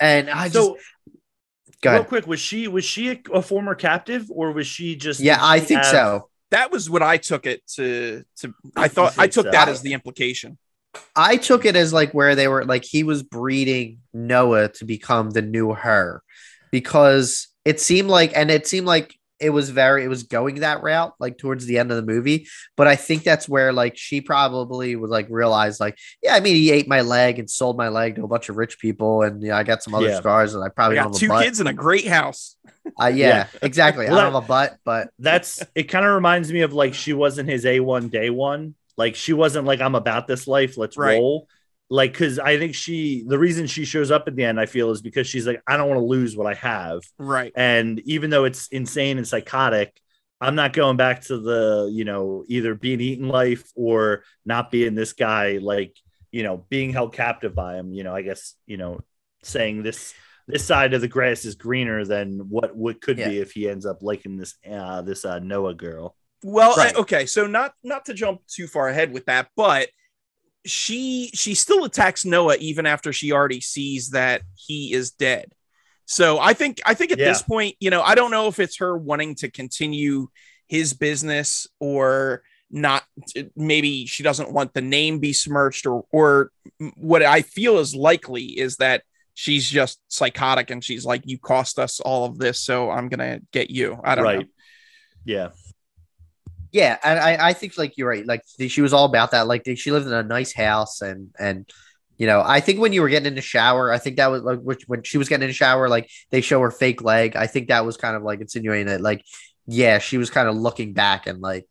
and 0.00 0.30
i 0.30 0.48
so, 0.48 0.74
just 0.74 0.86
real 1.84 2.04
quick 2.04 2.26
was 2.26 2.40
she 2.40 2.68
was 2.68 2.84
she 2.84 3.10
a, 3.10 3.20
a, 3.34 3.42
former 3.42 3.74
captive 3.74 4.30
or 4.30 4.52
was 4.52 4.66
she 4.66 4.96
just 4.96 5.20
yeah 5.20 5.38
i 5.40 5.60
think 5.60 5.80
have... 5.80 5.86
so. 5.86 6.28
That 6.50 6.70
was 6.70 6.88
what 6.88 7.02
i 7.02 7.16
took 7.16 7.44
it 7.44 7.66
to 7.74 8.24
to 8.36 8.54
i 8.76 8.88
thought 8.88 9.18
i, 9.18 9.24
I 9.24 9.26
took 9.28 9.46
so. 9.46 9.50
that 9.52 9.68
as 9.68 9.82
the 9.82 9.92
implication. 9.92 10.58
I 11.14 11.36
took 11.36 11.66
it 11.66 11.76
as 11.76 11.92
like 11.92 12.12
where 12.12 12.34
they 12.34 12.48
were 12.48 12.64
like 12.64 12.84
he 12.84 13.02
was 13.02 13.22
breeding 13.22 13.98
noah 14.14 14.68
to 14.68 14.84
become 14.86 15.30
the 15.30 15.42
new 15.42 15.74
her 15.74 16.22
because 16.70 17.48
it 17.66 17.80
seemed 17.80 18.08
like, 18.08 18.32
and 18.36 18.48
it 18.48 18.66
seemed 18.66 18.86
like 18.86 19.18
it 19.40 19.50
was 19.50 19.70
very 19.70 20.04
it 20.04 20.08
was 20.08 20.22
going 20.22 20.56
that 20.60 20.82
route 20.82 21.12
like 21.20 21.36
towards 21.38 21.66
the 21.66 21.78
end 21.78 21.90
of 21.90 21.96
the 21.96 22.02
movie 22.12 22.46
but 22.76 22.86
i 22.86 22.96
think 22.96 23.22
that's 23.22 23.48
where 23.48 23.72
like 23.72 23.96
she 23.96 24.20
probably 24.20 24.96
would 24.96 25.10
like 25.10 25.26
realize 25.30 25.78
like 25.78 25.98
yeah 26.22 26.34
i 26.34 26.40
mean 26.40 26.54
he 26.56 26.70
ate 26.70 26.88
my 26.88 27.00
leg 27.02 27.38
and 27.38 27.50
sold 27.50 27.76
my 27.76 27.88
leg 27.88 28.14
to 28.16 28.24
a 28.24 28.28
bunch 28.28 28.48
of 28.48 28.56
rich 28.56 28.78
people 28.78 29.22
and 29.22 29.42
you 29.42 29.48
know, 29.50 29.56
i 29.56 29.62
got 29.62 29.82
some 29.82 29.94
other 29.94 30.08
Yeah. 30.08 30.18
scars 30.18 30.54
and 30.54 30.64
i 30.64 30.68
probably 30.68 30.98
I 30.98 31.02
don't 31.02 31.12
got 31.12 31.20
have 31.20 31.20
two 31.20 31.26
a 31.26 31.36
butt. 31.36 31.44
kids 31.44 31.60
in 31.60 31.66
a 31.66 31.72
great 31.74 32.06
house. 32.06 32.56
Uh, 33.00 33.06
yeah, 33.14 33.28
Yeah. 33.28 33.46
exactly 33.62 34.06
Well, 34.06 34.18
i 34.18 34.22
don't 34.22 34.32
have 34.32 34.44
a 34.44 34.46
butt 34.46 34.76
but 34.84 35.08
That's 35.18 35.62
it. 35.74 35.84
Kind 35.84 36.06
of 36.06 36.14
reminds 36.14 36.52
me 36.52 36.62
of 36.62 36.72
like 36.72 36.94
she 36.94 37.12
wasn't 37.12 37.48
his 37.48 37.66
a 37.66 37.80
one 37.80 38.08
day 38.08 38.30
one. 38.30 38.74
Like 38.96 39.14
she 39.16 39.34
wasn't 39.34 39.66
like 39.66 39.80
I'm 39.82 39.94
about 39.94 40.26
this 40.26 40.46
life. 40.46 40.78
Let's 40.78 40.96
Right. 40.96 41.18
roll. 41.18 41.48
Like 41.88 42.12
because 42.12 42.38
I 42.38 42.58
think 42.58 42.74
she 42.74 43.24
the 43.26 43.38
reason 43.38 43.66
she 43.66 43.84
shows 43.84 44.10
up 44.10 44.26
at 44.26 44.34
the 44.34 44.44
end 44.44 44.58
I 44.58 44.66
feel 44.66 44.90
is 44.90 45.00
because 45.00 45.26
she's 45.26 45.46
like 45.46 45.62
I 45.66 45.76
don't 45.76 45.88
want 45.88 46.00
to 46.00 46.04
lose 46.04 46.36
what 46.36 46.46
I 46.46 46.54
have. 46.54 47.02
Right. 47.18 47.52
And 47.54 48.00
even 48.00 48.30
though 48.30 48.44
it's 48.44 48.66
insane 48.68 49.18
and 49.18 49.26
psychotic, 49.28 50.00
I'm 50.40 50.56
not 50.56 50.72
going 50.72 50.96
back 50.96 51.22
to 51.22 51.38
the, 51.38 51.88
you 51.92 52.04
know, 52.04 52.44
either 52.48 52.74
being 52.74 53.00
eaten 53.00 53.28
life 53.28 53.70
or 53.74 54.24
not 54.44 54.70
being 54.70 54.94
this 54.94 55.12
guy, 55.12 55.58
like, 55.62 55.96
you 56.32 56.42
know, 56.42 56.66
being 56.68 56.92
held 56.92 57.14
captive 57.14 57.54
by 57.54 57.76
him. 57.76 57.92
You 57.92 58.02
know, 58.04 58.14
I 58.14 58.22
guess, 58.22 58.54
you 58.66 58.76
know, 58.76 59.00
saying 59.42 59.82
this 59.82 60.12
this 60.48 60.64
side 60.64 60.92
of 60.94 61.00
the 61.00 61.08
grass 61.08 61.44
is 61.44 61.54
greener 61.54 62.04
than 62.04 62.48
what 62.48 62.76
what 62.76 63.00
could 63.00 63.16
be 63.16 63.38
if 63.38 63.52
he 63.52 63.68
ends 63.68 63.86
up 63.86 64.02
liking 64.02 64.36
this 64.36 64.56
uh 64.68 65.02
this 65.02 65.24
uh 65.24 65.38
Noah 65.38 65.74
girl. 65.74 66.16
Well, 66.42 66.78
I- 66.78 66.92
okay, 67.00 67.26
so 67.26 67.46
not 67.46 67.74
not 67.82 68.04
to 68.06 68.14
jump 68.14 68.40
too 68.46 68.66
far 68.66 68.88
ahead 68.88 69.12
with 69.12 69.26
that, 69.26 69.48
but 69.56 69.88
she 70.66 71.30
she 71.34 71.54
still 71.54 71.84
attacks 71.84 72.24
Noah 72.24 72.56
even 72.56 72.86
after 72.86 73.12
she 73.12 73.32
already 73.32 73.60
sees 73.60 74.10
that 74.10 74.42
he 74.54 74.92
is 74.92 75.12
dead. 75.12 75.52
So 76.06 76.38
I 76.38 76.52
think 76.52 76.80
I 76.84 76.94
think 76.94 77.12
at 77.12 77.18
this 77.18 77.42
point, 77.42 77.76
you 77.80 77.90
know, 77.90 78.02
I 78.02 78.14
don't 78.14 78.30
know 78.30 78.46
if 78.48 78.60
it's 78.60 78.78
her 78.78 78.96
wanting 78.96 79.34
to 79.36 79.50
continue 79.50 80.28
his 80.68 80.92
business 80.92 81.66
or 81.80 82.42
not 82.70 83.04
maybe 83.54 84.06
she 84.06 84.22
doesn't 84.22 84.52
want 84.52 84.74
the 84.74 84.80
name 84.80 85.20
besmirched 85.20 85.86
or 85.86 86.04
or 86.10 86.50
what 86.96 87.22
I 87.22 87.42
feel 87.42 87.78
is 87.78 87.94
likely 87.94 88.44
is 88.44 88.76
that 88.78 89.02
she's 89.34 89.68
just 89.68 90.00
psychotic 90.08 90.70
and 90.70 90.82
she's 90.82 91.04
like 91.04 91.22
you 91.26 91.38
cost 91.38 91.78
us 91.78 92.00
all 92.00 92.24
of 92.24 92.38
this 92.38 92.60
so 92.60 92.90
I'm 92.90 93.08
going 93.08 93.20
to 93.20 93.46
get 93.52 93.70
you. 93.70 94.00
I 94.02 94.14
don't 94.14 94.24
know. 94.24 94.30
Right. 94.30 94.48
Yeah. 95.24 95.50
Yeah 96.76 96.98
and 97.02 97.18
I, 97.18 97.48
I 97.48 97.52
think 97.52 97.76
like 97.78 97.96
you're 97.96 98.08
right 98.08 98.26
like 98.26 98.42
she 98.68 98.82
was 98.82 98.92
all 98.92 99.04
about 99.04 99.30
that 99.32 99.46
like 99.46 99.66
she 99.76 99.90
lived 99.90 100.06
in 100.06 100.12
a 100.12 100.22
nice 100.22 100.52
house 100.52 101.02
and 101.02 101.30
and 101.38 101.68
you 102.16 102.26
know 102.26 102.42
i 102.44 102.60
think 102.60 102.80
when 102.80 102.92
you 102.92 103.02
were 103.02 103.08
getting 103.08 103.26
in 103.26 103.34
the 103.34 103.42
shower 103.42 103.92
i 103.92 103.98
think 103.98 104.16
that 104.16 104.30
was 104.30 104.42
like 104.42 104.60
which, 104.60 104.84
when 104.86 105.02
she 105.02 105.18
was 105.18 105.28
getting 105.28 105.44
in 105.44 105.50
the 105.50 105.54
shower 105.54 105.88
like 105.88 106.10
they 106.30 106.40
show 106.40 106.60
her 106.60 106.70
fake 106.70 107.02
leg 107.02 107.36
i 107.36 107.46
think 107.46 107.68
that 107.68 107.84
was 107.84 107.96
kind 107.96 108.16
of 108.16 108.22
like 108.22 108.40
insinuating 108.40 108.86
that 108.86 109.00
like 109.00 109.24
yeah 109.66 109.98
she 109.98 110.18
was 110.18 110.30
kind 110.30 110.48
of 110.48 110.56
looking 110.56 110.92
back 110.92 111.26
and 111.26 111.40
like 111.40 111.66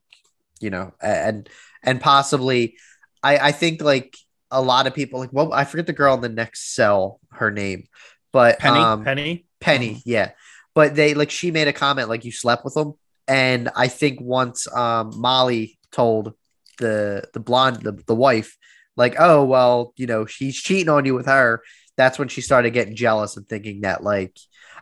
you 0.59 0.69
know 0.69 0.91
and 1.01 1.49
and 1.83 2.01
possibly 2.01 2.75
i 3.23 3.37
i 3.37 3.51
think 3.51 3.81
like 3.81 4.17
a 4.51 4.61
lot 4.61 4.87
of 4.87 4.93
people 4.93 5.19
like 5.19 5.33
well 5.33 5.53
i 5.53 5.63
forget 5.65 5.87
the 5.87 5.93
girl 5.93 6.15
in 6.15 6.21
the 6.21 6.29
next 6.29 6.73
cell 6.73 7.19
her 7.31 7.51
name 7.51 7.87
but 8.35 8.59
Penny? 8.59 8.79
um, 8.79 9.05
Penny. 9.05 9.45
Penny, 9.61 10.01
yeah. 10.05 10.31
But 10.73 10.93
they 10.93 11.13
like 11.13 11.31
she 11.31 11.51
made 11.51 11.69
a 11.69 11.73
comment 11.73 12.09
like 12.09 12.25
you 12.25 12.33
slept 12.33 12.65
with 12.65 12.75
him, 12.75 12.95
and 13.27 13.69
I 13.75 13.87
think 13.87 14.19
once 14.21 14.67
um 14.73 15.11
Molly 15.15 15.77
told 15.91 16.33
the 16.77 17.23
the 17.33 17.39
blonde 17.39 17.77
the, 17.83 17.93
the 18.05 18.15
wife 18.15 18.57
like 18.97 19.15
oh 19.19 19.43
well 19.45 19.93
you 19.95 20.07
know 20.07 20.25
she's 20.25 20.55
cheating 20.55 20.89
on 20.89 21.05
you 21.05 21.13
with 21.13 21.25
her 21.27 21.61
that's 21.97 22.19
when 22.19 22.27
she 22.27 22.41
started 22.41 22.71
getting 22.71 22.95
jealous 22.95 23.37
and 23.37 23.47
thinking 23.47 23.81
that 23.81 24.03
like 24.03 24.37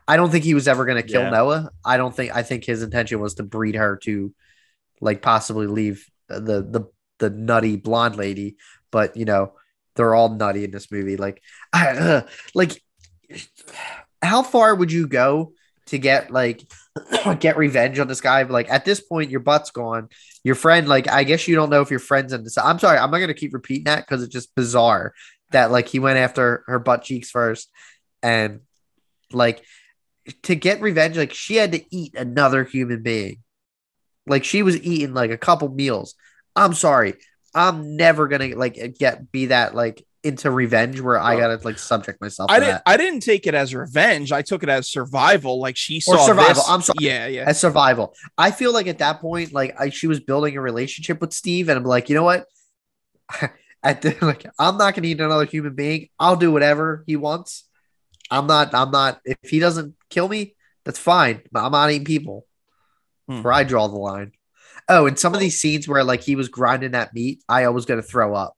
I 0.08 0.18
don't 0.18 0.30
think 0.32 0.44
he 0.44 0.54
was 0.54 0.68
ever 0.68 0.86
going 0.86 1.02
to 1.02 1.08
kill 1.08 1.22
Yeah. 1.22 1.30
Noah. 1.30 1.70
I 1.86 1.98
don't 1.98 2.14
think 2.16 2.36
I 2.36 2.44
think 2.44 2.66
his 2.66 2.84
intention 2.84 3.20
was 3.20 3.36
to 3.36 3.44
breed 3.44 3.76
her 3.76 3.98
to 4.04 4.34
like 5.00 5.22
possibly 5.22 5.68
leave 5.68 6.10
the 6.28 6.40
the 6.40 6.88
the 7.20 7.30
nutty 7.30 7.78
blonde 7.78 8.16
lady. 8.16 8.58
But 8.92 9.16
you 9.16 9.26
know 9.26 9.54
they're 9.96 10.14
all 10.16 10.30
nutty 10.30 10.64
in 10.64 10.72
this 10.72 10.92
movie. 10.92 11.18
Like 11.18 11.42
I, 11.72 11.88
uh, 11.98 12.22
like 12.54 12.82
how 14.22 14.44
far 14.44 14.76
would 14.76 14.92
you 14.92 15.08
go 15.08 15.54
to 15.88 15.98
get 15.98 16.32
like 16.32 16.64
get 17.40 17.58
revenge 17.58 18.00
on 18.00 18.08
this 18.08 18.22
guy? 18.22 18.44
Like 18.44 18.70
at 18.70 18.86
this 18.86 19.02
point, 19.02 19.32
your 19.32 19.40
butt's 19.40 19.72
gone. 19.72 20.10
Your 20.44 20.56
friend, 20.56 20.88
like 20.88 21.10
I 21.10 21.24
guess 21.24 21.48
you 21.48 21.56
don't 21.56 21.70
know 21.70 21.82
if 21.82 21.92
your 21.92 22.00
friend's 22.00 22.34
in 22.34 22.44
this. 22.44 22.58
I'm 22.58 22.80
sorry, 22.80 22.98
I'm 22.98 23.12
not 23.12 23.20
gonna 23.20 23.34
keep 23.34 23.54
repeating 23.54 23.86
that 23.86 24.06
because 24.06 24.24
it's 24.24 24.34
just 24.34 24.56
bizarre 24.56 25.14
that 25.52 25.72
like 25.72 25.88
he 25.88 26.00
went 26.00 26.18
after 26.18 26.64
her 26.68 26.80
butt 26.80 27.04
cheeks 27.04 27.30
first, 27.30 27.70
and 28.22 28.62
like 29.32 29.64
to 30.44 30.56
get 30.56 30.82
revenge, 30.82 31.18
like 31.18 31.34
she 31.34 31.56
had 31.56 31.72
to 31.72 31.84
eat 31.96 32.16
another 32.16 32.64
human 32.64 33.02
being. 33.02 33.38
Like 34.26 34.44
she 34.44 34.64
was 34.64 34.82
eating 34.82 35.14
like 35.14 35.32
a 35.32 35.38
couple 35.38 35.70
meals. 35.70 36.16
I'm 36.56 36.74
sorry, 36.74 37.16
I'm 37.56 37.98
never 37.98 38.28
gonna 38.28 38.56
like 38.56 38.96
get 38.98 39.32
be 39.32 39.48
that 39.48 39.76
like 39.76 40.06
into 40.24 40.50
revenge 40.50 41.02
where 41.02 41.20
I 41.20 41.38
gotta 41.38 41.60
like 41.64 41.78
subject 41.78 42.22
myself. 42.22 42.50
I 42.50 42.60
didn't. 42.60 42.76
that. 42.76 42.84
I 42.86 42.98
didn't 42.98 43.20
take 43.20 43.46
it 43.46 43.54
as 43.54 43.76
revenge. 43.76 44.32
I 44.32 44.42
took 44.42 44.64
it 44.64 44.70
as 44.70 44.88
survival. 44.88 45.60
Like 45.60 45.76
she 45.76 46.00
saw 46.00 46.26
survival. 46.26 46.54
this- 46.56 46.70
I'm 46.70 46.82
sorry. 46.82 46.98
Yeah, 47.02 47.28
yeah. 47.28 47.44
as 47.48 47.60
survival. 47.60 48.16
I 48.38 48.52
feel 48.52 48.74
like 48.74 48.88
at 48.88 49.00
that 49.00 49.20
point, 49.20 49.54
like 49.54 49.76
I, 49.80 49.90
she 49.90 50.08
was 50.08 50.20
building 50.20 50.56
a 50.58 50.62
relationship 50.62 51.20
with 51.20 51.34
Steve, 51.34 51.70
and 51.70 51.78
I'm 51.78 51.84
like, 51.84 52.10
you 52.10 52.16
know 52.16 52.24
what? 52.24 52.46
At 53.86 54.02
the, 54.02 54.16
like, 54.22 54.46
I'm 54.58 54.78
not 54.78 54.94
going 54.94 55.04
to 55.04 55.10
eat 55.10 55.20
another 55.20 55.44
human 55.44 55.76
being. 55.76 56.08
I'll 56.18 56.38
do 56.38 56.54
whatever 56.54 57.04
he 57.06 57.18
wants. 57.18 57.66
I'm 58.32 58.48
not. 58.48 58.74
I'm 58.74 58.92
not. 58.92 59.20
If 59.26 59.50
he 59.50 59.60
doesn't 59.60 59.96
kill 60.10 60.30
me, 60.30 60.56
that's 60.86 61.00
fine. 61.00 61.42
But 61.52 61.66
I'm 61.66 61.74
not 61.74 61.92
eating 61.92 62.06
people. 62.06 62.46
Hmm. 63.28 63.42
Where 63.42 63.52
I 63.52 63.66
draw 63.66 63.88
the 63.88 63.98
line. 63.98 64.32
Oh, 64.88 65.06
and 65.06 65.20
some 65.20 65.34
of 65.34 65.42
these 65.42 65.60
scenes 65.60 65.86
where 65.86 66.04
like 66.04 66.22
he 66.22 66.38
was 66.38 66.48
grinding 66.48 66.92
that 66.92 67.14
meat, 67.14 67.44
I 67.50 67.68
was 67.70 67.86
to 67.86 68.02
throw 68.02 68.34
up. 68.34 68.56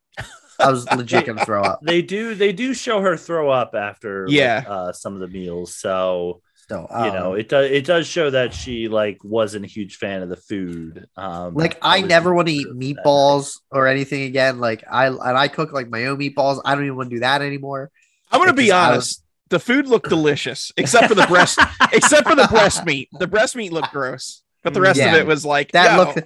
I 0.60 0.70
was 0.72 0.90
legit 0.92 1.26
going 1.26 1.38
to 1.38 1.46
throw 1.46 1.62
up. 1.62 1.80
They 1.84 2.02
do 2.02 2.36
they 2.36 2.54
do 2.54 2.74
show 2.74 3.02
her 3.02 3.18
throw 3.18 3.50
up 3.50 3.76
after 3.76 4.26
like, 4.28 4.36
Yeah. 4.36 4.64
uh, 4.68 4.94
some 4.94 5.14
of 5.14 5.20
the 5.20 5.28
meals. 5.28 5.76
So 5.76 6.42
So 6.70 6.88
you 6.92 7.12
know 7.12 7.34
um, 7.34 7.40
it 7.40 7.50
does 7.50 7.70
it 7.70 7.86
does 7.86 8.08
show 8.08 8.30
that 8.32 8.54
she 8.54 8.88
like 8.88 9.18
wasn't 9.24 9.66
a 9.66 9.68
huge 9.68 9.98
fan 9.98 10.22
of 10.24 10.30
the 10.30 10.38
food 10.38 11.08
um 11.16 11.54
like 11.54 11.78
I 11.82 12.02
never 12.02 12.34
want 12.34 12.48
to 12.48 12.54
eat 12.54 12.68
that 12.68 12.76
night. 12.76 12.96
meatballs 13.06 13.60
or 13.72 13.88
anything 13.88 14.24
again. 14.24 14.60
Like 14.60 14.84
I 14.90 15.08
and 15.08 15.20
I 15.38 15.48
cook 15.48 15.74
like 15.74 15.90
my 15.90 16.06
own 16.06 16.18
meatballs. 16.20 16.62
I 16.66 16.74
don't 16.76 16.86
even 16.86 16.98
want 16.98 17.10
to 17.10 17.16
do 17.18 17.20
that 17.22 17.42
anymore. 17.42 17.92
I'm 18.32 18.40
gonna 18.40 18.54
be 18.54 18.64
because 18.64 18.72
I 18.74 18.90
was- 18.90 18.96
honest. 18.96 19.22
The 19.50 19.60
food 19.60 19.86
looked 19.88 20.10
delicious, 20.10 20.72
except 20.76 21.08
for 21.08 21.14
the 21.14 21.28
breast. 21.28 21.60
except 21.94 22.28
for 22.28 22.34
the 22.36 22.48
breast 22.48 22.84
meat. 22.84 23.10
The 23.20 23.28
breast 23.28 23.56
meat 23.56 23.72
looked 23.72 23.92
gross, 23.92 24.42
but 24.64 24.74
the 24.74 24.82
rest 24.82 24.98
Yeah. 24.98 25.14
of 25.14 25.20
it 25.20 25.28
was 25.28 25.46
like 25.46 25.72
That 25.74 25.92
yo, 25.96 26.04
looked 26.04 26.18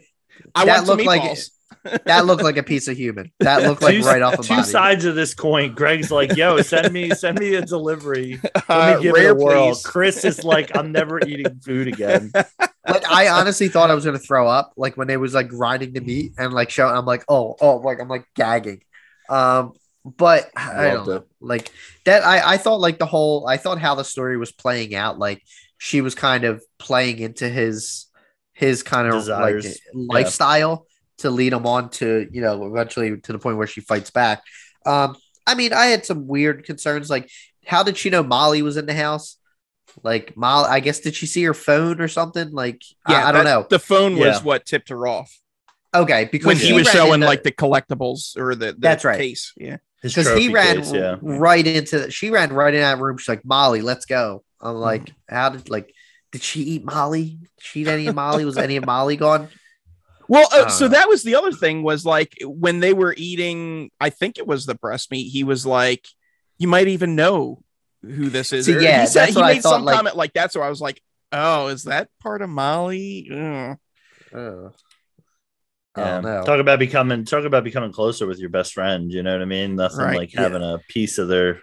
I 0.55 0.63
that 0.63 0.71
want 0.77 0.88
some 0.88 0.97
looked 0.97 1.05
like- 1.07 1.21
meatballs. 1.23 1.49
That 2.05 2.25
looked 2.25 2.43
like 2.43 2.57
a 2.57 2.63
piece 2.63 2.88
of 2.88 2.97
human. 2.97 3.32
That 3.41 3.63
looked 3.63 3.82
like 3.82 3.99
two, 3.99 4.01
right 4.01 4.21
off 4.21 4.39
a 4.39 4.43
two 4.43 4.45
body. 4.45 4.63
sides 4.63 5.05
of 5.05 5.15
this 5.15 5.34
coin. 5.34 5.73
Greg's 5.75 6.11
like, 6.11 6.36
"Yo, 6.36 6.61
send 6.61 6.91
me, 6.93 7.09
send 7.13 7.39
me 7.39 7.55
a 7.55 7.61
delivery. 7.61 8.39
Let 8.77 8.84
Uh, 8.84 8.86
me 8.86 9.01
give 9.01 9.17
it 9.17 9.21
rare, 9.21 9.32
a 9.32 9.36
whirl." 9.36 9.75
please. 9.75 9.82
Chris 9.82 10.25
is 10.25 10.43
like, 10.43 10.71
"I'm 10.75 10.91
never 10.91 11.19
eating 11.23 11.59
food 11.59 11.88
again." 11.88 12.32
Like 12.88 13.05
I 13.07 13.27
honestly 13.30 13.67
thought 13.67 13.91
I 13.91 13.95
was 13.95 14.05
gonna 14.05 14.17
throw 14.17 14.47
up. 14.47 14.73
Like 14.75 14.97
when 14.97 15.07
they 15.07 15.17
was 15.17 15.36
like 15.36 15.47
grinding 15.47 15.93
the 15.93 16.01
meat 16.01 16.34
and 16.39 16.53
like 16.53 16.71
showing, 16.71 16.95
I'm 16.95 17.05
like, 17.05 17.23
oh, 17.30 17.55
oh, 17.61 17.77
like 17.77 17.99
I'm 18.01 18.07
like 18.07 18.25
gagging. 18.36 18.82
Um, 19.30 19.73
but 20.03 20.49
I 20.55 20.89
don't 20.91 21.07
know. 21.07 21.23
Like 21.39 21.71
that, 22.05 22.25
I 22.25 22.53
I 22.53 22.57
thought 22.57 22.80
like 22.80 22.97
the 22.97 23.05
whole, 23.05 23.47
I 23.47 23.57
thought 23.57 23.80
how 23.80 23.93
the 23.95 24.03
story 24.03 24.38
was 24.38 24.51
playing 24.51 24.95
out. 24.95 25.19
Like 25.19 25.43
she 25.77 26.01
was 26.01 26.15
kind 26.15 26.45
of 26.45 26.63
playing 26.80 27.19
into 27.19 27.47
his 27.47 28.07
his 28.53 28.82
kind 28.82 29.07
of 29.07 29.13
Desires. 29.15 29.65
like 29.93 30.25
lifestyle 30.25 30.88
to 31.20 31.30
lead 31.30 31.53
him 31.53 31.65
on 31.65 31.89
to 31.91 32.28
you 32.32 32.41
know 32.41 32.65
eventually 32.65 33.17
to 33.22 33.32
the 33.32 33.39
point 33.39 33.57
where 33.57 33.67
she 33.67 33.82
fights 33.82 34.09
back. 34.11 34.43
Um, 34.86 35.15
I 35.47 35.55
mean, 35.55 35.74
I 35.74 35.86
had 35.88 36.05
some 36.05 36.28
weird 36.28 36.63
concerns. 36.65 37.09
Like, 37.09 37.30
how 37.65 37.84
did 37.84 37.97
she 37.97 38.09
know 38.09 38.24
Molly 38.24 38.61
was 38.61 38.78
in 38.78 38.86
the 38.86 38.93
house? 38.93 39.38
Like 40.03 40.38
Molly, 40.38 40.67
I 40.70 40.80
guess 40.80 40.99
did 40.99 41.15
she 41.15 41.26
see 41.26 41.43
her 41.43 41.53
phone 41.53 41.99
or 41.99 42.07
something? 42.07 42.51
Like, 42.51 42.82
Yeah, 43.07 43.26
I, 43.26 43.30
I 43.30 43.32
don't 43.32 43.45
that- 43.45 43.51
know. 43.51 43.67
The 43.70 43.80
phone 43.80 44.13
was 44.17 44.38
Yeah. 44.38 44.41
what 44.43 44.65
tipped 44.65 44.89
her 44.89 45.07
off 45.07 45.36
Okay, 45.95 46.30
because 46.32 46.45
when 46.45 46.57
he 46.57 46.67
he 46.67 46.74
was 46.74 46.88
showing 46.88 47.15
into- 47.15 47.26
like 47.28 47.41
the 47.43 47.51
collectibles 47.51 48.38
or 48.38 48.53
the, 48.53 48.67
the 48.74 48.76
That's 48.78 49.03
right. 49.03 49.17
case. 49.17 49.53
Yeah, 49.57 49.78
His 50.03 50.13
because 50.13 50.38
he 50.38 50.49
ran 50.49 50.78
case, 50.78 50.93
yeah. 50.93 51.15
right 51.22 51.65
into 51.65 52.11
she 52.11 52.30
ran 52.30 52.53
right 52.53 52.74
in 52.74 52.82
that 52.82 52.99
room. 52.99 53.17
She's 53.17 53.28
like, 53.28 53.43
Molly, 53.43 53.82
let's 53.82 54.05
go. 54.05 54.43
I'm 54.61 54.76
like, 54.76 55.11
how 55.28 55.49
did 55.49 55.67
like 55.70 55.91
did 56.32 56.43
she 56.43 56.61
eat 56.61 56.86
Molly? 56.86 57.39
Did 57.41 57.49
she 57.57 57.82
eat 57.82 57.88
any 57.88 58.05
of 58.05 58.13
Molly? 58.13 58.45
Was 58.45 58.57
any 58.59 58.76
of 58.78 58.86
Molly 58.86 59.17
gone? 59.17 59.49
Well, 60.30 60.47
uh, 60.53 60.69
so 60.69 60.86
know. 60.86 60.89
that 60.91 61.09
was 61.09 61.23
the 61.23 61.36
other 61.36 61.51
thing 61.51 61.84
was 61.84 62.05
like 62.05 62.34
when 62.43 62.80
they 62.80 62.93
were 62.93 63.13
eating, 63.17 63.89
I 63.99 64.09
think 64.11 64.38
it 64.38 64.47
was 64.47 64.65
the 64.65 64.75
breast 64.75 65.11
meat. 65.11 65.30
He 65.30 65.43
was 65.43 65.65
like, 65.65 66.05
"You 66.57 66.67
might 66.67 66.88
even 66.88 67.15
know 67.15 67.61
who 68.03 68.30
this 68.30 68.53
is." 68.53 68.67
See, 68.67 68.75
Or 68.75 68.80
yeah, 68.80 69.01
he 69.01 69.07
said 69.07 69.30
he 69.30 69.41
made 69.41 69.61
thought, 69.61 69.69
some 69.71 69.86
like- 69.86 69.95
comment 69.95 70.15
like 70.15 70.34
that. 70.34 70.53
So 70.53 70.61
I 70.61 70.69
was 70.69 70.80
like, 70.80 71.01
"Oh, 71.32 71.67
is 71.67 71.84
that 71.84 72.09
part 72.21 72.41
of 72.41 72.49
Molly?" 72.49 73.27
Ugh. 73.34 73.77
Oh. 74.34 74.71
I 75.95 76.01
Yeah. 76.01 76.11
don't 76.11 76.23
know. 76.23 76.43
Talk 76.45 76.59
about 76.59 76.77
becoming 76.77 77.25
talk 77.25 77.43
about 77.45 77.63
becoming 77.63 77.91
closer 77.91 78.27
with 78.27 78.38
your 78.39 78.49
best 78.49 78.73
friend. 78.73 79.11
You 79.11 79.23
know 79.23 79.34
what 79.34 79.41
I 79.41 79.45
mean? 79.45 79.75
Nothing 79.75 79.99
Right, 79.99 80.17
like 80.17 80.34
yeah. 80.34 80.41
having 80.43 80.61
a 80.61 80.77
piece 80.88 81.17
of 81.17 81.27
their 81.27 81.53
their 81.55 81.61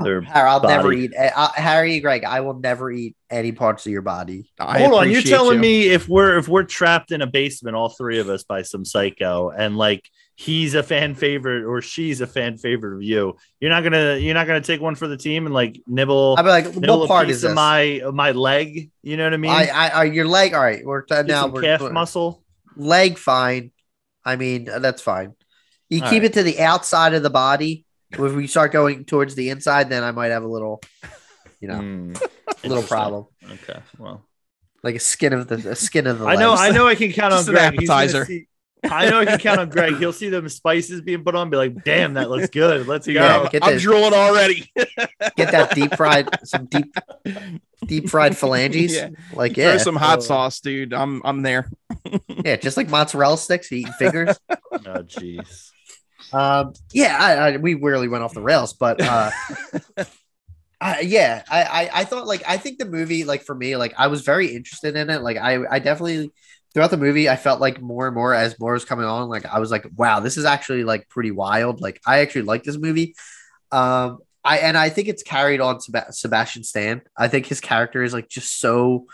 Harry, 0.24 0.48
I'll 0.48 0.60
body. 0.60 0.74
never 0.74 0.92
eat. 0.92 1.12
Uh, 1.16 1.48
Harry, 1.54 2.00
Greg, 2.00 2.24
I 2.24 2.40
will 2.40 2.58
never 2.58 2.90
eat 2.90 3.16
any 3.30 3.52
parts 3.52 3.86
of 3.86 3.92
your 3.92 4.02
body. 4.02 4.50
I 4.58 4.78
Hold 4.80 4.94
on, 5.00 5.10
you're 5.10 5.22
telling 5.22 5.56
you. 5.56 5.60
me 5.60 5.88
if 5.88 6.08
we're 6.08 6.38
if 6.38 6.48
we're 6.48 6.64
trapped 6.64 7.12
in 7.12 7.22
a 7.22 7.26
basement, 7.26 7.76
all 7.76 7.88
three 7.88 8.18
of 8.18 8.28
us 8.28 8.42
by 8.44 8.62
some 8.62 8.84
psycho, 8.84 9.50
and 9.50 9.76
like 9.76 10.08
he's 10.36 10.74
a 10.74 10.82
fan 10.82 11.14
favorite 11.14 11.64
or 11.64 11.82
she's 11.82 12.20
a 12.22 12.26
fan 12.26 12.56
favorite 12.56 12.96
of 12.96 13.02
you, 13.02 13.36
you're 13.60 13.70
not 13.70 13.82
gonna 13.82 14.16
you're 14.16 14.34
not 14.34 14.46
gonna 14.46 14.60
take 14.60 14.80
one 14.80 14.94
for 14.94 15.06
the 15.06 15.16
team 15.16 15.44
and 15.46 15.54
like 15.54 15.80
nibble 15.86 16.34
I'll 16.38 16.44
be 16.44 16.50
like, 16.50 16.74
nibble 16.76 17.00
what 17.00 17.08
part 17.08 17.28
is 17.30 17.44
of 17.44 17.50
this? 17.50 17.54
my 17.56 18.02
my 18.12 18.32
leg. 18.32 18.90
You 19.02 19.16
know 19.16 19.24
what 19.24 19.34
I 19.34 19.38
mean? 19.38 19.50
I, 19.50 19.66
I, 19.68 19.88
I, 19.88 20.04
your 20.04 20.26
leg. 20.26 20.54
All 20.54 20.62
right, 20.62 20.84
we're 20.84 21.02
Get 21.02 21.26
now 21.26 21.46
we're 21.48 21.62
calf 21.62 21.80
we're- 21.82 21.92
muscle. 21.92 22.42
leg. 22.76 23.18
Fine. 23.18 23.70
I 24.24 24.36
mean, 24.36 24.68
uh, 24.68 24.78
that's 24.80 25.00
fine. 25.02 25.34
You 25.88 26.02
All 26.02 26.10
keep 26.10 26.22
right. 26.22 26.30
it 26.30 26.34
to 26.34 26.42
the 26.42 26.60
outside 26.60 27.14
of 27.14 27.22
the 27.22 27.30
body. 27.30 27.84
If 28.12 28.18
we 28.34 28.46
start 28.46 28.72
going 28.72 29.04
towards 29.04 29.34
the 29.34 29.50
inside, 29.50 29.88
then 29.88 30.02
I 30.02 30.10
might 30.10 30.28
have 30.32 30.42
a 30.42 30.48
little, 30.48 30.80
you 31.60 31.68
know, 31.68 31.76
Hmm, 31.78 32.12
little 32.64 32.82
problem, 32.82 33.26
Okay, 33.44 33.80
well, 33.98 34.24
like 34.82 34.96
a 34.96 35.00
skin 35.00 35.32
of 35.32 35.46
the 35.48 35.70
a 35.70 35.76
skin 35.76 36.06
of 36.06 36.18
the. 36.18 36.26
I 36.26 36.34
know, 36.36 36.50
legs. 36.50 36.60
I 36.62 36.70
know, 36.70 36.86
I 36.88 36.94
can 36.94 37.12
count 37.12 37.32
on 37.34 37.44
Greg. 37.44 37.74
He's 37.78 37.88
gonna 37.88 38.00
appetizer. 38.02 38.24
see- 38.26 38.46
I 38.82 39.10
know 39.10 39.20
I 39.20 39.26
can 39.26 39.38
count 39.38 39.60
on 39.60 39.68
Greg. 39.68 39.98
He'll 39.98 40.10
see 40.12 40.30
them 40.30 40.48
spices 40.48 41.02
being 41.02 41.22
put 41.22 41.34
on, 41.34 41.50
be 41.50 41.58
like, 41.58 41.84
"Damn, 41.84 42.14
that 42.14 42.30
looks 42.30 42.48
good. 42.48 42.86
Let's 42.88 43.06
go." 43.06 43.12
Yeah, 43.12 43.46
get 43.52 43.62
I'm 43.62 43.74
the- 43.74 43.80
drooling 43.80 44.14
already. 44.14 44.72
Get 45.36 45.52
that 45.52 45.74
deep 45.74 45.94
fried, 45.96 46.30
some 46.48 46.64
deep, 46.64 46.86
deep 47.86 48.08
fried 48.08 48.36
phalanges. 48.38 48.94
Yeah. 48.94 49.10
Like 49.34 49.54
Throw 49.54 49.64
yeah, 49.72 49.76
some 49.76 49.96
hot 49.96 50.20
Uh, 50.20 50.22
sauce, 50.22 50.60
dude. 50.60 50.94
I'm 50.94 51.20
I'm 51.26 51.42
there. 51.42 51.70
Yeah, 52.42 52.56
just 52.56 52.78
like 52.78 52.88
mozzarella 52.88 53.36
sticks, 53.36 53.70
eating 53.70 53.92
fingers. 53.92 54.38
Oh, 54.72 55.02
jeez. 55.02 55.72
Um, 56.32 56.74
yeah, 56.92 57.16
I, 57.18 57.32
I, 57.32 57.56
we 57.56 57.74
really 57.74 58.08
went 58.08 58.22
off 58.22 58.34
the 58.34 58.42
rails, 58.42 58.72
but 58.72 59.00
uh, 59.00 59.30
I, 60.80 61.00
yeah, 61.00 61.42
I, 61.48 61.62
I, 61.62 61.90
I 62.00 62.04
thought 62.04 62.26
like 62.26 62.42
I 62.46 62.56
think 62.56 62.78
the 62.78 62.84
movie 62.86 63.24
like 63.24 63.42
for 63.42 63.54
me 63.54 63.76
like 63.76 63.94
I 63.98 64.06
was 64.06 64.22
very 64.22 64.54
interested 64.54 64.96
in 64.96 65.10
it. 65.10 65.22
Like 65.22 65.36
I, 65.36 65.58
I 65.70 65.78
definitely 65.78 66.32
throughout 66.72 66.90
the 66.90 66.96
movie 66.96 67.28
I 67.28 67.36
felt 67.36 67.60
like 67.60 67.80
more 67.80 68.06
and 68.06 68.14
more 68.14 68.32
as 68.34 68.58
more 68.58 68.72
was 68.72 68.84
coming 68.84 69.04
on. 69.04 69.28
Like 69.28 69.44
I 69.46 69.58
was 69.58 69.70
like, 69.70 69.86
wow, 69.96 70.20
this 70.20 70.36
is 70.36 70.44
actually 70.44 70.84
like 70.84 71.08
pretty 71.08 71.32
wild. 71.32 71.80
Like 71.80 72.00
I 72.06 72.20
actually 72.20 72.42
like 72.42 72.62
this 72.64 72.78
movie. 72.78 73.14
Um, 73.72 74.18
I 74.44 74.58
and 74.58 74.76
I 74.76 74.88
think 74.88 75.08
it's 75.08 75.22
carried 75.22 75.60
on 75.60 75.80
Seb- 75.80 76.12
Sebastian 76.12 76.64
Stan. 76.64 77.02
I 77.16 77.28
think 77.28 77.46
his 77.46 77.60
character 77.60 78.02
is 78.02 78.14
like 78.14 78.28
just 78.28 78.58
so 78.58 79.06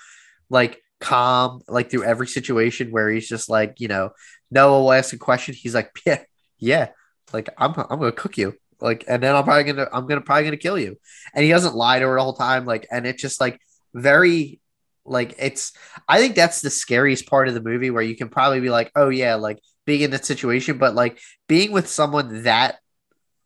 like 0.50 0.82
calm, 1.00 1.62
like 1.66 1.90
through 1.90 2.04
every 2.04 2.28
situation 2.28 2.90
where 2.92 3.10
he's 3.10 3.28
just 3.28 3.48
like 3.48 3.80
you 3.80 3.88
know 3.88 4.10
Noah 4.50 4.82
will 4.82 4.92
ask 4.92 5.12
a 5.12 5.18
question, 5.18 5.54
he's 5.54 5.74
like, 5.74 5.90
yeah, 6.06 6.22
yeah, 6.58 6.88
like 7.32 7.48
I'm 7.58 7.74
I'm 7.76 7.98
gonna 7.98 8.12
cook 8.12 8.38
you. 8.38 8.54
Like, 8.80 9.04
and 9.08 9.22
then 9.22 9.34
I'm 9.34 9.44
probably 9.44 9.64
gonna 9.64 9.88
I'm 9.92 10.06
gonna 10.06 10.20
probably 10.20 10.44
gonna 10.44 10.56
kill 10.56 10.78
you. 10.78 10.96
And 11.34 11.44
he 11.44 11.50
doesn't 11.50 11.74
lie 11.74 11.98
to 11.98 12.06
her 12.06 12.16
the 12.16 12.22
whole 12.22 12.34
time. 12.34 12.66
Like, 12.66 12.86
and 12.90 13.06
it's 13.06 13.22
just 13.22 13.40
like 13.40 13.60
very 13.94 14.60
like 15.04 15.34
it's 15.38 15.72
I 16.08 16.18
think 16.18 16.34
that's 16.34 16.60
the 16.60 16.70
scariest 16.70 17.26
part 17.26 17.48
of 17.48 17.54
the 17.54 17.62
movie 17.62 17.90
where 17.90 18.02
you 18.02 18.16
can 18.16 18.28
probably 18.28 18.60
be 18.60 18.70
like, 18.70 18.90
oh 18.94 19.08
yeah, 19.08 19.36
like 19.36 19.58
being 19.86 20.02
in 20.02 20.10
that 20.10 20.24
situation, 20.24 20.78
but 20.78 20.94
like 20.94 21.18
being 21.48 21.72
with 21.72 21.88
someone 21.88 22.42
that 22.42 22.76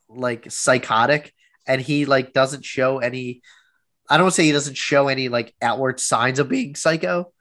like 0.08 0.50
psychotic 0.50 1.32
and 1.66 1.80
he 1.80 2.04
like 2.04 2.32
doesn't 2.32 2.64
show 2.64 2.98
any 2.98 3.42
I 4.08 4.16
don't 4.16 4.32
say 4.32 4.44
he 4.44 4.52
doesn't 4.52 4.76
show 4.76 5.06
any 5.06 5.28
like 5.28 5.54
outward 5.62 6.00
signs 6.00 6.40
of 6.40 6.48
being 6.48 6.74
psycho 6.74 7.32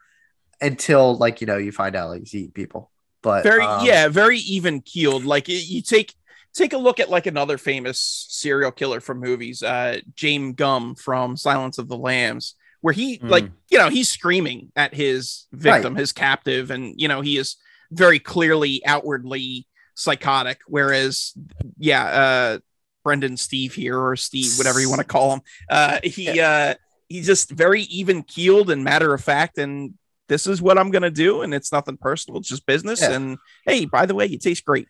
until 0.61 1.17
like 1.17 1.41
you 1.41 1.47
know 1.47 1.57
you 1.57 1.71
find 1.71 1.95
out 1.95 2.09
like 2.09 2.19
he's 2.21 2.35
eating 2.35 2.51
people. 2.51 2.91
But 3.21 3.43
very 3.43 3.63
um, 3.63 3.85
yeah 3.85 4.07
very 4.07 4.37
even 4.39 4.81
keeled 4.81 5.25
like 5.25 5.47
you 5.47 5.81
take 5.81 6.13
take 6.55 6.73
a 6.73 6.77
look 6.77 6.99
at 6.99 7.09
like 7.09 7.25
another 7.25 7.57
famous 7.57 8.25
serial 8.29 8.71
killer 8.71 8.99
from 8.99 9.19
movies 9.19 9.61
uh 9.63 9.97
james 10.15 10.55
Gumb 10.55 10.95
from 10.95 11.37
silence 11.37 11.77
of 11.77 11.87
the 11.87 11.97
lambs 11.97 12.55
where 12.81 12.93
he 12.93 13.17
Mm. 13.19 13.29
like 13.29 13.45
you 13.69 13.77
know 13.77 13.89
he's 13.89 14.09
screaming 14.09 14.71
at 14.75 14.93
his 14.93 15.47
victim 15.51 15.95
his 15.95 16.11
captive 16.11 16.71
and 16.71 16.93
you 16.97 17.07
know 17.07 17.21
he 17.21 17.37
is 17.37 17.57
very 17.91 18.19
clearly 18.19 18.81
outwardly 18.85 19.67
psychotic 19.95 20.59
whereas 20.67 21.33
yeah 21.77 22.03
uh 22.05 22.59
brendan 23.03 23.35
steve 23.37 23.73
here 23.73 23.97
or 23.97 24.15
steve 24.15 24.51
whatever 24.57 24.79
you 24.79 24.89
want 24.89 24.99
to 24.99 25.07
call 25.07 25.33
him 25.33 25.41
uh 25.69 25.99
he 26.03 26.39
uh 26.39 26.73
he's 27.09 27.25
just 27.25 27.49
very 27.51 27.81
even 27.83 28.23
keeled 28.23 28.69
and 28.69 28.83
matter 28.83 29.13
of 29.13 29.21
fact 29.21 29.57
and 29.57 29.93
this 30.29 30.45
is 30.47 30.61
what 30.61 30.77
i'm 30.77 30.91
gonna 30.91 31.09
do 31.09 31.41
and 31.41 31.53
it's 31.53 31.71
nothing 31.71 31.97
personal 31.97 32.39
it's 32.39 32.47
just 32.49 32.65
business 32.65 33.01
Yeah. 33.01 33.11
and 33.13 33.37
hey 33.65 33.85
by 33.85 34.05
the 34.05 34.15
way 34.15 34.25
you 34.27 34.37
taste 34.37 34.63
great 34.63 34.87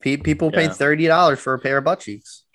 people 0.00 0.50
Yeah. 0.52 0.60
paid 0.68 0.74
thirty 0.74 1.06
dollars 1.06 1.38
for 1.40 1.54
a 1.54 1.58
pair 1.58 1.78
of 1.78 1.84
butt 1.84 2.00
cheeks. 2.00 2.44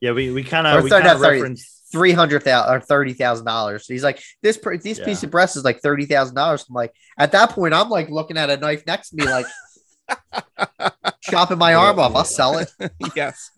Yeah, 0.00 0.12
we 0.12 0.30
we 0.30 0.44
kind 0.44 0.66
of 0.66 0.84
we 0.84 0.90
kind 0.90 1.06
of 1.06 1.14
not 1.14 1.20
30. 1.26 1.38
reference. 1.40 1.82
Three 1.92 2.12
hundred 2.12 2.44
thousand 2.44 2.72
or 2.74 2.80
thirty 2.80 3.12
thousand 3.14 3.46
dollars. 3.46 3.86
He's 3.86 4.04
like, 4.04 4.22
this 4.42 4.56
this 4.82 4.98
Yeah. 4.98 5.04
piece 5.04 5.22
of 5.24 5.30
breast 5.30 5.56
is 5.56 5.64
like 5.64 5.80
thirty 5.80 6.06
thousand 6.06 6.36
dollars. 6.36 6.64
I'm 6.68 6.74
like, 6.74 6.92
at 7.18 7.32
that 7.32 7.50
point, 7.50 7.74
I'm 7.74 7.88
like 7.90 8.08
looking 8.08 8.36
at 8.36 8.48
a 8.50 8.56
knife 8.56 8.84
next 8.86 9.10
to 9.10 9.16
me, 9.16 9.24
like 9.24 9.46
chopping 11.20 11.58
my 11.58 11.74
arm 11.74 11.98
off. 11.98 12.14
I'll 12.14 12.24
sell 12.24 12.58
it. 12.58 12.70
yes 13.16 13.50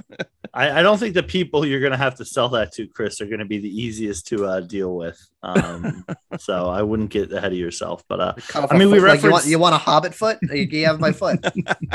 I, 0.55 0.81
I 0.81 0.83
don't 0.83 0.99
think 0.99 1.15
the 1.15 1.23
people 1.23 1.65
you're 1.65 1.81
gonna 1.81 1.97
have 1.97 2.17
to 2.17 2.25
sell 2.27 2.51
that 2.51 2.73
to, 2.73 2.87
Chris, 2.87 3.21
are 3.23 3.27
gonna 3.27 3.47
be 3.47 3.59
the 3.59 3.69
easiest 3.69 4.27
to 4.29 4.45
uh, 4.45 4.61
deal 4.61 4.95
with. 4.95 5.19
Um, 5.43 6.05
so 6.39 6.69
I 6.69 6.83
wouldn't 6.83 7.11
get 7.11 7.33
ahead 7.33 7.53
of 7.53 7.59
yourself. 7.59 8.05
But 8.09 8.21
uh, 8.21 8.35
Cut 8.49 8.65
off 8.65 8.73
I 8.73 8.77
a 8.77 8.79
mean, 8.79 8.91
we 8.91 8.99
foot. 9.01 9.09
Like, 9.09 9.23
you, 9.23 9.31
want, 9.31 9.33
referenced- 9.33 9.49
you 9.51 9.59
want 9.59 9.75
a 9.75 9.79
hobbit 9.79 10.15
foot? 10.15 10.39
You 10.53 10.87
have 10.87 11.01
my 11.01 11.13
foot. 11.13 11.43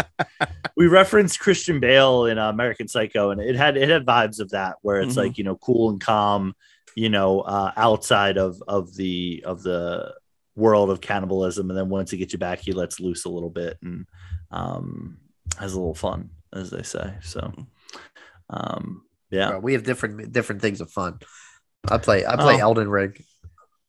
we 0.76 0.88
referenced 0.88 1.39
Christian 1.39 1.80
Bale 1.80 2.26
in 2.26 2.38
uh, 2.38 2.49
American 2.49 2.88
Psycho, 2.88 3.30
and 3.32 3.39
it 3.41 3.55
had 3.55 3.78
it 3.78 3.89
had 3.89 4.05
vibes 4.05 4.39
of 4.39 4.49
that, 4.49 4.76
where 4.82 5.01
it's 5.01 5.14
Mhm. 5.14 5.18
like 5.18 5.38
you 5.38 5.43
know 5.43 5.55
cool 5.58 5.89
and 5.91 6.01
calm, 6.01 6.55
you 6.95 7.10
know, 7.10 7.41
uh, 7.41 7.72
outside 7.78 8.38
of 8.38 8.62
of 8.68 8.95
the 8.95 9.43
of 9.45 9.62
the 9.64 10.14
world 10.55 10.89
of 10.89 10.99
cannibalism, 11.01 11.70
and 11.70 11.78
then 11.78 11.89
once 11.89 12.10
he 12.10 12.18
gets 12.18 12.34
you 12.34 12.39
back, 12.39 12.58
he 12.60 12.72
lets 12.72 12.99
loose 12.99 13.26
a 13.26 13.30
little 13.30 13.51
bit 13.51 13.78
and 13.84 14.08
um, 14.49 15.18
has 15.60 15.74
a 15.74 15.80
little 15.80 15.93
fun, 15.93 16.32
as 16.53 16.72
they 16.72 16.82
say. 16.82 17.14
So, 17.22 17.53
um, 18.49 19.03
yeah, 19.29 19.49
Bro, 19.51 19.59
we 19.59 19.73
have 19.73 19.83
different 19.83 20.31
different 20.31 20.61
things 20.61 20.81
of 20.81 20.89
fun. 20.91 21.19
I 21.87 21.97
play 21.97 22.25
I 22.25 22.35
play 22.35 22.55
Oh. 22.55 22.59
Elden 22.59 22.89
Ring. 22.89 23.13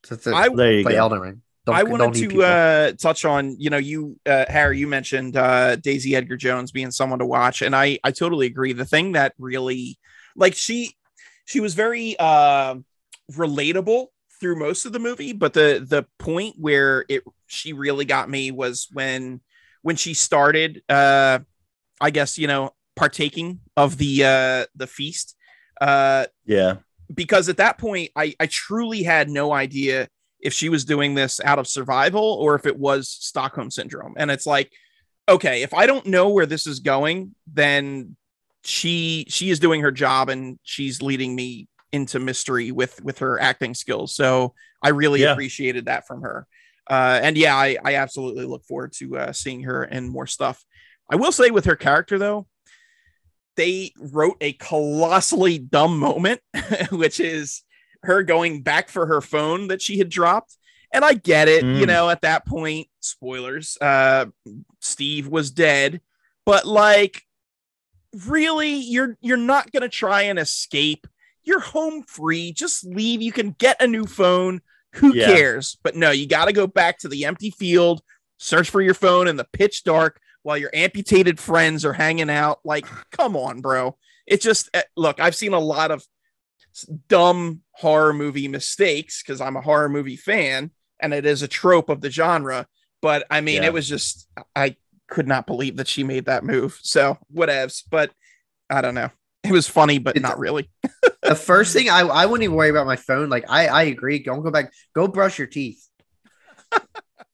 That's 0.09 0.25
it. 0.27 0.33
I- 0.33 0.49
play 0.49 0.83
go. 0.83 0.89
Elden 0.89 1.19
Ring. 1.19 1.41
Don't, 1.65 1.75
I 1.75 1.83
wanted 1.83 2.29
to 2.29 2.41
uh, 2.43 2.91
touch 2.93 3.25
on, 3.25 3.55
you 3.59 3.69
know, 3.69 3.77
you, 3.77 4.17
uh, 4.25 4.45
Harry, 4.47 4.79
you 4.79 4.87
mentioned 4.87 5.35
uh, 5.35 5.75
Daisy 5.75 6.15
Edgar 6.15 6.37
Jones 6.37 6.71
being 6.71 6.89
someone 6.89 7.19
to 7.19 7.25
watch, 7.25 7.61
and 7.61 7.75
I, 7.75 7.99
I 8.03 8.11
totally 8.11 8.47
agree. 8.47 8.71
The 8.71 8.85
thing 8.85 9.11
that 9.11 9.33
really, 9.37 9.99
like, 10.37 10.55
she, 10.55 10.95
she 11.45 11.59
was 11.59 11.75
very 11.75 12.15
uh, 12.17 12.75
relatable 13.33 14.07
through 14.39 14.57
most 14.57 14.85
of 14.85 14.93
the 14.93 14.99
movie, 14.99 15.33
but 15.33 15.53
the 15.53 15.85
the 15.87 16.05
point 16.17 16.55
where 16.57 17.05
it 17.09 17.23
she 17.47 17.73
really 17.73 18.05
got 18.05 18.29
me 18.29 18.51
was 18.51 18.87
when 18.93 19.41
when 19.81 19.97
she 19.97 20.13
started, 20.13 20.81
uh, 20.89 21.39
I 21.99 22.09
guess 22.09 22.37
you 22.37 22.47
know, 22.47 22.71
partaking 22.99 23.59
of 23.77 23.97
the 23.97 24.23
uh, 24.23 24.65
the 24.75 24.87
feast. 24.87 25.35
Uh, 25.81 26.25
yeah, 26.45 26.75
because 27.13 27.49
at 27.49 27.57
that 27.57 27.77
point 27.77 28.11
I, 28.15 28.35
I 28.39 28.45
truly 28.47 29.03
had 29.03 29.29
no 29.29 29.53
idea 29.53 30.07
if 30.41 30.53
she 30.53 30.69
was 30.69 30.85
doing 30.85 31.15
this 31.15 31.39
out 31.43 31.59
of 31.59 31.67
survival 31.67 32.23
or 32.23 32.55
if 32.55 32.65
it 32.65 32.77
was 32.77 33.09
Stockholm 33.09 33.71
syndrome. 33.71 34.13
And 34.17 34.29
it's 34.31 34.45
like, 34.45 34.71
okay, 35.27 35.63
if 35.63 35.73
I 35.73 35.85
don't 35.85 36.05
know 36.05 36.29
where 36.29 36.45
this 36.45 36.67
is 36.67 36.79
going, 36.79 37.33
then 37.47 38.15
she 38.63 39.25
she 39.29 39.49
is 39.49 39.59
doing 39.59 39.81
her 39.81 39.91
job 39.91 40.29
and 40.29 40.59
she's 40.63 41.01
leading 41.01 41.33
me 41.35 41.67
into 41.91 42.19
mystery 42.19 42.71
with 42.71 43.01
with 43.03 43.19
her 43.19 43.39
acting 43.39 43.73
skills. 43.73 44.13
So 44.15 44.53
I 44.83 44.89
really 44.89 45.21
Yeah. 45.21 45.31
appreciated 45.31 45.85
that 45.85 46.05
from 46.07 46.21
her. 46.21 46.45
Uh, 46.89 47.19
and 47.21 47.37
yeah, 47.37 47.55
I, 47.55 47.77
I 47.85 47.95
absolutely 47.95 48.45
look 48.45 48.63
forward 48.65 48.91
to 48.93 49.17
uh, 49.17 49.31
seeing 49.31 49.63
her 49.63 49.83
and 49.83 50.09
more 50.09 50.27
stuff. 50.27 50.63
I 51.11 51.15
will 51.17 51.31
say 51.31 51.51
with 51.51 51.65
her 51.65 51.75
character 51.75 52.17
though, 52.17 52.47
they 53.59 53.91
wrote 53.99 54.37
a 54.39 54.53
colossally 54.53 55.57
dumb 55.59 55.99
moment, 55.99 56.39
which 56.91 57.19
is 57.19 57.61
her 58.03 58.23
going 58.23 58.61
back 58.61 58.87
for 58.87 59.05
her 59.07 59.19
phone 59.19 59.67
that 59.67 59.81
she 59.81 59.97
had 59.97 60.07
dropped. 60.07 60.55
And 60.93 61.03
I 61.03 61.13
get 61.13 61.49
it, 61.49 61.63
you 61.65 61.83
Mm. 61.83 61.87
know, 61.87 62.09
at 62.09 62.21
that 62.21 62.47
point, 62.47 62.87
spoilers, 63.01 63.77
uh, 63.81 64.27
Steve 64.79 65.27
was 65.27 65.51
dead, 65.51 65.99
but 66.45 66.65
like, 66.65 67.23
really, 68.25 68.75
you're 68.75 69.17
you're 69.21 69.37
not 69.37 69.71
gonna 69.71 69.89
try 69.89 70.23
and 70.23 70.39
escape. 70.39 71.05
You're 71.43 71.59
home 71.59 72.03
free. 72.03 72.51
Just 72.53 72.85
leave. 72.85 73.21
You 73.21 73.31
can 73.31 73.51
get 73.51 73.81
a 73.81 73.87
new 73.87 74.05
phone. 74.05 74.61
Who 74.95 75.13
Yeah. 75.13 75.25
cares? 75.27 75.77
But 75.83 75.95
no, 75.95 76.11
you 76.11 76.27
got 76.27 76.45
to 76.45 76.53
go 76.53 76.65
back 76.65 76.97
to 76.99 77.07
the 77.07 77.25
empty 77.25 77.51
field, 77.51 78.01
search 78.37 78.69
for 78.69 78.81
your 78.81 78.93
phone 78.95 79.27
in 79.27 79.35
the 79.35 79.47
pitch 79.53 79.83
dark 79.83 80.19
while 80.43 80.57
your 80.57 80.71
amputated 80.73 81.39
friends 81.39 81.85
are 81.85 81.93
hanging 81.93 82.29
out. 82.29 82.59
Like, 82.63 82.85
come 83.11 83.35
on, 83.35 83.61
bro. 83.61 83.97
It 84.27 84.41
just 84.41 84.69
eh, 84.73 84.83
look. 84.95 85.19
I've 85.19 85.35
seen 85.35 85.53
a 85.53 85.59
lot 85.59 85.91
of 85.91 86.03
dumb 87.07 87.61
horror 87.71 88.13
movie 88.13 88.47
mistakes 88.47 89.21
because 89.23 89.41
I'm 89.41 89.55
a 89.55 89.61
horror 89.61 89.89
movie 89.89 90.15
fan, 90.15 90.71
and 90.99 91.13
it 91.13 91.25
is 91.25 91.41
a 91.41 91.47
trope 91.47 91.89
of 91.89 92.01
the 92.01 92.11
genre. 92.11 92.67
But 93.01 93.25
I 93.29 93.41
mean, 93.41 93.61
Yeah. 93.63 93.67
it 93.69 93.73
was 93.73 93.87
just 93.87 94.27
I 94.55 94.75
could 95.09 95.27
not 95.27 95.47
believe 95.47 95.77
that 95.77 95.87
she 95.87 96.03
made 96.03 96.25
that 96.25 96.43
move. 96.43 96.79
So 96.83 97.17
whatevs. 97.33 97.83
But 97.89 98.11
I 98.69 98.81
don't 98.81 98.95
know. 98.95 99.09
It 99.43 99.51
was 99.51 99.67
funny, 99.67 99.97
but 99.97 100.15
It's- 100.17 100.29
not 100.29 100.37
really. 100.37 100.69
the 101.23 101.35
first 101.35 101.73
thing 101.73 101.89
I, 101.89 102.01
I 102.01 102.25
wouldn't 102.25 102.43
even 102.43 102.55
worry 102.55 102.69
about 102.69 102.85
my 102.85 102.97
phone. 102.97 103.29
Like 103.29 103.45
I, 103.49 103.67
I 103.67 103.83
agree. 103.83 104.21
Don't 104.21 104.43
go 104.43 104.51
back. 104.51 104.71
Go 104.93 105.07
brush 105.07 105.37
your 105.37 105.47
teeth. 105.47 105.85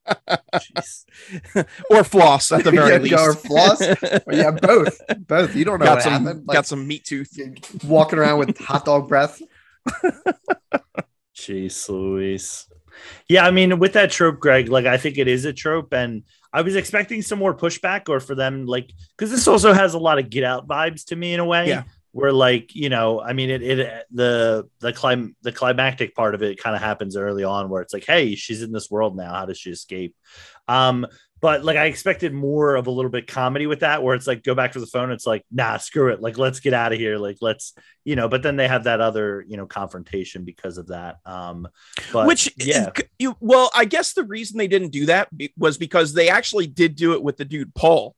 or 1.90 2.04
floss 2.04 2.52
at 2.52 2.64
the 2.64 2.72
very 2.72 2.92
Yeah, 2.94 2.98
least. 3.00 3.14
or 3.16 3.34
floss. 3.34 3.82
yeah, 4.32 4.52
both. 4.62 5.02
Both. 5.28 5.56
You 5.56 5.66
don't 5.66 5.80
know 5.80 5.86
got 5.86 5.96
what 5.96 6.04
some 6.04 6.12
happened. 6.26 6.48
Like, 6.48 6.56
got 6.56 6.66
some 6.66 6.88
meat 6.88 7.06
tooth. 7.06 7.30
walking 7.84 8.20
around 8.20 8.40
with 8.40 8.58
hot 8.60 8.86
dog 8.86 9.08
breath. 9.08 9.42
Jeez 11.36 11.90
Louise. 11.90 12.68
Yeah, 13.28 13.46
I 13.46 13.52
mean, 13.52 13.78
with 13.80 13.94
that 13.94 14.12
trope, 14.12 14.40
Greg, 14.40 14.70
like 14.70 14.86
I 14.86 14.98
think 14.98 15.18
it 15.18 15.28
is 15.28 15.46
a 15.46 15.52
trope, 15.54 15.94
and 15.94 16.24
I 16.54 16.62
was 16.62 16.76
expecting 16.76 17.22
some 17.22 17.40
more 17.40 17.54
pushback 17.54 18.08
or 18.08 18.20
for 18.22 18.36
them, 18.36 18.66
like, 18.66 18.90
because 19.18 19.32
this 19.32 19.48
also 19.48 19.74
has 19.74 19.94
a 19.94 20.00
lot 20.00 20.18
of 20.18 20.30
get 20.30 20.44
out 20.46 20.66
vibes 20.68 21.06
to 21.08 21.16
me 21.16 21.34
in 21.34 21.40
a 21.42 21.46
way. 21.46 21.68
Yeah. 21.68 21.84
Where 22.16 22.32
like 22.32 22.74
you 22.74 22.88
know, 22.88 23.20
I 23.20 23.34
mean, 23.34 23.50
it, 23.50 23.62
it 23.62 24.06
the 24.10 24.70
the 24.80 24.94
clim 24.94 25.36
the 25.42 25.52
climactic 25.52 26.16
part 26.16 26.34
of 26.34 26.42
it 26.42 26.58
kind 26.58 26.74
of 26.74 26.82
happens 26.82 27.18
early 27.18 27.44
on, 27.44 27.68
where 27.68 27.82
it's 27.82 27.94
like, 27.94 28.06
hey, 28.06 28.36
she's 28.36 28.62
in 28.62 28.72
this 28.72 28.90
world 28.90 29.18
now. 29.18 29.34
How 29.34 29.46
does 29.46 29.58
she 29.58 29.70
escape? 29.70 30.16
Um, 30.70 31.06
but 31.42 31.66
like 31.66 31.76
I 31.76 31.88
expected 31.88 32.34
more 32.34 32.78
of 32.78 32.88
a 32.88 32.92
little 32.92 33.12
bit 33.12 33.28
comedy 33.28 33.68
with 33.68 33.82
that, 33.82 34.02
where 34.02 34.16
it's 34.16 34.28
like 34.28 34.44
go 34.44 34.56
back 34.56 34.72
to 34.72 34.80
the 34.80 34.88
phone. 34.88 35.12
It's 35.12 35.28
like, 35.28 35.44
nah, 35.52 35.76
screw 35.76 36.14
it. 36.14 36.22
Like 36.22 36.38
let's 36.38 36.62
get 36.62 36.74
out 36.74 36.94
of 36.94 37.00
here. 37.00 37.18
Like 37.18 37.40
let's 37.42 37.74
you 38.06 38.16
know. 38.16 38.30
But 38.30 38.44
then 38.44 38.56
they 38.56 38.70
have 38.70 38.86
that 38.86 39.02
other 39.02 39.44
you 39.46 39.58
know 39.58 39.66
confrontation 39.66 40.46
because 40.46 40.78
of 40.78 40.88
that. 40.88 41.18
Um, 41.26 41.68
but 42.14 42.28
Which 42.28 42.54
yeah, 42.58 42.92
you 43.20 43.36
well, 43.42 43.70
I 43.76 43.84
guess 43.84 44.14
the 44.14 44.24
reason 44.24 44.58
they 44.58 44.70
didn't 44.70 44.94
do 44.94 45.08
that 45.08 45.28
was 45.58 45.78
because 45.78 46.14
they 46.14 46.30
actually 46.30 46.68
did 46.68 46.96
do 46.96 47.12
it 47.12 47.22
with 47.22 47.36
the 47.36 47.46
dude 47.46 47.76
Paul. 47.76 48.16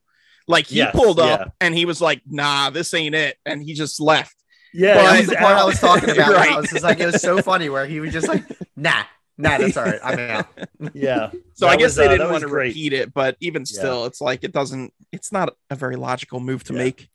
Like 0.48 0.66
he 0.66 0.76
Yes, 0.78 0.94
pulled 0.96 1.20
up 1.20 1.40
yeah. 1.40 1.46
and 1.60 1.74
he 1.74 1.84
was 1.84 2.00
like, 2.00 2.22
"Nah, 2.26 2.70
this 2.70 2.92
ain't 2.94 3.14
it," 3.14 3.36
and 3.46 3.62
he 3.62 3.74
just 3.74 4.00
left. 4.00 4.34
yeah. 4.74 4.94
But- 4.94 5.02
That 5.02 5.08
it 5.08 5.10
was 5.12 5.20
was 5.20 5.28
the 5.28 5.36
part 5.36 5.56
I 5.58 5.64
was 5.64 5.78
talking 5.80 6.10
about. 6.10 6.32
Right. 6.34 6.52
I 6.52 6.60
was 6.60 6.70
just 6.70 6.82
like, 6.84 7.00
it 7.00 7.06
was 7.06 7.20
so 7.22 7.40
funny 7.42 7.68
where 7.68 7.86
he 7.86 8.00
was 8.00 8.12
just 8.12 8.26
like, 8.28 8.44
nah, 8.76 9.02
nah, 9.36 9.58
that's 9.58 9.76
all 9.76 9.84
right. 9.84 10.00
I'm 10.02 10.18
out. 10.18 10.46
yeah. 10.94 11.30
So 11.54 11.68
I 11.68 11.76
guess 11.76 11.90
was, 11.90 11.96
they 11.96 12.06
uh, 12.06 12.10
didn't 12.12 12.26
was 12.26 12.32
want 12.32 12.42
to 12.44 12.48
great. 12.48 12.68
repeat 12.68 12.92
it, 12.94 13.12
but 13.12 13.36
even 13.40 13.62
Yeah. 13.62 13.78
still, 13.78 14.04
it's 14.06 14.20
like 14.22 14.42
it 14.42 14.52
doesn't. 14.52 14.92
It's 15.12 15.32
not 15.32 15.54
a 15.70 15.74
very 15.76 15.96
logical 15.96 16.40
move 16.40 16.64
to 16.64 16.72
Yeah. 16.72 16.78
make. 16.78 17.08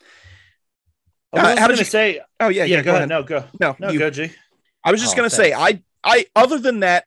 I 1.34 1.38
was 1.38 1.44
Uh, 1.44 1.48
how 1.48 1.54
did 1.68 1.74
gonna 1.74 1.78
you- 1.80 1.86
say? 1.86 2.22
Oh 2.40 2.50
yeah, 2.50 2.66
Yeah, 2.66 2.82
go, 2.84 2.96
ahead. 2.96 3.10
No, 3.10 3.24
go. 3.24 3.44
No, 3.60 3.76
No, 3.80 3.90
you- 3.90 4.00
go, 4.00 4.10
G. 4.12 4.32
I 4.84 4.92
was 4.92 5.02
just 5.02 5.14
Oh, 5.14 5.18
gonna 5.18 5.30
say, 5.32 5.54
I, 5.54 5.82
I, 6.04 6.26
other 6.36 6.60
than 6.60 6.82
that 6.82 7.06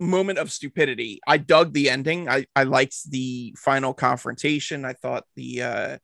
moment 0.00 0.38
of 0.38 0.50
stupidity, 0.50 1.20
I 1.26 1.36
dug 1.38 1.72
the 1.72 1.90
ending. 1.90 2.28
I, 2.28 2.46
I 2.56 2.64
liked 2.64 3.10
the 3.10 3.54
final 3.58 3.94
confrontation. 3.94 4.84
I 4.84 4.94
thought 4.94 5.24
the, 5.36 5.62
uh, 5.62 5.98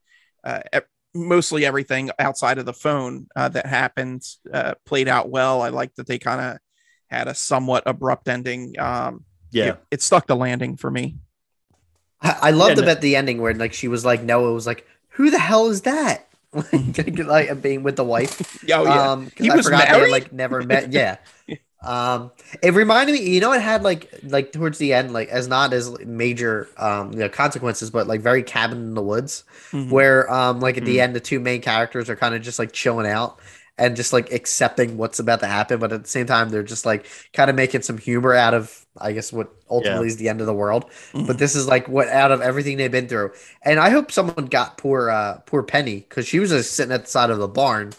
uh, 0.44 0.60
e- 0.74 0.81
mostly 1.14 1.64
everything 1.64 2.10
outside 2.18 2.59
of 2.59 2.66
the 2.66 2.73
phone 2.74 3.27
uh, 3.35 3.48
that 3.48 3.66
happened 3.66 4.23
uh, 4.52 4.74
played 4.85 5.09
out 5.09 5.31
well. 5.31 5.62
I 5.62 5.70
liked 5.70 5.97
that 5.97 6.06
they 6.06 6.18
kind 6.18 6.40
of 6.40 6.59
had 7.09 7.28
a 7.28 7.35
somewhat 7.35 7.85
abrupt 7.86 8.28
ending. 8.28 8.78
Um, 8.78 9.24
Yeah. 9.51 9.77
it, 9.77 9.81
it 9.90 10.02
stuck 10.02 10.27
the 10.27 10.36
landing 10.36 10.77
for 10.77 10.90
me. 10.90 11.16
I, 12.20 12.39
I 12.43 12.51
loved 12.51 12.78
Yeah, 12.78 12.85
him 12.86 13.01
the 13.01 13.16
ending 13.16 13.40
where 13.40 13.55
like 13.55 13.73
she 13.73 13.89
was 13.89 14.05
like, 14.05 14.23
Noah 14.23 14.52
was 14.52 14.66
like, 14.66 14.86
who 15.10 15.31
the 15.31 15.39
hell 15.39 15.66
is 15.68 15.82
that? 15.82 16.28
like, 16.73 17.18
like 17.18 17.62
being 17.62 17.82
with 17.82 17.97
the 17.97 18.05
wife. 18.05 18.40
Oh 18.73 18.85
yeah, 18.85 19.10
Um, 19.10 19.31
'cause 19.31 19.47
He 19.47 19.51
I 19.51 19.56
was 19.56 19.59
forgot 19.59 19.90
they 19.90 19.98
married? 19.98 20.10
had, 20.10 20.10
like 20.10 20.32
never 20.32 20.62
met. 20.62 20.93
Yeah. 20.93 21.16
Um, 21.87 22.33
it 22.63 22.75
reminded 22.75 23.13
me, 23.13 23.29
you 23.31 23.41
know, 23.41 23.53
it 23.53 23.63
had 23.63 23.83
like 23.83 24.13
like 24.25 24.53
towards 24.53 24.79
the 24.79 24.93
end, 24.93 25.13
like 25.13 25.29
as 25.29 25.49
not 25.49 25.73
as 25.73 25.97
major 26.01 26.69
um 26.77 27.13
you 27.13 27.21
know, 27.21 27.29
consequences, 27.29 27.91
but 27.91 28.07
like 28.09 28.21
very 28.21 28.43
cabin 28.43 28.79
in 28.79 28.95
the 28.95 29.03
woods, 29.03 29.45
Mhm. 29.73 29.89
where 29.89 30.31
um 30.33 30.61
like 30.61 30.77
at 30.79 30.85
the 30.85 31.01
Mhm. 31.01 31.01
end 31.01 31.15
the 31.15 31.21
two 31.21 31.41
main 31.41 31.63
characters 31.63 32.11
are 32.11 32.17
kind 32.17 32.35
of 32.35 32.43
just 32.43 32.59
like 32.59 32.73
chilling 32.73 33.07
out 33.07 33.39
and 33.79 33.95
just 33.95 34.13
like 34.13 34.33
accepting 34.33 34.97
what's 34.97 35.19
about 35.19 35.41
to 35.41 35.47
happen, 35.47 35.79
but 35.79 35.93
at 35.93 36.03
the 36.03 36.09
same 36.09 36.27
time 36.27 36.49
they're 36.49 36.63
just 36.63 36.87
like 36.87 37.07
kind 37.33 37.51
of 37.51 37.57
making 37.57 37.83
some 37.83 37.99
humor 37.99 38.35
out 38.35 38.55
of 38.55 38.85
I 38.99 39.13
guess 39.13 39.33
what 39.33 39.51
ultimately 39.71 40.09
is 40.09 40.17
the 40.17 40.29
end 40.29 40.41
of 40.41 40.47
the 40.47 40.55
world. 40.55 40.91
Mhm. 41.13 41.27
But 41.27 41.39
this 41.39 41.55
is 41.55 41.67
like 41.69 41.89
what 41.89 42.09
out 42.09 42.33
of 42.33 42.41
everything 42.41 42.77
they've 42.79 42.91
been 42.91 43.09
through. 43.09 43.33
And 43.63 43.79
I 43.79 43.91
hope 43.91 44.11
someone 44.13 44.47
got 44.47 44.79
poor 44.79 45.11
uh 45.11 45.39
poor 45.47 45.63
Penny 45.63 45.97
because 46.01 46.27
she 46.27 46.39
was 46.41 46.51
just 46.51 46.73
sitting 46.75 46.93
at 46.93 47.05
the 47.05 47.11
side 47.11 47.31
of 47.31 47.39
the 47.39 47.49
barn. 47.49 47.93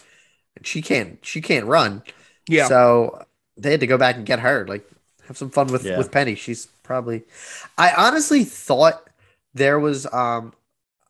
And 0.56 0.66
she 0.66 0.82
can't 0.82 1.18
she 1.24 1.40
can't 1.40 1.66
run. 1.66 2.02
yeah. 2.48 2.68
So 2.68 3.24
they 3.58 3.70
had 3.72 3.80
to 3.80 3.86
go 3.86 3.98
back 3.98 4.16
and 4.16 4.26
get 4.26 4.40
her. 4.40 4.66
Like 4.66 4.88
have 5.26 5.36
some 5.38 5.50
fun 5.50 5.68
with 5.68 5.84
Yeah. 5.84 5.96
with 5.96 6.10
Penny. 6.12 6.34
She's 6.34 6.66
probably 6.82 7.24
I 7.76 7.92
honestly 7.96 8.44
thought 8.44 9.08
there 9.54 9.78
was 9.80 10.06
um 10.12 10.52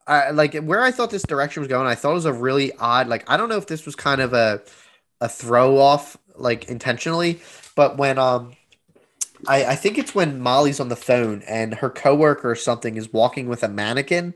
I 0.07 0.31
like 0.31 0.55
where 0.57 0.83
I 0.83 0.91
thought 0.91 1.11
this 1.11 1.23
direction 1.25 1.63
was 1.63 1.69
going, 1.69 1.87
I 1.87 1.95
thought 1.95 2.13
it 2.13 2.15
was 2.15 2.25
a 2.27 2.33
really 2.33 2.73
odd 2.79 3.09
like 3.09 3.29
I 3.31 3.37
don't 3.37 3.49
know 3.49 3.59
if 3.59 3.67
this 3.67 3.87
was 3.87 3.97
kind 3.97 4.21
of 4.21 4.33
a 4.35 4.63
a 5.21 5.29
throw 5.29 5.79
off 5.79 6.17
like 6.37 6.67
intentionally, 6.69 7.41
but 7.77 7.99
when 7.99 8.19
um 8.19 8.55
I, 9.47 9.65
I 9.67 9.75
think 9.77 9.99
it's 9.99 10.15
when 10.15 10.41
Molly's 10.41 10.81
on 10.81 10.89
the 10.89 10.97
phone 10.97 11.43
and 11.47 11.75
her 11.75 11.91
coworker 11.91 12.51
or 12.51 12.55
something 12.57 12.97
is 12.97 13.13
walking 13.13 13.49
with 13.49 13.63
a 13.63 13.69
mannequin 13.69 14.35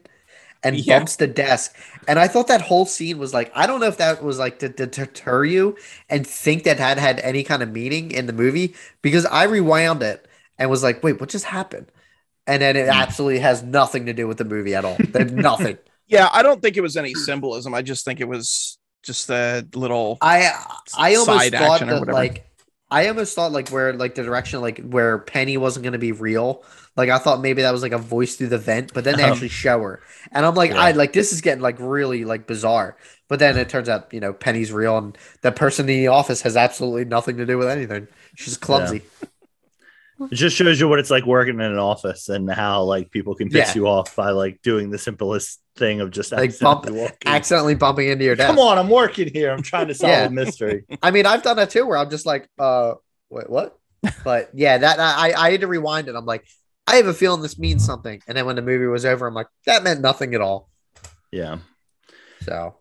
and 0.62 0.86
Yeah. 0.86 0.86
bumps 0.86 1.16
the 1.16 1.26
desk. 1.26 1.74
And 2.06 2.18
I 2.18 2.28
thought 2.28 2.48
that 2.48 2.62
whole 2.62 2.86
scene 2.86 3.18
was 3.18 3.34
like, 3.34 3.51
I 3.55 3.66
don't 3.66 3.80
know 3.80 3.86
if 3.86 3.98
that 3.98 4.22
was 4.22 4.39
like 4.39 4.59
to, 4.60 4.68
to 4.68 4.86
deter 4.86 5.44
you 5.44 5.76
and 6.09 6.26
think 6.26 6.64
that 6.64 6.78
had 6.78 6.98
had 6.98 7.20
any 7.20 7.43
kind 7.44 7.62
of 7.62 7.70
meaning 7.70 8.10
in 8.10 8.26
the 8.26 8.32
movie 8.32 8.74
because 9.02 9.26
I 9.26 9.44
rewound 9.44 10.02
it 10.02 10.26
and 10.59 10.70
was 10.70 10.82
like, 10.82 11.02
wait, 11.02 11.20
what 11.20 11.30
just 11.30 11.44
happened? 11.47 11.90
And 12.47 12.62
then 12.62 12.76
it 12.76 12.89
Hmm. 12.89 13.02
absolutely 13.02 13.40
has 13.40 13.62
nothing 13.62 14.06
to 14.06 14.12
do 14.12 14.28
with 14.28 14.39
the 14.39 14.44
movie 14.44 14.74
at 14.74 14.84
all. 14.84 15.06
Nothing. 15.14 15.78
Yeah, 16.06 16.28
I 16.32 16.43
don't 16.43 16.60
think 16.60 16.76
it 16.76 16.80
was 16.82 16.97
any 16.97 17.14
symbolism. 17.14 17.74
I 17.74 17.82
just 17.82 18.05
think 18.05 18.20
it 18.20 18.28
was 18.28 18.78
just 19.02 19.30
a 19.30 19.66
little. 19.74 20.20
I 20.20 20.52
I 20.93 21.16
almost 21.16 21.51
Side 21.51 21.55
thought 21.56 21.89
that 21.89 22.09
like 22.09 22.47
I 22.90 23.09
almost 23.09 23.34
thought 23.34 23.52
like 23.52 23.70
where 23.70 23.93
like 23.94 24.14
the 24.14 24.22
direction 24.22 24.60
like 24.60 24.78
where 24.80 25.18
Penny 25.18 25.56
wasn't 25.56 25.84
gonna 25.84 25.98
be 25.98 26.12
real. 26.12 26.64
Like 26.97 27.09
I 27.09 27.19
thought 27.19 27.40
maybe 27.40 27.62
that 27.62 27.73
was 27.73 27.82
like 27.82 27.93
a 27.93 27.98
voice 27.98 28.36
through 28.36 28.48
the 28.48 28.59
vent, 28.59 28.93
but 28.93 29.05
then 29.05 29.16
they 29.16 29.23
actually 29.23 29.48
show 29.64 29.81
her, 29.81 30.01
and 30.31 30.44
I'm 30.44 30.55
like, 30.55 30.73
Yeah. 30.73 30.81
I 30.81 30.90
like 30.93 31.12
this 31.12 31.32
is 31.32 31.40
getting 31.40 31.62
like 31.62 31.77
really 31.78 32.24
like 32.24 32.47
bizarre. 32.47 32.97
But 33.28 33.39
then 33.39 33.56
it 33.56 33.70
turns 33.70 33.89
out 33.89 34.12
you 34.12 34.20
know 34.20 34.32
Penny's 34.35 34.73
real, 34.73 34.98
and 34.98 35.16
that 35.40 35.56
person 35.56 35.89
in 35.89 35.97
the 35.97 36.09
office 36.09 36.43
has 36.43 36.56
absolutely 36.56 37.06
nothing 37.06 37.39
to 37.39 37.47
do 37.47 37.56
with 37.56 37.69
anything. 37.69 38.09
She's 38.36 38.56
clumsy. 38.59 39.02
It 40.31 40.35
just 40.36 40.55
shows 40.55 40.78
you 40.78 40.86
what 40.86 40.98
it's 41.01 41.10
like 41.10 41.24
working 41.27 41.55
in 41.55 41.60
an 41.62 41.78
office 41.78 42.28
and 42.28 42.48
how 42.48 42.82
like 42.85 43.10
people 43.10 43.35
can 43.35 43.48
piss 43.48 43.70
Yeah. 43.74 43.81
you 43.82 43.89
off 43.89 44.14
by 44.14 44.31
like 44.31 44.62
doing 44.62 44.90
the 44.90 44.98
simplest 44.98 45.60
thing 45.74 46.01
of 46.01 46.12
just 46.12 46.31
Like 46.31 46.51
accidentally 46.51 47.01
bump- 47.01 47.14
Accidentally 47.27 47.74
bumping 47.74 48.09
into 48.09 48.24
your 48.24 48.36
desk. 48.36 48.47
Come 48.48 48.59
on, 48.60 48.78
I'm 48.78 48.89
working 48.90 49.28
here. 49.32 49.51
I'm 49.51 49.62
trying 49.62 49.89
to 49.89 49.94
solve 49.94 50.10
Yeah. 50.10 50.27
a 50.27 50.31
mystery. 50.31 50.85
I 51.02 51.10
mean, 51.10 51.27
I've 51.27 51.43
done 51.43 51.56
that 51.56 51.70
too, 51.70 51.86
where 51.86 51.97
I'm 51.98 52.10
just 52.10 52.24
like, 52.27 52.48
uh, 52.59 52.94
wait, 53.31 53.51
what? 53.51 53.77
But 54.23 54.51
yeah, 54.55 54.78
that 54.78 55.01
I 55.01 55.32
I 55.36 55.51
had 55.52 55.62
to 55.62 55.66
rewind 55.66 56.06
it. 56.09 56.14
I'm 56.14 56.27
like, 56.27 56.44
I 56.86 56.96
have 56.96 57.06
a 57.06 57.14
feeling 57.14 57.42
this 57.42 57.59
means 57.59 57.84
something, 57.84 58.20
and 58.26 58.36
then 58.36 58.44
when 58.46 58.56
the 58.56 58.62
movie 58.62 58.86
was 58.86 59.04
over, 59.04 59.26
I'm 59.26 59.34
like, 59.34 59.46
that 59.66 59.82
meant 59.84 60.00
nothing 60.00 60.34
at 60.34 60.40
all. 60.40 60.68
Yeah. 61.30 61.59
So, 62.42 62.76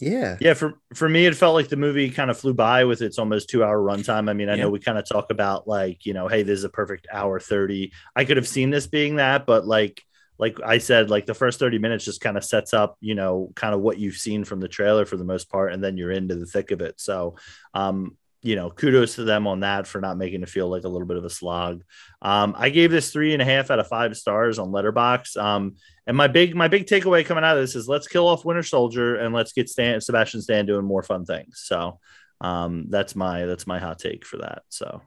yeah, 0.00 0.36
Yeah, 0.40 0.54
for 0.54 0.74
for 0.94 1.08
me, 1.08 1.26
it 1.26 1.34
felt 1.34 1.54
like 1.54 1.68
the 1.68 1.76
movie 1.76 2.10
kind 2.10 2.30
of 2.30 2.38
flew 2.38 2.54
by 2.54 2.84
with 2.84 3.00
its 3.02 3.18
almost 3.18 3.48
two 3.48 3.64
hour 3.64 3.78
runtime. 3.80 4.28
I 4.28 4.34
mean, 4.34 4.48
I 4.48 4.54
Yeah. 4.54 4.64
know 4.64 4.70
we 4.70 4.78
kind 4.80 4.98
of 4.98 5.08
talk 5.08 5.30
about 5.30 5.66
like, 5.66 6.04
you 6.04 6.12
know, 6.12 6.28
hey, 6.28 6.42
this 6.42 6.58
is 6.58 6.64
a 6.64 6.68
perfect 6.68 7.08
hour 7.12 7.40
30. 7.40 7.90
I 8.14 8.24
could 8.24 8.36
have 8.36 8.46
seen 8.46 8.70
this 8.70 8.86
being 8.86 9.16
that, 9.16 9.46
but 9.46 9.66
like 9.66 10.02
like 10.38 10.60
I 10.64 10.78
said, 10.78 11.10
like 11.10 11.26
the 11.26 11.34
first 11.34 11.58
30 11.58 11.78
minutes 11.80 12.04
just 12.04 12.20
kind 12.20 12.36
of 12.36 12.44
sets 12.44 12.72
up, 12.72 12.96
you 13.00 13.16
know, 13.16 13.50
kind 13.56 13.74
of 13.74 13.80
what 13.80 13.98
you've 13.98 14.14
seen 14.16 14.44
from 14.44 14.60
the 14.60 14.68
trailer 14.68 15.04
for 15.04 15.16
the 15.16 15.24
most 15.24 15.50
part, 15.50 15.72
and 15.72 15.82
then 15.82 15.96
you're 15.96 16.12
into 16.12 16.36
the 16.36 16.46
thick 16.46 16.70
of 16.70 16.80
it. 16.80 17.00
So 17.00 17.34
um, 17.74 18.16
you 18.42 18.54
know, 18.56 18.70
kudos 18.70 19.16
to 19.16 19.24
them 19.24 19.46
on 19.46 19.60
that 19.60 19.86
for 19.86 20.00
not 20.00 20.16
making 20.16 20.42
it 20.42 20.48
feel 20.48 20.68
like 20.68 20.84
a 20.84 20.88
little 20.88 21.06
bit 21.06 21.16
of 21.16 21.24
a 21.24 21.30
slog. 21.30 21.82
Um, 22.22 22.54
I 22.56 22.70
gave 22.70 22.90
this 22.90 23.12
three 23.12 23.32
and 23.32 23.42
a 23.42 23.44
half 23.44 23.70
out 23.70 23.80
of 23.80 23.88
five 23.88 24.16
stars 24.16 24.58
on 24.58 24.68
Letterboxd. 24.68 25.36
Um, 25.36 25.76
and 26.06 26.16
my 26.16 26.28
big 26.28 26.54
my 26.54 26.68
big 26.68 26.86
takeaway 26.86 27.24
coming 27.24 27.44
out 27.44 27.56
of 27.56 27.62
this 27.62 27.74
is 27.74 27.88
let's 27.88 28.08
kill 28.08 28.28
off 28.28 28.44
Winter 28.44 28.62
Soldier 28.62 29.16
and 29.16 29.34
let's 29.34 29.52
get 29.52 29.68
Stan 29.68 30.00
Sebastian 30.00 30.40
Stan 30.40 30.66
doing 30.66 30.84
more 30.84 31.02
fun 31.02 31.24
things. 31.24 31.62
So 31.64 31.98
um, 32.40 32.86
that's 32.88 33.16
my 33.16 33.44
that's 33.44 33.66
my 33.66 33.78
hot 33.78 33.98
take 33.98 34.24
for 34.24 34.38
that. 34.38 34.62
So 34.68 35.02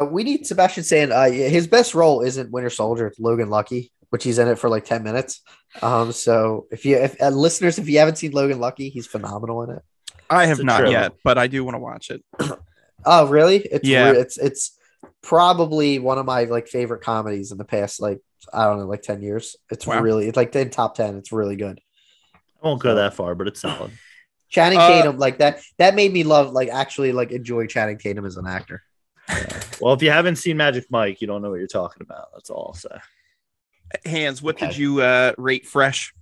Uh, 0.00 0.06
we 0.06 0.24
need 0.24 0.46
Sebastian 0.46 0.84
Stan. 0.84 1.12
Uh, 1.12 1.30
his 1.30 1.66
best 1.66 1.94
role 1.94 2.22
isn't 2.22 2.52
Winter 2.52 2.70
Soldier; 2.70 3.08
it's 3.08 3.18
Logan 3.18 3.50
Lucky, 3.50 3.92
which 4.10 4.24
he's 4.24 4.38
in 4.38 4.48
it 4.48 4.58
for 4.58 4.70
like 4.70 4.84
ten 4.84 5.02
minutes. 5.02 5.42
Um, 5.82 6.12
so 6.12 6.66
if 6.70 6.84
you, 6.84 6.96
if 6.96 7.20
uh, 7.20 7.28
listeners, 7.28 7.78
if 7.78 7.88
you 7.88 7.98
haven't 7.98 8.16
seen 8.16 8.30
Logan 8.32 8.60
Lucky, 8.60 8.88
he's 8.88 9.06
phenomenal 9.06 9.62
in 9.64 9.70
it. 9.70 9.82
I 10.30 10.46
have 10.46 10.62
not 10.62 10.90
yet, 10.90 11.12
but 11.24 11.38
I 11.38 11.46
do 11.46 11.64
want 11.64 11.74
to 11.74 11.78
watch 11.78 12.10
it. 12.10 12.22
Oh, 13.08 13.28
really? 13.28 13.58
It's 13.58 13.86
Yeah. 13.86 14.10
re- 14.10 14.18
it's 14.18 14.36
it's 14.36 14.76
probably 15.22 16.00
one 16.00 16.18
of 16.18 16.26
my 16.26 16.42
like 16.44 16.66
favorite 16.66 17.02
comedies 17.02 17.52
in 17.52 17.58
the 17.58 17.64
past 17.64 18.00
like 18.00 18.18
I 18.52 18.64
don't 18.64 18.80
know 18.80 18.86
like 18.86 19.02
ten 19.02 19.22
years. 19.22 19.54
It's 19.70 19.86
Wow. 19.86 20.00
really 20.00 20.26
it's 20.26 20.36
like 20.36 20.56
in 20.56 20.70
top 20.70 20.96
ten. 20.96 21.16
It's 21.16 21.30
really 21.30 21.54
good. 21.54 21.80
I 22.34 22.66
won't 22.66 22.82
go 22.82 22.96
that 22.96 23.14
far, 23.14 23.36
but 23.36 23.46
it's 23.46 23.60
solid. 23.60 23.92
Channing 24.48 24.78
Uh, 24.80 24.88
Tatum 24.88 25.18
like 25.18 25.38
that 25.38 25.60
that 25.78 25.94
made 25.94 26.12
me 26.12 26.24
love 26.24 26.50
like 26.52 26.68
actually 26.68 27.12
like 27.12 27.30
enjoy 27.30 27.66
Channing 27.68 27.98
Tatum 27.98 28.24
as 28.26 28.36
an 28.38 28.46
actor. 28.48 28.82
Well, 29.80 29.94
if 29.94 30.02
you 30.02 30.10
haven't 30.10 30.36
seen 30.36 30.56
Magic 30.56 30.86
Mike, 30.90 31.20
you 31.20 31.28
don't 31.28 31.42
know 31.42 31.50
what 31.50 31.58
you're 31.60 31.68
talking 31.68 32.02
about. 32.02 32.28
That's 32.34 32.50
all 32.50 32.76
I'll. 32.90 33.00
Hans, 34.04 34.42
what 34.42 34.58
did 34.58 34.76
you 34.76 35.00
uh, 35.00 35.32
rate 35.38 35.64
Fresh? 35.66 36.12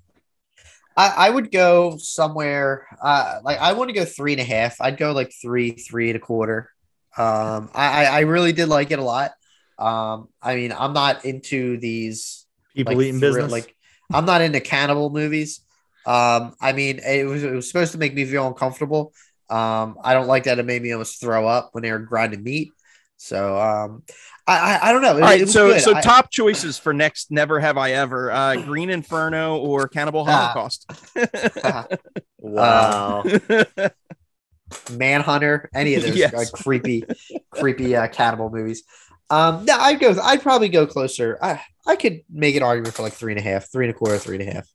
I, 0.97 1.27
I 1.27 1.31
would 1.31 1.51
go 1.51 1.97
somewhere 1.99 2.87
uh 3.03 3.41
like 3.43 3.59
I 3.59 3.73
want 3.73 3.89
to 3.89 3.95
go 3.95 4.05
three 4.05 4.33
and 4.33 4.41
a 4.41 4.45
half. 4.45 4.81
I'd 4.81 4.97
go 4.97 5.13
like 5.13 5.33
three, 5.41 5.73
three 5.73 6.11
and 6.11 6.17
a 6.17 6.21
quarter. 6.21 6.71
Um 7.17 7.71
I, 7.75 8.07
I 8.07 8.21
really 8.21 8.53
did 8.53 8.69
like 8.69 8.91
it 8.91 8.99
a 8.99 9.05
lot. 9.05 9.33
Um 9.79 10.29
I 10.41 10.57
mean 10.57 10.73
I'm 10.73 10.93
not 10.93 11.25
into 11.25 11.79
these 11.79 12.47
people 12.75 12.97
like, 12.97 13.07
eating 13.07 13.21
business. 13.21 13.51
Like 13.51 13.75
I'm 14.13 14.25
not 14.25 14.41
into 14.41 14.61
cannibal 14.61 15.11
movies. 15.11 15.61
Um 16.07 16.55
I 16.61 16.73
mean 16.73 17.01
it 17.01 17.27
was 17.27 17.43
it 17.43 17.53
was 17.53 17.69
supposed 17.69 17.93
to 17.93 17.99
make 17.99 18.15
me 18.15 18.25
feel 18.25 18.47
uncomfortable. 18.47 19.13
Um 19.51 19.99
I 20.03 20.15
don't 20.15 20.29
like 20.29 20.45
that 20.45 20.59
it 20.59 20.67
made 20.67 20.83
me 20.83 20.93
almost 20.93 21.21
throw 21.21 21.47
up 21.49 21.71
when 21.73 21.83
they 21.83 21.93
were 21.93 21.99
grinding 21.99 22.43
meat. 22.43 22.71
So 23.17 23.59
um, 23.59 24.03
I, 24.47 24.59
I, 24.77 24.89
I 24.89 24.93
don't 24.93 25.01
know. 25.03 25.13
It, 25.17 25.23
All 25.23 25.29
right, 25.29 25.49
so 25.49 25.69
good. 25.73 25.81
so 25.81 25.95
I, 25.95 26.01
top 26.03 26.31
choices 26.31 26.79
for 26.79 26.93
next 26.93 27.31
Never 27.31 27.61
Have 27.61 27.79
I 27.79 27.93
Ever: 27.93 28.31
uh, 28.31 28.57
Green 28.57 28.91
Inferno 28.91 29.57
or 29.59 29.89
Cannibal 29.89 30.25
Ah. 30.29 30.53
Holocaust. 30.53 30.91
wow. 32.39 33.25
Manhunter, 34.91 35.71
any 35.75 35.95
of 35.95 36.03
those 36.03 36.17
Yes. 36.17 36.35
uh, 36.35 36.45
creepy, 36.57 37.05
creepy 37.51 37.95
uh, 37.95 38.09
cannibal 38.09 38.51
movies. 38.51 38.83
Um, 39.31 39.65
no, 39.65 39.77
I'd 39.79 40.01
go. 40.01 40.15
I'd 40.23 40.43
probably 40.43 40.69
go 40.69 40.87
closer. 40.87 41.39
I, 41.41 41.61
I 41.87 41.97
could 41.97 42.21
make 42.31 42.57
an 42.57 42.63
argument 42.63 42.95
for 42.95 43.03
like 43.03 43.13
three 43.13 43.33
and 43.33 43.39
a 43.41 43.43
half, 43.43 43.71
three 43.71 43.87
and 43.87 43.95
a 43.95 43.99
quarter, 43.99 44.19
three 44.19 44.39
and 44.39 44.49
a 44.49 44.53
half. 44.53 44.69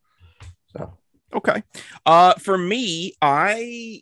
So 0.75 0.93
Okay. 1.33 1.61
Uh, 2.05 2.33
for 2.35 2.57
me, 2.57 3.13
I, 3.21 4.01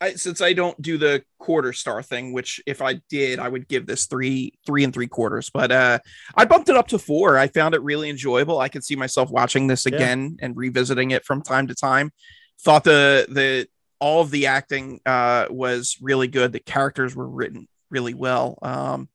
I 0.00 0.14
since 0.14 0.40
I 0.40 0.52
don't 0.52 0.80
do 0.80 0.96
the 0.98 1.24
quarter 1.38 1.72
star 1.72 2.02
thing, 2.02 2.32
which 2.32 2.60
if 2.66 2.80
I 2.82 3.00
did, 3.08 3.38
I 3.38 3.48
would 3.48 3.66
give 3.68 3.86
this 3.86 4.06
three, 4.06 4.52
three 4.64 4.84
and 4.84 4.92
three 4.94 5.08
quarters. 5.08 5.50
But 5.50 5.72
uh, 5.72 5.98
I 6.34 6.44
bumped 6.44 6.68
it 6.68 6.76
up 6.76 6.88
to 6.88 6.98
four. 6.98 7.36
I 7.36 7.48
found 7.48 7.74
it 7.74 7.82
really 7.82 8.08
enjoyable. 8.08 8.60
I 8.60 8.68
could 8.68 8.84
see 8.84 8.96
myself 8.96 9.30
watching 9.30 9.66
this 9.66 9.86
Yeah. 9.86 9.94
again 9.96 10.36
and 10.40 10.56
revisiting 10.56 11.10
it 11.10 11.24
from 11.24 11.42
time 11.42 11.66
to 11.68 11.74
time. 11.74 12.12
Thought 12.60 12.84
the 12.84 13.26
the 13.28 13.68
all 14.00 14.20
of 14.20 14.30
the 14.30 14.46
acting 14.46 15.00
uh 15.04 15.46
was 15.50 15.96
really 16.00 16.28
good. 16.28 16.52
The 16.52 16.60
characters 16.60 17.16
were 17.16 17.28
written 17.28 17.66
really 17.90 18.14
well. 18.14 18.58
Um, 18.62 19.08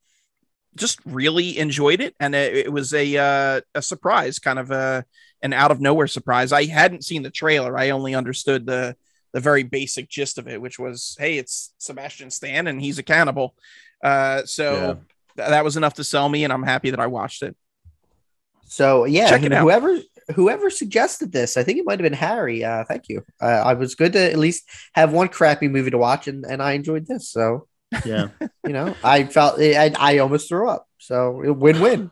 just 0.76 1.00
really 1.06 1.58
enjoyed 1.60 2.02
it, 2.02 2.16
and 2.20 2.34
it, 2.34 2.58
it 2.58 2.74
was 2.74 2.94
a 2.94 3.16
uh, 3.18 3.62
a 3.76 3.82
surprise, 3.82 4.40
kind 4.40 4.60
of 4.60 4.72
a 4.72 5.06
an 5.42 5.54
out 5.54 5.72
of 5.72 5.80
nowhere 5.80 6.08
surprise. 6.08 6.52
I 6.52 6.66
hadn't 6.66 7.04
seen 7.04 7.22
the 7.22 7.30
trailer. 7.30 7.78
I 7.78 7.92
only 7.92 8.16
understood 8.16 8.66
the 8.66 8.96
the 9.34 9.40
very 9.40 9.64
basic 9.64 10.10
gist 10.10 10.38
of 10.38 10.48
it, 10.48 10.62
which 10.62 10.78
was, 10.80 11.16
hey, 11.20 11.38
it's 11.38 11.74
Sebastian 11.80 12.30
Stan 12.30 12.68
and 12.68 12.80
he's 12.82 13.00
a 13.00 13.04
cannibal. 13.04 13.56
Uh, 14.04 14.44
so 14.46 14.74
Yeah. 14.74 14.94
th- 15.38 15.50
that 15.50 15.64
was 15.64 15.76
enough 15.78 15.96
to 15.96 16.04
sell 16.04 16.30
me, 16.30 16.44
and 16.44 16.54
I'm 16.54 16.64
happy 16.64 16.92
that 16.92 17.00
I 17.00 17.08
watched 17.08 17.42
it. 17.44 17.56
So 18.66 19.06
yeah, 19.06 19.30
Check 19.30 19.44
it 19.44 19.54
out. 19.54 19.62
whoever 19.62 19.98
whoever 20.36 20.70
suggested 20.70 21.32
this, 21.34 21.58
I 21.58 21.64
think 21.64 21.80
it 21.80 21.86
might 21.86 22.00
have 22.00 22.04
been 22.10 22.14
Harry. 22.14 22.64
Uh, 22.64 22.86
thank 22.86 23.10
you. 23.10 23.24
Uh, 23.42 23.46
I 23.46 23.74
was 23.74 23.94
good 23.94 24.14
to 24.14 24.32
at 24.32 24.40
least 24.40 24.64
have 24.94 25.12
one 25.12 25.28
crappy 25.28 25.68
movie 25.68 25.92
to 25.92 25.98
watch, 25.98 26.28
and, 26.28 26.46
and 26.46 26.62
I 26.62 26.72
enjoyed 26.74 27.06
this. 27.08 27.30
So 27.30 27.68
Yeah. 28.06 28.30
you 28.66 28.74
know, 28.74 28.96
I 29.04 29.26
felt 29.26 29.60
I, 29.60 29.92
I 30.00 30.20
almost 30.20 30.48
threw 30.48 30.70
up. 30.70 30.88
So 30.98 31.54
win 31.54 31.82
win. 31.82 32.12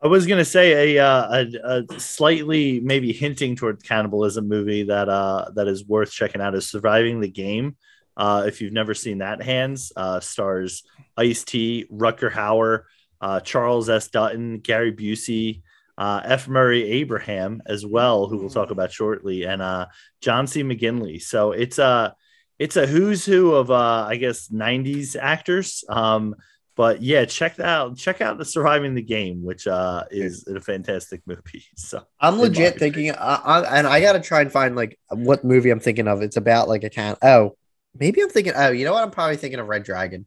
I 0.00 0.06
was 0.06 0.26
gonna 0.26 0.44
say 0.44 0.96
a, 0.96 1.04
uh, 1.04 1.44
a 1.64 1.80
a 1.90 2.00
slightly 2.00 2.78
maybe 2.80 3.12
hinting 3.12 3.56
toward 3.56 3.82
cannibalism 3.82 4.46
movie 4.46 4.84
that 4.84 5.08
uh 5.08 5.50
that 5.54 5.66
is 5.66 5.84
worth 5.86 6.12
checking 6.12 6.40
out 6.40 6.54
is 6.54 6.68
Surviving 6.68 7.20
the 7.20 7.28
Game. 7.28 7.76
Uh, 8.16 8.44
if 8.46 8.60
you've 8.60 8.72
never 8.72 8.94
seen 8.94 9.18
that, 9.18 9.42
Hans 9.42 9.92
uh, 9.96 10.20
stars 10.20 10.84
Ice 11.16 11.44
T, 11.44 11.86
Rutger 11.92 12.30
Hauer, 12.30 12.82
uh, 13.20 13.40
Charles 13.40 13.88
S. 13.88 14.08
Dutton, 14.08 14.58
Gary 14.58 14.92
Busey, 14.92 15.62
uh, 15.96 16.20
F. 16.24 16.48
Murray 16.48 16.84
Abraham 16.84 17.62
as 17.66 17.84
well, 17.84 18.28
who 18.28 18.38
we'll 18.38 18.50
talk 18.50 18.70
about 18.70 18.92
shortly, 18.92 19.44
and 19.44 19.60
uh, 19.60 19.86
John 20.20 20.46
C. 20.46 20.62
McGinley. 20.62 21.20
So 21.20 21.52
it's 21.52 21.78
a 21.78 22.14
it's 22.58 22.76
a 22.76 22.86
who's 22.86 23.24
who 23.24 23.54
of 23.54 23.70
uh, 23.70 24.06
I 24.08 24.16
guess 24.16 24.48
'90s 24.48 25.16
actors. 25.20 25.84
Um, 25.88 26.36
but 26.78 27.02
yeah, 27.02 27.24
check 27.24 27.56
that 27.56 27.66
out. 27.66 27.96
Check 27.96 28.20
out 28.20 28.38
the 28.38 28.44
Surviving 28.44 28.94
the 28.94 29.02
Game, 29.02 29.42
which 29.42 29.66
uh, 29.66 30.04
is 30.12 30.46
a 30.46 30.60
fantastic 30.60 31.20
movie. 31.26 31.64
So 31.76 32.04
I'm 32.20 32.38
legit 32.38 32.78
thinking, 32.78 33.10
uh, 33.10 33.40
I, 33.44 33.78
and 33.78 33.84
I 33.84 34.00
got 34.00 34.12
to 34.12 34.20
try 34.20 34.42
and 34.42 34.52
find 34.52 34.76
like 34.76 34.96
what 35.10 35.42
movie 35.42 35.70
I'm 35.70 35.80
thinking 35.80 36.06
of. 36.06 36.22
It's 36.22 36.36
about 36.36 36.68
like 36.68 36.84
a 36.84 36.90
can. 36.90 37.16
Oh, 37.20 37.56
maybe 37.98 38.22
I'm 38.22 38.28
thinking. 38.28 38.52
Oh, 38.54 38.70
you 38.70 38.84
know 38.84 38.92
what? 38.92 39.02
I'm 39.02 39.10
probably 39.10 39.36
thinking 39.36 39.58
of 39.58 39.66
Red 39.66 39.82
Dragon. 39.82 40.26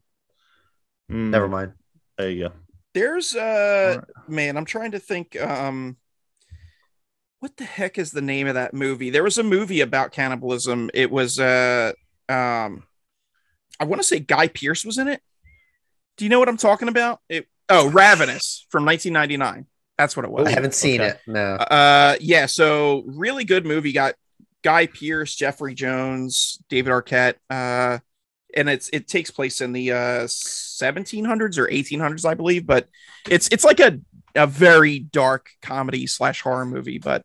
mm, 1.10 1.30
Never 1.30 1.48
mind. 1.48 1.72
There 2.18 2.28
you 2.28 2.48
go. 2.48 2.54
There's 2.92 3.34
uh 3.34 4.02
man, 4.28 4.58
I'm 4.58 4.66
trying 4.66 4.90
to 4.90 4.98
think 4.98 5.40
um 5.40 5.96
what 7.40 7.56
the 7.56 7.64
heck 7.64 7.96
is 7.96 8.10
the 8.10 8.20
name 8.20 8.46
of 8.46 8.54
that 8.54 8.74
movie? 8.74 9.08
There 9.08 9.24
was 9.24 9.38
a 9.38 9.42
movie 9.42 9.80
about 9.80 10.12
cannibalism. 10.12 10.90
It 10.92 11.10
was 11.10 11.40
uh 11.40 11.92
um 12.28 12.84
I 13.80 13.84
want 13.84 14.02
to 14.02 14.06
say 14.06 14.20
Guy 14.20 14.48
Pearce 14.48 14.84
was 14.84 14.98
in 14.98 15.08
it. 15.08 15.22
Do 16.16 16.24
you 16.24 16.28
know 16.28 16.38
what 16.38 16.48
I'm 16.48 16.56
talking 16.56 16.88
about? 16.88 17.20
It 17.28 17.48
oh, 17.68 17.88
Ravenous 17.88 18.66
from 18.70 18.84
1999. 18.84 19.66
That's 19.98 20.16
what 20.16 20.24
it 20.24 20.30
was. 20.30 20.48
I 20.48 20.50
haven't 20.50 20.74
seen 20.74 21.00
okay. 21.00 21.10
it. 21.10 21.20
No. 21.26 21.54
Uh, 21.54 22.16
yeah. 22.20 22.46
So 22.46 23.04
really 23.06 23.44
good 23.44 23.66
movie. 23.66 23.92
Got 23.92 24.14
Guy 24.62 24.86
Pearce, 24.86 25.34
Jeffrey 25.34 25.74
Jones, 25.74 26.58
David 26.68 26.92
Arquette. 26.92 27.34
Uh, 27.50 27.98
and 28.54 28.68
it's 28.68 28.90
it 28.92 29.08
takes 29.08 29.30
place 29.30 29.60
in 29.60 29.72
the 29.72 29.92
uh 29.92 30.24
1700s 30.24 31.58
or 31.58 31.68
1800s, 31.68 32.28
I 32.28 32.34
believe. 32.34 32.66
But 32.66 32.88
it's 33.28 33.48
it's 33.48 33.64
like 33.64 33.80
a 33.80 34.00
a 34.34 34.46
very 34.46 34.98
dark 34.98 35.50
comedy 35.62 36.06
slash 36.06 36.42
horror 36.42 36.66
movie. 36.66 36.98
But 36.98 37.24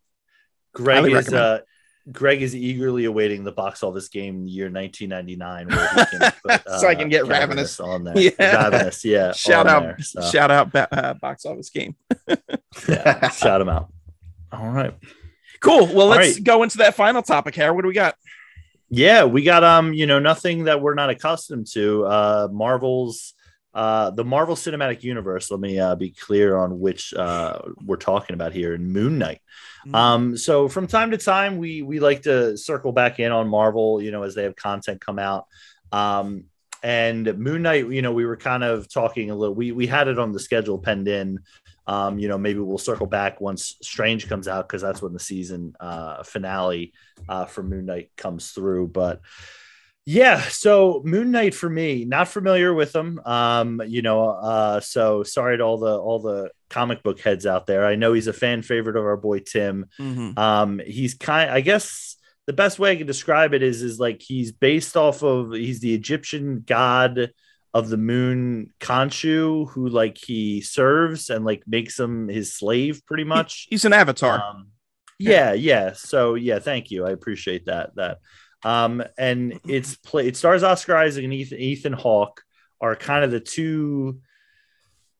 Greg 0.74 1.12
is 1.12 1.34
uh, 1.34 1.62
Greg 2.12 2.42
is 2.42 2.56
eagerly 2.56 3.06
awaiting 3.06 3.44
the 3.44 3.52
box 3.52 3.84
office 3.84 4.08
game 4.08 4.48
year 4.48 4.70
1999, 4.70 5.68
where 5.68 6.32
put, 6.44 6.68
uh, 6.68 6.80
So 6.80 6.88
I 6.88 6.96
can 6.96 7.10
get 7.10 7.28
Ravenous. 7.28 7.80
on 7.80 8.06
there. 8.06 8.18
Yeah. 8.18 8.32
Ravenous, 8.40 9.04
yeah. 9.04 9.32
shout 9.34 9.68
out 9.68 9.84
there, 9.84 10.00
so, 10.00 10.22
shout 10.22 10.50
out 10.50 10.74
uh, 10.74 11.16
box 11.16 11.46
office 11.46 11.70
game. 11.70 11.96
yeah, 12.88 13.30
shout 13.30 13.60
him 13.60 13.70
out. 13.70 13.92
All 14.52 14.70
right. 14.70 14.94
Cool. 15.60 15.88
Well, 15.88 16.08
let's 16.08 16.36
right. 16.36 16.44
go 16.44 16.64
into 16.64 16.78
that 16.78 16.96
final 16.96 17.22
topic 17.22 17.56
here. 17.56 17.74
What 17.74 17.82
do 17.82 17.88
we 17.88 17.94
got? 17.94 18.16
Yeah, 18.90 19.26
we 19.26 19.44
got 19.44 19.64
um, 19.66 19.94
you 19.94 20.06
know, 20.06 20.20
nothing 20.20 20.66
that 20.66 20.82
we're 20.82 20.94
not 20.94 21.10
accustomed 21.10 21.68
to. 21.74 22.06
Uh 22.06 22.48
Marvel's 22.52 23.34
uh 23.78 24.10
the 24.10 24.26
Marvel 24.26 24.56
Cinematic 24.56 25.04
Universe. 25.04 25.52
Let 25.52 25.60
me 25.60 25.80
uh, 25.80 25.96
be 25.96 26.10
clear 26.10 26.58
on 26.58 26.80
which 26.80 27.14
uh 27.14 27.60
we're 27.86 27.98
talking 27.98 28.34
about 28.34 28.52
here 28.52 28.74
in 28.74 28.92
Moon 28.92 29.20
Knight. 29.20 29.42
Um, 29.94 30.36
so 30.36 30.68
from 30.68 30.88
time 30.88 31.12
to 31.12 31.18
time, 31.18 31.58
we 31.58 31.82
we 31.84 32.00
like 32.00 32.24
to 32.24 32.58
circle 32.58 32.92
back 32.92 33.20
in 33.20 33.32
on 33.32 33.48
Marvel, 33.48 34.02
you 34.02 34.12
know, 34.12 34.24
as 34.24 34.36
they 34.36 34.44
have 34.44 34.56
content 34.56 35.00
come 35.00 35.20
out. 35.20 35.46
Um, 35.92 36.46
and 36.84 37.38
Moon 37.38 37.62
Knight, 37.62 37.90
you 37.90 38.02
know, 38.02 38.12
we 38.12 38.26
were 38.26 38.38
kind 38.38 38.64
of 38.64 38.92
talking 38.92 39.30
a 39.30 39.36
little. 39.36 39.56
We 39.56 39.72
we 39.72 39.88
had 39.88 40.08
it 40.08 40.20
on 40.20 40.32
the 40.32 40.40
schedule 40.40 40.80
penned 40.80 41.08
in. 41.08 41.40
Um, 41.86 42.20
you 42.20 42.28
know, 42.28 42.38
maybe 42.38 42.60
we'll 42.60 42.78
circle 42.78 43.08
back 43.08 43.40
once 43.40 43.78
Strange 43.82 44.28
comes 44.28 44.48
out 44.48 44.68
because 44.68 44.82
that's 44.82 45.02
when 45.02 45.14
the 45.14 45.20
season 45.20 45.74
uh, 45.80 46.22
finale 46.24 46.94
uh, 47.30 47.46
for 47.46 47.64
Moon 47.64 47.86
Knight 47.86 48.12
comes 48.18 48.52
through. 48.52 48.90
But 48.90 49.22
yeah, 50.10 50.40
so 50.44 51.02
Moon 51.04 51.32
Knight 51.32 51.54
for 51.54 51.70
me, 51.70 52.06
not 52.06 52.30
familiar 52.30 52.74
with 52.74 52.96
him. 52.96 53.20
Um, 53.26 53.82
you 53.86 54.02
know, 54.02 54.30
uh, 54.30 54.80
so 54.80 55.24
sorry 55.24 55.58
to 55.58 55.64
all 55.66 55.78
the 55.78 55.98
all 55.98 56.20
the 56.20 56.50
comic 56.70 57.04
book 57.04 57.20
heads 57.20 57.46
out 57.46 57.68
there. 57.68 57.86
I 57.86 57.96
know 57.96 58.14
he's 58.14 58.28
a 58.28 58.34
fan 58.34 58.62
favorite 58.62 58.96
of 58.96 59.04
our 59.04 59.18
boy 59.18 59.40
Tim. 59.40 59.88
Mhm. 60.00 60.40
Um, 60.40 60.80
he's 60.80 61.14
kind. 61.14 61.52
I 61.52 61.60
guess 61.60 62.16
the 62.46 62.54
best 62.54 62.80
way 62.80 62.92
I 62.92 62.96
can 62.96 63.06
describe 63.06 63.54
it 63.54 63.62
is 63.62 63.82
is 63.82 64.00
like 64.00 64.22
he's 64.22 64.54
based 64.54 64.96
off 64.96 65.24
of 65.24 65.52
he's 65.52 65.82
the 65.82 65.94
Egyptian 65.94 66.64
god 66.66 67.34
of 67.74 67.90
the 67.90 67.98
moon 67.98 68.74
Khonshu, 68.80 69.70
who 69.72 69.90
like 69.90 70.18
he 70.18 70.62
serves 70.62 71.30
and 71.30 71.44
like 71.44 71.64
makes 71.68 72.00
him 72.00 72.30
his 72.30 72.54
slave 72.54 73.06
pretty 73.06 73.26
much. 73.26 73.68
He's 73.70 73.84
an 73.84 73.92
avatar. 73.92 74.42
Um, 74.42 74.68
yeah, 75.20 75.52
yeah. 75.52 75.92
So 75.92 76.36
yeah, 76.36 76.60
thank 76.60 76.92
you. 76.92 77.06
I 77.06 77.12
appreciate 77.12 77.66
that. 77.66 77.94
That 77.98 78.20
um, 78.64 79.04
and 79.18 79.60
it's 79.68 79.96
play. 79.96 80.28
It 80.28 80.38
stars 80.38 80.64
Oscar 80.64 80.96
Isaac 80.96 81.24
and 81.24 81.34
Ethan, 81.34 81.60
Ethan 81.60 81.94
Hawke 81.94 82.42
are 82.82 82.96
kind 82.96 83.24
of 83.24 83.32
the 83.32 83.40
two. 83.40 84.20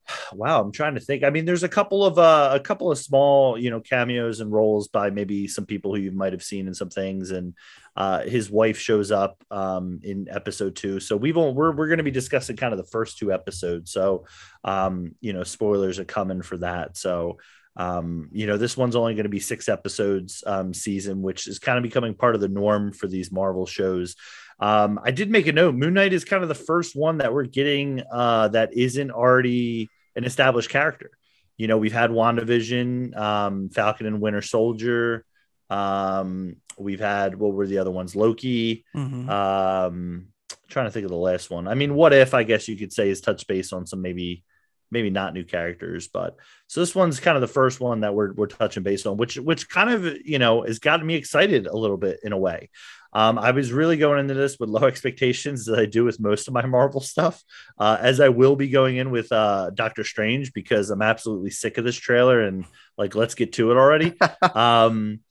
Wow, 0.32 0.62
I'm 0.62 0.72
trying 0.72 0.94
to 0.96 1.02
think. 1.02 1.26
I 1.26 1.32
mean, 1.32 1.44
there's 1.44 1.64
a 1.64 1.70
couple 1.70 2.06
of 2.06 2.18
uh, 2.18 2.52
a 2.54 2.62
couple 2.62 2.90
of 2.90 2.98
small, 2.98 3.58
you 3.58 3.70
know, 3.70 3.82
cameos 3.82 4.40
and 4.40 4.50
roles 4.50 4.88
by 4.88 5.10
maybe 5.10 5.50
some 5.50 5.66
people 5.66 5.94
who 5.94 6.00
you 6.00 6.12
might 6.12 6.32
have 6.32 6.44
seen 6.44 6.66
in 6.68 6.74
some 6.74 6.90
things, 6.90 7.32
and 7.32 7.54
uh, 7.98 8.22
his 8.22 8.50
wife 8.50 8.80
shows 8.80 9.12
up 9.12 9.44
um, 9.52 10.00
in 10.04 10.28
episode 10.30 10.78
two. 10.78 11.02
So 11.02 11.18
we've 11.18 11.36
all, 11.36 11.54
we're 11.54 11.76
we're 11.76 11.88
going 11.88 11.98
to 11.98 12.04
be 12.04 12.12
discussing 12.12 12.56
kind 12.56 12.74
of 12.74 12.78
the 12.78 12.86
first 12.86 13.18
two 13.18 13.34
episodes. 13.34 13.92
So 13.92 14.26
um, 14.64 15.14
you 15.20 15.34
know, 15.34 15.44
spoilers 15.44 16.00
are 16.00 16.06
coming 16.06 16.42
for 16.42 16.58
that. 16.60 16.96
So 16.96 17.40
um, 17.78 18.30
you 18.32 18.48
know, 18.48 18.58
this 18.58 18.76
one's 18.76 18.96
only 18.96 19.14
going 19.14 19.24
to 19.24 19.30
be 19.30 19.40
six 19.40 19.70
episodes 19.70 20.44
um, 20.46 20.74
season, 20.74 21.22
which 21.22 21.48
is 21.48 21.60
kind 21.60 21.78
of 21.78 21.84
becoming 21.84 22.16
part 22.16 22.36
of 22.36 22.42
the 22.42 22.48
norm 22.50 22.92
for 22.92 23.08
these 23.08 23.32
Marvel 23.32 23.66
shows. 23.66 24.16
Um, 24.60 25.00
I 25.04 25.12
did 25.12 25.30
make 25.30 25.48
a 25.48 25.52
note. 25.52 25.76
Moon 25.76 25.94
Knight 25.94 26.14
is 26.14 26.26
kind 26.26 26.42
of 26.42 26.50
the 26.50 26.56
first 26.56 26.96
one 26.96 27.20
that 27.20 27.32
we're 27.32 27.46
getting 27.46 28.02
uh, 28.12 28.48
that 28.50 28.74
isn't 28.74 29.12
already 29.12 29.90
an 30.16 30.24
established 30.24 30.72
character. 30.72 31.12
You 31.56 31.68
know, 31.68 31.78
we've 31.78 31.94
had 31.94 32.10
WandaVision, 32.10 33.16
um, 33.16 33.70
Falcon 33.70 34.08
and 34.08 34.20
Winter 34.22 34.42
Soldier, 34.42 35.24
Um, 35.70 36.58
we've 36.78 37.00
had 37.00 37.38
what 37.38 37.54
were 37.54 37.68
the 37.68 37.80
other 37.80 37.92
ones? 37.92 38.16
Loki. 38.16 38.86
Mm-hmm. 38.96 39.30
Um, 39.30 40.28
trying 40.70 40.86
to 40.86 40.92
think 40.92 41.06
of 41.06 41.12
the 41.12 41.18
last 41.18 41.50
one. 41.50 41.68
I 41.68 41.76
mean, 41.76 41.94
what 41.94 42.14
if 42.14 42.34
I 42.34 42.44
guess 42.44 42.68
you 42.68 42.76
could 42.76 42.94
say 42.94 43.10
is 43.10 43.22
touch 43.22 43.48
base 43.48 43.74
on 43.74 43.86
some 43.86 44.02
maybe 44.02 44.44
maybe 44.92 45.10
not 45.10 45.34
new 45.34 45.44
characters, 45.44 46.08
but 46.08 46.36
so 46.68 46.80
this 46.80 46.96
one's 46.96 47.20
kind 47.20 47.36
of 47.36 47.42
the 47.42 47.48
first 47.48 47.80
one 47.80 48.02
that 48.02 48.14
we're 48.14 48.34
we're 48.34 48.48
touching 48.48 48.84
base 48.84 49.06
on, 49.06 49.18
which 49.18 49.38
which 49.38 49.70
kind 49.70 49.90
of 49.90 50.18
you 50.26 50.40
know 50.40 50.64
has 50.64 50.80
gotten 50.80 51.06
me 51.06 51.16
excited 51.16 51.68
a 51.68 51.78
little 51.78 51.98
bit 51.98 52.20
in 52.24 52.34
a 52.34 52.38
way. 52.38 52.70
Um, 53.14 53.40
I 53.40 53.52
was 53.52 53.72
really 53.72 53.98
going 53.98 54.20
into 54.20 54.34
this 54.34 54.58
with 54.60 54.70
low 54.70 54.84
expectations, 54.88 55.68
as 55.68 55.78
I 55.78 55.86
do 55.86 56.04
with 56.04 56.20
most 56.20 56.48
of 56.48 56.54
my 56.54 56.66
Marvel 56.66 57.02
stuff, 57.02 57.44
uh, 57.78 57.98
as 58.00 58.20
I 58.20 58.30
will 58.30 58.56
be 58.56 58.70
going 58.70 58.98
in 58.98 59.12
with 59.12 59.32
uh, 59.32 59.72
Doctor 59.72 60.04
Strange 60.04 60.54
because 60.54 60.90
I'm 60.90 61.02
absolutely 61.02 61.52
sick 61.52 61.78
of 61.78 61.86
this 61.86 61.96
trailer 61.96 62.42
and 62.42 62.66
like 62.98 63.16
let's 63.16 63.36
get 63.36 63.54
to 63.54 63.72
it 63.72 63.78
already. 63.78 64.14
um, 64.54 65.22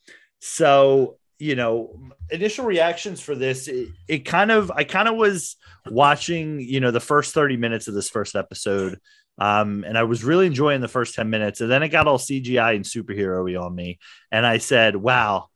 so 0.40 1.18
you 1.38 1.54
know 1.54 2.00
initial 2.30 2.64
reactions 2.64 3.20
for 3.20 3.34
this 3.34 3.68
it, 3.68 3.88
it, 4.08 4.18
kind 4.20 4.50
of 4.50 4.70
i 4.70 4.84
kind 4.84 5.08
of 5.08 5.16
was 5.16 5.56
watching 5.90 6.60
you 6.60 6.80
know 6.80 6.90
the 6.90 7.00
first 7.00 7.34
30 7.34 7.56
minutes 7.56 7.88
of 7.88 7.94
this 7.94 8.08
first 8.08 8.34
episode 8.34 8.98
um, 9.38 9.84
and 9.86 9.96
i 9.98 10.02
was 10.02 10.24
really 10.24 10.46
enjoying 10.46 10.80
the 10.80 10.88
first 10.88 11.14
10 11.14 11.28
minutes 11.30 11.60
and 11.60 11.70
then 11.70 11.82
it 11.82 11.88
got 11.88 12.06
all 12.06 12.18
cgi 12.18 12.74
and 12.74 12.84
superhero 12.84 13.60
on 13.62 13.74
me. 13.74 13.98
And 14.30 14.46
i 14.46 14.58
said 14.58 14.96
wow 14.96 15.48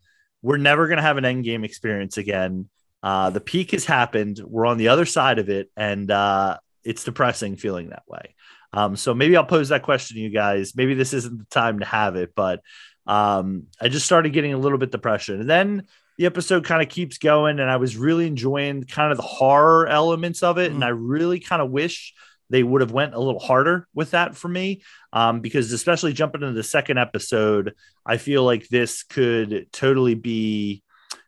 we're 0.42 0.56
never 0.56 0.86
going 0.86 0.96
to 0.96 1.02
have 1.02 1.18
an 1.18 1.26
end 1.26 1.44
game 1.44 1.64
experience 1.64 2.16
again. 2.16 2.70
Uh, 3.02 3.28
the 3.28 3.42
peak 3.42 3.72
has 3.72 3.84
happened. 3.84 4.40
We're 4.42 4.64
on 4.64 4.78
the 4.78 4.88
other 4.88 5.04
side 5.04 5.38
of 5.38 5.50
it 5.50 5.70
and 5.76 6.10
uh, 6.10 6.56
it's 6.82 7.04
depressing 7.04 7.56
feeling 7.56 7.90
that 7.90 8.04
way. 8.06 8.34
Um, 8.72 8.96
so 8.96 9.12
maybe 9.12 9.36
i'll 9.36 9.44
pose 9.44 9.70
that 9.70 9.82
question 9.82 10.16
to 10.16 10.22
you 10.22 10.30
guys. 10.30 10.74
Maybe 10.74 10.94
this 10.94 11.12
isn't 11.12 11.38
the 11.38 11.44
time 11.46 11.80
to 11.80 11.84
have 11.84 12.16
it 12.16 12.32
but 12.34 12.60
um, 13.06 13.64
I 13.80 13.88
just 13.88 14.06
started 14.06 14.32
getting 14.32 14.52
a 14.52 14.58
little 14.58 14.78
bit 14.78 14.92
depression. 14.92 15.40
And 15.40 15.50
then 15.50 15.86
the 16.16 16.26
episode 16.26 16.64
kind 16.64 16.80
of 16.80 16.88
keeps 16.88 17.18
going, 17.18 17.58
and 17.58 17.68
I 17.70 17.76
was 17.76 17.96
really 17.96 18.26
enjoying 18.26 18.84
kind 18.84 19.10
of 19.10 19.16
the 19.16 19.24
horror 19.24 19.88
elements 19.88 20.42
of 20.42 20.58
it. 20.58 20.70
And 20.70 20.84
I 20.84 20.88
really 20.88 21.40
kind 21.40 21.60
of 21.60 21.70
wish 21.70 22.14
they 22.50 22.62
would 22.62 22.80
have 22.80 22.92
went 22.92 23.14
a 23.14 23.20
little 23.20 23.40
harder 23.40 23.86
with 23.94 24.10
that 24.10 24.36
for 24.36 24.48
me 24.48 24.82
um, 25.12 25.40
because 25.40 25.72
especially 25.72 26.12
jumping 26.12 26.42
into 26.42 26.54
the 26.54 26.62
second 26.62 26.98
episode 26.98 27.74
i 28.04 28.16
feel 28.16 28.44
like 28.44 28.68
this 28.68 29.02
could 29.02 29.66
totally 29.72 30.14
be 30.14 30.82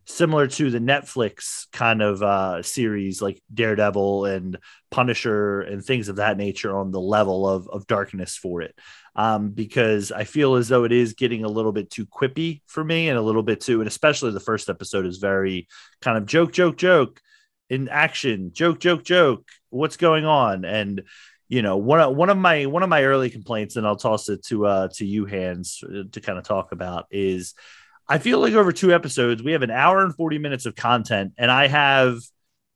similar 0.05 0.47
to 0.47 0.71
the 0.71 0.81
netflix 0.81 1.67
kind 1.73 2.03
of 2.03 2.23
uh, 2.23 2.63
series 2.63 3.23
like 3.23 3.41
daredevil 3.55 4.27
and 4.27 4.59
punisher 4.93 5.63
and 5.63 5.85
things 5.85 6.09
of 6.09 6.17
that 6.17 6.37
nature 6.37 6.77
on 6.77 6.93
the 6.93 7.01
level 7.01 7.49
of, 7.49 7.67
of 7.69 7.87
darkness 7.89 8.37
for 8.37 8.63
it. 8.63 8.79
Um, 9.17 9.51
because 9.51 10.13
I 10.13 10.25
feel 10.25 10.55
as 10.55 10.69
though 10.69 10.85
it 10.85 10.93
is 10.93 11.15
getting 11.15 11.45
a 11.45 11.49
little 11.49 11.73
bit 11.73 11.91
too 11.91 12.07
quippy 12.07 12.61
for 12.67 12.85
me 12.85 13.09
and 13.09 13.19
a 13.19 13.23
little 13.23 13.43
bit 13.43 13.61
too, 13.61 13.81
and 13.81 13.89
especially 13.89 14.31
the 14.31 14.41
first 14.41 14.69
episode 14.69 15.07
is 15.07 15.19
very 15.19 15.67
kind 16.01 16.17
of 16.17 16.27
joke, 16.27 16.53
joke, 16.53 16.77
joke 16.77 17.21
in 17.73 17.89
action, 17.89 18.51
joke, 18.53 18.79
joke, 18.81 19.03
joke. 19.03 19.49
What's 19.71 19.97
going 19.97 20.27
on? 20.27 20.67
And 20.67 21.03
you 21.49 21.63
know, 21.63 21.79
one 21.79 22.01
of 22.01 22.15
one 22.15 22.29
of 22.29 22.37
my 22.37 22.67
one 22.67 22.83
of 22.83 22.89
my 22.89 23.05
early 23.05 23.31
complaints, 23.31 23.77
and 23.77 23.87
I'll 23.87 23.97
toss 23.97 24.29
it 24.29 24.45
to 24.47 24.67
uh 24.67 24.89
to 24.95 25.07
you 25.07 25.25
Hans 25.25 25.83
uh, 25.83 26.05
to 26.13 26.21
kind 26.21 26.39
of 26.39 26.45
talk 26.45 26.73
about 26.73 27.07
is 27.11 27.55
I 28.07 28.19
feel 28.19 28.41
like 28.41 28.53
over 28.53 28.73
two 28.73 28.93
episodes 28.93 29.43
we 29.43 29.53
have 29.53 29.63
an 29.63 29.71
hour 29.71 30.05
and 30.05 30.15
40 30.15 30.39
minutes 30.39 30.67
of 30.67 30.77
content, 30.77 31.33
and 31.39 31.51
I 31.51 31.69
have 31.69 32.19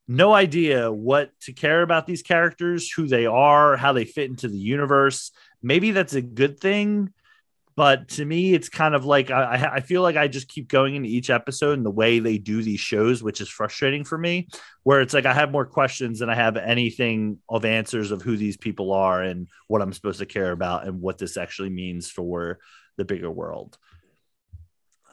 no 0.08 0.32
idea 0.32 0.90
what 0.90 1.30
to 1.40 1.52
care 1.52 1.82
about 1.82 2.06
these 2.06 2.22
characters, 2.22 2.90
who 2.90 3.06
they 3.06 3.26
are, 3.26 3.76
how 3.76 3.92
they 3.92 4.04
fit 4.04 4.30
into 4.30 4.48
the 4.48 4.58
universe 4.58 5.32
maybe 5.66 5.90
that's 5.90 6.14
a 6.14 6.22
good 6.22 6.60
thing 6.60 7.12
but 7.76 8.08
to 8.08 8.24
me 8.24 8.54
it's 8.54 8.68
kind 8.68 8.94
of 8.94 9.04
like 9.04 9.30
I, 9.30 9.72
I 9.74 9.80
feel 9.80 10.02
like 10.02 10.16
i 10.16 10.26
just 10.26 10.48
keep 10.48 10.68
going 10.68 10.96
into 10.96 11.08
each 11.08 11.30
episode 11.30 11.76
and 11.76 11.86
the 11.86 11.90
way 11.90 12.18
they 12.18 12.38
do 12.38 12.62
these 12.62 12.80
shows 12.80 13.22
which 13.22 13.40
is 13.40 13.48
frustrating 13.48 14.04
for 14.04 14.18
me 14.18 14.48
where 14.82 15.00
it's 15.00 15.14
like 15.14 15.26
i 15.26 15.34
have 15.34 15.52
more 15.52 15.66
questions 15.66 16.18
than 16.18 16.30
i 16.30 16.34
have 16.34 16.56
anything 16.56 17.38
of 17.48 17.64
answers 17.64 18.10
of 18.10 18.22
who 18.22 18.36
these 18.36 18.56
people 18.56 18.92
are 18.92 19.22
and 19.22 19.48
what 19.68 19.82
i'm 19.82 19.92
supposed 19.92 20.18
to 20.18 20.26
care 20.26 20.52
about 20.52 20.86
and 20.86 21.00
what 21.00 21.18
this 21.18 21.36
actually 21.36 21.70
means 21.70 22.10
for 22.10 22.58
the 22.96 23.04
bigger 23.04 23.30
world 23.30 23.78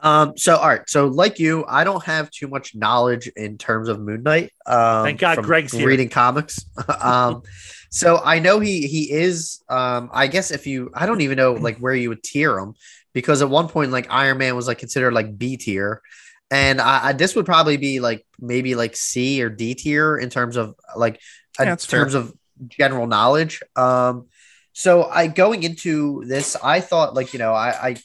um, 0.03 0.37
so 0.37 0.57
all 0.57 0.67
right, 0.67 0.81
so 0.85 1.07
like 1.07 1.39
you, 1.39 1.63
I 1.65 1.85
don't 1.85 2.03
have 2.03 2.29
too 2.29 2.49
much 2.49 2.75
knowledge 2.75 3.27
in 3.37 3.57
terms 3.57 3.87
of 3.87 4.01
Moon 4.01 4.21
Knight. 4.21 4.51
Um, 4.65 5.05
Thank 5.05 5.21
God 5.21 5.41
Greg's 5.41 5.73
reading 5.73 6.07
here. 6.07 6.13
comics. 6.13 6.65
um, 7.01 7.43
so 7.89 8.19
I 8.23 8.39
know 8.39 8.59
he 8.59 8.85
he 8.85 9.09
is. 9.09 9.63
Um, 9.69 10.09
I 10.11 10.27
guess 10.27 10.51
if 10.51 10.67
you, 10.67 10.91
I 10.93 11.05
don't 11.05 11.21
even 11.21 11.37
know 11.37 11.53
like 11.67 11.77
where 11.77 11.95
you 11.95 12.09
would 12.09 12.21
tier 12.21 12.59
him 12.59 12.75
because 13.13 13.41
at 13.41 13.49
one 13.49 13.69
point 13.69 13.91
like 13.91 14.07
Iron 14.09 14.39
Man 14.39 14.57
was 14.57 14.67
like 14.67 14.77
considered 14.77 15.13
like 15.13 15.37
B 15.37 15.55
tier, 15.55 16.01
and 16.51 16.81
I, 16.81 17.07
I 17.07 17.13
this 17.13 17.33
would 17.37 17.45
probably 17.45 17.77
be 17.77 18.01
like 18.01 18.25
maybe 18.37 18.75
like 18.75 18.97
C 18.97 19.41
or 19.41 19.49
D 19.49 19.73
tier 19.73 20.17
in 20.17 20.29
terms 20.29 20.57
of 20.57 20.75
like 20.97 21.21
in 21.57 21.65
terms 21.67 21.85
fair. 21.85 22.05
of 22.17 22.33
general 22.67 23.07
knowledge. 23.07 23.61
Um, 23.77 24.27
so 24.73 25.05
I 25.05 25.27
going 25.27 25.63
into 25.63 26.25
this, 26.25 26.57
I 26.61 26.81
thought 26.81 27.13
like 27.13 27.31
you 27.31 27.39
know 27.39 27.53
I 27.53 27.69
I 27.69 27.95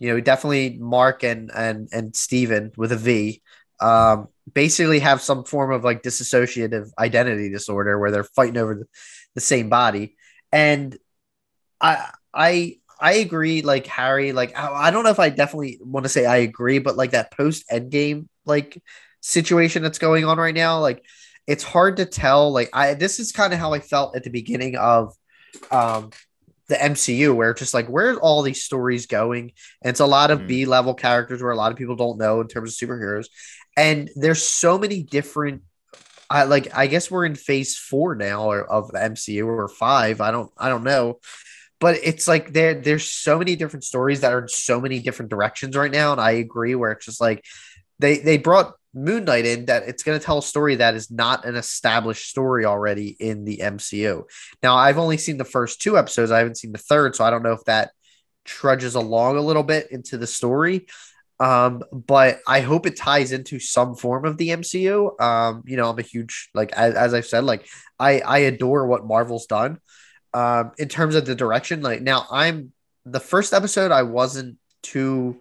you 0.00 0.08
know 0.08 0.20
definitely 0.20 0.78
Mark 0.80 1.22
and 1.22 1.50
and 1.54 1.88
and 1.92 2.16
Steven 2.16 2.72
with 2.76 2.90
a 2.90 2.96
V 2.96 3.40
um, 3.80 4.28
basically 4.52 4.98
have 4.98 5.20
some 5.20 5.44
form 5.44 5.72
of 5.72 5.84
like 5.84 6.02
dissociative 6.02 6.90
identity 6.98 7.50
disorder 7.50 7.98
where 7.98 8.10
they're 8.10 8.24
fighting 8.24 8.58
over 8.58 8.74
the, 8.74 8.84
the 9.34 9.40
same 9.40 9.68
body. 9.68 10.16
And 10.52 10.96
I 11.80 12.10
I 12.34 12.76
I 13.00 13.12
agree, 13.14 13.62
like 13.62 13.86
Harry, 13.86 14.32
like 14.32 14.56
I, 14.56 14.90
don't 14.90 15.04
know 15.04 15.10
if 15.10 15.18
I 15.18 15.30
definitely 15.30 15.78
want 15.80 16.04
to 16.04 16.10
say 16.10 16.26
I 16.26 16.38
agree, 16.38 16.78
but 16.80 16.96
like 16.96 17.12
that 17.12 17.30
post 17.30 17.64
endgame 17.70 18.28
like 18.44 18.82
situation 19.20 19.82
that's 19.82 19.98
going 19.98 20.26
on 20.26 20.36
right 20.36 20.54
now, 20.54 20.80
like 20.80 21.02
it's 21.46 21.64
hard 21.64 21.96
to 21.96 22.04
tell. 22.04 22.52
Like 22.52 22.68
I 22.74 22.94
this 22.94 23.18
is 23.18 23.32
kind 23.32 23.54
of 23.54 23.58
how 23.58 23.72
I 23.72 23.80
felt 23.80 24.16
at 24.16 24.24
the 24.24 24.30
beginning 24.30 24.76
of 24.76 25.14
um 25.70 26.10
the 26.70 26.76
MCU, 26.76 27.34
where 27.34 27.50
it's 27.50 27.58
just 27.58 27.74
like 27.74 27.88
where's 27.88 28.16
all 28.16 28.42
these 28.42 28.64
stories 28.64 29.06
going? 29.06 29.52
And 29.82 29.90
it's 29.90 30.00
a 30.00 30.06
lot 30.06 30.30
of 30.30 30.40
mm. 30.40 30.46
B 30.46 30.64
level 30.64 30.94
characters 30.94 31.42
where 31.42 31.50
a 31.50 31.56
lot 31.56 31.72
of 31.72 31.76
people 31.76 31.96
don't 31.96 32.16
know 32.16 32.40
in 32.40 32.46
terms 32.46 32.80
of 32.80 32.88
superheroes. 32.88 33.26
And 33.76 34.08
there's 34.14 34.42
so 34.42 34.78
many 34.78 35.02
different 35.02 35.62
I 36.30 36.44
like 36.44 36.68
I 36.74 36.86
guess 36.86 37.10
we're 37.10 37.26
in 37.26 37.34
phase 37.34 37.76
four 37.76 38.14
now 38.14 38.44
or 38.44 38.64
of 38.64 38.92
the 38.92 38.98
MCU 39.00 39.44
or 39.44 39.68
five. 39.68 40.20
I 40.20 40.30
don't 40.30 40.50
I 40.56 40.68
don't 40.68 40.84
know. 40.84 41.18
But 41.80 41.96
it's 42.04 42.28
like 42.28 42.52
there 42.52 42.74
there's 42.74 43.10
so 43.10 43.36
many 43.36 43.56
different 43.56 43.84
stories 43.84 44.20
that 44.20 44.32
are 44.32 44.42
in 44.42 44.48
so 44.48 44.80
many 44.80 45.00
different 45.00 45.30
directions 45.30 45.76
right 45.76 45.90
now. 45.90 46.12
And 46.12 46.20
I 46.20 46.32
agree 46.32 46.76
where 46.76 46.92
it's 46.92 47.04
just 47.04 47.20
like 47.20 47.44
they 47.98 48.18
they 48.18 48.38
brought 48.38 48.74
Moon 48.92 49.24
Knight 49.24 49.46
in 49.46 49.66
that 49.66 49.84
it's 49.84 50.02
going 50.02 50.18
to 50.18 50.24
tell 50.24 50.38
a 50.38 50.42
story 50.42 50.76
that 50.76 50.94
is 50.94 51.10
not 51.10 51.44
an 51.44 51.56
established 51.56 52.28
story 52.28 52.64
already 52.64 53.16
in 53.18 53.44
the 53.44 53.58
MCU. 53.62 54.24
Now, 54.62 54.76
I've 54.76 54.98
only 54.98 55.16
seen 55.16 55.36
the 55.36 55.44
first 55.44 55.80
two 55.80 55.96
episodes. 55.96 56.30
I 56.30 56.38
haven't 56.38 56.58
seen 56.58 56.72
the 56.72 56.78
third, 56.78 57.14
so 57.14 57.24
I 57.24 57.30
don't 57.30 57.42
know 57.42 57.52
if 57.52 57.64
that 57.64 57.92
trudges 58.44 58.94
along 58.94 59.36
a 59.36 59.42
little 59.42 59.62
bit 59.62 59.90
into 59.90 60.18
the 60.18 60.26
story. 60.26 60.86
Um, 61.38 61.82
but 61.90 62.40
I 62.46 62.60
hope 62.60 62.84
it 62.84 62.96
ties 62.96 63.32
into 63.32 63.58
some 63.58 63.94
form 63.94 64.26
of 64.26 64.36
the 64.36 64.50
MCU. 64.50 65.18
Um, 65.20 65.62
you 65.66 65.76
know, 65.76 65.88
I'm 65.88 65.98
a 65.98 66.02
huge 66.02 66.50
like 66.52 66.72
as, 66.72 66.94
as 66.94 67.14
I've 67.14 67.26
said, 67.26 67.44
like 67.44 67.66
I 67.98 68.20
I 68.20 68.38
adore 68.40 68.86
what 68.86 69.06
Marvel's 69.06 69.46
done. 69.46 69.78
Um, 70.34 70.72
in 70.78 70.88
terms 70.88 71.14
of 71.14 71.24
the 71.24 71.34
direction, 71.34 71.80
like 71.80 72.02
now 72.02 72.26
I'm 72.30 72.72
the 73.06 73.20
first 73.20 73.54
episode 73.54 73.90
I 73.90 74.02
wasn't 74.02 74.58
too 74.82 75.40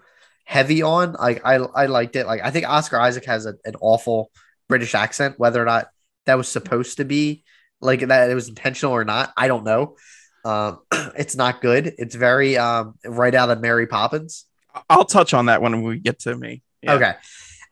heavy 0.49 0.81
on. 0.81 1.13
Like 1.13 1.45
I 1.45 1.55
I 1.57 1.85
liked 1.85 2.15
it. 2.15 2.25
Like 2.25 2.41
I 2.43 2.49
think 2.49 2.67
Oscar 2.67 2.99
Isaac 2.99 3.25
has 3.25 3.45
a, 3.45 3.53
an 3.65 3.75
awful 3.81 4.31
British 4.67 4.95
accent, 4.95 5.35
whether 5.37 5.61
or 5.61 5.65
not 5.65 5.89
that 6.25 6.37
was 6.37 6.47
supposed 6.47 6.97
to 6.97 7.05
be 7.05 7.43
like 7.81 7.99
that 8.07 8.31
it 8.31 8.33
was 8.33 8.49
intentional 8.49 8.93
or 8.93 9.05
not, 9.05 9.31
I 9.37 9.47
don't 9.47 9.63
know. 9.63 9.95
Um, 10.43 10.79
it's 11.15 11.35
not 11.35 11.61
good. 11.61 11.93
It's 11.99 12.15
very 12.15 12.57
um 12.57 12.95
right 13.05 13.35
out 13.35 13.51
of 13.51 13.61
Mary 13.61 13.85
Poppins. 13.85 14.45
I'll 14.89 15.05
touch 15.05 15.35
on 15.35 15.45
that 15.45 15.61
when 15.61 15.83
we 15.83 15.99
get 15.99 16.19
to 16.21 16.35
me. 16.35 16.63
Yeah. 16.81 16.93
Okay. 16.95 17.13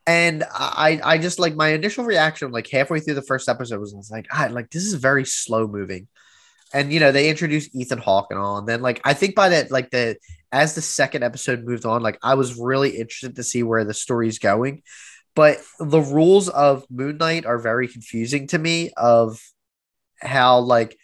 And 0.06 0.44
I, 0.54 1.02
I 1.04 1.18
just 1.18 1.40
like 1.40 1.56
my 1.56 1.70
initial 1.70 2.06
reaction, 2.06 2.52
like 2.52 2.70
halfway 2.70 3.00
through 3.02 3.16
the 3.16 3.22
first 3.24 3.50
episode, 3.50 3.80
was, 3.80 3.94
was 3.94 4.10
like, 4.10 4.28
I 4.32 4.48
like 4.48 4.70
this 4.70 4.86
is 4.86 4.94
very 4.94 5.26
slow 5.26 5.68
moving. 5.68 6.08
And 6.74 6.92
you 6.92 7.00
know, 7.00 7.12
they 7.12 7.30
introduced 7.30 7.76
Ethan 7.76 8.00
Hawke 8.00 8.28
and 8.30 8.40
all, 8.40 8.58
and 8.58 8.68
then 8.68 8.82
like 8.82 9.02
I 9.06 9.14
think 9.14 9.36
by 9.36 9.50
that, 9.50 9.72
like 9.72 9.90
the 9.90 10.18
as 10.52 10.76
the 10.76 10.82
second 10.82 11.24
episode 11.24 11.64
moved 11.64 11.86
on, 11.86 12.02
like 12.02 12.18
I 12.22 12.36
was 12.36 12.60
really 12.60 12.98
interested 12.98 13.36
to 13.36 13.44
see 13.44 13.64
where 13.64 13.84
the 13.84 13.94
story's 13.94 14.40
going. 14.40 14.84
But 15.36 15.60
the 15.80 16.02
rules 16.02 16.50
of 16.50 16.86
Moon 16.90 17.18
Knight 17.18 17.46
are 17.46 17.60
very 17.60 17.88
confusing 17.88 18.48
to 18.48 18.58
me 18.58 18.92
of 18.98 19.40
how 20.20 20.60
like 20.60 20.98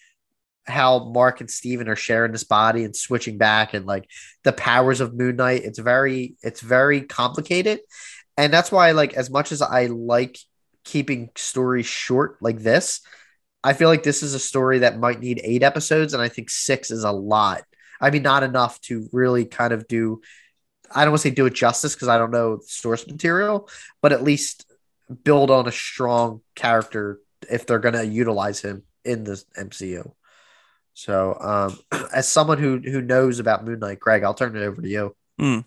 how 0.65 1.05
Mark 1.11 1.41
and 1.41 1.51
Steven 1.51 1.89
are 1.89 1.95
sharing 1.95 2.31
this 2.31 2.43
body 2.43 2.83
and 2.83 2.95
switching 2.95 3.37
back 3.37 3.73
and 3.73 3.85
like 3.85 4.09
the 4.43 4.53
powers 4.53 5.01
of 5.01 5.13
Moon 5.13 5.35
Knight. 5.35 5.63
It's 5.63 5.79
very, 5.79 6.35
it's 6.41 6.61
very 6.61 7.01
complicated. 7.01 7.79
And 8.37 8.51
that's 8.51 8.71
why, 8.71 8.91
like, 8.91 9.13
as 9.13 9.29
much 9.29 9.51
as 9.51 9.61
I 9.61 9.87
like 9.87 10.37
keeping 10.83 11.29
stories 11.35 11.85
short 11.85 12.37
like 12.41 12.59
this, 12.59 13.01
I 13.63 13.73
feel 13.73 13.89
like 13.89 14.03
this 14.03 14.23
is 14.23 14.33
a 14.33 14.39
story 14.39 14.79
that 14.79 14.99
might 14.99 15.19
need 15.19 15.41
eight 15.43 15.63
episodes, 15.63 16.13
and 16.13 16.21
I 16.21 16.29
think 16.29 16.49
six 16.49 16.91
is 16.91 17.03
a 17.03 17.11
lot. 17.11 17.63
I 18.01 18.09
mean, 18.09 18.23
not 18.23 18.43
enough 18.43 18.81
to 18.81 19.07
really 19.11 19.45
kind 19.45 19.71
of 19.73 19.87
do 19.87 20.21
I 20.93 21.03
don't 21.03 21.11
want 21.11 21.21
to 21.21 21.29
say 21.29 21.33
do 21.33 21.45
it 21.45 21.53
justice 21.53 21.95
because 21.95 22.07
I 22.07 22.17
don't 22.17 22.31
know 22.31 22.59
source 22.65 23.07
material, 23.07 23.69
but 24.01 24.11
at 24.11 24.23
least 24.23 24.71
build 25.23 25.51
on 25.51 25.67
a 25.67 25.71
strong 25.71 26.41
character 26.55 27.19
if 27.49 27.65
they're 27.65 27.79
going 27.79 27.95
to 27.95 28.05
utilize 28.05 28.61
him 28.61 28.83
in 29.03 29.23
the 29.23 29.43
MCU. 29.57 30.11
So, 30.93 31.37
um, 31.39 31.79
as 32.13 32.27
someone 32.27 32.57
who 32.59 32.79
who 32.79 33.01
knows 33.01 33.39
about 33.39 33.65
Moon 33.65 33.79
Knight, 33.79 33.99
Greg, 33.99 34.23
I'll 34.23 34.33
turn 34.33 34.55
it 34.55 34.63
over 34.63 34.81
to 34.81 34.87
you. 34.87 35.15
Mm. 35.39 35.65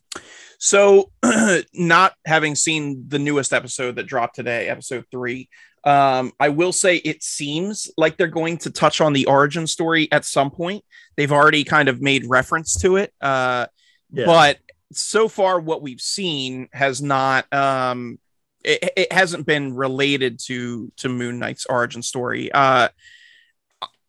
So, 0.58 1.10
not 1.74 2.14
having 2.24 2.54
seen 2.54 3.04
the 3.08 3.18
newest 3.18 3.52
episode 3.52 3.96
that 3.96 4.06
dropped 4.06 4.36
today, 4.36 4.68
episode 4.68 5.04
three, 5.10 5.48
um, 5.84 6.32
I 6.40 6.48
will 6.48 6.72
say 6.72 6.96
it 6.96 7.22
seems 7.22 7.90
like 7.96 8.16
they're 8.16 8.26
going 8.26 8.58
to 8.58 8.70
touch 8.70 9.00
on 9.00 9.12
the 9.12 9.26
origin 9.26 9.66
story 9.66 10.10
at 10.10 10.24
some 10.24 10.50
point. 10.50 10.84
They've 11.16 11.32
already 11.32 11.62
kind 11.62 11.88
of 11.88 12.00
made 12.00 12.26
reference 12.26 12.80
to 12.80 12.96
it, 12.96 13.12
uh, 13.20 13.66
yeah. 14.10 14.26
but 14.26 14.58
so 14.92 15.28
far 15.28 15.60
what 15.60 15.82
we've 15.82 16.00
seen 16.00 16.68
has 16.72 17.02
not 17.02 17.52
um, 17.52 18.18
it, 18.64 18.92
it, 18.96 19.12
hasn't 19.12 19.46
been 19.46 19.74
related 19.74 20.40
to 20.46 20.92
to 20.96 21.08
Moon 21.08 21.38
Knight's 21.38 21.66
origin 21.66 22.02
story. 22.02 22.50
Uh, 22.50 22.88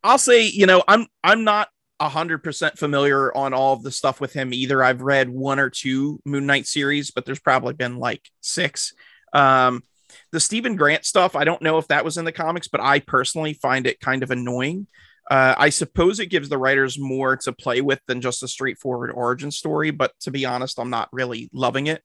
I'll 0.03 0.17
say, 0.17 0.47
you 0.47 0.65
know, 0.65 0.84
I'm 0.88 1.05
I'm 1.23 1.43
not 1.43 1.69
hundred 1.99 2.44
percent 2.44 2.78
familiar 2.78 3.36
on 3.36 3.53
all 3.53 3.74
of 3.74 3.84
the 3.84 3.91
stuff 3.91 4.22
with 4.22 4.34
him 4.34 4.53
either. 4.53 4.84
I've 4.84 5.02
read 5.02 5.30
one 5.30 5.60
or 5.60 5.69
two 5.69 6.22
Moon 6.26 6.45
Knight 6.45 6.68
series, 6.68 7.11
but 7.11 7.26
there's 7.26 7.40
probably 7.40 7.74
been 7.74 7.98
like 7.98 8.22
six. 8.41 8.94
Um, 9.34 9.84
the 10.32 10.40
Steven 10.40 10.76
Grant 10.76 11.06
stuff, 11.06 11.36
I 11.36 11.44
don't 11.44 11.61
know 11.61 11.78
if 11.78 11.88
that 11.88 12.06
was 12.06 12.18
in 12.18 12.26
the 12.26 12.32
comics, 12.32 12.68
but 12.68 12.82
I 12.82 12.99
personally 12.99 13.53
find 13.53 13.88
it 13.88 13.99
kind 13.99 14.24
of 14.24 14.32
annoying. 14.32 14.88
Uh, 15.30 15.56
I 15.57 15.69
suppose 15.69 16.19
it 16.19 16.28
gives 16.28 16.49
the 16.49 16.57
writers 16.57 16.98
more 16.98 17.36
to 17.38 17.52
play 17.52 17.82
with 17.82 17.99
than 18.07 18.22
just 18.22 18.44
a 18.44 18.48
straightforward 18.48 19.11
origin 19.11 19.52
story, 19.52 19.91
but 19.91 20.14
to 20.22 20.32
be 20.32 20.45
honest, 20.45 20.80
I'm 20.80 20.90
not 20.90 21.10
really 21.11 21.49
loving 21.53 21.88
it. 21.88 22.02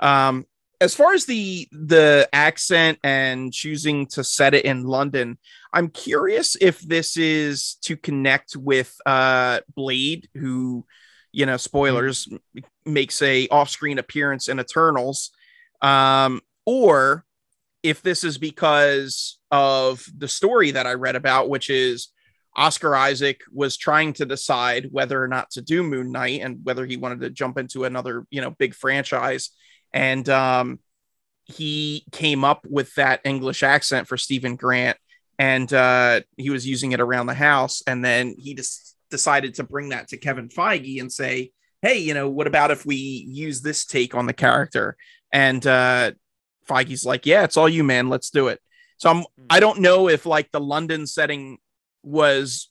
Um, 0.00 0.44
as 0.80 0.94
far 0.94 1.12
as 1.14 1.26
the 1.26 1.68
the 1.72 2.28
accent 2.32 2.98
and 3.04 3.52
choosing 3.52 4.06
to 4.06 4.24
set 4.24 4.54
it 4.54 4.64
in 4.64 4.84
London, 4.84 5.38
I'm 5.72 5.88
curious 5.88 6.56
if 6.60 6.80
this 6.80 7.16
is 7.16 7.76
to 7.82 7.96
connect 7.96 8.56
with 8.56 8.94
uh, 9.06 9.60
Blade, 9.74 10.28
who, 10.34 10.84
you 11.32 11.46
know, 11.46 11.56
spoilers, 11.56 12.26
mm-hmm. 12.26 12.92
makes 12.92 13.22
a 13.22 13.48
off-screen 13.48 13.98
appearance 13.98 14.48
in 14.48 14.60
Eternals, 14.60 15.30
um, 15.82 16.40
or 16.66 17.24
if 17.82 18.02
this 18.02 18.24
is 18.24 18.38
because 18.38 19.38
of 19.50 20.04
the 20.16 20.28
story 20.28 20.70
that 20.70 20.86
I 20.86 20.94
read 20.94 21.16
about, 21.16 21.48
which 21.48 21.70
is 21.70 22.08
Oscar 22.56 22.96
Isaac 22.96 23.42
was 23.52 23.76
trying 23.76 24.12
to 24.14 24.24
decide 24.24 24.88
whether 24.90 25.22
or 25.22 25.28
not 25.28 25.50
to 25.50 25.62
do 25.62 25.82
Moon 25.82 26.12
Knight 26.12 26.40
and 26.40 26.60
whether 26.62 26.86
he 26.86 26.96
wanted 26.96 27.20
to 27.20 27.30
jump 27.30 27.58
into 27.58 27.84
another, 27.84 28.26
you 28.30 28.40
know, 28.40 28.50
big 28.50 28.74
franchise 28.74 29.50
and 29.94 30.28
um, 30.28 30.80
he 31.44 32.04
came 32.10 32.44
up 32.44 32.66
with 32.68 32.92
that 32.96 33.20
English 33.24 33.62
accent 33.62 34.08
for 34.08 34.18
Steven 34.18 34.56
Grant, 34.56 34.98
and 35.38 35.72
uh, 35.72 36.20
he 36.36 36.50
was 36.50 36.66
using 36.66 36.92
it 36.92 37.00
around 37.00 37.26
the 37.26 37.34
house. 37.34 37.80
And 37.86 38.04
then 38.04 38.34
he 38.36 38.54
just 38.54 38.96
decided 39.10 39.54
to 39.54 39.62
bring 39.62 39.90
that 39.90 40.08
to 40.08 40.16
Kevin 40.16 40.48
Feige 40.48 41.00
and 41.00 41.10
say, 41.10 41.52
"Hey, 41.80 41.98
you 41.98 42.12
know, 42.12 42.28
what 42.28 42.48
about 42.48 42.72
if 42.72 42.84
we 42.84 42.96
use 42.96 43.62
this 43.62 43.86
take 43.86 44.14
on 44.14 44.26
the 44.26 44.32
character?" 44.32 44.96
And 45.32 45.64
uh, 45.64 46.10
Feige's 46.68 47.06
like, 47.06 47.24
"Yeah, 47.24 47.44
it's 47.44 47.56
all 47.56 47.68
you, 47.68 47.84
man. 47.84 48.08
Let's 48.08 48.30
do 48.30 48.48
it." 48.48 48.60
So 48.96 49.10
I'm, 49.10 49.24
I 49.48 49.60
don't 49.60 49.80
know 49.80 50.08
if 50.08 50.26
like 50.26 50.50
the 50.50 50.60
London 50.60 51.06
setting 51.06 51.58
was 52.02 52.68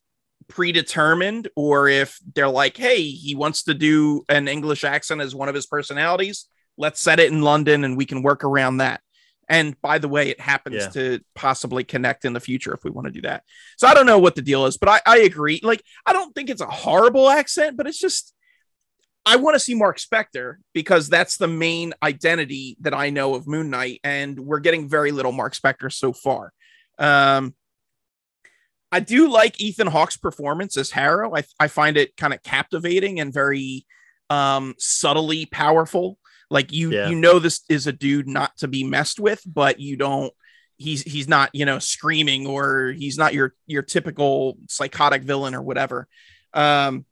predetermined 0.50 1.48
or 1.56 1.88
if 1.88 2.20
they're 2.36 2.50
like, 2.50 2.76
"Hey, 2.76 3.04
he 3.04 3.34
wants 3.34 3.64
to 3.64 3.74
do 3.74 4.26
an 4.28 4.50
English 4.50 4.84
accent 4.84 5.22
as 5.22 5.34
one 5.34 5.48
of 5.48 5.56
his 5.56 5.68
personalities." 5.68 6.50
Let's 6.78 7.00
set 7.00 7.20
it 7.20 7.32
in 7.32 7.42
London 7.42 7.84
and 7.84 7.98
we 7.98 8.06
can 8.06 8.22
work 8.24 8.44
around 8.44 8.78
that. 8.78 9.02
And 9.50 9.80
by 9.82 9.98
the 9.98 10.08
way, 10.08 10.30
it 10.30 10.40
happens 10.40 10.76
yeah. 10.76 10.88
to 10.90 11.20
possibly 11.36 11.84
connect 11.84 12.26
in 12.26 12.34
the 12.34 12.40
future 12.40 12.74
if 12.74 12.84
we 12.84 12.92
want 12.92 13.08
to 13.08 13.12
do 13.12 13.22
that. 13.22 13.44
So 13.78 13.88
I 13.88 13.94
don't 13.94 14.06
know 14.06 14.20
what 14.20 14.36
the 14.36 14.42
deal 14.42 14.66
is, 14.66 14.78
but 14.78 14.90
I, 14.90 15.02
I 15.06 15.18
agree. 15.20 15.60
Like, 15.62 15.84
I 16.06 16.14
don't 16.14 16.34
think 16.34 16.50
it's 16.50 16.62
a 16.62 16.66
horrible 16.66 17.30
accent, 17.30 17.76
but 17.78 17.86
it's 17.86 18.00
just, 18.00 18.34
I 19.26 19.36
want 19.36 19.56
to 19.56 19.60
see 19.60 19.76
Mark 19.76 20.00
Spector 20.00 20.56
because 20.74 21.10
that's 21.10 21.38
the 21.38 21.48
main 21.48 21.94
identity 22.02 22.78
that 22.82 22.94
I 22.94 23.10
know 23.10 23.36
of 23.36 23.48
Moon 23.48 23.70
Knight. 23.70 24.00
And 24.04 24.40
we're 24.40 24.60
getting 24.60 24.90
very 24.90 25.12
little 25.12 25.34
Mark 25.34 25.56
Spector 25.56 25.92
so 25.92 26.14
far. 26.14 26.54
Um, 26.98 27.54
I 28.92 29.00
do 29.02 29.30
like 29.30 29.60
Ethan 29.60 29.88
Hawke's 29.88 30.18
performance 30.18 30.78
as 30.78 30.92
Harrow. 30.92 31.36
I, 31.36 31.44
I 31.60 31.68
find 31.68 31.98
it 31.98 32.16
kind 32.16 32.34
of 32.34 32.44
captivating 32.44 33.20
and 33.20 33.34
very 33.34 33.86
um, 34.30 34.76
subtly 34.78 35.46
powerful. 35.48 36.18
Like 36.54 36.72
you 36.72 36.92
yeah. 36.92 37.10
you 37.10 37.16
know 37.16 37.40
this 37.40 37.62
is 37.68 37.88
a 37.88 37.92
dude 37.92 38.28
not 38.28 38.56
to 38.58 38.68
be 38.68 38.84
messed 38.84 39.20
with, 39.20 39.42
but 39.44 39.80
you 39.80 39.98
don't 39.98 40.32
he's 40.78 41.02
he's 41.02 41.28
not, 41.28 41.50
you 41.52 41.66
know, 41.66 41.80
screaming 41.80 42.46
or 42.46 42.94
he's 42.96 43.18
not 43.18 43.34
your 43.34 43.56
your 43.66 43.82
typical 43.82 44.60
psychotic 44.70 45.24
villain 45.24 45.56
or 45.56 45.64
whatever. 45.64 46.08
Um 46.54 47.06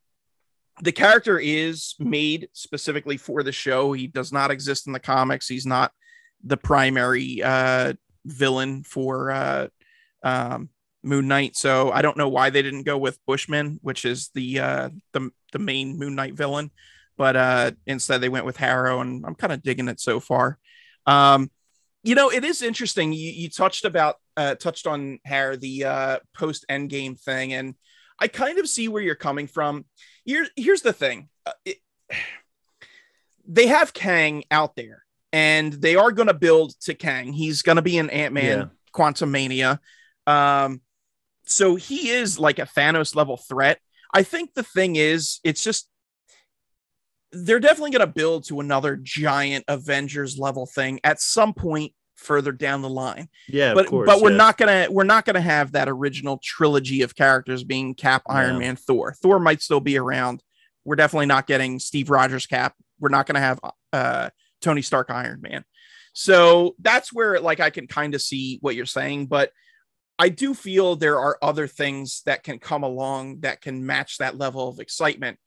the 0.84 0.92
character 0.92 1.40
is 1.40 1.96
made 1.98 2.50
specifically 2.54 3.18
for 3.18 3.42
the 3.42 3.52
show. 3.52 3.94
He 3.94 4.06
does 4.06 4.32
not 4.32 4.52
exist 4.52 4.86
in 4.86 4.94
the 4.94 5.00
comics. 5.00 5.48
He's 5.48 5.66
not 5.66 5.92
the 6.44 6.58
primary 6.58 7.42
uh 7.42 7.94
villain 8.24 8.84
for 8.84 9.32
uh 9.32 9.68
um 10.22 10.70
Moon 11.02 11.28
Knight. 11.28 11.56
So 11.56 11.92
I 11.92 12.04
don't 12.04 12.16
know 12.16 12.30
why 12.30 12.52
they 12.52 12.62
didn't 12.62 12.84
go 12.84 13.00
with 13.00 13.18
Bushman, 13.26 13.80
which 13.82 14.06
is 14.06 14.30
the 14.36 14.60
uh 14.60 14.90
the 15.14 15.32
the 15.52 15.58
main 15.58 15.98
Moon 15.98 16.14
Knight 16.14 16.36
villain 16.36 16.70
but 17.18 17.36
uh, 17.36 17.72
instead 17.86 18.22
they 18.22 18.30
went 18.30 18.46
with 18.46 18.58
Harrow, 18.58 19.02
and 19.02 19.26
I'm 19.26 19.36
kind 19.36 19.54
of 19.54 19.62
digging 19.62 19.88
it 19.88 20.00
so 20.00 20.20
far. 20.20 20.58
Um, 21.06 21.50
you 22.04 22.16
know, 22.16 22.32
it 22.32 22.44
is 22.44 22.62
interesting. 22.62 23.14
You, 23.14 23.32
you 23.32 23.50
touched 23.50 23.86
about 23.86 24.16
uh, 24.38 24.56
touched 24.56 24.88
on 24.88 25.20
Harrow 25.26 25.56
the 25.56 25.86
uh, 25.86 26.20
post 26.34 26.66
Endgame 26.70 27.20
thing, 27.20 27.54
and 27.54 27.76
I 28.20 28.28
kind 28.28 28.60
of 28.60 28.68
see 28.68 28.88
where 28.88 29.04
you're 29.04 29.16
coming 29.16 29.48
from. 29.48 29.86
Here, 30.26 30.48
here's 30.56 30.82
the 30.82 30.94
thing: 30.94 31.30
uh, 31.46 31.52
it, 31.66 31.78
they 33.48 33.68
have 33.68 33.94
Kang 33.94 34.44
out 34.50 34.76
there, 34.76 35.04
and 35.32 35.74
they 35.74 35.96
are 35.96 36.12
going 36.12 36.28
to 36.28 36.34
build 36.34 36.80
to 36.82 36.94
Kang. 36.94 37.34
He's 37.34 37.62
going 37.62 37.76
to 37.76 37.82
be 37.82 37.98
an 37.98 38.10
Ant 38.10 38.34
Man 38.34 38.60
yeah. 38.60 38.66
Quantumania. 38.94 39.80
Um, 40.26 40.82
so 41.46 41.76
he 41.76 42.10
is 42.10 42.40
like 42.40 42.60
a 42.60 42.64
Thanos 42.64 43.16
level 43.16 43.38
threat. 43.38 43.80
I 44.14 44.24
think 44.24 44.54
the 44.54 44.64
thing 44.64 44.96
is, 44.96 45.40
it's 45.44 45.64
just 45.64 45.88
they're 47.32 47.60
definitely 47.60 47.92
going 47.92 48.06
to 48.06 48.14
build 48.14 48.46
to 48.48 48.60
another 48.60 48.98
giant 49.02 49.66
Avengers 49.68 50.38
level 50.38 50.66
thing 50.66 51.00
at 51.04 51.22
some 51.22 51.54
point 51.54 51.94
further 52.22 52.52
down 52.52 52.82
the 52.82 52.90
line. 52.90 53.28
Yeah, 53.48 53.74
but 53.74 53.88
course, 53.88 54.06
but 54.06 54.22
we're 54.22 54.32
yeah. 54.32 54.38
not 54.38 54.58
gonna 54.58 54.88
we're 54.90 55.04
not 55.04 55.26
gonna 55.26 55.42
have 55.42 55.74
that 55.74 55.90
original 55.90 56.40
trilogy 56.42 57.02
of 57.02 57.16
characters 57.16 57.64
being 57.64 57.96
Cap, 57.96 58.22
Iron 58.28 58.60
Man, 58.60 58.76
Thor. 58.76 59.14
Thor 59.14 59.40
might 59.40 59.62
still 59.62 59.80
be 59.80 59.98
around. 59.98 60.44
We're 60.86 60.96
definitely 60.96 61.26
not 61.26 61.48
getting 61.48 61.80
Steve 61.80 62.10
Rogers 62.10 62.46
Cap. 62.46 62.76
We're 63.00 63.10
not 63.10 63.26
gonna 63.26 63.40
have 63.40 63.60
uh, 63.92 64.30
Tony 64.62 64.82
Stark 64.82 65.10
Iron 65.10 65.42
Man. 65.42 65.66
So 66.14 66.76
that's 66.80 67.12
where 67.12 67.40
like 67.40 67.60
I 67.60 67.70
can 67.70 67.88
kind 67.88 68.16
of 68.16 68.22
see 68.22 68.60
what 68.62 68.76
you're 68.76 68.86
saying, 68.86 69.28
but 69.28 69.52
I 70.20 70.30
do 70.30 70.54
feel 70.54 70.96
there 70.96 71.20
are 71.20 71.38
other 71.42 71.68
things 71.68 72.22
that 72.26 72.44
can 72.44 72.60
come 72.60 72.84
along 72.84 73.40
that 73.40 73.62
can 73.62 73.86
match 73.86 74.20
that 74.20 74.38
level 74.38 74.70
of 74.70 74.80
excitement 74.80 75.40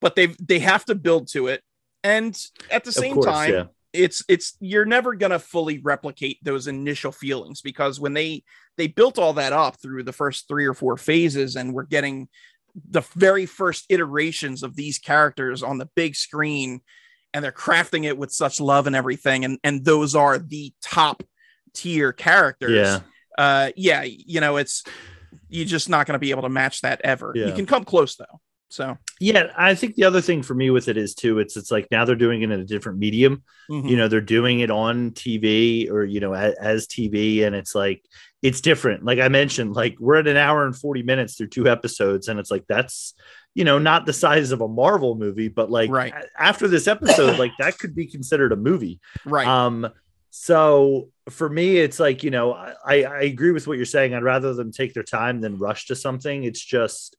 but 0.00 0.16
they 0.16 0.26
they 0.40 0.58
have 0.58 0.84
to 0.84 0.94
build 0.94 1.28
to 1.28 1.46
it 1.48 1.62
and 2.02 2.38
at 2.70 2.84
the 2.84 2.92
same 2.92 3.14
course, 3.14 3.26
time 3.26 3.52
yeah. 3.52 3.64
it's 3.92 4.24
it's 4.28 4.56
you're 4.60 4.84
never 4.84 5.14
going 5.14 5.32
to 5.32 5.38
fully 5.38 5.78
replicate 5.78 6.38
those 6.42 6.66
initial 6.66 7.12
feelings 7.12 7.60
because 7.60 8.00
when 8.00 8.14
they 8.14 8.42
they 8.76 8.86
built 8.86 9.18
all 9.18 9.34
that 9.34 9.52
up 9.52 9.80
through 9.80 10.02
the 10.02 10.12
first 10.12 10.48
3 10.48 10.66
or 10.66 10.74
4 10.74 10.96
phases 10.96 11.56
and 11.56 11.74
we're 11.74 11.84
getting 11.84 12.28
the 12.88 13.02
very 13.14 13.46
first 13.46 13.84
iterations 13.88 14.62
of 14.62 14.76
these 14.76 14.98
characters 14.98 15.62
on 15.62 15.78
the 15.78 15.88
big 15.94 16.14
screen 16.14 16.80
and 17.34 17.44
they're 17.44 17.52
crafting 17.52 18.04
it 18.04 18.16
with 18.16 18.32
such 18.32 18.60
love 18.60 18.86
and 18.86 18.96
everything 18.96 19.44
and 19.44 19.58
and 19.64 19.84
those 19.84 20.14
are 20.14 20.38
the 20.38 20.72
top 20.82 21.22
tier 21.74 22.12
characters 22.12 22.70
yeah 22.70 23.00
uh 23.38 23.70
yeah 23.76 24.02
you 24.02 24.40
know 24.40 24.56
it's 24.56 24.84
you're 25.48 25.66
just 25.66 25.88
not 25.88 26.06
going 26.06 26.14
to 26.14 26.18
be 26.18 26.30
able 26.30 26.42
to 26.42 26.48
match 26.48 26.80
that 26.80 27.00
ever 27.04 27.32
yeah. 27.34 27.46
you 27.46 27.52
can 27.52 27.66
come 27.66 27.84
close 27.84 28.16
though 28.16 28.40
so 28.70 28.96
yeah, 29.18 29.52
I 29.56 29.74
think 29.74 29.96
the 29.96 30.04
other 30.04 30.20
thing 30.20 30.42
for 30.42 30.54
me 30.54 30.70
with 30.70 30.86
it 30.86 30.96
is 30.96 31.14
too, 31.14 31.40
it's 31.40 31.56
it's 31.56 31.72
like 31.72 31.88
now 31.90 32.04
they're 32.04 32.14
doing 32.14 32.42
it 32.42 32.52
in 32.52 32.60
a 32.60 32.64
different 32.64 32.98
medium. 32.98 33.42
Mm-hmm. 33.68 33.88
You 33.88 33.96
know, 33.96 34.06
they're 34.06 34.20
doing 34.20 34.60
it 34.60 34.70
on 34.70 35.10
TV 35.10 35.90
or 35.90 36.04
you 36.04 36.20
know 36.20 36.32
as, 36.34 36.54
as, 36.54 36.86
TV, 36.86 37.44
and 37.44 37.56
it's 37.56 37.74
like 37.74 38.04
it's 38.42 38.60
different. 38.60 39.04
Like 39.04 39.18
I 39.18 39.26
mentioned, 39.26 39.74
like 39.74 39.96
we're 39.98 40.20
at 40.20 40.28
an 40.28 40.36
hour 40.36 40.64
and 40.64 40.76
forty 40.76 41.02
minutes 41.02 41.34
through 41.34 41.48
two 41.48 41.68
episodes, 41.68 42.28
and 42.28 42.38
it's 42.38 42.50
like 42.50 42.64
that's 42.68 43.14
you 43.54 43.64
know 43.64 43.80
not 43.80 44.06
the 44.06 44.12
size 44.12 44.52
of 44.52 44.60
a 44.60 44.68
Marvel 44.68 45.16
movie, 45.16 45.48
but 45.48 45.68
like 45.68 45.90
right. 45.90 46.14
after 46.38 46.68
this 46.68 46.86
episode, 46.86 47.40
like 47.40 47.52
that 47.58 47.76
could 47.76 47.96
be 47.96 48.06
considered 48.06 48.52
a 48.52 48.56
movie, 48.56 49.00
right? 49.24 49.48
Um, 49.48 49.88
so 50.30 51.08
for 51.28 51.50
me, 51.50 51.78
it's 51.78 51.98
like 51.98 52.22
you 52.22 52.30
know 52.30 52.52
I 52.52 53.02
I 53.02 53.22
agree 53.22 53.50
with 53.50 53.66
what 53.66 53.78
you're 53.78 53.84
saying. 53.84 54.14
I'd 54.14 54.22
rather 54.22 54.54
them 54.54 54.70
take 54.70 54.94
their 54.94 55.02
time 55.02 55.40
than 55.40 55.58
rush 55.58 55.86
to 55.86 55.96
something. 55.96 56.44
It's 56.44 56.64
just 56.64 57.16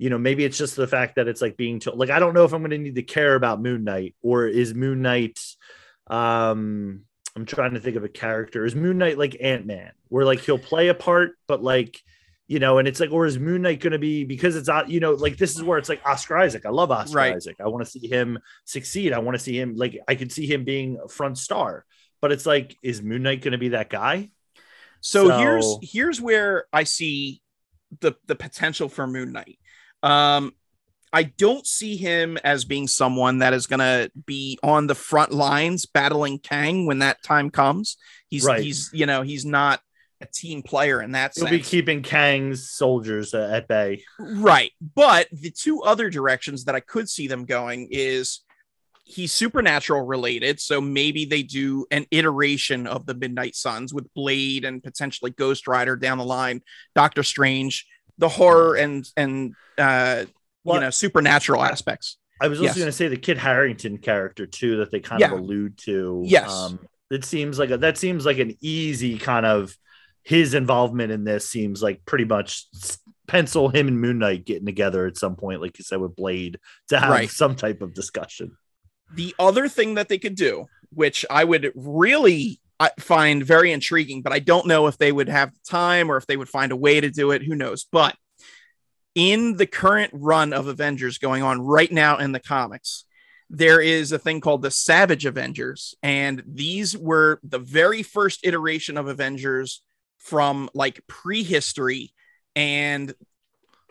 you 0.00 0.08
know, 0.08 0.16
maybe 0.16 0.46
it's 0.46 0.56
just 0.56 0.76
the 0.76 0.86
fact 0.86 1.16
that 1.16 1.28
it's 1.28 1.42
like 1.42 1.58
being 1.58 1.78
told, 1.78 1.98
like, 1.98 2.08
I 2.08 2.18
don't 2.18 2.32
know 2.32 2.44
if 2.44 2.54
I'm 2.54 2.62
going 2.62 2.70
to 2.70 2.78
need 2.78 2.94
to 2.94 3.02
care 3.02 3.34
about 3.34 3.60
Moon 3.60 3.84
Knight 3.84 4.14
or 4.22 4.46
is 4.46 4.72
Moon 4.72 5.02
Knight, 5.02 5.38
um, 6.06 7.02
I'm 7.36 7.44
trying 7.44 7.74
to 7.74 7.80
think 7.80 7.96
of 7.96 8.04
a 8.04 8.08
character. 8.08 8.64
Is 8.64 8.74
Moon 8.74 8.96
Knight 8.96 9.18
like 9.18 9.36
Ant 9.42 9.66
Man, 9.66 9.92
where 10.08 10.24
like 10.24 10.40
he'll 10.40 10.58
play 10.58 10.88
a 10.88 10.94
part, 10.94 11.32
but 11.46 11.62
like, 11.62 12.00
you 12.48 12.60
know, 12.60 12.78
and 12.78 12.88
it's 12.88 12.98
like, 12.98 13.12
or 13.12 13.26
is 13.26 13.38
Moon 13.38 13.60
Knight 13.60 13.80
going 13.80 13.92
to 13.92 13.98
be 13.98 14.24
because 14.24 14.56
it's, 14.56 14.70
uh, 14.70 14.84
you 14.86 15.00
know, 15.00 15.12
like 15.12 15.36
this 15.36 15.54
is 15.54 15.62
where 15.62 15.76
it's 15.76 15.90
like 15.90 16.00
Oscar 16.06 16.38
Isaac. 16.38 16.64
I 16.64 16.70
love 16.70 16.90
Oscar 16.90 17.18
right. 17.18 17.36
Isaac. 17.36 17.56
I 17.62 17.68
want 17.68 17.84
to 17.84 17.90
see 17.90 18.08
him 18.08 18.38
succeed. 18.64 19.12
I 19.12 19.18
want 19.18 19.36
to 19.36 19.38
see 19.38 19.60
him 19.60 19.76
like 19.76 20.00
I 20.08 20.14
could 20.14 20.32
see 20.32 20.46
him 20.46 20.64
being 20.64 20.98
a 21.04 21.08
front 21.08 21.36
star, 21.36 21.84
but 22.22 22.32
it's 22.32 22.46
like, 22.46 22.74
is 22.82 23.02
Moon 23.02 23.22
Knight 23.22 23.42
going 23.42 23.52
to 23.52 23.58
be 23.58 23.68
that 23.68 23.90
guy? 23.90 24.30
So, 25.02 25.28
so 25.28 25.38
here's 25.38 25.78
here's 25.82 26.20
where 26.22 26.64
I 26.72 26.84
see 26.84 27.42
the 28.00 28.14
the 28.26 28.34
potential 28.34 28.88
for 28.88 29.06
Moon 29.06 29.32
Knight. 29.32 29.58
Um, 30.02 30.52
I 31.12 31.24
don't 31.24 31.66
see 31.66 31.96
him 31.96 32.38
as 32.44 32.64
being 32.64 32.86
someone 32.86 33.38
that 33.38 33.52
is 33.52 33.66
going 33.66 33.80
to 33.80 34.10
be 34.26 34.58
on 34.62 34.86
the 34.86 34.94
front 34.94 35.32
lines 35.32 35.86
battling 35.86 36.38
Kang 36.38 36.86
when 36.86 37.00
that 37.00 37.22
time 37.22 37.50
comes. 37.50 37.96
He's 38.28 38.44
right. 38.44 38.62
he's 38.62 38.90
you 38.92 39.06
know 39.06 39.22
he's 39.22 39.44
not 39.44 39.80
a 40.20 40.26
team 40.26 40.62
player 40.62 41.02
in 41.02 41.12
that 41.12 41.32
He'll 41.34 41.46
sense. 41.46 41.56
be 41.56 41.62
keeping 41.62 42.02
Kang's 42.02 42.70
soldiers 42.70 43.34
uh, 43.34 43.50
at 43.52 43.66
bay. 43.66 44.04
Right. 44.18 44.72
But 44.94 45.28
the 45.32 45.50
two 45.50 45.82
other 45.82 46.10
directions 46.10 46.64
that 46.64 46.74
I 46.74 46.80
could 46.80 47.08
see 47.08 47.26
them 47.26 47.44
going 47.44 47.88
is 47.90 48.40
he's 49.04 49.32
supernatural 49.32 50.02
related. 50.02 50.60
So 50.60 50.80
maybe 50.80 51.24
they 51.24 51.42
do 51.42 51.86
an 51.90 52.06
iteration 52.10 52.86
of 52.86 53.06
the 53.06 53.14
Midnight 53.14 53.56
Suns 53.56 53.92
with 53.94 54.12
Blade 54.14 54.64
and 54.64 54.82
potentially 54.82 55.30
Ghost 55.30 55.66
Rider 55.66 55.96
down 55.96 56.18
the 56.18 56.24
line, 56.24 56.60
Doctor 56.94 57.22
Strange, 57.22 57.86
the 58.20 58.28
horror 58.28 58.76
and 58.76 59.08
and 59.16 59.54
uh 59.78 60.24
well, 60.62 60.76
you 60.76 60.80
know 60.82 60.90
supernatural 60.90 61.64
aspects. 61.64 62.18
I 62.40 62.48
was 62.48 62.58
also 62.58 62.68
yes. 62.68 62.76
going 62.76 62.86
to 62.86 62.92
say 62.92 63.08
the 63.08 63.18
Kit 63.18 63.36
Harington 63.36 63.98
character 63.98 64.46
too 64.46 64.78
that 64.78 64.90
they 64.90 65.00
kind 65.00 65.20
yeah. 65.20 65.32
of 65.32 65.40
allude 65.40 65.76
to. 65.78 66.22
Yes, 66.24 66.50
um, 66.50 66.78
it 67.10 67.24
seems 67.24 67.58
like 67.58 67.70
a, 67.70 67.78
that 67.78 67.98
seems 67.98 68.24
like 68.24 68.38
an 68.38 68.56
easy 68.60 69.18
kind 69.18 69.44
of 69.44 69.76
his 70.22 70.54
involvement 70.54 71.12
in 71.12 71.24
this 71.24 71.48
seems 71.48 71.82
like 71.82 72.04
pretty 72.04 72.24
much 72.24 72.66
pencil 73.26 73.68
him 73.68 73.88
and 73.88 74.00
Moon 74.00 74.18
Knight 74.18 74.44
getting 74.44 74.66
together 74.66 75.06
at 75.06 75.16
some 75.16 75.36
point, 75.36 75.60
like 75.60 75.78
you 75.78 75.84
said 75.84 76.00
with 76.00 76.16
Blade, 76.16 76.58
to 76.88 76.98
have 76.98 77.10
right. 77.10 77.30
some 77.30 77.56
type 77.56 77.80
of 77.80 77.94
discussion. 77.94 78.56
The 79.14 79.34
other 79.38 79.68
thing 79.68 79.94
that 79.94 80.08
they 80.08 80.18
could 80.18 80.34
do, 80.34 80.66
which 80.92 81.24
I 81.30 81.44
would 81.44 81.72
really 81.74 82.60
find 82.98 83.44
very 83.44 83.72
intriguing, 83.72 84.22
but 84.22 84.32
I 84.32 84.38
don't 84.38 84.66
know 84.66 84.86
if 84.86 84.96
they 84.96 85.12
would 85.12 85.28
have 85.28 85.52
the 85.52 85.60
time 85.68 86.10
or 86.10 86.16
if 86.16 86.26
they 86.26 86.36
would 86.36 86.48
find 86.48 86.72
a 86.72 86.76
way 86.76 87.00
to 87.00 87.10
do 87.10 87.30
it. 87.30 87.42
Who 87.42 87.54
knows? 87.54 87.84
But 87.90 88.16
in 89.14 89.56
the 89.56 89.66
current 89.66 90.12
run 90.14 90.52
of 90.52 90.66
Avengers 90.66 91.18
going 91.18 91.42
on 91.42 91.60
right 91.60 91.90
now 91.90 92.18
in 92.18 92.32
the 92.32 92.40
comics, 92.40 93.04
there 93.50 93.80
is 93.80 94.12
a 94.12 94.18
thing 94.18 94.40
called 94.40 94.62
the 94.62 94.70
Savage 94.70 95.26
Avengers. 95.26 95.94
And 96.02 96.42
these 96.46 96.96
were 96.96 97.40
the 97.42 97.58
very 97.58 98.02
first 98.02 98.46
iteration 98.46 98.96
of 98.96 99.08
Avengers 99.08 99.82
from 100.18 100.70
like 100.72 101.06
prehistory. 101.08 102.14
And 102.54 103.12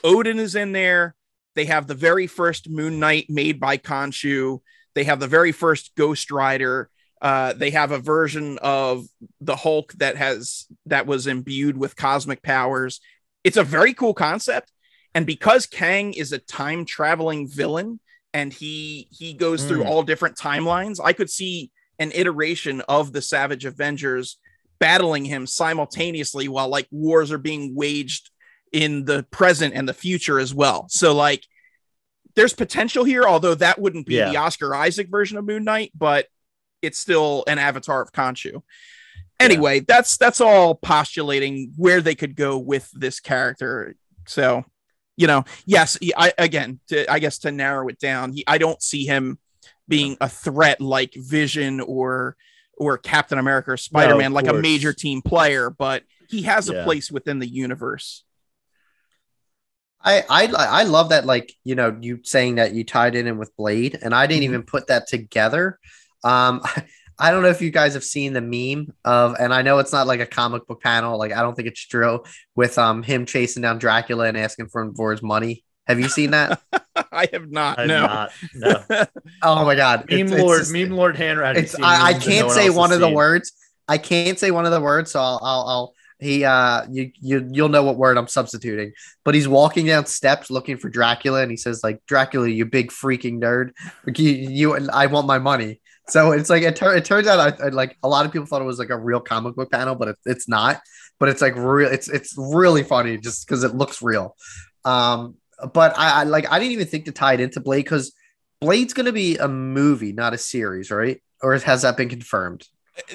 Odin 0.03 0.39
is 0.39 0.55
in 0.55 0.71
there. 0.71 1.15
They 1.55 1.65
have 1.65 1.87
the 1.87 1.95
very 1.95 2.25
first 2.25 2.69
Moon 2.69 2.99
Knight 2.99 3.25
made 3.29 3.59
by 3.59 3.77
Khonshu. 3.77 4.61
They 4.95 5.03
have 5.03 5.19
the 5.19 5.27
very 5.27 5.51
first 5.51 5.93
Ghost 5.95 6.31
Rider. 6.31 6.89
Uh, 7.21 7.53
they 7.53 7.71
have 7.71 7.91
a 7.91 7.99
version 7.99 8.57
of 8.61 9.05
the 9.41 9.55
Hulk 9.55 9.93
that 9.93 10.15
has 10.15 10.67
that 10.85 11.05
was 11.05 11.27
imbued 11.27 11.77
with 11.77 11.95
cosmic 11.95 12.41
powers. 12.41 13.01
It's 13.43 13.57
a 13.57 13.63
very 13.63 13.93
cool 13.93 14.13
concept, 14.13 14.71
and 15.13 15.25
because 15.25 15.65
Kang 15.65 16.13
is 16.13 16.31
a 16.31 16.39
time 16.39 16.85
traveling 16.85 17.47
villain 17.47 17.99
and 18.33 18.53
he 18.53 19.07
he 19.11 19.33
goes 19.33 19.63
mm. 19.63 19.67
through 19.67 19.83
all 19.83 20.03
different 20.03 20.37
timelines, 20.37 20.99
I 21.03 21.13
could 21.13 21.29
see 21.29 21.71
an 21.97 22.11
iteration 22.13 22.81
of 22.81 23.11
the 23.11 23.21
Savage 23.21 23.65
Avengers 23.65 24.37
battling 24.79 25.25
him 25.25 25.45
simultaneously 25.45 26.47
while 26.47 26.69
like 26.69 26.87
wars 26.89 27.31
are 27.31 27.37
being 27.37 27.75
waged 27.75 28.29
in 28.71 29.03
the 29.03 29.23
present 29.29 29.73
and 29.73 29.87
the 29.87 29.93
future 29.93 30.39
as 30.39 30.53
well. 30.53 30.85
So 30.89 31.13
like 31.13 31.43
there's 32.35 32.53
potential 32.53 33.03
here, 33.03 33.23
although 33.23 33.55
that 33.55 33.79
wouldn't 33.79 34.05
be 34.05 34.15
yeah. 34.15 34.29
the 34.29 34.37
Oscar 34.37 34.73
Isaac 34.73 35.09
version 35.09 35.37
of 35.37 35.45
Moon 35.45 35.65
Knight, 35.65 35.91
but 35.93 36.27
it's 36.81 36.97
still 36.97 37.43
an 37.47 37.59
avatar 37.59 38.01
of 38.01 38.11
Khonshu. 38.11 38.61
Anyway, 39.39 39.77
yeah. 39.77 39.85
that's 39.87 40.17
that's 40.17 40.41
all 40.41 40.75
postulating 40.75 41.73
where 41.77 42.01
they 42.01 42.15
could 42.15 42.35
go 42.35 42.57
with 42.57 42.89
this 42.91 43.19
character. 43.19 43.95
So 44.27 44.65
you 45.19 45.27
know, 45.27 45.43
yes, 45.65 45.97
I 46.15 46.33
again, 46.37 46.79
to, 46.87 47.11
I 47.11 47.19
guess 47.19 47.39
to 47.39 47.51
narrow 47.51 47.87
it 47.89 47.99
down, 47.99 48.31
he, 48.31 48.43
I 48.47 48.57
don't 48.57 48.81
see 48.81 49.05
him 49.05 49.37
being 49.87 50.15
a 50.21 50.29
threat 50.29 50.79
like 50.79 51.13
Vision 51.15 51.81
or 51.81 52.37
or 52.77 52.97
Captain 52.97 53.37
America 53.37 53.71
or 53.71 53.77
Spider 53.77 54.15
Man, 54.15 54.31
no, 54.31 54.35
like 54.35 54.47
a 54.47 54.53
major 54.53 54.93
team 54.93 55.21
player, 55.21 55.69
but 55.69 56.03
he 56.29 56.43
has 56.43 56.69
a 56.69 56.83
place 56.83 57.11
within 57.11 57.39
the 57.39 57.47
universe. 57.47 58.23
I, 60.01 60.23
I 60.29 60.45
I 60.45 60.83
love 60.83 61.09
that 61.09 61.25
like 61.25 61.51
you 61.65 61.75
know 61.75 61.97
you 61.99 62.21
saying 62.23 62.55
that 62.55 62.73
you 62.73 62.85
tied 62.85 63.15
it 63.15 63.27
in 63.27 63.37
with 63.37 63.55
Blade 63.57 63.99
and 64.01 64.15
I 64.15 64.25
didn't 64.27 64.43
mm-hmm. 64.43 64.53
even 64.53 64.63
put 64.63 64.87
that 64.87 65.07
together. 65.07 65.79
Um, 66.23 66.61
I 67.21 67.31
don't 67.31 67.43
know 67.43 67.49
if 67.49 67.61
you 67.61 67.69
guys 67.69 67.95
have 67.95 68.03
seen 68.03 68.31
the 68.31 68.41
meme 68.41 68.93
of, 69.03 69.35
and 69.37 69.53
I 69.53 69.61
know 69.61 69.79
it's 69.79 69.91
not 69.91 70.07
like 70.07 70.21
a 70.21 70.25
comic 70.25 70.65
book 70.67 70.81
panel. 70.81 71.19
Like 71.19 71.33
I 71.33 71.41
don't 71.41 71.53
think 71.53 71.67
it's 71.67 71.85
true 71.85 72.23
with 72.55 72.77
um 72.77 73.03
him 73.03 73.25
chasing 73.25 73.61
down 73.61 73.77
Dracula 73.77 74.27
and 74.27 74.37
asking 74.37 74.69
for, 74.69 74.91
for 74.93 75.11
his 75.11 75.21
money. 75.21 75.65
Have 75.85 75.99
you 75.99 76.07
seen 76.07 76.31
that? 76.31 76.61
I 77.11 77.27
have 77.33 77.51
not. 77.51 77.79
I 77.79 77.85
no. 77.87 78.05
Not, 78.05 78.31
no. 78.55 78.83
oh 79.43 79.65
my 79.65 79.75
god. 79.75 80.05
Meme 80.09 80.31
it's, 80.31 80.31
Lord, 80.31 80.61
it's, 80.61 80.71
meme 80.71 80.91
Lord 80.91 81.17
handwriting. 81.17 81.63
It's, 81.63 81.75
I, 81.79 82.09
I 82.09 82.13
can't 82.13 82.47
no 82.47 82.53
say 82.53 82.69
one 82.69 82.93
of 82.93 83.01
the 83.01 83.09
words. 83.09 83.51
I 83.87 83.97
can't 83.97 84.39
say 84.39 84.51
one 84.51 84.65
of 84.65 84.71
the 84.71 84.79
words, 84.79 85.11
so 85.11 85.19
I'll, 85.19 85.39
I'll, 85.43 85.67
I'll 85.67 85.93
he 86.19 86.43
uh 86.43 86.85
you 86.91 87.11
you 87.21 87.49
you'll 87.51 87.69
know 87.69 87.83
what 87.83 87.97
word 87.97 88.17
I'm 88.17 88.27
substituting. 88.27 88.93
But 89.25 89.35
he's 89.35 89.47
walking 89.47 89.87
down 89.87 90.05
steps 90.05 90.51
looking 90.51 90.77
for 90.77 90.89
Dracula, 90.89 91.41
and 91.41 91.49
he 91.51 91.57
says 91.57 91.83
like 91.83 92.05
Dracula, 92.05 92.47
you 92.47 92.65
big 92.65 92.91
freaking 92.91 93.41
nerd. 93.41 93.71
You, 94.17 94.31
you 94.31 94.89
I 94.89 95.07
want 95.07 95.27
my 95.27 95.39
money. 95.39 95.81
So 96.09 96.31
it's 96.31 96.49
like 96.49 96.63
it, 96.63 96.75
tur- 96.75 96.95
it 96.95 97.05
turns 97.05 97.27
out 97.27 97.39
I, 97.39 97.65
I, 97.65 97.69
like 97.69 97.97
a 98.03 98.07
lot 98.07 98.25
of 98.25 98.31
people 98.31 98.45
thought 98.45 98.61
it 98.61 98.65
was 98.65 98.79
like 98.79 98.89
a 98.89 98.97
real 98.97 99.19
comic 99.19 99.55
book 99.55 99.71
panel, 99.71 99.95
but 99.95 100.09
it, 100.09 100.17
it's 100.25 100.47
not. 100.47 100.81
But 101.19 101.29
it's 101.29 101.41
like 101.41 101.55
real. 101.55 101.89
It's 101.89 102.07
it's 102.07 102.35
really 102.37 102.83
funny 102.83 103.17
just 103.17 103.45
because 103.45 103.63
it 103.63 103.75
looks 103.75 104.01
real. 104.01 104.35
Um, 104.85 105.35
but 105.73 105.97
I, 105.97 106.21
I 106.21 106.23
like 106.23 106.49
I 106.51 106.59
didn't 106.59 106.71
even 106.71 106.87
think 106.87 107.05
to 107.05 107.11
tie 107.11 107.33
it 107.33 107.39
into 107.39 107.59
Blade 107.59 107.83
because 107.83 108.13
Blade's 108.61 108.93
going 108.93 109.05
to 109.05 109.11
be 109.11 109.37
a 109.37 109.47
movie, 109.47 110.13
not 110.13 110.33
a 110.33 110.37
series, 110.37 110.91
right? 110.91 111.21
Or 111.41 111.57
has 111.57 111.81
that 111.83 111.97
been 111.97 112.09
confirmed? 112.09 112.67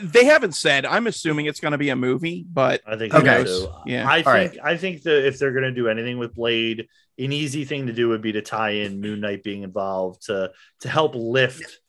They 0.02 0.24
haven't 0.24 0.52
said. 0.52 0.86
I'm 0.86 1.06
assuming 1.06 1.46
it's 1.46 1.60
going 1.60 1.72
to 1.72 1.78
be 1.78 1.90
a 1.90 1.96
movie, 1.96 2.46
but 2.50 2.80
I 2.86 2.96
think 2.96 3.14
okay. 3.14 3.44
So. 3.44 3.74
Yeah, 3.84 4.08
I 4.08 4.16
think 4.16 4.26
right. 4.26 4.58
I 4.62 4.76
think 4.76 5.02
that 5.02 5.26
if 5.26 5.38
they're 5.38 5.52
going 5.52 5.64
to 5.64 5.72
do 5.72 5.88
anything 5.88 6.18
with 6.18 6.34
Blade, 6.34 6.88
an 7.18 7.32
easy 7.32 7.64
thing 7.64 7.86
to 7.86 7.92
do 7.92 8.08
would 8.08 8.22
be 8.22 8.32
to 8.32 8.42
tie 8.42 8.70
in 8.70 9.00
Moon 9.00 9.20
Knight 9.20 9.42
being 9.42 9.62
involved 9.62 10.26
to 10.26 10.52
to 10.80 10.88
help 10.88 11.14
lift 11.14 11.80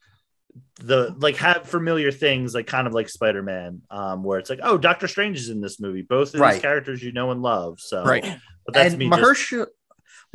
the 0.81 1.15
like 1.19 1.37
have 1.37 1.63
familiar 1.63 2.11
things 2.11 2.53
like 2.53 2.67
kind 2.67 2.87
of 2.87 2.93
like 2.93 3.09
Spider-Man, 3.09 3.81
um, 3.89 4.23
where 4.23 4.39
it's 4.39 4.49
like, 4.49 4.59
oh, 4.61 4.77
Doctor 4.77 5.07
Strange 5.07 5.37
is 5.37 5.49
in 5.49 5.61
this 5.61 5.79
movie. 5.79 6.01
Both 6.01 6.33
of 6.33 6.41
right. 6.41 6.53
these 6.53 6.61
characters 6.61 7.01
you 7.01 7.11
know 7.11 7.31
and 7.31 7.41
love. 7.41 7.79
So 7.79 8.03
right. 8.03 8.23
But 8.65 8.73
that's 8.73 8.93
and 8.93 8.99
me. 8.99 9.09
Mahershala, 9.09 9.67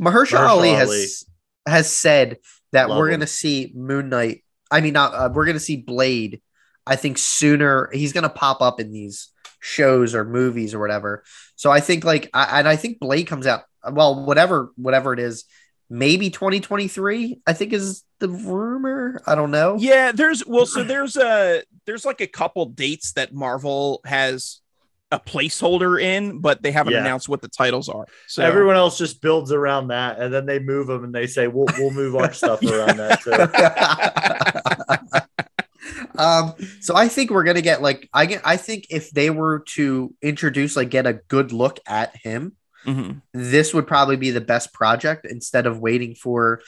Mahershala, 0.01 0.11
Mahershala 0.11 0.47
Ali 0.47 0.69
has 0.69 1.25
has 1.67 1.91
said 1.91 2.37
that 2.71 2.89
love 2.89 2.97
we're 2.97 3.09
him. 3.09 3.19
gonna 3.19 3.27
see 3.27 3.71
Moon 3.75 4.09
Knight. 4.09 4.43
I 4.71 4.81
mean, 4.81 4.93
not 4.93 5.13
uh, 5.13 5.29
we're 5.33 5.45
gonna 5.45 5.59
see 5.59 5.77
Blade. 5.77 6.41
I 6.87 6.95
think 6.95 7.17
sooner 7.17 7.89
he's 7.93 8.13
gonna 8.13 8.29
pop 8.29 8.61
up 8.61 8.79
in 8.79 8.91
these 8.91 9.29
shows 9.59 10.15
or 10.15 10.25
movies 10.25 10.73
or 10.73 10.79
whatever. 10.79 11.23
So 11.55 11.71
I 11.71 11.79
think 11.79 12.03
like, 12.03 12.29
I, 12.33 12.59
and 12.59 12.67
I 12.67 12.75
think 12.75 12.99
Blade 12.99 13.27
comes 13.27 13.47
out. 13.47 13.61
Well, 13.89 14.25
whatever, 14.25 14.71
whatever 14.75 15.13
it 15.13 15.19
is, 15.19 15.45
maybe 15.91 16.29
2023 16.29 17.41
i 17.45 17.53
think 17.53 17.73
is 17.73 18.03
the 18.21 18.29
rumor. 18.29 19.21
I 19.27 19.35
don't 19.35 19.51
know. 19.51 19.75
Yeah 19.77 20.13
there's 20.13 20.45
well 20.47 20.65
so 20.65 20.83
there's 20.83 21.17
a 21.17 21.63
there's 21.85 22.05
like 22.05 22.21
a 22.21 22.27
couple 22.27 22.67
dates 22.67 23.11
that 23.13 23.33
marvel 23.33 23.99
has 24.05 24.61
a 25.11 25.19
placeholder 25.19 26.01
in 26.01 26.39
but 26.39 26.61
they 26.61 26.71
haven't 26.71 26.93
yeah. 26.93 27.01
announced 27.01 27.27
what 27.27 27.41
the 27.41 27.49
titles 27.49 27.89
are. 27.89 28.05
So 28.27 28.45
everyone 28.45 28.77
else 28.77 28.97
just 28.97 29.21
builds 29.21 29.51
around 29.51 29.89
that 29.89 30.19
and 30.19 30.33
then 30.33 30.45
they 30.45 30.59
move 30.59 30.87
them 30.87 31.03
and 31.03 31.13
they 31.13 31.27
say 31.27 31.47
we'll, 31.47 31.67
we'll 31.77 31.91
move 31.91 32.15
our 32.15 32.31
stuff 32.31 32.63
around 32.65 32.97
that 32.97 33.21
too. 33.21 33.31
Um 36.17 36.53
so 36.81 36.95
i 36.95 37.07
think 37.07 37.31
we're 37.31 37.43
gonna 37.43 37.61
get 37.61 37.81
like 37.81 38.07
i 38.13 38.25
get 38.27 38.41
i 38.45 38.55
think 38.55 38.85
if 38.89 39.09
they 39.11 39.29
were 39.29 39.61
to 39.69 40.13
introduce 40.21 40.75
like 40.75 40.89
get 40.89 41.07
a 41.07 41.13
good 41.13 41.51
look 41.51 41.79
at 41.87 42.15
him 42.15 42.55
Mm-hmm. 42.85 43.19
This 43.33 43.73
would 43.73 43.87
probably 43.87 44.17
be 44.17 44.31
the 44.31 44.41
best 44.41 44.73
project 44.73 45.25
instead 45.29 45.65
of 45.67 45.79
waiting 45.79 46.15
for 46.15 46.61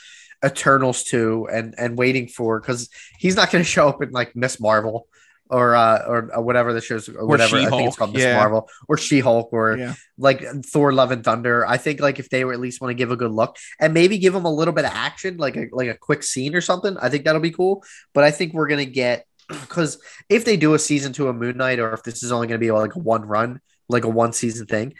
Eternals 0.44 1.04
2 1.04 1.48
and 1.50 1.74
and 1.78 1.96
waiting 1.96 2.28
for 2.28 2.60
because 2.60 2.88
he's 3.18 3.36
not 3.36 3.50
going 3.50 3.64
to 3.64 3.68
show 3.70 3.88
up 3.88 4.02
in 4.02 4.10
like 4.10 4.36
Miss 4.36 4.60
Marvel. 4.60 5.06
or 5.50 5.74
uh, 5.76 5.98
or 6.08 6.30
uh, 6.36 6.40
whatever 6.40 6.72
the 6.72 6.80
show's 6.80 7.06
or 7.08 7.26
whatever 7.26 7.56
I 7.58 7.68
think 7.68 7.88
it's 7.88 7.96
called 7.96 8.14
Miss 8.14 8.22
yeah. 8.22 8.36
Marvel 8.36 8.68
or 8.88 8.96
She 8.96 9.20
Hulk 9.20 9.50
or 9.52 9.76
Yeah. 9.76 9.94
like 10.16 10.42
Thor: 10.64 10.92
Love 10.92 11.10
and 11.12 11.22
Thunder. 11.22 11.66
I 11.66 11.76
think 11.76 12.00
like 12.00 12.18
if 12.18 12.30
they 12.30 12.44
were 12.46 12.54
at 12.54 12.60
least 12.60 12.80
want 12.80 12.90
to 12.90 12.94
give 12.94 13.10
a 13.10 13.16
good 13.16 13.30
look 13.30 13.56
and 13.78 13.92
maybe 13.92 14.16
give 14.18 14.32
them 14.32 14.46
a 14.46 14.50
little 14.52 14.72
bit 14.74 14.86
of 14.86 14.92
action, 14.92 15.36
like 15.36 15.56
a 15.56 15.66
like 15.70 15.88
a 15.88 15.94
quick 15.98 16.22
scene 16.22 16.54
or 16.54 16.62
something, 16.62 16.96
I 16.96 17.10
think 17.10 17.24
that'll 17.24 17.42
be 17.42 17.50
cool. 17.50 17.84
But 18.14 18.24
I 18.24 18.30
think 18.30 18.54
we're 18.54 18.68
gonna 18.68 18.86
get 18.86 19.26
because 19.48 19.98
if 20.30 20.44
they 20.46 20.56
do 20.56 20.72
a 20.74 20.78
season 20.78 21.12
two 21.12 21.28
of 21.28 21.36
Moon 21.36 21.58
Knight, 21.58 21.78
or 21.78 21.92
if 21.92 22.02
this 22.02 22.22
is 22.22 22.32
only 22.32 22.46
gonna 22.46 22.58
be 22.58 22.72
like 22.72 22.94
a 22.96 22.98
one 22.98 23.22
run, 23.26 23.60
like 23.88 24.04
a 24.04 24.08
one 24.08 24.32
season 24.32 24.66
thing, 24.66 24.94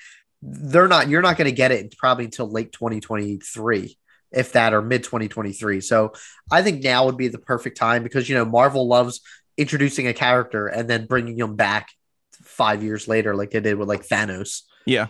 they're 0.47 0.89
not. 0.89 1.09
You're 1.09 1.23
not 1.23 1.37
gonna 1.37 1.51
get 1.51 1.73
it 1.73 1.97
probably 1.97 2.27
until 2.27 2.51
late 2.51 2.73
2023 2.73 3.97
if 4.33 4.53
that 4.53 4.75
or 4.75 4.83
mid 4.83 5.05
2023 5.05 5.81
so 5.81 6.13
i 6.51 6.61
think 6.61 6.83
now 6.83 7.07
would 7.07 7.17
be 7.17 7.29
the 7.29 7.39
perfect 7.39 7.77
time 7.77 8.03
because 8.03 8.29
you 8.29 8.35
know 8.35 8.45
marvel 8.45 8.89
loves 8.89 9.21
introducing 9.57 10.09
a 10.09 10.13
character 10.13 10.67
and 10.67 10.91
then 10.91 11.07
bringing 11.07 11.37
them 11.37 11.55
back 11.55 11.91
five 12.43 12.83
years 12.83 13.07
later 13.07 13.37
like 13.37 13.53
they 13.53 13.61
did 13.61 13.79
with 13.79 13.89
like 13.89 14.05
thanos 14.05 14.63
Yeah. 14.87 15.09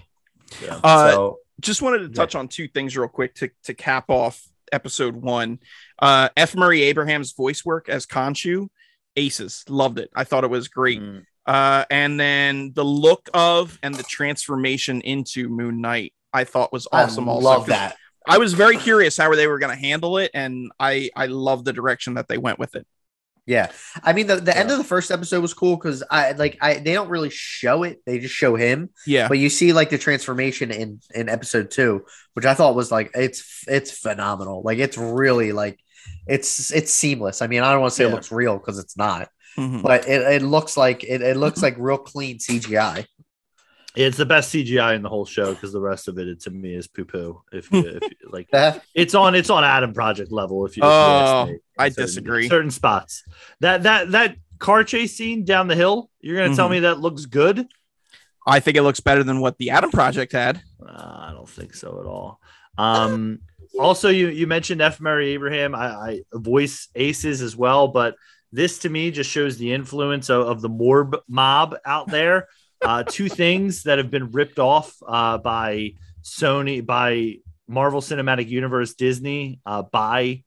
Yeah. 0.62 0.80
Uh, 0.82 1.10
so 1.10 1.38
Just 1.60 1.82
wanted 1.82 2.00
to 2.00 2.08
touch 2.10 2.34
on 2.34 2.48
two 2.48 2.68
things 2.68 2.96
real 2.96 3.08
quick 3.08 3.34
to, 3.36 3.50
to 3.64 3.74
cap 3.74 4.06
off 4.08 4.42
episode 4.72 5.16
one. 5.16 5.58
Uh, 5.98 6.28
F. 6.36 6.54
Murray 6.54 6.82
Abraham's 6.82 7.32
voice 7.32 7.64
work 7.64 7.88
as 7.88 8.06
Khonshu, 8.06 8.68
aces. 9.16 9.64
Loved 9.68 9.98
it. 9.98 10.10
I 10.14 10.24
thought 10.24 10.44
it 10.44 10.50
was 10.50 10.68
great. 10.68 11.00
mm, 11.00 11.24
Uh, 11.46 11.84
and 11.90 12.18
then 12.18 12.72
the 12.74 12.84
look 12.84 13.28
of 13.34 13.78
and 13.82 13.94
the 13.94 14.02
transformation 14.02 15.00
into 15.02 15.48
Moon 15.48 15.80
Knight, 15.80 16.14
I 16.32 16.44
thought 16.44 16.72
was 16.72 16.88
awesome. 16.90 17.28
I 17.28 17.32
also, 17.32 17.44
love 17.44 17.66
that. 17.66 17.96
I 18.26 18.38
was 18.38 18.54
very 18.54 18.78
curious 18.78 19.16
how 19.16 19.34
they 19.34 19.46
were 19.46 19.58
going 19.58 19.74
to 19.74 19.80
handle 19.80 20.16
it, 20.18 20.30
and 20.32 20.72
I 20.80 21.10
I 21.14 21.26
love 21.26 21.64
the 21.64 21.72
direction 21.72 22.14
that 22.14 22.28
they 22.28 22.38
went 22.38 22.58
with 22.58 22.74
it. 22.74 22.86
yeah. 23.46 23.70
I 24.02 24.14
mean 24.14 24.26
the, 24.26 24.36
the 24.36 24.56
end 24.56 24.70
of 24.70 24.78
the 24.78 24.84
first 24.84 25.10
episode 25.10 25.42
was 25.42 25.52
cool 25.52 25.76
because 25.76 26.02
i 26.10 26.32
like 26.32 26.56
i 26.62 26.74
they 26.74 26.94
don't 26.94 27.10
really 27.10 27.28
show 27.28 27.82
it 27.82 28.00
they 28.06 28.18
just 28.18 28.34
show 28.34 28.56
him. 28.56 28.88
Yeah, 29.06 29.28
but 29.28 29.38
you 29.38 29.50
see 29.50 29.74
like 29.74 29.90
the 29.90 29.98
transformation 29.98 30.70
in 30.70 31.00
in 31.14 31.28
episode 31.28 31.70
two 31.70 32.06
which 32.32 32.46
i 32.46 32.54
thought 32.54 32.74
was 32.74 32.90
like 32.90 33.10
it's 33.14 33.64
it's 33.68 33.90
phenomenal. 33.90 34.62
Like 34.62 34.78
it's 34.78 34.96
really 34.96 35.52
like 35.52 35.78
it's 36.26 36.72
it's 36.72 36.92
seamless. 36.92 37.42
I 37.42 37.46
mean 37.48 37.62
i 37.62 37.70
don't 37.70 37.82
want 37.82 37.92
to 37.92 37.96
say 37.96 38.06
it 38.06 38.10
looks 38.10 38.32
real 38.32 38.56
because 38.56 38.78
it's 38.78 38.96
not 38.96 39.28
Mhm. 39.56 39.82
but 39.82 40.08
it, 40.08 40.22
it 40.22 40.42
looks 40.42 40.76
like 40.76 41.04
it, 41.04 41.22
it 41.22 41.36
looks 41.36 41.62
like 41.62 41.76
real 41.78 41.98
clean 41.98 42.38
cgi 42.38 43.06
it's 43.96 44.16
the 44.16 44.26
best 44.26 44.52
CGI 44.52 44.96
in 44.96 45.02
the 45.02 45.08
whole 45.08 45.24
show 45.24 45.54
because 45.54 45.72
the 45.72 45.80
rest 45.80 46.08
of 46.08 46.18
it, 46.18 46.26
it 46.26 46.40
to 46.40 46.50
me 46.50 46.74
is 46.74 46.88
poo 46.88 47.04
poo. 47.04 47.42
If, 47.52 47.70
you, 47.70 47.78
if 47.86 48.02
you, 48.02 48.28
like 48.28 48.48
it's 48.94 49.14
on 49.14 49.36
it's 49.36 49.50
on 49.50 49.62
Adam 49.62 49.92
Project 49.94 50.32
level. 50.32 50.66
If 50.66 50.76
you, 50.76 50.82
if 50.82 50.86
you 50.88 50.90
Oh, 50.92 51.46
ask 51.48 51.52
I 51.78 51.88
certain- 51.90 52.04
disagree. 52.06 52.48
Certain 52.48 52.72
spots 52.72 53.22
that 53.60 53.84
that 53.84 54.10
that 54.10 54.34
car 54.58 54.82
chase 54.82 55.16
scene 55.16 55.44
down 55.44 55.68
the 55.68 55.76
hill. 55.76 56.10
You're 56.20 56.42
gonna 56.42 56.56
tell 56.56 56.66
Mhm. 56.66 56.72
me 56.72 56.80
that 56.80 56.98
looks 56.98 57.26
good? 57.26 57.68
I 58.44 58.58
think 58.58 58.76
it 58.76 58.82
looks 58.82 58.98
better 58.98 59.22
than 59.22 59.38
what 59.38 59.58
the 59.58 59.70
Adam 59.70 59.92
Project 59.92 60.32
had. 60.32 60.60
Uh, 60.84 60.90
I 60.90 61.30
don't 61.32 61.48
think 61.48 61.72
so 61.72 62.00
at 62.00 62.06
all. 62.06 62.40
Um, 62.76 63.42
also, 63.78 64.08
you 64.08 64.26
you 64.26 64.48
mentioned 64.48 64.80
F. 64.82 65.00
Murray 65.00 65.28
Abraham. 65.34 65.72
I, 65.76 65.86
I 65.86 66.20
voice 66.32 66.88
aces 66.96 67.40
as 67.42 67.54
well, 67.56 67.86
but 67.86 68.16
this 68.54 68.78
to 68.80 68.88
me 68.88 69.10
just 69.10 69.30
shows 69.30 69.58
the 69.58 69.72
influence 69.72 70.30
of, 70.30 70.46
of 70.46 70.60
the 70.60 70.70
Morb 70.70 71.18
mob 71.28 71.76
out 71.84 72.08
there. 72.08 72.48
Uh, 72.82 73.02
two 73.02 73.30
things 73.30 73.84
that 73.84 73.96
have 73.96 74.10
been 74.10 74.30
ripped 74.32 74.58
off 74.58 74.94
uh, 75.08 75.38
by 75.38 75.94
Sony, 76.22 76.84
by 76.84 77.36
Marvel 77.66 78.02
Cinematic 78.02 78.50
Universe, 78.50 78.92
Disney, 78.92 79.58
uh, 79.64 79.80
by 79.80 80.42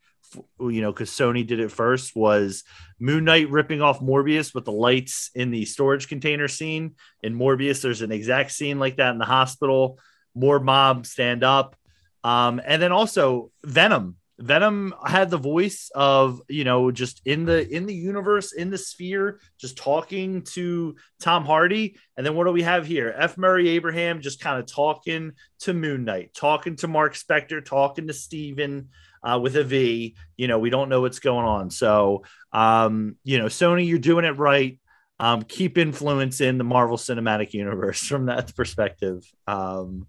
you 0.60 0.82
know, 0.82 0.92
because 0.92 1.10
Sony 1.10 1.46
did 1.46 1.60
it 1.60 1.72
first, 1.72 2.16
was 2.16 2.64
Moon 3.00 3.24
Knight 3.24 3.50
ripping 3.50 3.82
off 3.82 4.02
Morbius 4.02 4.54
with 4.54 4.66
the 4.66 4.72
lights 4.72 5.32
in 5.36 5.52
the 5.52 5.66
storage 5.66 6.08
container 6.08 6.48
scene. 6.48 6.96
In 7.24 7.34
Morbius, 7.36 7.82
there's 7.82 8.02
an 8.02 8.12
exact 8.12 8.52
scene 8.52 8.80
like 8.80 8.98
that 8.98 9.12
in 9.12 9.18
the 9.18 9.26
hospital. 9.26 10.00
Morb 10.38 10.64
mob 10.64 11.06
stand 11.06 11.44
up. 11.44 11.76
Um, 12.24 12.62
and 12.64 12.82
then 12.82 12.92
also 12.92 13.52
Venom. 13.64 14.18
Venom 14.40 14.94
had 15.04 15.32
the 15.32 15.38
voice 15.38 15.90
of, 15.96 16.42
you 16.48 16.64
know, 16.64 16.92
just 16.92 17.22
in 17.26 17.46
the 17.46 17.68
in 17.68 17.88
the 17.88 17.94
universe, 17.94 18.54
in 18.54 18.70
the 18.70 18.78
sphere, 18.78 19.40
just 19.60 19.78
talking 19.78 20.44
to 20.44 20.96
Tom 21.20 21.44
Hardy. 21.44 21.98
And 22.16 22.26
then 22.26 22.36
what 22.36 22.46
do 22.46 22.52
we 22.52 22.62
have 22.62 22.86
here? 22.86 23.14
F. 23.18 23.38
Murray 23.38 23.70
Abraham 23.70 24.22
just 24.22 24.40
kind 24.40 24.60
of 24.60 24.68
talking 24.68 25.32
to 25.62 25.74
Moon 25.74 26.06
Knight, 26.06 26.36
talking 26.36 26.76
to 26.78 26.88
Mark 26.88 27.16
Spector, 27.16 27.66
talking 27.66 28.08
to 28.08 28.14
Steven 28.14 28.90
uh, 29.24 29.40
with 29.42 29.56
a 29.56 29.64
V. 29.64 30.16
You 30.38 30.48
know, 30.48 30.60
we 30.60 30.70
don't 30.70 30.90
know 30.90 31.02
what's 31.02 31.20
going 31.20 31.46
on. 31.46 31.72
So, 31.72 32.24
um, 32.54 33.16
you 33.24 33.40
know, 33.40 33.46
Sony, 33.46 33.88
you're 33.88 33.98
doing 33.98 34.26
it 34.26 34.38
right. 34.38 34.80
Um, 35.20 35.42
keep 35.42 35.80
influence 35.80 36.42
in 36.42 36.60
the 36.60 36.64
Marvel 36.64 36.98
Cinematic 36.98 37.54
Universe 37.54 38.02
from 38.08 38.28
that 38.28 38.56
perspective. 38.56 39.24
Um, 39.48 40.06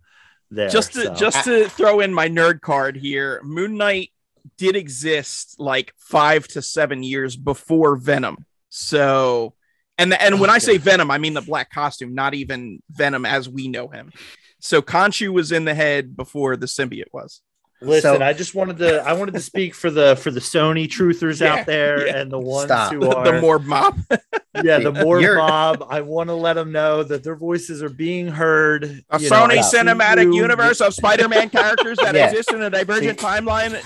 there, 0.51 0.69
just 0.69 0.95
to 0.95 1.03
so. 1.03 1.15
just 1.15 1.45
to 1.45 1.69
throw 1.69 2.01
in 2.01 2.13
my 2.15 2.27
nerd 2.27 2.63
card 2.63 2.97
here 2.97 3.39
moon 3.45 3.77
knight 3.77 4.13
did 4.56 4.77
exist 4.77 5.56
like 5.59 5.93
five 5.98 6.47
to 6.48 6.62
seven 6.62 7.02
years 7.02 7.36
before 7.36 7.97
venom 7.97 8.44
so 8.69 9.55
and 9.98 10.12
and 10.15 10.40
when 10.40 10.51
i 10.51 10.56
oh, 10.56 10.59
say 10.59 10.77
venom 10.78 11.10
i 11.10 11.19
mean 11.19 11.35
the 11.35 11.40
black 11.40 11.70
costume 11.70 12.15
not 12.15 12.35
even 12.35 12.82
venom 12.90 13.24
as 13.24 13.48
we 13.48 13.69
know 13.69 13.89
him 13.89 14.12
so 14.60 14.82
Khonshu 14.82 15.28
was 15.32 15.52
in 15.52 15.65
the 15.65 15.74
head 15.74 16.16
before 16.16 16.56
the 16.56 16.66
symbiote 16.66 17.12
was 17.12 17.40
Listen, 17.81 18.16
So- 18.16 18.24
I 18.24 18.32
just 18.32 18.56
wanted 18.56 18.78
to 18.78 19.02
I 19.09 19.12
wanted 19.12 19.35
to 19.35 19.40
speak 19.40 19.73
for 19.73 19.89
the 19.89 20.16
for 20.16 20.32
the 20.32 20.40
Sony 20.40 20.89
truthers 20.89 21.40
Yeah, 21.40 21.55
out 21.60 21.66
there 21.66 22.09
yeah. 22.09 22.16
and 22.16 22.28
the 22.32 22.39
ones 22.40 22.65
Stop. 22.65 22.93
who 22.93 23.09
are 23.09 23.24
the 23.24 23.31
Morb 23.40 23.65
mob 23.66 23.97
yeah 24.65 24.81
the 24.81 24.90
more 24.90 25.20
You're- 25.20 25.36
mob. 25.36 25.85
I 25.89 26.01
want 26.01 26.28
to 26.28 26.35
let 26.35 26.55
them 26.55 26.73
know 26.73 27.05
that 27.05 27.23
their 27.23 27.36
voices 27.36 27.81
are 27.81 27.89
being 27.89 28.27
heard. 28.27 29.05
a 29.10 29.20
You 29.20 29.31
know, 29.31 29.36
sony 29.47 29.59
cinematic 29.62 30.24
you- 30.24 30.35
universe 30.43 30.81
of 30.81 30.93
spider-man 30.93 31.51
characters 31.51 31.98
that 31.98 32.15
Yeah. 32.16 32.27
exist 32.31 32.51
in 32.52 32.62
a 32.62 32.69
divergent 32.70 33.16
timeline 33.20 33.81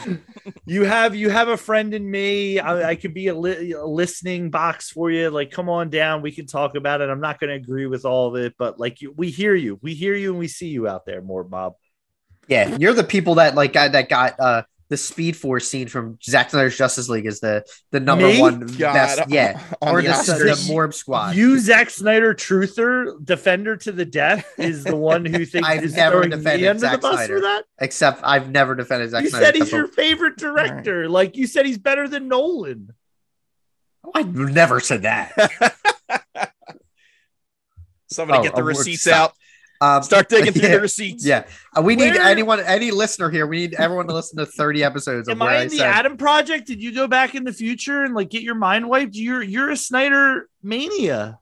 You 0.66 0.84
have 0.84 1.14
you 1.14 1.30
have 1.30 1.48
a 1.48 1.56
friend 1.56 1.94
in 1.94 2.10
me. 2.10 2.58
I, 2.58 2.90
I 2.90 2.94
could 2.96 3.14
be 3.14 3.28
a, 3.28 3.34
li- 3.34 3.72
a 3.72 3.84
listening 3.84 4.50
box 4.50 4.90
for 4.90 5.10
you. 5.10 5.30
Like, 5.30 5.50
come 5.50 5.68
on 5.68 5.90
down. 5.90 6.22
We 6.22 6.32
can 6.32 6.46
talk 6.46 6.74
about 6.74 7.00
it. 7.00 7.10
I'm 7.10 7.20
not 7.20 7.38
going 7.40 7.50
to 7.50 7.56
agree 7.56 7.86
with 7.86 8.04
all 8.04 8.28
of 8.28 8.42
it, 8.42 8.54
but 8.58 8.80
like, 8.80 9.00
you, 9.00 9.12
we 9.16 9.30
hear 9.30 9.54
you. 9.54 9.78
We 9.82 9.94
hear 9.94 10.14
you, 10.14 10.30
and 10.30 10.38
we 10.38 10.48
see 10.48 10.68
you 10.68 10.88
out 10.88 11.06
there, 11.06 11.22
more 11.22 11.44
Bob. 11.44 11.74
yeah 12.48 12.76
you're 12.78 12.92
the 12.92 13.04
people 13.04 13.36
that 13.36 13.54
like 13.54 13.72
got 13.72 13.92
that 13.92 14.08
got 14.08 14.38
uh 14.40 14.62
the 14.92 14.96
speed 14.98 15.34
force 15.38 15.66
scene 15.66 15.88
from 15.88 16.18
Zack 16.22 16.50
Snyder's 16.50 16.76
Justice 16.76 17.08
League 17.08 17.24
is 17.24 17.40
the 17.40 17.64
the 17.92 17.98
number 17.98 18.26
Me? 18.26 18.38
one 18.38 18.60
God, 18.66 18.92
best 18.92 19.22
yeah 19.28 19.58
on 19.80 19.94
or 19.94 20.02
the 20.02 20.08
the, 20.08 20.44
the 20.44 20.72
Morb 20.72 20.92
squad 20.92 21.34
You, 21.34 21.58
Zack 21.58 21.88
Snyder, 21.88 22.34
truther, 22.34 23.14
defender 23.24 23.74
to 23.78 23.90
the 23.90 24.04
death, 24.04 24.46
is 24.58 24.84
the 24.84 24.94
one 24.94 25.24
who 25.24 25.46
thinks 25.46 25.66
I've 25.66 25.82
is 25.82 25.96
never 25.96 26.28
defended 26.28 26.76
the 26.76 26.78
Zack 26.80 27.00
bus 27.00 27.14
Snyder. 27.14 27.36
for 27.36 27.40
that. 27.40 27.62
except 27.80 28.20
I've 28.22 28.50
never 28.50 28.74
defended 28.74 29.08
Zack 29.12 29.22
you 29.24 29.30
Snyder 29.30 29.46
said 29.46 29.54
he's 29.54 29.62
except 29.62 29.78
your 29.78 29.88
favorite 29.88 30.36
director. 30.36 31.08
Like 31.08 31.38
you 31.38 31.46
said, 31.46 31.64
he's 31.64 31.78
better 31.78 32.06
than 32.06 32.28
Nolan. 32.28 32.92
for- 34.02 34.10
I 34.14 34.22
never 34.24 34.78
said 34.80 35.02
that 35.02 35.32
somebody 38.10 38.40
Oh, 38.40 38.42
get 38.42 38.54
the 38.56 38.62
receipts 38.62 39.06
out 39.08 39.32
um 39.82 40.02
start 40.02 40.28
digging 40.28 40.52
through 40.52 40.62
yeah. 40.68 40.74
the 40.76 40.80
receipts 40.80 41.26
Yeah, 41.26 41.44
uh, 41.76 41.82
we 41.82 41.96
need 41.96 42.14
anyone, 42.16 42.60
any 42.60 42.90
listener 42.90 43.30
here. 43.30 43.46
We 43.46 43.56
need 43.58 43.74
everyone 43.74 44.06
to 44.06 44.14
listen 44.14 44.38
to 44.38 44.46
thirty 44.46 44.84
episodes 44.84 45.28
Am 45.28 45.38
where 45.40 45.48
I 45.50 45.54
I, 45.56 45.62
in 45.62 45.68
the 45.68 45.78
said 45.78 45.86
Adam 45.86 46.16
Project? 46.16 46.66
Did 46.66 46.82
you 46.82 46.94
go 46.94 47.06
back 47.08 47.34
in 47.34 47.44
the 47.44 47.52
future 47.52 48.04
and 48.04 48.14
like 48.14 48.30
get 48.30 48.42
your 48.42 48.54
mind 48.54 48.88
wiped? 48.88 49.14
You're 49.16 49.42
you're 49.42 49.70
a 49.70 49.76
Snyder 49.76 50.48
mania. 50.62 51.38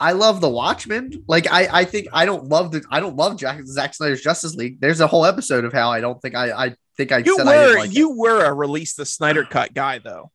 I 0.00 0.12
love 0.12 0.40
the 0.40 0.48
Watchmen. 0.50 1.24
Like 1.28 1.50
I, 1.50 1.68
I 1.80 1.84
think 1.84 2.08
I 2.12 2.26
don't 2.26 2.48
love 2.48 2.72
the 2.72 2.82
I 2.90 3.00
don't 3.00 3.16
love 3.16 3.36
Jack, 3.38 3.60
Zack 3.64 3.94
Snyder's 3.94 4.22
Justice 4.22 4.54
League. 4.54 4.80
There's 4.80 5.00
a 5.00 5.06
whole 5.06 5.24
episode 5.24 5.64
of 5.64 5.72
how 5.72 5.90
I 5.90 6.00
don't 6.00 6.20
think 6.20 6.34
I, 6.34 6.66
I 6.66 6.74
think 6.96 7.12
I 7.12 7.18
you 7.18 7.36
said 7.36 7.46
I 7.46 7.66
didn't 7.66 7.78
like 7.78 7.94
you 7.94 8.16
were 8.16 8.44
a 8.44 8.52
release 8.52 8.94
the 8.94 9.06
Snyder 9.06 9.44
cut 9.44 9.72
guy 9.72 9.98
though. 9.98 10.30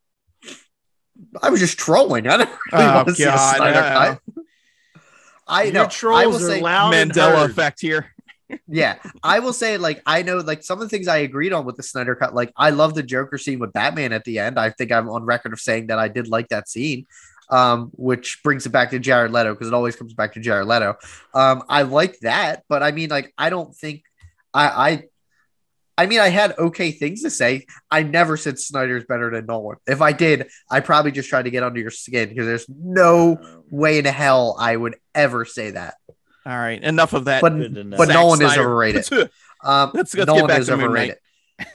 I 1.41 1.49
was 1.49 1.59
just 1.59 1.77
trolling. 1.77 2.27
I 2.27 2.37
don't 2.37 2.49
really 2.71 2.85
Oh, 2.85 2.95
want 2.95 3.07
to 3.09 3.15
see 3.15 3.23
a 3.23 3.27
God, 3.27 3.55
Snyder 3.57 3.79
uh, 3.79 4.15
cut. 4.15 4.43
I 5.49 5.63
Your 5.63 5.73
know. 5.73 5.89
I 6.13 6.27
will 6.27 6.39
say, 6.39 6.61
Mandela 6.61 7.45
effect 7.45 7.81
here. 7.81 8.13
yeah, 8.67 8.97
I 9.23 9.39
will 9.39 9.53
say, 9.53 9.77
like, 9.77 10.01
I 10.05 10.21
know, 10.21 10.37
like, 10.37 10.63
some 10.63 10.81
of 10.81 10.85
the 10.85 10.89
things 10.89 11.07
I 11.07 11.17
agreed 11.17 11.53
on 11.53 11.65
with 11.65 11.75
the 11.75 11.83
Snyder 11.83 12.15
cut. 12.15 12.33
Like, 12.33 12.51
I 12.55 12.69
love 12.69 12.93
the 12.93 13.03
Joker 13.03 13.37
scene 13.37 13.59
with 13.59 13.73
Batman 13.73 14.13
at 14.13 14.23
the 14.23 14.39
end. 14.39 14.59
I 14.59 14.69
think 14.69 14.91
I'm 14.91 15.09
on 15.09 15.23
record 15.23 15.53
of 15.53 15.59
saying 15.59 15.87
that 15.87 15.99
I 15.99 16.07
did 16.07 16.27
like 16.27 16.49
that 16.49 16.69
scene, 16.69 17.05
um, 17.49 17.91
which 17.95 18.41
brings 18.43 18.65
it 18.65 18.69
back 18.69 18.91
to 18.91 18.99
Jared 18.99 19.31
Leto 19.31 19.53
because 19.53 19.67
it 19.67 19.73
always 19.73 19.95
comes 19.95 20.13
back 20.13 20.33
to 20.33 20.39
Jared 20.39 20.67
Leto. 20.67 20.95
Um, 21.33 21.63
I 21.69 21.83
like 21.83 22.19
that, 22.19 22.63
but 22.69 22.81
I 22.81 22.91
mean, 22.91 23.09
like, 23.09 23.33
I 23.37 23.49
don't 23.49 23.75
think 23.75 24.03
I, 24.53 24.67
I, 24.67 25.03
I 25.99 26.05
mean, 26.05 26.19
I 26.21 26.29
had 26.29 26.57
okay 26.57 26.91
things 26.91 27.23
to 27.23 27.29
say. 27.29 27.65
I 27.91 28.03
never 28.03 28.37
said 28.37 28.57
Snyder's 28.57 29.03
better 29.03 29.29
than 29.29 29.45
Nolan. 29.47 29.77
If 29.85 30.01
I 30.01 30.13
did, 30.13 30.47
I 30.71 30.79
probably 30.79 31.11
just 31.11 31.27
tried 31.27 31.43
to 31.43 31.49
get 31.51 31.61
under 31.61 31.81
your 31.81 31.91
skin 31.91 32.29
because 32.29 32.45
there's 32.45 32.65
no 32.69 33.37
way 33.69 33.99
in 33.99 34.05
hell 34.05 34.55
I 34.57 34.77
would 34.77 34.95
ever 35.13 35.43
say 35.43 35.71
that. 35.71 35.95
All 36.45 36.57
right, 36.57 36.81
enough 36.81 37.11
of 37.11 37.25
that. 37.25 37.41
But 37.41 37.49
Good 37.57 37.75
to 37.75 37.83
know. 37.83 37.97
but 37.97 38.07
Zack 38.07 38.15
Nolan 38.15 38.41
is 38.41 38.53
Snyder. 38.53 38.69
overrated. 38.69 39.09
Um, 39.61 39.91
Let's- 39.93 40.15
let's 40.15 40.15
get 40.15 40.27
Nolan 40.27 40.47
back 40.47 40.59
is 40.61 40.67
to 40.67 40.77
Moon 40.77 40.85
overrated. 40.85 41.17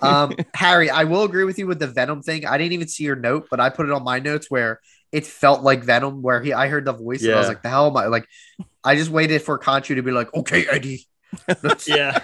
Um, 0.00 0.34
Harry, 0.54 0.88
I 0.88 1.04
will 1.04 1.24
agree 1.24 1.44
with 1.44 1.58
you 1.58 1.66
with 1.66 1.78
the 1.78 1.86
Venom 1.86 2.22
thing. 2.22 2.46
I 2.46 2.56
didn't 2.56 2.72
even 2.72 2.88
see 2.88 3.04
your 3.04 3.14
note, 3.14 3.48
but 3.50 3.60
I 3.60 3.68
put 3.68 3.84
it 3.84 3.92
on 3.92 4.02
my 4.02 4.20
notes 4.20 4.50
where 4.50 4.80
it 5.12 5.26
felt 5.26 5.62
like 5.62 5.84
Venom, 5.84 6.22
where 6.22 6.42
he 6.42 6.54
I 6.54 6.68
heard 6.68 6.86
the 6.86 6.94
voice 6.94 7.22
and 7.22 7.34
I 7.34 7.38
was 7.38 7.48
like, 7.48 7.60
the 7.60 7.68
hell 7.68 7.88
am 7.88 7.96
I 7.98 8.06
like? 8.06 8.26
I 8.82 8.96
just 8.96 9.10
waited 9.10 9.42
for 9.42 9.58
Khonshu 9.58 9.96
to 9.96 10.02
be 10.02 10.12
like, 10.12 10.32
okay, 10.32 10.64
Eddie. 10.66 11.06
yeah. 11.86 12.20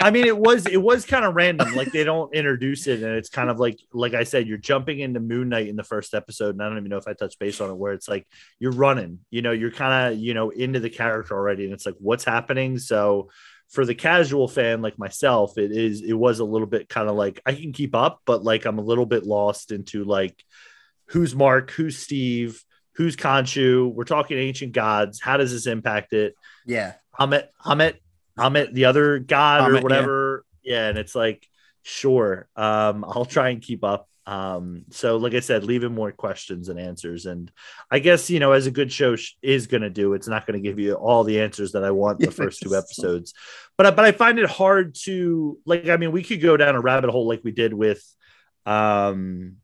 I 0.00 0.12
mean, 0.12 0.26
it 0.26 0.38
was 0.38 0.66
it 0.66 0.80
was 0.80 1.04
kind 1.04 1.24
of 1.24 1.34
random. 1.34 1.74
Like 1.74 1.90
they 1.90 2.04
don't 2.04 2.32
introduce 2.32 2.86
it, 2.86 3.02
and 3.02 3.16
it's 3.16 3.28
kind 3.28 3.50
of 3.50 3.58
like 3.58 3.80
like 3.92 4.14
I 4.14 4.24
said, 4.24 4.46
you're 4.46 4.56
jumping 4.56 5.00
into 5.00 5.18
Moon 5.18 5.48
Knight 5.48 5.68
in 5.68 5.74
the 5.74 5.82
first 5.82 6.14
episode, 6.14 6.50
and 6.54 6.62
I 6.62 6.68
don't 6.68 6.78
even 6.78 6.90
know 6.90 6.98
if 6.98 7.08
I 7.08 7.14
touched 7.14 7.38
base 7.40 7.60
on 7.60 7.70
it, 7.70 7.76
where 7.76 7.92
it's 7.92 8.08
like 8.08 8.26
you're 8.60 8.72
running, 8.72 9.18
you 9.30 9.42
know, 9.42 9.50
you're 9.50 9.72
kind 9.72 10.12
of 10.12 10.18
you 10.20 10.34
know 10.34 10.50
into 10.50 10.78
the 10.78 10.90
character 10.90 11.34
already, 11.34 11.64
and 11.64 11.72
it's 11.72 11.84
like 11.84 11.96
what's 11.98 12.24
happening. 12.24 12.78
So 12.78 13.30
for 13.68 13.84
the 13.84 13.94
casual 13.94 14.46
fan 14.46 14.82
like 14.82 14.98
myself, 14.98 15.58
it 15.58 15.72
is 15.72 16.02
it 16.02 16.12
was 16.12 16.38
a 16.38 16.44
little 16.44 16.68
bit 16.68 16.88
kind 16.88 17.08
of 17.08 17.16
like 17.16 17.40
I 17.44 17.52
can 17.54 17.72
keep 17.72 17.96
up, 17.96 18.20
but 18.24 18.44
like 18.44 18.66
I'm 18.66 18.78
a 18.78 18.84
little 18.84 19.06
bit 19.06 19.24
lost 19.24 19.72
into 19.72 20.04
like 20.04 20.44
who's 21.06 21.34
Mark, 21.34 21.72
who's 21.72 21.98
Steve, 21.98 22.62
who's 22.92 23.16
Khonshu. 23.16 23.92
We're 23.92 24.04
talking 24.04 24.38
ancient 24.38 24.72
gods. 24.72 25.20
How 25.20 25.36
does 25.36 25.52
this 25.52 25.66
impact 25.66 26.12
it? 26.12 26.34
Yeah. 26.66 26.94
Amit, 27.18 27.48
Amit, 27.64 27.96
Amit, 28.38 28.72
the 28.72 28.86
other 28.86 29.18
god 29.18 29.70
Amit, 29.70 29.80
or 29.80 29.82
whatever. 29.82 30.44
Yeah. 30.62 30.88
and 30.88 30.98
it's 30.98 31.14
like, 31.14 31.46
sure, 31.82 32.48
um, 32.56 33.04
I'll 33.06 33.24
try 33.24 33.50
and 33.50 33.62
keep 33.62 33.84
up. 33.84 34.08
Um, 34.26 34.84
so 34.90 35.16
like 35.16 35.32
I 35.32 35.40
said, 35.40 35.64
leaving 35.64 35.94
more 35.94 36.12
questions 36.12 36.68
and 36.68 36.78
answers, 36.78 37.24
and 37.24 37.50
I 37.90 37.98
guess 37.98 38.28
you 38.28 38.40
know, 38.40 38.52
as 38.52 38.66
a 38.66 38.70
good 38.70 38.92
show 38.92 39.16
sh- 39.16 39.32
is 39.40 39.66
going 39.68 39.80
to 39.82 39.88
do, 39.88 40.12
it's 40.12 40.28
not 40.28 40.46
going 40.46 40.62
to 40.62 40.68
give 40.68 40.78
you 40.78 40.92
all 40.94 41.24
the 41.24 41.40
answers 41.40 41.72
that 41.72 41.82
I 41.82 41.92
want 41.92 42.18
the 42.18 42.26
Yeah, 42.26 42.32
first 42.32 42.60
two 42.60 42.76
episodes, 42.76 43.32
but 43.78 43.86
I- 43.86 43.90
but 43.92 44.04
I 44.04 44.12
find 44.12 44.38
it 44.38 44.50
hard 44.50 44.94
to 45.04 45.58
like. 45.64 45.88
I 45.88 45.96
mean, 45.96 46.12
we 46.12 46.22
could 46.22 46.42
go 46.42 46.58
down 46.58 46.74
a 46.74 46.80
rabbit 46.80 47.08
hole 47.08 47.26
like 47.26 47.40
we 47.42 47.52
did 47.52 47.72
with, 47.72 48.04
um, 48.66 49.56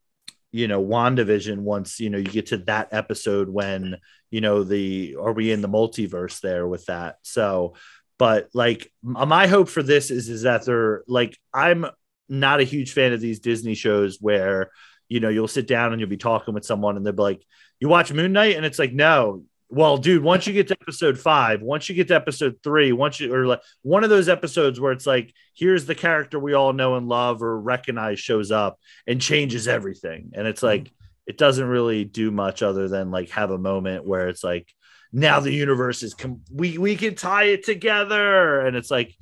you 0.51 0.67
know, 0.69 0.83
WandaVision. 0.83 1.59
Once 1.59 2.01
you 2.01 2.09
know, 2.11 2.19
you 2.19 2.25
get 2.25 2.47
to 2.47 2.59
that 2.59 2.89
episode 2.93 3.51
when 3.51 3.97
you 4.31 4.41
know 4.41 4.65
the 4.65 5.17
are 5.21 5.33
we 5.33 5.53
in 5.53 5.61
the 5.61 5.69
multiverse 5.69 6.41
there 6.41 6.67
with 6.67 6.87
that 6.87 7.19
so 7.23 7.75
but 8.19 8.49
like 8.55 8.91
my 9.03 9.47
hope 9.47 9.69
for 9.69 9.83
this 9.83 10.11
is 10.11 10.29
is 10.29 10.43
that 10.43 10.65
they're 10.65 11.03
like 11.07 11.37
i'm 11.53 11.87
not 12.29 12.61
a 12.61 12.65
huge 12.65 12.93
fan 12.93 13.13
of 13.13 13.21
these 13.21 13.41
disney 13.41 13.75
shows 13.75 14.19
where 14.21 14.71
you 15.09 15.21
know 15.21 15.29
you'll 15.29 15.49
sit 15.49 15.67
down 15.67 15.93
and 15.93 16.01
you'll 16.01 16.09
be 16.09 16.17
talking 16.17 16.55
with 16.55 16.65
someone 16.65 16.97
and 16.97 17.05
they'll 17.05 17.13
be 17.13 17.23
like 17.23 17.43
you 17.81 17.89
watch 17.89 18.13
moon 18.13 18.33
knight? 18.33 18.57
And 18.57 18.65
it's 18.65 18.79
like 18.79 18.93
no. 18.93 19.45
Well 19.71 19.97
dude 19.97 20.23
once 20.23 20.47
you 20.47 20.53
get 20.53 20.69
to 20.69 20.77
episode 20.81 21.19
five 21.19 21.61
once 21.61 21.89
you 21.89 21.97
get 21.97 22.07
to 22.09 22.15
episode 22.15 22.59
three 22.63 22.93
once 22.93 23.19
you 23.19 23.35
or 23.35 23.47
like 23.47 23.63
one 23.83 24.05
of 24.05 24.11
those 24.11 24.29
episodes 24.29 24.79
where 24.79 24.93
it's 24.93 25.07
like 25.07 25.33
here's 25.55 25.85
the 25.85 25.97
character 25.97 26.39
we 26.39 26.53
all 26.53 26.73
know 26.73 26.95
and 26.95 27.09
love 27.09 27.43
or 27.43 27.59
recognize 27.59 28.21
shows 28.21 28.53
up 28.53 28.79
and 29.07 29.21
changes 29.21 29.67
everything. 29.67 30.31
And 30.35 30.47
it's 30.47 30.63
like 30.63 30.85
mm. 30.85 30.91
it 31.27 31.39
doesn't 31.39 31.67
really 31.67 32.05
do 32.05 32.31
much 32.31 32.63
other 32.63 32.89
than 32.89 33.11
like 33.11 33.31
have 33.31 33.51
a 33.51 33.59
moment 33.59 34.07
where 34.07 34.29
it's 34.29 34.45
like 34.45 34.69
now 35.17 35.39
the 35.41 35.53
universe 35.53 36.03
is 36.03 36.13
com- 36.13 36.43
we 36.53 36.77
we 36.77 36.97
can 36.97 37.15
tie 37.15 37.45
it 37.45 37.65
together 37.65 38.61
and 38.61 38.77
it's 38.77 38.91
like 38.91 39.15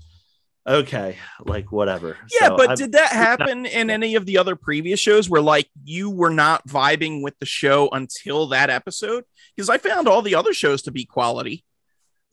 okay 0.67 1.17
like 1.45 1.71
whatever 1.71 2.17
Yeah, 2.41 2.49
So 2.49 2.57
but 2.57 2.69
I'm- 2.71 2.77
did 2.79 2.93
that 2.93 3.11
happen 3.13 3.67
in 3.67 3.91
any 3.91 4.15
of 4.15 4.25
the 4.27 4.39
other 4.39 4.57
previous 4.57 4.99
shows 5.01 5.29
where 5.29 5.43
like 5.43 5.69
you 5.85 6.09
were 6.09 6.31
not 6.31 6.67
vibing 6.67 7.23
with 7.23 7.39
the 7.41 7.47
show 7.47 7.89
until 7.91 8.47
that 8.49 8.71
episode? 8.71 9.25
Because 9.55 9.69
I 9.69 9.77
found 9.79 10.09
all 10.09 10.23
the 10.23 10.35
other 10.37 10.55
shows 10.55 10.83
to 10.83 10.91
be 10.91 11.05
quality. 11.05 11.65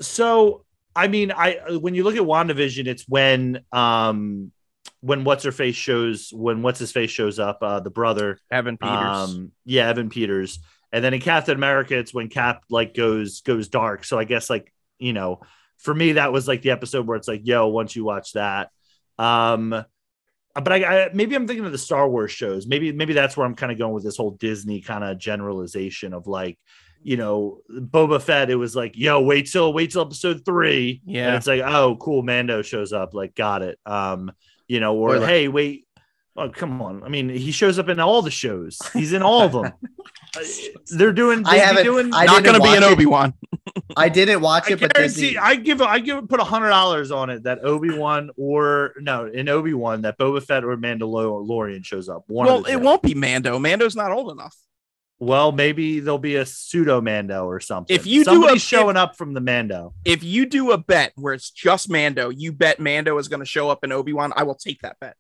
so 0.02 0.64
i 0.96 1.08
mean 1.08 1.32
i 1.32 1.60
when 1.78 1.94
you 1.94 2.04
look 2.04 2.16
at 2.16 2.22
wandavision 2.22 2.88
it's 2.88 3.06
when 3.08 3.60
um 3.72 4.52
when 5.02 5.24
what's 5.24 5.44
her 5.44 5.52
face 5.52 5.76
shows 5.76 6.30
when 6.34 6.62
what's 6.62 6.80
his 6.80 6.92
face 6.92 7.12
shows 7.12 7.38
up 7.40 7.60
uh 7.62 7.80
the 7.80 7.90
brother 7.90 8.40
Evan 8.52 8.78
Peters. 8.78 8.96
Um, 8.96 9.52
yeah, 9.66 9.88
Evan 9.90 10.10
Peters. 10.10 10.60
And 10.92 11.04
then 11.04 11.14
in 11.14 11.22
Captain 11.22 11.56
America, 11.56 11.98
it's 11.98 12.14
when 12.14 12.30
Cap 12.30 12.64
like 12.70 12.94
goes 12.96 13.42
goes 13.42 13.68
dark. 13.68 14.04
So 14.04 14.18
I 14.18 14.24
guess 14.24 14.50
like 14.50 14.74
you 14.98 15.14
know, 15.14 15.42
for 15.78 15.94
me 15.94 16.14
that 16.14 16.34
was 16.34 16.48
like 16.48 16.62
the 16.62 16.72
episode 16.72 17.08
where 17.08 17.18
it's 17.18 17.28
like, 17.28 17.42
yo, 17.44 17.68
once 17.68 17.96
you 17.96 18.04
watch 18.04 18.34
that, 18.34 18.70
um, 19.18 19.70
but 20.56 20.72
I, 20.74 21.06
I 21.06 21.10
maybe 21.14 21.36
I'm 21.36 21.48
thinking 21.48 21.66
of 21.66 21.72
the 21.72 21.78
Star 21.78 22.10
Wars 22.10 22.32
shows. 22.32 22.68
Maybe 22.68 22.92
maybe 22.92 23.14
that's 23.14 23.38
where 23.38 23.46
I'm 23.46 23.56
kind 23.56 23.72
of 23.72 23.78
going 23.78 23.94
with 23.94 24.04
this 24.04 24.18
whole 24.18 24.32
Disney 24.32 24.82
kind 24.82 25.04
of 25.04 25.18
generalization 25.20 26.14
of 26.14 26.28
like, 26.28 26.58
you 27.04 27.18
know, 27.18 27.60
Boba 27.72 28.22
Fett. 28.22 28.50
It 28.50 28.56
was 28.56 28.76
like, 28.76 28.98
yo, 28.98 29.22
wait 29.22 29.50
till 29.50 29.72
wait 29.72 29.92
till 29.92 30.02
episode 30.02 30.44
three. 30.44 31.02
Yeah. 31.06 31.28
and 31.28 31.36
it's 31.38 31.48
like, 31.48 31.62
oh, 31.62 31.96
cool, 31.98 32.24
Mando 32.24 32.62
shows 32.62 32.92
up. 32.94 33.14
Like, 33.14 33.36
got 33.36 33.62
it. 33.62 33.80
Um, 33.86 34.32
you 34.68 34.80
know, 34.80 34.96
or 34.96 35.16
Or 35.16 35.20
like- 35.20 35.30
hey, 35.30 35.48
wait. 35.48 35.86
Oh, 36.36 36.50
come 36.50 36.82
on. 36.82 37.04
I 37.04 37.10
mean, 37.10 37.28
he 37.28 37.52
shows 37.52 37.80
up 37.80 37.90
in 37.90 38.00
all 38.00 38.22
the 38.22 38.32
shows. 38.32 38.80
He's 38.94 39.12
in 39.14 39.22
all 39.22 39.42
of 39.42 39.52
them. 39.52 39.74
They're 40.92 41.14
doing. 41.14 41.46
I 41.46 41.52
they 41.52 41.58
be 41.58 41.66
haven't- 41.66 41.84
doing. 41.86 42.14
I 42.14 42.26
not 42.26 42.44
didn't 42.44 42.60
going 42.60 42.74
to 42.74 42.80
be 42.80 42.86
an. 42.86 42.92
Obi 42.94 43.06
Wan. 43.06 43.34
I 43.96 44.10
didn't 44.10 44.42
watch 44.42 44.70
I 44.70 44.74
it, 44.74 44.80
but 44.80 44.94
guarantee. 44.94 45.22
Disney. 45.22 45.38
I 45.38 45.56
give. 45.56 45.82
I 45.82 46.00
give. 46.00 46.28
Put 46.28 46.40
a 46.40 46.44
hundred 46.44 46.70
dollars 46.70 47.12
on 47.12 47.30
it 47.30 47.44
that 47.44 47.64
Obi 47.64 47.96
Wan 47.98 48.30
or 48.38 48.94
no, 49.00 49.26
in 49.26 49.50
Obi 49.50 49.74
Wan 49.74 50.02
that 50.04 50.18
Boba 50.18 50.44
Fett 50.44 50.64
or 50.64 50.76
Mandalorian 50.78 51.84
shows 51.86 52.10
up. 52.10 52.24
One. 52.28 52.48
Well, 52.48 52.66
it 52.66 52.74
two. 52.74 52.80
won't 52.80 53.02
be 53.02 53.14
Mando. 53.14 53.60
Mando's 53.60 53.96
not 53.96 54.12
old 54.12 54.32
enough. 54.32 54.56
Well, 55.22 55.52
maybe 55.52 56.00
there'll 56.00 56.18
be 56.18 56.38
a 56.38 56.46
pseudo 56.46 57.02
Mando 57.02 57.46
or 57.46 57.60
something. 57.60 57.94
If 57.94 58.08
you 58.08 58.24
do 58.24 58.48
a- 58.48 58.58
showing 58.58 58.96
up 58.96 59.18
from 59.18 59.34
the 59.34 59.42
Mando. 59.42 59.94
If 60.06 60.24
you 60.24 60.46
do 60.46 60.72
a 60.72 60.78
bet 60.78 61.12
where 61.16 61.34
it's 61.34 61.52
just 61.52 61.90
Mando, 61.90 62.30
you 62.30 62.54
bet 62.54 62.80
Mando 62.80 63.18
is 63.18 63.28
going 63.28 63.42
to 63.42 63.46
show 63.46 63.70
up 63.70 63.84
in 63.84 63.92
Obi 63.92 64.14
Wan. 64.14 64.32
I 64.36 64.44
will 64.44 64.56
take 64.56 64.80
that 64.82 64.96
bet. 65.02 65.18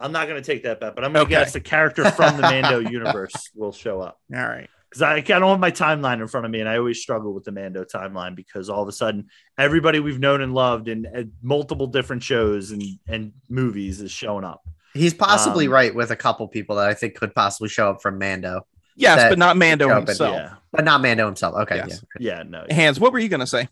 I'm 0.00 0.12
not 0.12 0.28
going 0.28 0.40
to 0.42 0.46
take 0.46 0.62
that 0.62 0.80
bet, 0.80 0.94
but 0.94 1.04
I'm 1.04 1.12
going 1.12 1.26
to 1.26 1.34
Okay. 1.34 1.44
guess 1.44 1.54
a 1.54 1.60
character 1.60 2.10
from 2.12 2.36
the 2.36 2.42
Mando 2.42 2.78
universe 2.90 3.50
will 3.54 3.72
show 3.72 4.00
up. 4.00 4.20
All 4.34 4.40
right. 4.40 4.68
because 4.88 5.02
I, 5.02 5.16
I 5.16 5.20
don't 5.20 5.42
have 5.50 5.58
my 5.60 5.70
timeline 5.72 6.20
in 6.20 6.28
front 6.28 6.46
of 6.46 6.52
me, 6.52 6.60
and 6.60 6.68
I 6.68 6.78
always 6.78 7.00
struggle 7.02 7.34
with 7.34 7.44
the 7.44 7.52
Mando 7.52 7.84
timeline 7.84 8.34
because 8.36 8.68
all 8.70 8.82
of 8.82 8.88
a 8.88 8.92
sudden 8.92 9.26
everybody 9.58 9.98
we've 10.00 10.20
known 10.20 10.40
and 10.40 10.54
loved 10.54 10.88
in 10.88 11.04
uh, 11.06 11.22
multiple 11.42 11.86
different 11.88 12.22
shows 12.22 12.70
and 12.70 12.82
and 13.08 13.32
movies 13.48 14.00
is 14.00 14.10
showing 14.12 14.44
up. 14.44 14.62
He's 14.94 15.14
possibly 15.14 15.66
Um, 15.66 15.72
right 15.72 15.94
with 15.94 16.10
a 16.10 16.16
couple 16.16 16.46
people 16.48 16.76
that 16.76 16.88
I 16.88 16.94
think 16.94 17.14
could 17.16 17.34
possibly 17.34 17.68
show 17.68 17.90
up 17.90 18.00
from 18.00 18.18
Mando, 18.18 18.66
Yes, 18.96 19.16
That- 19.18 19.28
but 19.30 19.38
not 19.38 19.56
Mando 19.56 19.86
Yeah, 19.88 19.94
but 20.00 20.08
himself. 20.08 20.34
Yeah, 20.36 20.54
but 20.72 20.84
not 20.84 21.02
Mando 21.02 21.26
himself. 21.26 21.54
Okay, 21.62 21.76
Yes. 21.76 22.04
yeah. 22.18 22.36
yeah, 22.38 22.42
no, 22.44 22.64
Hans, 22.70 22.98
what 22.98 23.12
were 23.12 23.18
you 23.18 23.28
going 23.28 23.40
to 23.40 23.46
say? 23.46 23.68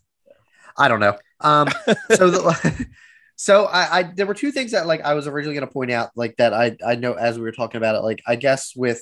I 0.77 0.87
don't 0.87 0.99
know. 0.99 1.17
Um, 1.41 1.67
so 2.11 2.29
the, 2.29 2.87
so 3.39 3.65
I, 3.65 3.99
I 3.99 4.03
there 4.03 4.25
were 4.25 4.33
two 4.33 4.51
things 4.51 4.71
that 4.71 4.87
like 4.87 5.01
I 5.01 5.13
was 5.13 5.27
originally 5.27 5.55
going 5.55 5.67
to 5.67 5.73
point 5.73 5.91
out 5.91 6.09
like 6.15 6.35
that 6.37 6.53
I 6.53 6.75
I 6.85 6.95
know 6.95 7.13
as 7.13 7.37
we 7.37 7.43
were 7.43 7.51
talking 7.51 7.77
about 7.77 7.95
it 7.95 7.99
like 7.99 8.21
I 8.27 8.35
guess 8.35 8.75
with 8.75 9.01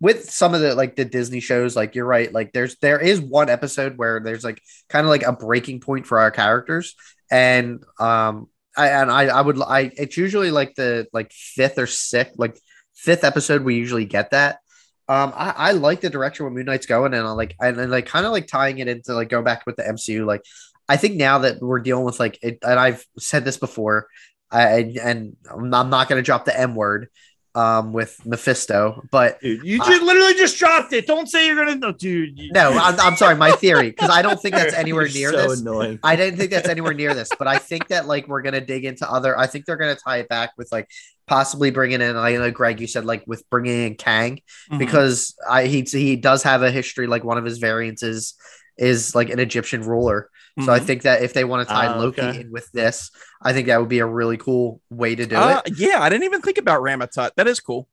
with 0.00 0.28
some 0.30 0.54
of 0.54 0.62
the 0.62 0.74
like 0.74 0.96
the 0.96 1.04
Disney 1.04 1.40
shows 1.40 1.76
like 1.76 1.94
you're 1.94 2.06
right 2.06 2.32
like 2.32 2.52
there's 2.52 2.76
there 2.76 2.98
is 2.98 3.20
one 3.20 3.50
episode 3.50 3.98
where 3.98 4.20
there's 4.20 4.42
like 4.42 4.60
kind 4.88 5.04
of 5.04 5.10
like 5.10 5.22
a 5.22 5.32
breaking 5.32 5.80
point 5.80 6.06
for 6.06 6.18
our 6.18 6.30
characters 6.30 6.94
and 7.30 7.84
um 8.00 8.48
I 8.74 8.88
and 8.88 9.10
I 9.10 9.26
I 9.26 9.40
would 9.42 9.60
I 9.60 9.90
it's 9.96 10.16
usually 10.16 10.50
like 10.50 10.74
the 10.74 11.06
like 11.12 11.30
fifth 11.32 11.78
or 11.78 11.86
sixth 11.86 12.38
like 12.38 12.58
fifth 12.94 13.22
episode 13.22 13.62
we 13.62 13.76
usually 13.76 14.06
get 14.06 14.30
that 14.30 14.60
um, 15.06 15.34
I, 15.36 15.50
I 15.50 15.72
like 15.72 16.00
the 16.00 16.08
direction 16.08 16.44
where 16.44 16.52
Moon 16.54 16.64
Knight's 16.64 16.86
going, 16.86 17.12
and 17.12 17.26
I 17.26 17.30
like 17.32 17.54
and, 17.60 17.78
and 17.78 17.90
like 17.90 18.06
kind 18.06 18.24
of 18.24 18.32
like 18.32 18.46
tying 18.46 18.78
it 18.78 18.88
into 18.88 19.12
like 19.12 19.28
going 19.28 19.44
back 19.44 19.66
with 19.66 19.76
the 19.76 19.82
MCU. 19.82 20.24
Like, 20.24 20.40
I 20.88 20.96
think 20.96 21.14
now 21.16 21.38
that 21.38 21.60
we're 21.60 21.80
dealing 21.80 22.04
with 22.04 22.20
like 22.20 22.38
it, 22.42 22.58
and 22.62 22.78
I've 22.78 23.04
said 23.18 23.44
this 23.44 23.56
before, 23.56 24.06
I 24.50 24.92
and 25.02 25.36
I'm 25.50 25.70
not 25.90 26.08
going 26.08 26.18
to 26.18 26.22
drop 26.22 26.44
the 26.44 26.58
M 26.58 26.74
word, 26.74 27.08
um, 27.56 27.92
with 27.92 28.20
Mephisto, 28.26 29.02
but 29.12 29.40
dude, 29.40 29.64
you 29.64 29.80
I- 29.80 29.86
just 29.86 30.02
literally 30.02 30.34
just 30.34 30.58
dropped 30.58 30.92
it. 30.92 31.06
Don't 31.06 31.28
say 31.28 31.46
you're 31.46 31.54
gonna 31.56 31.76
no, 31.76 31.92
dude. 31.92 32.36
you- 32.38 32.50
no, 32.52 32.72
I'm, 32.72 32.98
I'm 32.98 33.16
sorry, 33.16 33.36
my 33.36 33.52
theory 33.52 33.90
because 33.90 34.10
I 34.10 34.22
don't 34.22 34.40
think 34.42 34.56
that's 34.56 34.74
anywhere 34.84 35.06
near 35.08 35.30
so 35.30 35.36
this. 35.50 35.60
annoying. 35.60 36.00
I 36.02 36.16
didn't 36.16 36.36
think 36.38 36.50
that's 36.50 36.68
anywhere 36.68 36.94
near 36.94 37.14
this, 37.14 37.28
but 37.38 37.46
I 37.46 37.58
think 37.58 37.88
that 37.88 38.06
like 38.06 38.26
we're 38.26 38.42
gonna 38.42 38.60
dig 38.60 38.84
into 38.84 39.08
other. 39.10 39.38
I 39.38 39.46
think 39.46 39.66
they're 39.66 39.76
gonna 39.76 39.94
tie 39.96 40.18
it 40.18 40.28
back 40.28 40.50
with 40.58 40.70
like 40.72 40.90
possibly 41.28 41.70
bringing 41.70 42.00
in. 42.02 42.16
I 42.16 42.32
know 42.32 42.50
Greg, 42.50 42.80
you 42.80 42.88
said 42.88 43.04
like 43.04 43.22
with 43.26 43.48
bringing 43.50 43.86
in 43.86 43.94
Kang 43.94 44.40
Mhm. 44.72 44.78
because 44.80 45.36
I 45.48 45.66
he 45.66 45.82
he 45.82 46.16
does 46.16 46.42
have 46.42 46.62
a 46.62 46.70
history. 46.72 47.06
Like 47.06 47.22
one 47.22 47.38
of 47.38 47.44
his 47.44 47.58
variants 47.58 48.02
is 48.02 48.34
is 48.76 49.14
like 49.14 49.30
an 49.30 49.38
Egyptian 49.38 49.82
ruler. 49.82 50.28
So 50.60 50.72
I 50.72 50.78
Mhm. 50.78 50.86
think 50.86 51.02
that 51.02 51.22
if 51.22 51.32
they 51.34 51.44
want 51.44 51.66
to 51.68 51.72
tie 51.72 51.88
Ah, 51.88 51.96
Loki 51.98 52.20
okay. 52.20 52.40
in 52.40 52.50
with 52.52 52.70
this, 52.72 53.10
I 53.42 53.52
think 53.52 53.66
that 53.66 53.80
would 53.80 53.88
be 53.88 53.98
a 53.98 54.06
really 54.06 54.36
cool 54.36 54.80
way 54.90 55.14
to 55.14 55.26
do 55.26 55.36
Uh, 55.36 55.60
it. 55.66 55.78
yeah, 55.78 56.00
I 56.00 56.08
didn't 56.08 56.24
even 56.24 56.42
think 56.42 56.58
about 56.58 56.82
Rama-Tut. 56.82 57.34
That 57.36 57.48
is 57.48 57.60
cool. 57.60 57.88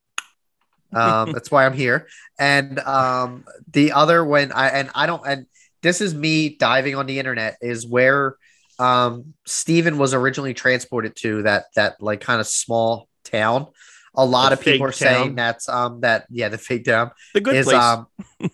Um, 0.93 1.31
that's 1.31 1.49
why 1.49 1.65
I'm 1.65 1.73
here. 1.73 2.07
And 2.39 2.79
um, 2.79 3.45
the 3.71 3.93
other 3.93 4.23
when 4.25 4.51
I 4.51 4.67
and 4.69 4.89
I 4.93 5.05
don't 5.05 5.25
and 5.25 5.45
this 5.81 6.01
is 6.01 6.13
me 6.13 6.49
diving 6.57 6.95
on 6.95 7.05
the 7.05 7.17
internet 7.17 7.57
is 7.61 7.87
where 7.87 8.35
um 8.77 9.33
Steven 9.45 9.97
was 9.97 10.13
originally 10.13 10.53
transported 10.53 11.15
to 11.17 11.43
that 11.43 11.65
that 11.75 12.01
like 12.01 12.21
kind 12.21 12.41
of 12.41 12.47
small 12.47 13.07
town. 13.23 13.67
A 14.15 14.25
lot 14.25 14.51
The 14.51 14.57
of 14.57 14.59
people 14.61 14.85
are 14.85 14.91
town? 14.91 14.97
saying 14.97 15.35
that's 15.35 15.69
um 15.69 16.01
that 16.01 16.25
yeah 16.29 16.49
the 16.49 16.57
fake 16.57 16.83
town 16.85 17.11
The 17.33 17.41
good 17.41 17.55
is 17.55 17.65
place. 17.65 17.83
um 17.83 18.07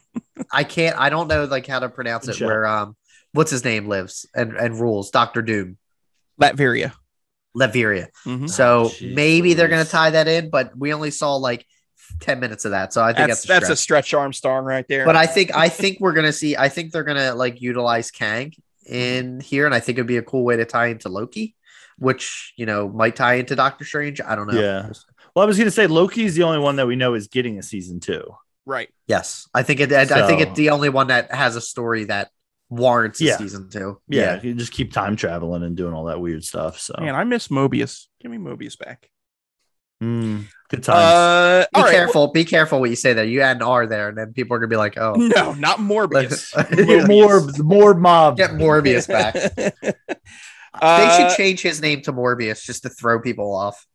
I 0.52 0.64
can't 0.64 0.98
I 0.98 1.10
don't 1.10 1.28
know 1.28 1.46
like 1.46 1.68
how 1.68 1.80
to 1.80 1.90
pronounce 1.90 2.28
it 2.28 2.40
where 2.40 2.66
um 2.66 2.96
what's 3.34 3.52
his 3.52 3.64
name 3.64 3.88
lives 3.88 4.26
and 4.34 4.54
and 4.56 4.80
rules 4.80 5.12
Doctor 5.12 5.42
Doom. 5.42 5.78
Latveria. 6.42 6.94
Latveria. 7.56 8.08
Mhm. 8.26 8.50
So 8.50 8.86
Oh, 8.86 8.90
jeez 8.90 9.14
maybe 9.16 9.54
they're 9.54 9.68
gonna 9.68 9.86
tie 9.86 10.12
that 10.12 10.28
in, 10.28 10.50
but 10.50 10.78
we 10.78 10.94
only 10.94 11.12
saw 11.12 11.36
like 11.36 11.66
10 12.22 12.40
minutes 12.40 12.66
of 12.66 12.72
that. 12.72 12.94
So 12.94 13.04
I 13.04 13.14
think 13.14 13.30
That's 13.30 13.44
that's, 13.44 13.68
that's 13.68 13.70
a 13.72 13.76
stretch 13.82 14.14
Armstrong 14.14 14.64
right 14.66 14.86
there. 14.88 15.06
But 15.06 15.16
I 15.16 15.26
think 15.26 15.56
I 15.56 15.70
think 15.70 16.00
we're 16.00 16.14
gonna 16.14 16.32
see. 16.34 16.56
I 16.56 16.70
think 16.70 16.92
they're 16.92 17.04
gonna 17.04 17.34
like 17.36 17.62
utilize 17.62 18.12
Kang 18.12 18.54
in 18.86 19.40
here, 19.42 19.66
and 19.66 19.74
I 19.76 19.80
think 19.80 19.98
it'd 19.98 20.08
be 20.08 20.18
a 20.18 20.22
cool 20.22 20.44
way 20.44 20.56
to 20.58 20.66
tie 20.66 20.88
into 20.88 21.10
Loki, 21.10 21.56
which 21.98 22.54
you 22.56 22.66
know 22.66 22.88
might 22.88 23.16
tie 23.16 23.36
into 23.36 23.56
Doctor 23.56 23.84
Strange. 23.86 24.22
I 24.22 24.36
don't 24.36 24.48
know. 24.52 24.60
Yeah. 24.60 24.92
Well, 25.36 25.44
I 25.44 25.46
was 25.46 25.58
going 25.58 25.68
to 25.68 25.72
say 25.72 25.86
Loki's 25.86 26.34
the 26.34 26.42
only 26.44 26.58
one 26.58 26.78
that 26.78 26.88
we 26.88 26.96
know 26.96 27.14
is 27.14 27.28
getting 27.28 27.60
a 27.60 27.64
season 27.64 28.00
two. 28.00 28.24
right. 28.66 28.90
Yes, 29.08 29.48
I 29.54 29.62
think 29.64 29.80
it. 29.82 29.92
I, 29.94 30.02
I 30.02 30.06
think 30.28 30.42
So- 30.42 30.48
it's 30.48 30.58
the 30.58 30.70
only 30.72 30.90
one 30.90 31.08
that 31.08 31.32
has 31.34 31.56
a 31.56 31.62
story 31.62 32.06
that 32.06 32.30
warrants 32.70 33.22
a 33.22 33.26
Yeah. 33.26 33.38
season 33.38 33.70
two. 33.70 34.00
Yeah, 34.08 34.42
you 34.42 34.54
just 34.54 34.72
keep 34.74 34.92
time 34.94 35.16
traveling 35.16 35.64
and 35.64 35.76
doing 35.76 35.94
all 35.94 36.06
that 36.06 36.20
weird 36.20 36.44
stuff. 36.44 36.80
So 36.80 36.96
Man, 37.00 37.16
I 37.16 37.24
miss 37.24 37.48
Mobius. 37.50 38.08
Give 38.22 38.32
me 38.32 38.38
Mobius 38.38 38.78
back. 38.78 39.10
Mm, 40.04 40.46
good 40.70 40.84
times. 40.84 40.98
Uh, 41.14 41.66
Be 41.74 41.80
all 41.80 41.84
right, 41.86 41.92
careful. 41.92 42.28
be 42.32 42.46
careful 42.46 42.80
what 42.80 42.92
you 42.92 42.96
say 42.96 43.14
there. 43.14 43.26
You 43.26 43.42
add 43.42 43.58
an 43.58 43.64
R 43.64 43.88
there, 43.88 44.10
and 44.10 44.18
then 44.18 44.32
people 44.32 44.56
are 44.56 44.60
gonna 44.60 44.68
be 44.70 44.76
like, 44.76 44.96
"Oh, 44.98 45.14
no, 45.18 45.54
not 45.54 45.80
Morbius. 45.80 46.54
Get 46.86 47.08
more, 47.08 47.42
more 47.64 47.94
mob. 47.96 48.38
get 48.38 48.52
Morbius 48.52 49.08
back." 49.08 49.34
they 49.56 49.94
Uh, 50.80 51.18
should 51.30 51.36
change 51.36 51.62
his 51.62 51.82
name 51.82 52.02
to 52.04 52.14
Morbius 52.14 52.64
just 52.64 52.84
to 52.84 52.90
throw 52.90 53.20
people 53.20 53.52
off. 53.56 53.88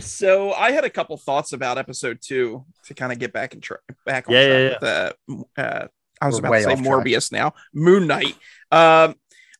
So 0.00 0.52
I 0.52 0.72
had 0.72 0.84
a 0.84 0.90
couple 0.90 1.16
thoughts 1.16 1.52
about 1.52 1.78
episode 1.78 2.18
two 2.20 2.64
to 2.86 2.94
kind 2.94 3.12
of 3.12 3.20
get 3.20 3.32
back 3.32 3.54
and 3.54 3.62
tra- 3.62 3.78
back 4.04 4.28
on 4.28 4.34
Yeah, 4.34 4.68
track 4.70 4.80
yeah, 4.82 5.10
with 5.28 5.44
uh, 5.56 5.60
uh, 5.60 5.86
I 6.20 6.26
was 6.26 6.34
We're 6.34 6.38
about 6.40 6.50
way 6.50 6.58
to 6.58 6.64
say 6.64 6.72
off 6.72 6.82
track. 6.82 6.92
Morbius 6.92 7.32
now. 7.32 7.54
Moon 7.72 8.06
Knight. 8.06 8.34
Um, 8.70 9.14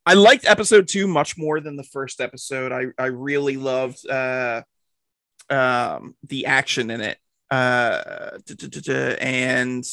I 0.04 0.14
liked 0.14 0.46
episode 0.46 0.88
two 0.88 1.06
much 1.06 1.36
more 1.36 1.60
than 1.60 1.76
the 1.76 1.84
first 1.84 2.20
episode. 2.20 2.72
I 2.72 2.86
I 2.98 3.06
really 3.06 3.56
loved 3.56 4.08
uh, 4.08 4.62
um, 5.50 6.16
the 6.26 6.46
action 6.46 6.90
in 6.90 7.00
it. 7.00 7.18
Uh, 7.50 8.38
and 9.20 9.84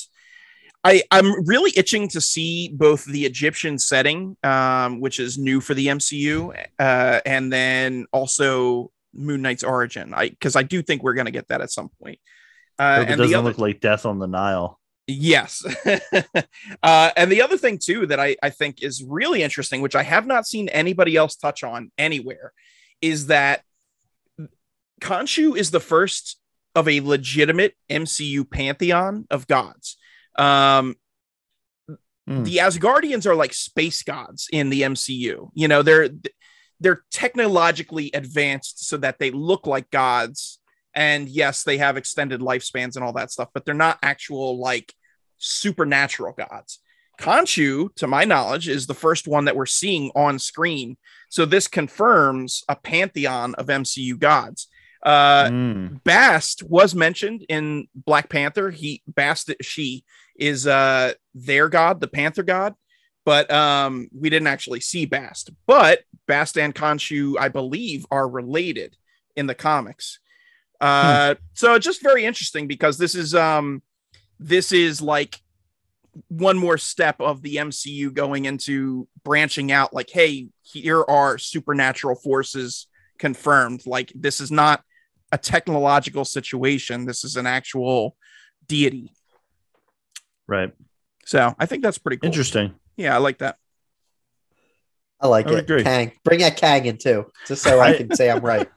I 0.83 1.03
I'm 1.11 1.45
really 1.45 1.71
itching 1.75 2.07
to 2.09 2.21
see 2.21 2.69
both 2.69 3.05
the 3.05 3.25
Egyptian 3.25 3.79
setting, 3.79 4.37
um, 4.43 5.01
which 5.01 5.19
is 5.19 5.37
new 5.37 5.59
for 5.59 5.73
the 5.73 5.87
MCU, 5.87 6.55
uh, 6.79 7.21
and 7.25 7.51
then 7.51 8.05
also 8.11 8.91
Moon 9.13 9.41
Knight's 9.41 9.63
origin. 9.63 10.13
I 10.13 10.29
because 10.29 10.55
I 10.55 10.63
do 10.63 10.81
think 10.81 11.01
we're 11.01 11.13
gonna 11.13 11.31
get 11.31 11.47
that 11.47 11.61
at 11.61 11.71
some 11.71 11.89
point. 12.01 12.19
Uh, 12.77 12.99
it 13.01 13.09
and 13.09 13.17
doesn't 13.17 13.31
the 13.31 13.35
other, 13.35 13.47
look 13.47 13.57
like 13.57 13.79
Death 13.79 14.05
on 14.05 14.19
the 14.19 14.27
Nile. 14.27 14.79
Yes. 15.07 15.63
uh, 16.83 17.11
and 17.15 17.31
the 17.31 17.41
other 17.41 17.57
thing, 17.57 17.77
too, 17.77 18.07
that 18.07 18.19
I, 18.19 18.35
I 18.41 18.49
think 18.49 18.81
is 18.81 19.03
really 19.03 19.43
interesting, 19.43 19.81
which 19.81 19.95
I 19.95 20.03
have 20.03 20.25
not 20.25 20.47
seen 20.47 20.69
anybody 20.69 21.15
else 21.15 21.35
touch 21.35 21.63
on 21.63 21.91
anywhere, 21.97 22.53
is 23.01 23.27
that 23.27 23.61
Khonshu 25.01 25.55
is 25.55 25.71
the 25.71 25.79
first 25.79 26.39
of 26.73 26.87
a 26.87 27.01
legitimate 27.01 27.75
MCU 27.89 28.49
pantheon 28.49 29.27
of 29.29 29.47
gods. 29.47 29.97
Um, 30.37 30.95
Hmm. 32.27 32.43
The 32.43 32.57
Asgardians 32.57 33.25
are 33.25 33.35
like 33.35 33.53
space 33.53 34.01
gods 34.03 34.47
in 34.51 34.69
the 34.69 34.81
MCU. 34.81 35.49
You 35.53 35.67
know, 35.67 35.81
they're 35.81 36.09
they're 36.79 37.03
technologically 37.11 38.11
advanced 38.13 38.87
so 38.87 38.97
that 38.97 39.19
they 39.19 39.31
look 39.31 39.67
like 39.67 39.89
gods 39.91 40.59
and 40.95 41.27
yes 41.29 41.63
they 41.63 41.77
have 41.77 41.97
extended 41.97 42.41
lifespans 42.41 42.95
and 42.95 43.03
all 43.03 43.13
that 43.13 43.31
stuff 43.31 43.49
but 43.53 43.65
they're 43.65 43.75
not 43.75 43.99
actual 44.01 44.57
like 44.57 44.93
supernatural 45.37 46.33
gods 46.33 46.79
Khonshu, 47.19 47.95
to 47.95 48.07
my 48.07 48.25
knowledge, 48.25 48.67
is 48.67 48.87
the 48.87 48.93
first 48.93 49.27
one 49.27 49.45
that 49.45 49.55
we're 49.55 49.65
seeing 49.65 50.11
on 50.15 50.39
screen. 50.39 50.97
So 51.29 51.45
this 51.45 51.67
confirms 51.67 52.63
a 52.67 52.75
pantheon 52.75 53.55
of 53.55 53.67
MCU 53.67 54.19
gods. 54.19 54.67
Uh, 55.03 55.49
Mm. 55.49 56.03
Bast 56.03 56.63
was 56.63 56.95
mentioned 56.95 57.45
in 57.47 57.87
Black 57.93 58.27
Panther. 58.29 58.71
He 58.71 59.03
Bast 59.07 59.53
she 59.61 60.03
is 60.35 60.65
uh 60.65 61.13
their 61.33 61.69
god, 61.69 62.01
the 62.01 62.07
Panther 62.07 62.43
god, 62.43 62.73
but 63.23 63.51
um 63.51 64.09
we 64.17 64.29
didn't 64.29 64.47
actually 64.47 64.79
see 64.79 65.05
Bast. 65.05 65.51
But 65.67 65.99
Bast 66.27 66.57
and 66.57 66.73
Khonshu, 66.73 67.35
I 67.39 67.49
believe, 67.49 68.07
are 68.09 68.27
related 68.27 68.97
in 69.35 69.45
the 69.45 69.55
comics. 69.55 70.19
Uh 70.81 71.35
so 71.53 71.77
just 71.79 72.01
very 72.03 72.25
interesting 72.25 72.67
because 72.67 72.97
this 72.97 73.15
is 73.15 73.33
um 73.33 73.81
this 74.39 74.71
is 74.71 75.01
like 75.01 75.39
one 76.27 76.57
more 76.57 76.77
step 76.77 77.19
of 77.19 77.41
the 77.41 77.57
MCU 77.57 78.13
going 78.13 78.45
into 78.45 79.07
branching 79.23 79.71
out 79.71 79.93
like 79.93 80.09
hey 80.09 80.47
here 80.63 81.03
are 81.03 81.37
supernatural 81.37 82.15
forces 82.15 82.87
confirmed. 83.17 83.85
Like 83.85 84.11
this 84.15 84.39
is 84.39 84.51
not 84.51 84.83
a 85.31 85.37
technological 85.37 86.25
situation. 86.25 87.05
This 87.05 87.23
is 87.23 87.35
an 87.35 87.47
actual 87.47 88.15
deity. 88.67 89.11
Right. 90.47 90.71
so 91.25 91.55
I 91.57 91.65
think 91.65 91.81
that's 91.81 91.97
pretty 91.97 92.17
cool. 92.17 92.27
Interesting. 92.27 92.75
yeah 92.97 93.15
I 93.15 93.17
like 93.17 93.39
that 93.39 93.57
I 95.21 95.27
like 95.27 95.47
I 95.47 95.53
it. 95.53 95.59
agree. 95.59 95.83
Kang, 95.83 96.11
bring 96.23 96.39
that 96.41 96.57
Kang 96.57 96.85
in 96.85 96.97
too, 96.97 97.25
just 97.47 97.63
so 97.63 97.79
I, 97.79 97.89
I- 97.91 97.97
can 97.97 98.15
say 98.15 98.29
I'm 98.29 98.43
right. 98.45 98.67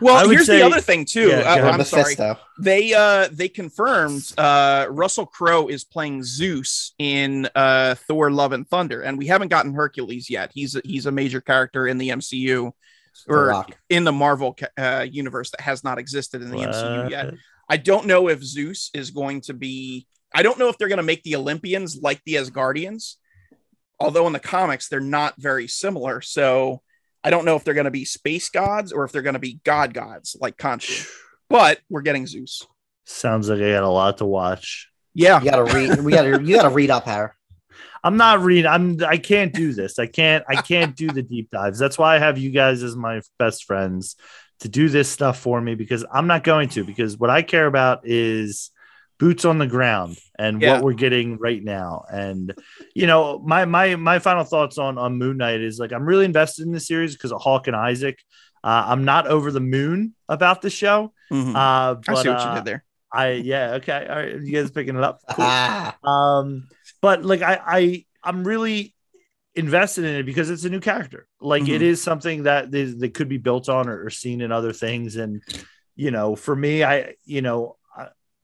well 0.00 0.28
here's 0.28 0.46
say- 0.46 0.58
the 0.58 0.64
other 0.66 0.80
thing 0.80 1.04
too 1.04 1.28
Yeah, 1.28 1.40
uh. 1.40 1.70
I'm 1.72 1.82
sorry 1.84 2.14
they 2.60 2.94
uh 2.94 3.28
they 3.32 3.48
confirmed 3.48 4.32
uh 4.38 4.86
Russell 4.90 5.26
Crowe 5.26 5.66
is 5.68 5.82
playing 5.84 6.22
Zeus 6.22 6.94
in 6.98 7.48
uh 7.54 7.96
Thor 8.06 8.30
Love 8.30 8.52
and 8.52 8.66
Thunder 8.68 9.02
and 9.02 9.18
we 9.18 9.26
haven't 9.26 9.48
gotten 9.48 9.74
Hercules 9.74 10.30
yet 10.30 10.50
he's 10.54 10.76
a, 10.76 10.82
he's 10.84 11.06
a 11.06 11.12
major 11.12 11.40
character 11.40 11.86
in 11.88 11.98
the 11.98 12.10
MCU 12.10 12.70
The 13.26 13.32
or 13.34 13.46
Rock. 13.46 13.76
in 13.90 14.04
the 14.04 14.12
Marvel 14.12 14.56
uh, 14.78 15.04
universe 15.10 15.50
that 15.50 15.60
has 15.62 15.82
not 15.82 15.98
existed 15.98 16.42
in 16.42 16.50
the 16.50 16.58
MCU 16.58 17.10
yet 17.10 17.34
I 17.68 17.76
don't 17.76 18.06
know 18.06 18.28
if 18.28 18.42
Zeus 18.44 18.90
is 18.94 19.10
going 19.10 19.40
to 19.42 19.54
be 19.54 20.06
I 20.32 20.42
don't 20.42 20.58
know 20.58 20.68
if 20.68 20.78
they're 20.78 20.88
going 20.88 20.98
to 20.98 21.02
make 21.02 21.24
the 21.24 21.34
Olympians 21.36 21.98
like 22.00 22.22
the 22.24 22.34
Asgardians 22.34 23.16
although 23.98 24.26
in 24.26 24.32
the 24.32 24.40
comics 24.40 24.88
they're 24.88 25.00
not 25.00 25.34
very 25.38 25.68
similar 25.68 26.20
so 26.20 26.82
I 27.24 27.30
don't 27.30 27.44
know 27.44 27.56
if 27.56 27.64
they're 27.64 27.74
going 27.74 27.84
to 27.86 27.90
be 27.90 28.04
space 28.04 28.48
gods 28.50 28.92
or 28.92 29.04
if 29.04 29.12
they're 29.12 29.22
going 29.22 29.34
to 29.34 29.40
be 29.40 29.60
god 29.64 29.94
gods 29.94 30.36
like 30.40 30.56
Khonshu 30.56 31.08
but 31.48 31.80
we're 31.88 32.02
getting 32.02 32.26
Zeus 32.26 32.66
Sounds 33.06 33.48
like 33.48 33.60
I 33.60 33.70
got 33.70 33.84
a 33.84 33.88
lot 33.88 34.18
to 34.18 34.24
watch. 34.26 34.90
yeah 35.14 35.40
You 35.40 35.50
gotta 35.50 35.72
read. 35.72 36.00
We 36.00 36.12
gotta. 36.12 36.42
You 36.42 36.56
gotta 36.56 36.74
read 36.74 36.90
up, 36.90 37.04
Harry. 37.04 37.30
I'm 38.02 38.16
not 38.16 38.40
reading. 38.40 38.66
I'm. 38.66 38.98
I 39.04 39.16
can't 39.16 39.52
do 39.52 39.72
this. 39.72 40.00
I 40.00 40.06
can't. 40.06 40.44
I 40.48 40.60
can't 40.60 40.96
do 40.96 41.06
the 41.08 41.22
deep 41.22 41.50
dives. 41.50 41.78
That's 41.78 41.96
why 41.96 42.16
I 42.16 42.18
have 42.18 42.36
you 42.36 42.50
guys 42.50 42.82
as 42.82 42.96
my 42.96 43.20
best 43.38 43.64
friends 43.64 44.16
to 44.60 44.68
do 44.68 44.88
this 44.88 45.08
stuff 45.08 45.38
for 45.38 45.60
me 45.60 45.76
because 45.76 46.04
I'm 46.12 46.26
not 46.26 46.42
going 46.42 46.68
to. 46.70 46.82
Because 46.82 47.16
what 47.16 47.30
I 47.30 47.42
care 47.42 47.66
about 47.66 48.00
is 48.04 48.70
boots 49.18 49.44
on 49.44 49.58
the 49.58 49.66
ground 49.66 50.18
and 50.38 50.60
Yeah. 50.60 50.74
what 50.74 50.82
we're 50.84 50.92
getting 50.92 51.38
right 51.38 51.62
now. 51.62 52.04
And 52.10 52.54
you 52.94 53.06
know, 53.06 53.38
my 53.38 53.64
my 53.64 53.96
my 53.96 54.18
final 54.18 54.44
thoughts 54.44 54.78
on 54.78 54.98
on 54.98 55.16
Moon 55.18 55.36
Knight 55.38 55.60
is 55.60 55.78
like 55.78 55.92
I'm 55.92 56.04
really 56.04 56.24
invested 56.24 56.66
in 56.66 56.72
the 56.72 56.80
series 56.80 57.14
because 57.14 57.32
of 57.32 57.40
Oscar 57.44 57.74
Isaac. 57.74 58.18
Uh, 58.64 58.84
I'm 58.88 59.04
not 59.04 59.26
over 59.26 59.50
the 59.50 59.60
moon 59.60 60.14
about 60.28 60.60
the 60.62 60.70
show. 60.70 61.12
Mhm. 61.32 61.54
Uh, 61.54 61.94
but, 62.06 62.18
I 62.18 62.22
see 62.22 62.28
what 62.28 62.38
uh, 62.40 62.48
you 62.50 62.54
did 62.56 62.64
there. 62.64 62.84
I 63.12 63.30
yeah 63.32 63.74
okay. 63.74 64.06
All 64.08 64.16
right, 64.16 64.40
you 64.42 64.52
guys 64.52 64.70
picking 64.70 64.96
it 64.96 65.02
up? 65.02 65.20
Cool. 65.34 66.10
Um, 66.12 66.68
but 67.00 67.24
like 67.24 67.42
I, 67.42 67.60
I 67.64 68.04
I'm 68.24 68.44
really 68.44 68.94
invested 69.54 70.04
in 70.04 70.16
it 70.16 70.24
because 70.26 70.50
it's 70.50 70.64
a 70.64 70.68
new 70.70 70.80
character. 70.80 71.26
Like 71.40 71.62
Mhm. 71.62 71.68
it 71.76 71.82
is 71.82 72.02
something 72.02 72.42
that 72.42 72.70
they, 72.70 72.84
they 72.84 73.08
could 73.08 73.28
be 73.28 73.38
built 73.38 73.68
on 73.70 73.88
or, 73.88 74.04
or 74.04 74.10
seen 74.10 74.40
in 74.42 74.52
other 74.52 74.72
things. 74.72 75.16
And 75.16 75.42
you 75.94 76.10
know, 76.10 76.36
for 76.36 76.54
me, 76.54 76.84
I 76.84 77.14
you 77.24 77.40
know, 77.42 77.76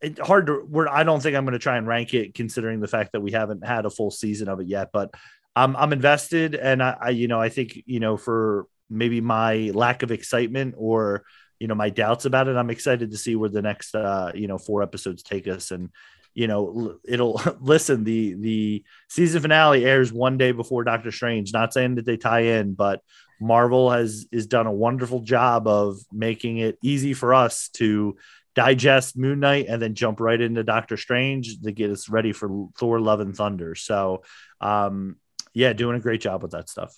I, 0.02 0.06
it's 0.06 0.20
hard 0.20 0.46
to. 0.46 0.88
I 0.90 1.04
don't 1.04 1.22
think 1.22 1.36
I'm 1.36 1.44
going 1.44 1.52
to 1.52 1.58
try 1.58 1.76
and 1.76 1.86
rank 1.86 2.14
it 2.14 2.34
considering 2.34 2.80
the 2.80 2.88
fact 2.88 3.12
that 3.12 3.20
we 3.20 3.32
haven't 3.32 3.64
had 3.64 3.86
a 3.86 3.90
full 3.90 4.10
season 4.10 4.48
of 4.48 4.60
it 4.60 4.66
yet. 4.66 4.90
But 4.92 5.14
I'm 5.54 5.76
I'm 5.76 5.92
invested, 5.92 6.54
and 6.54 6.82
I, 6.82 6.96
I 7.00 7.08
you 7.10 7.28
know 7.28 7.40
I 7.40 7.48
think 7.48 7.82
you 7.86 8.00
know 8.00 8.16
for 8.16 8.66
maybe 8.90 9.20
my 9.20 9.70
lack 9.74 10.02
of 10.02 10.10
excitement 10.10 10.74
or 10.76 11.24
you 11.58 11.68
know 11.68 11.74
my 11.74 11.90
doubts 11.90 12.24
about 12.24 12.48
it 12.48 12.56
i'm 12.56 12.70
excited 12.70 13.12
to 13.12 13.16
see 13.16 13.36
where 13.36 13.48
the 13.48 13.62
next 13.62 13.94
uh 13.94 14.32
you 14.34 14.48
know 14.48 14.58
four 14.58 14.82
episodes 14.82 15.22
take 15.22 15.46
us 15.46 15.70
and 15.70 15.90
you 16.34 16.46
know 16.46 16.98
it'll 17.04 17.40
listen 17.60 18.04
the 18.04 18.34
the 18.34 18.84
season 19.08 19.40
finale 19.40 19.84
airs 19.84 20.12
one 20.12 20.36
day 20.36 20.52
before 20.52 20.84
doctor 20.84 21.12
strange 21.12 21.52
not 21.52 21.72
saying 21.72 21.94
that 21.94 22.04
they 22.04 22.16
tie 22.16 22.40
in 22.40 22.74
but 22.74 23.00
marvel 23.40 23.90
has 23.90 24.26
is 24.32 24.46
done 24.46 24.66
a 24.66 24.72
wonderful 24.72 25.20
job 25.20 25.66
of 25.66 25.98
making 26.12 26.58
it 26.58 26.76
easy 26.82 27.14
for 27.14 27.32
us 27.32 27.68
to 27.68 28.16
digest 28.54 29.16
moon 29.16 29.40
knight 29.40 29.66
and 29.68 29.80
then 29.80 29.94
jump 29.94 30.20
right 30.20 30.40
into 30.40 30.62
doctor 30.62 30.96
strange 30.96 31.60
to 31.62 31.72
get 31.72 31.90
us 31.90 32.08
ready 32.08 32.32
for 32.32 32.68
thor 32.78 33.00
love 33.00 33.20
and 33.20 33.34
thunder 33.36 33.74
so 33.74 34.22
um 34.60 35.16
yeah 35.54 35.72
doing 35.72 35.96
a 35.96 36.00
great 36.00 36.20
job 36.20 36.42
with 36.42 36.52
that 36.52 36.68
stuff 36.68 36.94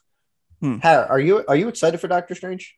Harry, 0.83 1.07
are 1.09 1.21
you 1.21 1.45
are 1.47 1.57
you 1.57 1.69
excited 1.69 2.01
for 2.01 2.09
Doctor 2.09 2.35
Strange? 2.35 2.75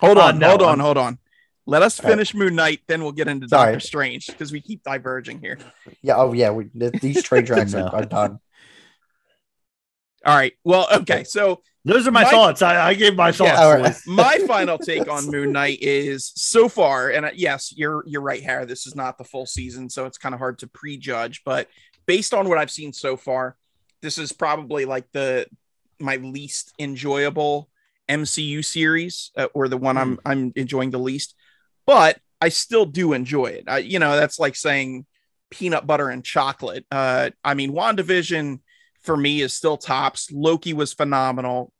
Hold 0.00 0.16
Uh, 0.18 0.26
on, 0.26 0.38
no, 0.38 0.50
hold 0.50 0.62
on, 0.62 0.68
I'm- 0.68 0.78
hold 0.78 0.96
on. 0.96 1.18
Let 1.66 1.82
us 1.82 1.98
All 1.98 2.04
right. 2.04 2.12
finish 2.12 2.34
Moon 2.34 2.54
Knight, 2.54 2.82
then 2.86 3.02
we'll 3.02 3.10
get 3.10 3.26
into 3.26 3.48
Sorry. 3.48 3.72
Doctor 3.72 3.80
Strange 3.84 4.28
because 4.28 4.52
we 4.52 4.60
keep 4.60 4.84
diverging 4.84 5.40
here. 5.40 5.58
Yeah. 6.02 6.16
Oh 6.18 6.32
yeah. 6.32 6.50
We, 6.50 6.70
these 6.72 7.22
train 7.24 7.44
tracks 7.46 7.72
No. 7.72 7.86
are, 7.86 7.96
are 7.96 8.04
done. 8.04 8.38
All 10.24 10.36
right. 10.36 10.52
Well, 10.62 10.86
okay. 11.00 11.24
So 11.24 11.62
Those 11.84 12.06
are 12.06 12.10
my, 12.10 12.24
My- 12.24 12.30
thoughts. 12.30 12.62
I, 12.62 12.88
I 12.88 12.94
gave 12.94 13.16
my 13.16 13.32
thoughts. 13.32 13.52
Yeah. 13.52 13.74
Right. 13.74 13.96
my 14.06 14.38
final 14.46 14.76
take 14.78 15.08
on 15.08 15.30
Moon 15.30 15.52
Knight 15.52 15.78
is 15.80 16.32
so 16.36 16.68
far, 16.68 17.08
and 17.10 17.26
uh, 17.26 17.30
yes, 17.34 17.72
you're 17.74 18.04
you're 18.06 18.20
right, 18.20 18.42
Harry. 18.42 18.66
This 18.66 18.86
is 18.86 18.94
not 18.94 19.16
the 19.16 19.24
full 19.24 19.46
season, 19.46 19.88
so 19.88 20.04
it's 20.04 20.18
kind 20.18 20.34
of 20.34 20.38
hard 20.38 20.58
to 20.58 20.66
prejudge. 20.66 21.42
But 21.44 21.68
based 22.06 22.34
on 22.34 22.48
what 22.48 22.58
I've 22.58 22.70
seen 22.70 22.92
so 22.92 23.16
far, 23.16 23.56
this 24.02 24.18
is 24.18 24.32
probably 24.32 24.84
like 24.84 25.10
the 25.12 25.46
my 25.98 26.16
least 26.16 26.74
enjoyable 26.78 27.70
MCU 28.08 28.62
series, 28.64 29.30
uh, 29.36 29.48
or 29.54 29.68
the 29.68 29.78
one 29.78 29.96
I'm 29.96 30.18
I'm 30.26 30.52
enjoying 30.56 30.90
the 30.90 30.98
least. 30.98 31.34
But 31.86 32.18
I 32.42 32.50
still 32.50 32.84
do 32.86 33.14
enjoy 33.14 33.46
it. 33.46 33.64
I, 33.68 33.78
you 33.78 33.98
know, 33.98 34.16
that's 34.16 34.38
like 34.38 34.56
saying 34.56 35.06
peanut 35.50 35.86
butter 35.86 36.08
and 36.08 36.24
chocolate. 36.24 36.84
Uh, 36.90 37.30
I 37.44 37.54
mean, 37.54 37.72
WandaVision 37.72 38.60
for 39.02 39.16
me 39.16 39.40
is 39.40 39.52
still 39.52 39.76
tops. 39.76 40.30
Loki 40.30 40.72
was 40.72 40.92
phenomenal. 40.92 41.72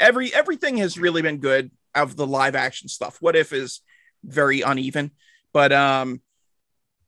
Every 0.00 0.32
everything 0.34 0.76
has 0.78 0.98
really 0.98 1.22
been 1.22 1.38
good 1.38 1.70
of 1.94 2.16
the 2.16 2.26
live 2.26 2.54
action 2.54 2.88
stuff. 2.88 3.18
What 3.20 3.36
if 3.36 3.52
is 3.52 3.80
very 4.24 4.60
uneven, 4.62 5.10
but 5.52 5.72
um, 5.72 6.20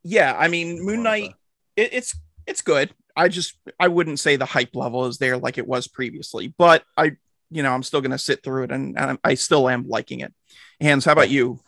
yeah. 0.03 0.35
I 0.39 0.49
mean, 0.49 0.85
Moon 0.85 1.03
Knight, 1.03 1.35
it, 1.77 1.93
it's 1.93 2.17
it's 2.47 2.63
good. 2.63 2.95
I 3.17 3.29
just 3.29 3.55
I 3.79 3.89
wouldn't 3.89 4.21
say 4.21 4.37
the 4.37 4.47
hype 4.47 4.75
level 4.75 5.07
is 5.07 5.19
there 5.19 5.37
like 5.37 5.59
it 5.59 5.67
was 5.67 5.89
previously, 5.89 6.55
but 6.57 6.85
I 6.97 7.13
you 7.51 7.63
know 7.63 7.73
I'm 7.73 7.83
still 7.83 8.01
gonna 8.01 8.19
sit 8.19 8.43
through 8.43 8.65
it 8.65 8.73
and, 8.73 8.99
and 8.99 9.19
I 9.23 9.35
still 9.35 9.69
am 9.69 9.89
liking 9.89 10.21
it. 10.21 10.33
Hans, 10.81 11.05
how 11.05 11.13
about 11.13 11.31
you? 11.31 11.61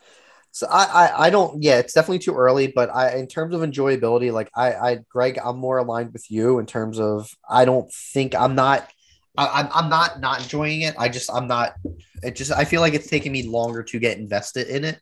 So 0.55 0.67
I, 0.69 0.83
I 0.85 1.25
I 1.25 1.29
don't 1.31 1.63
yeah 1.63 1.79
it's 1.79 1.93
definitely 1.93 2.19
too 2.19 2.35
early 2.35 2.67
but 2.67 2.93
I 2.93 3.15
in 3.17 3.27
terms 3.27 3.55
of 3.55 3.61
enjoyability 3.61 4.31
like 4.31 4.51
I 4.55 4.73
I 4.73 4.99
Greg 5.09 5.39
I'm 5.43 5.57
more 5.57 5.79
aligned 5.79 6.13
with 6.13 6.29
you 6.29 6.59
in 6.59 6.67
terms 6.67 6.99
of 6.99 7.29
I 7.49 7.65
don't 7.65 7.91
think 7.91 8.35
I'm 8.35 8.53
not 8.53 8.87
I, 9.35 9.47
I'm 9.47 9.69
I'm 9.73 9.89
not 9.89 10.19
not 10.19 10.43
enjoying 10.43 10.81
it 10.81 10.93
I 10.97 11.09
just 11.09 11.31
I'm 11.33 11.47
not 11.47 11.73
it 12.21 12.35
just 12.35 12.51
I 12.51 12.65
feel 12.65 12.81
like 12.81 12.93
it's 12.93 13.09
taking 13.09 13.31
me 13.31 13.47
longer 13.47 13.81
to 13.81 13.97
get 13.97 14.19
invested 14.19 14.67
in 14.67 14.83
it 14.85 14.99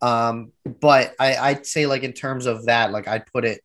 um 0.00 0.52
but 0.64 1.14
I 1.20 1.36
I'd 1.36 1.66
say 1.66 1.84
like 1.86 2.02
in 2.02 2.14
terms 2.14 2.46
of 2.46 2.64
that 2.64 2.90
like 2.90 3.06
I'd 3.06 3.26
put 3.26 3.44
it 3.44 3.60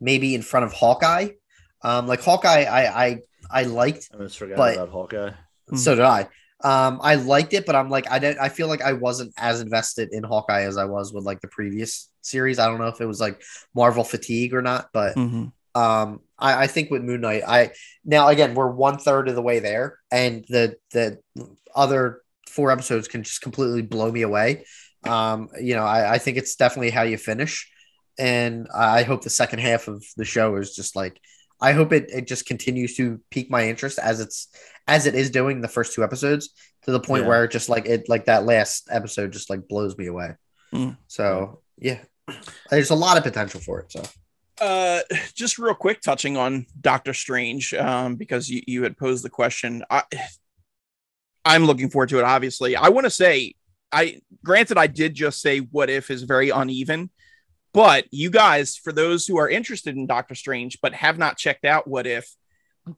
maybe 0.00 0.36
in 0.36 0.42
front 0.42 0.66
of 0.66 0.72
Hawkeye 0.72 1.30
um 1.82 2.06
like 2.06 2.22
Hawkeye 2.22 2.62
I 2.62 3.04
I 3.06 3.20
I 3.50 3.62
liked 3.64 4.08
I 4.12 4.16
almost 4.18 4.38
forgot 4.38 4.56
But- 4.56 4.74
about 4.74 4.90
Hawkeye. 4.90 5.32
So 5.74 5.96
did 5.96 6.04
I. 6.04 6.28
Um, 6.66 6.98
I 7.00 7.14
liked 7.14 7.52
it, 7.54 7.64
but 7.64 7.76
I'm 7.76 7.90
like, 7.90 8.10
I 8.10 8.18
didn't. 8.18 8.40
I 8.40 8.48
feel 8.48 8.66
like 8.66 8.82
I 8.82 8.92
wasn't 8.94 9.32
as 9.38 9.60
invested 9.60 10.08
in 10.10 10.24
Hawkeye 10.24 10.62
as 10.62 10.76
I 10.76 10.86
was 10.86 11.12
with 11.12 11.24
like 11.24 11.40
the 11.40 11.46
previous 11.48 12.10
series. 12.22 12.58
I 12.58 12.66
don't 12.66 12.80
know 12.80 12.88
if 12.88 13.00
it 13.00 13.06
was 13.06 13.20
like 13.20 13.40
Marvel 13.72 14.02
fatigue 14.02 14.52
or 14.52 14.62
not, 14.62 14.88
but 14.92 15.14
Mhm. 15.14 15.52
um, 15.76 16.20
I, 16.36 16.64
I 16.64 16.66
think 16.66 16.90
with 16.90 17.02
Moon 17.02 17.20
Knight, 17.20 17.44
I 17.46 17.70
now 18.04 18.26
again 18.28 18.54
we're 18.54 18.70
one 18.70 18.98
third 18.98 19.28
of 19.28 19.36
the 19.36 19.42
way 19.42 19.60
there, 19.60 19.98
and 20.10 20.44
the 20.48 20.76
the 20.90 21.20
other 21.72 22.22
four 22.48 22.72
episodes 22.72 23.06
can 23.06 23.22
just 23.22 23.42
completely 23.42 23.82
blow 23.82 24.10
me 24.10 24.22
away. 24.22 24.64
Um, 25.04 25.50
you 25.60 25.74
know, 25.76 25.84
I, 25.84 26.14
I 26.14 26.18
think 26.18 26.36
it's 26.36 26.56
definitely 26.56 26.90
how 26.90 27.02
you 27.02 27.16
finish, 27.16 27.70
and 28.18 28.66
I 28.74 29.04
hope 29.04 29.22
the 29.22 29.30
second 29.30 29.60
half 29.60 29.86
of 29.86 30.02
the 30.16 30.24
show 30.24 30.56
is 30.56 30.74
just 30.74 30.96
like 30.96 31.20
I 31.60 31.72
hope 31.72 31.92
it 31.92 32.10
it 32.10 32.26
just 32.26 32.46
continues 32.46 32.96
to 32.96 33.20
pique 33.30 33.50
my 33.50 33.68
interest 33.68 33.98
as 33.98 34.20
it's 34.20 34.48
as 34.86 35.06
it 35.06 35.14
is 35.14 35.30
doing 35.30 35.60
the 35.60 35.68
first 35.68 35.94
two 35.94 36.04
episodes 36.04 36.50
to 36.82 36.92
the 36.92 37.00
point 37.00 37.22
Yeah. 37.22 37.28
where 37.28 37.44
it 37.44 37.50
just 37.50 37.68
like 37.68 37.86
it 37.86 38.08
like 38.08 38.26
that 38.26 38.44
last 38.44 38.88
episode 38.90 39.32
just 39.32 39.50
like 39.50 39.66
blows 39.68 39.96
me 39.96 40.06
away. 40.06 40.34
Mm. 40.74 40.96
So 41.06 41.62
yeah, 41.78 41.98
there's 42.70 42.90
a 42.90 42.94
lot 42.94 43.16
of 43.16 43.22
potential 43.24 43.60
for 43.60 43.80
it. 43.80 43.92
So 43.92 44.02
Uh, 44.60 45.00
just 45.34 45.58
real 45.58 45.74
quick, 45.74 46.00
touching 46.00 46.36
on 46.36 46.66
Doctor 46.80 47.12
Strange, 47.12 47.74
um, 47.74 48.16
because 48.16 48.48
you, 48.48 48.62
you 48.66 48.82
had 48.84 48.96
posed 48.96 49.22
the 49.24 49.28
question. 49.30 49.84
I, 49.90 50.02
I'm 51.44 51.64
looking 51.64 51.90
forward 51.90 52.08
to 52.10 52.18
it. 52.18 52.24
Obviously, 52.24 52.74
I 52.74 52.88
want 52.88 53.04
to 53.04 53.10
say, 53.10 53.54
I 53.92 54.20
granted, 54.44 54.78
I 54.78 54.86
did 54.86 55.14
just 55.14 55.40
say 55.40 55.58
what 55.58 55.90
if 55.90 56.10
is 56.10 56.22
very 56.22 56.50
uneven, 56.50 57.10
but 57.76 58.06
you 58.10 58.30
guys, 58.30 58.74
for 58.74 58.90
those 58.90 59.26
who 59.26 59.36
are 59.36 59.50
interested 59.50 59.96
in 59.96 60.06
Doctor 60.06 60.34
Strange 60.34 60.78
but 60.80 60.94
have 60.94 61.18
not 61.18 61.36
checked 61.36 61.66
out 61.66 61.86
what 61.86 62.06
if, 62.06 62.26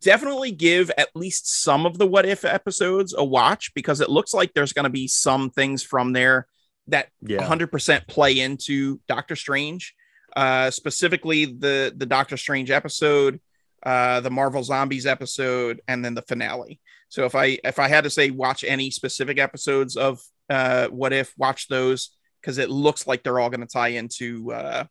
definitely 0.00 0.52
give 0.52 0.88
at 0.96 1.08
least 1.16 1.50
some 1.50 1.84
of 1.84 1.98
the 1.98 2.06
what 2.06 2.24
if 2.24 2.44
episodes 2.44 3.12
a 3.12 3.24
watch 3.24 3.74
because 3.74 4.00
it 4.00 4.08
looks 4.08 4.32
like 4.32 4.54
there's 4.54 4.72
going 4.72 4.84
to 4.84 4.88
be 4.90 5.08
some 5.08 5.50
things 5.50 5.82
from 5.82 6.12
there 6.12 6.46
that 6.86 7.08
Yeah. 7.26 7.38
100% 7.38 8.06
play 8.06 8.38
into 8.38 9.00
Doctor 9.08 9.34
Strange, 9.34 9.96
uh, 10.36 10.70
specifically 10.70 11.46
the 11.46 11.92
the 11.96 12.06
Doctor 12.06 12.36
Strange 12.36 12.70
episode, 12.70 13.40
uh, 13.82 14.20
the 14.20 14.30
Marvel 14.30 14.62
Zombies 14.62 15.06
episode, 15.06 15.80
and 15.88 16.04
then 16.04 16.14
the 16.14 16.22
finale. 16.22 16.78
So 17.08 17.24
if 17.24 17.34
I 17.34 17.58
if 17.64 17.80
I 17.80 17.88
had 17.88 18.04
to 18.04 18.10
say 18.10 18.30
watch 18.30 18.62
any 18.62 18.92
specific 18.92 19.40
episodes 19.40 19.96
of 19.96 20.20
uh, 20.48 20.86
What 20.86 21.12
If, 21.12 21.34
watch 21.36 21.66
those 21.66 22.10
because 22.40 22.58
it 22.58 22.70
looks 22.70 23.06
like 23.06 23.22
they're 23.22 23.38
all 23.38 23.50
going 23.50 23.60
to 23.60 23.66
tie 23.66 23.88
into 23.88 24.52
uh, 24.52 24.84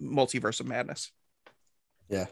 Multiverse 0.00 0.60
of 0.60 0.66
Madness. 0.66 1.12
Yeah. 2.08 2.26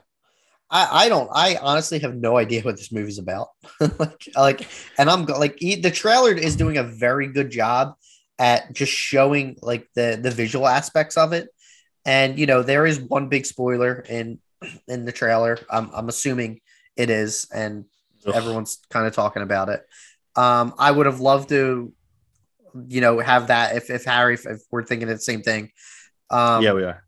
I, 0.70 1.05
I 1.05 1.09
don't 1.09 1.30
I 1.32 1.56
honestly 1.56 1.98
have 2.01 2.14
no 2.14 2.36
idea 2.36 2.62
what 2.62 2.76
this 2.76 2.93
movie's 2.93 3.18
about. 3.18 3.48
like 3.98 4.28
like 4.36 4.68
and 4.98 5.09
I'm 5.09 5.24
like 5.24 5.62
e- 5.62 5.80
the 5.80 5.90
trailer 5.90 6.32
is 6.32 6.56
doing 6.56 6.76
a 6.76 6.82
very 6.82 7.28
good 7.28 7.51
job 7.51 7.94
at 8.39 8.72
just 8.74 8.93
showing 8.93 9.56
like 9.62 9.89
the 9.94 10.18
the 10.20 10.30
visual 10.30 10.68
aspects 10.68 11.16
of 11.16 11.32
it. 11.32 11.48
And 12.05 12.39
you 12.39 12.47
know, 12.47 12.62
there 12.62 12.86
is 12.86 13.01
one 13.01 13.28
big 13.28 13.47
spoiler 13.47 14.05
in 14.09 14.40
in 14.86 15.05
the 15.05 15.12
trailer. 15.12 15.59
I'm 15.70 15.90
I'm 15.94 16.09
assuming 16.09 16.60
it 16.97 17.09
is 17.09 17.47
and 17.52 17.86
Ugh. 18.26 18.35
everyone's 18.35 18.78
kind 18.90 19.06
of 19.06 19.14
talking 19.14 19.43
about 19.43 19.70
it. 19.70 19.86
Um 20.36 20.74
I 20.78 20.90
would 20.90 21.06
have 21.06 21.20
loved 21.20 21.48
to 21.48 21.93
you 22.88 23.00
know 23.00 23.18
have 23.18 23.48
that 23.48 23.76
if 23.76 23.90
if 23.90 24.04
Harry 24.04 24.34
if, 24.34 24.46
if 24.46 24.60
we're 24.70 24.84
thinking 24.84 25.08
of 25.08 25.16
the 25.16 25.22
same 25.22 25.42
thing. 25.42 25.70
Um 26.30 26.62
yeah, 26.62 26.72
we 26.72 26.84
are. 26.84 27.04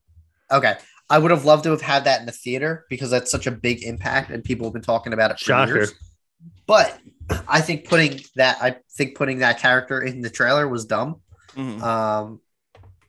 Okay. 0.50 0.76
I 1.08 1.18
would 1.18 1.30
have 1.32 1.44
loved 1.44 1.64
to 1.64 1.70
have 1.70 1.82
had 1.82 2.04
that 2.04 2.20
in 2.20 2.26
the 2.26 2.32
theater 2.32 2.86
because 2.88 3.10
that's 3.10 3.30
such 3.30 3.46
a 3.46 3.50
big 3.50 3.82
impact 3.82 4.30
and 4.30 4.44
people 4.44 4.66
have 4.66 4.72
been 4.72 4.82
talking 4.82 5.12
about 5.12 5.30
it 5.32 5.38
for 5.38 5.44
Shocker. 5.44 5.74
years. 5.74 5.94
But 6.66 6.98
I 7.48 7.60
think 7.60 7.88
putting 7.88 8.20
that 8.36 8.58
I 8.62 8.76
think 8.96 9.16
putting 9.16 9.38
that 9.38 9.58
character 9.58 10.00
in 10.02 10.20
the 10.20 10.30
trailer 10.30 10.68
was 10.68 10.84
dumb. 10.86 11.20
Mhm. 11.56 11.82
Um, 11.82 12.40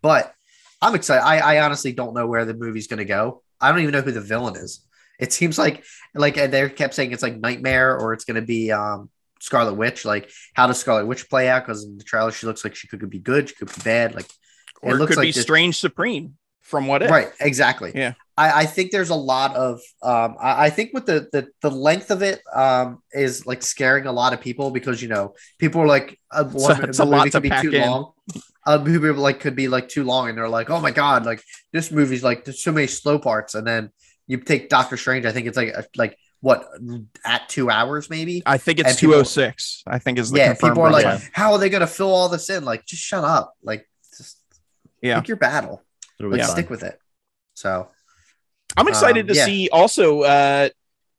but 0.02 0.34
I'm 0.82 0.96
excited. 0.96 1.24
I, 1.24 1.38
I 1.38 1.64
honestly 1.64 1.94
don't 1.94 2.16
know 2.16 2.26
where 2.26 2.44
the 2.44 2.56
movie's 2.56 2.88
going 2.88 2.98
to 2.98 3.06
go. 3.06 3.44
I 3.60 3.72
don't 3.72 3.82
even 3.82 3.92
know 3.92 4.02
who 4.02 4.12
the 4.12 4.20
villain 4.22 4.56
is. 4.56 4.84
It 5.20 5.32
seems 5.32 5.60
like 5.60 5.84
like 6.16 6.34
they 6.36 6.70
kept 6.70 6.96
saying 6.96 7.12
it's 7.12 7.22
like 7.22 7.40
Nightmare 7.40 7.96
or 7.98 8.14
it's 8.14 8.26
going 8.26 8.42
to 8.42 8.42
be 8.42 8.72
um 8.72 9.10
Scarlet 9.42 9.74
Witch. 9.74 10.06
Like 10.06 10.30
how 10.54 10.68
does 10.68 10.80
Scarlet 10.80 11.06
Witch 11.08 11.30
play 11.30 11.50
out? 11.50 11.66
Because 11.66 11.84
in 11.84 11.98
the 11.98 12.04
trailer 12.04 12.32
she 12.32 12.48
looks 12.48 12.64
like 12.64 12.76
she 12.76 12.88
could 12.88 13.08
be 13.10 13.20
good, 13.20 13.50
she 13.50 13.56
could 13.56 13.68
be 13.68 13.82
bad. 13.84 14.16
Like 14.16 14.28
Or 14.82 14.96
it, 14.96 14.98
looks 14.98 15.10
could 15.12 15.18
like 15.18 15.28
be 15.28 15.32
this- 15.32 15.44
Strange 15.44 15.78
Supreme 15.80 16.38
from 16.62 16.88
What 16.88 17.02
If. 17.04 17.12
Right, 17.12 17.30
exactly. 17.42 17.92
Yeah. 17.94 18.14
I, 18.38 18.62
I 18.62 18.66
think 18.66 18.92
there's 18.92 19.10
a 19.10 19.16
lot 19.16 19.56
of 19.56 19.82
um 20.02 20.36
I, 20.40 20.66
I 20.68 20.70
think 20.70 20.92
with 20.94 21.06
the, 21.06 21.28
the 21.34 21.48
the 21.62 21.70
length 21.70 22.12
of 22.12 22.22
it 22.22 22.42
um 22.54 23.02
is 23.12 23.46
like 23.46 23.62
scaring 23.62 24.06
a 24.06 24.12
lot 24.12 24.32
of 24.34 24.40
people 24.42 24.72
because 24.72 25.02
you 25.02 25.10
know 25.10 25.36
people 25.60 25.82
are 25.82 25.88
like 25.88 26.18
uh, 26.32 26.46
It's 26.54 26.64
one, 26.64 26.82
a- 26.84 26.88
it's 26.88 27.00
a 27.00 27.06
lot 27.06 27.30
could 27.32 27.44
be 27.44 27.50
too 27.62 27.72
in. 27.72 27.82
long. 27.82 28.14
Uh, 28.66 28.78
movie 28.78 29.10
like 29.10 29.40
could 29.40 29.56
be 29.56 29.68
like 29.68 29.90
too 29.90 30.04
long 30.04 30.30
and 30.30 30.38
they're 30.38 30.48
like 30.48 30.70
oh 30.70 30.80
my 30.80 30.92
god 30.92 31.26
like 31.26 31.42
this 31.74 31.92
movie's 31.92 32.24
like 32.24 32.46
there's 32.46 32.64
so 32.64 32.72
many 32.72 32.86
slow 32.86 33.18
parts 33.18 33.56
and 33.56 33.66
then 33.66 33.90
you 34.28 34.38
take 34.38 34.70
Doctor 34.70 34.98
Strange 34.98 35.26
I 35.26 35.32
think 35.32 35.48
it's 35.48 35.58
like 35.58 35.70
a, 35.70 35.84
like 35.98 36.16
what 36.42 36.68
at 37.26 37.48
two 37.50 37.70
hours 37.70 38.10
maybe 38.10 38.42
I 38.46 38.58
think 38.58 38.80
it's 38.80 38.96
206. 38.98 39.84
I 39.88 40.00
think 40.00 40.18
is 40.20 40.32
the 40.32 40.40
yeah 40.40 40.48
confirmed 40.50 40.72
people 40.74 40.84
are 40.84 40.92
like 40.92 41.06
runtime. 41.06 41.30
how 41.34 41.54
are 41.54 41.60
they 41.60 41.70
gonna 41.70 41.88
fill 41.88 42.12
all 42.14 42.30
this 42.30 42.50
in 42.50 42.66
like 42.66 42.86
just 42.86 43.02
shut 43.04 43.24
up 43.24 43.56
like 43.64 43.88
just 44.18 44.38
Yeah. 45.02 45.20
pick 45.20 45.28
your 45.28 45.38
battle 45.38 45.84
like 46.20 46.42
fun. 46.42 46.50
stick 46.50 46.70
with 46.70 46.84
it 46.84 47.00
so 47.54 47.88
I'm 48.78 48.88
excited 48.88 49.22
Um, 49.26 49.28
to 49.28 49.34
yeah. 49.36 49.46
see 49.46 49.70
also 49.72 50.22
uh, 50.22 50.70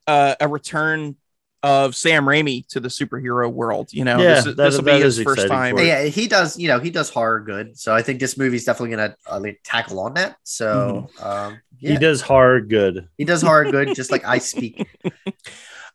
uh, 0.07 0.35
a 0.41 0.49
return 0.49 1.17
of 1.63 1.95
Sam 1.95 2.25
Raimi 2.25 2.67
to 2.69 2.81
the 2.81 2.89
superhero 2.89 3.49
world. 3.53 3.93
You 3.93 4.05
know, 4.05 4.19
Yeah, 4.19 4.35
this, 4.37 4.47
is- 4.47 4.57
that- 4.57 4.73
will 4.73 4.83
be 4.83 5.01
his 5.01 5.21
first 5.23 5.47
time. 5.47 5.79
yeah, 5.79 6.05
he 6.05 6.27
does. 6.27 6.59
You 6.59 6.67
know, 6.69 6.81
he 6.81 6.91
does 6.91 7.09
horror 7.11 7.39
good. 7.41 7.79
So 7.79 7.95
I 7.95 8.03
think 8.03 8.19
this 8.21 8.37
movie's 8.39 8.65
definitely 8.65 8.97
gonna 8.97 9.17
uh, 9.29 9.41
tackle 9.65 10.01
on 10.01 10.15
that. 10.15 10.37
So 10.45 11.09
um, 11.21 11.61
yeah, 11.83 11.89
He 11.91 11.95
he, 11.95 12.01
does 12.01 12.21
hard 12.23 12.69
good. 12.71 13.09
He 13.19 13.25
does 13.25 13.43
hard 13.43 13.71
good, 13.71 13.95
just 13.95 14.11
like 14.11 14.25
I 14.25 14.39
speak. 14.53 14.87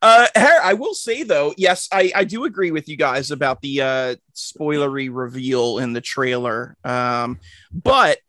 Uh, 0.01 0.27
Har- 0.35 0.61
I 0.63 0.73
will 0.73 0.93
say 0.93 1.23
though, 1.23 1.53
yes, 1.57 1.87
I, 1.91 2.11
I 2.15 2.23
do 2.23 2.45
agree 2.45 2.69
with 2.71 2.87
you 2.87 2.97
guys 2.97 3.31
about 3.31 3.61
the 3.61 3.81
uh, 3.81 4.15
spoilery 4.35 5.09
reveal 5.11 5.79
in 5.79 5.93
the 5.93 6.01
trailer. 6.01 6.77
Um, 6.83 7.39
but 7.73 8.19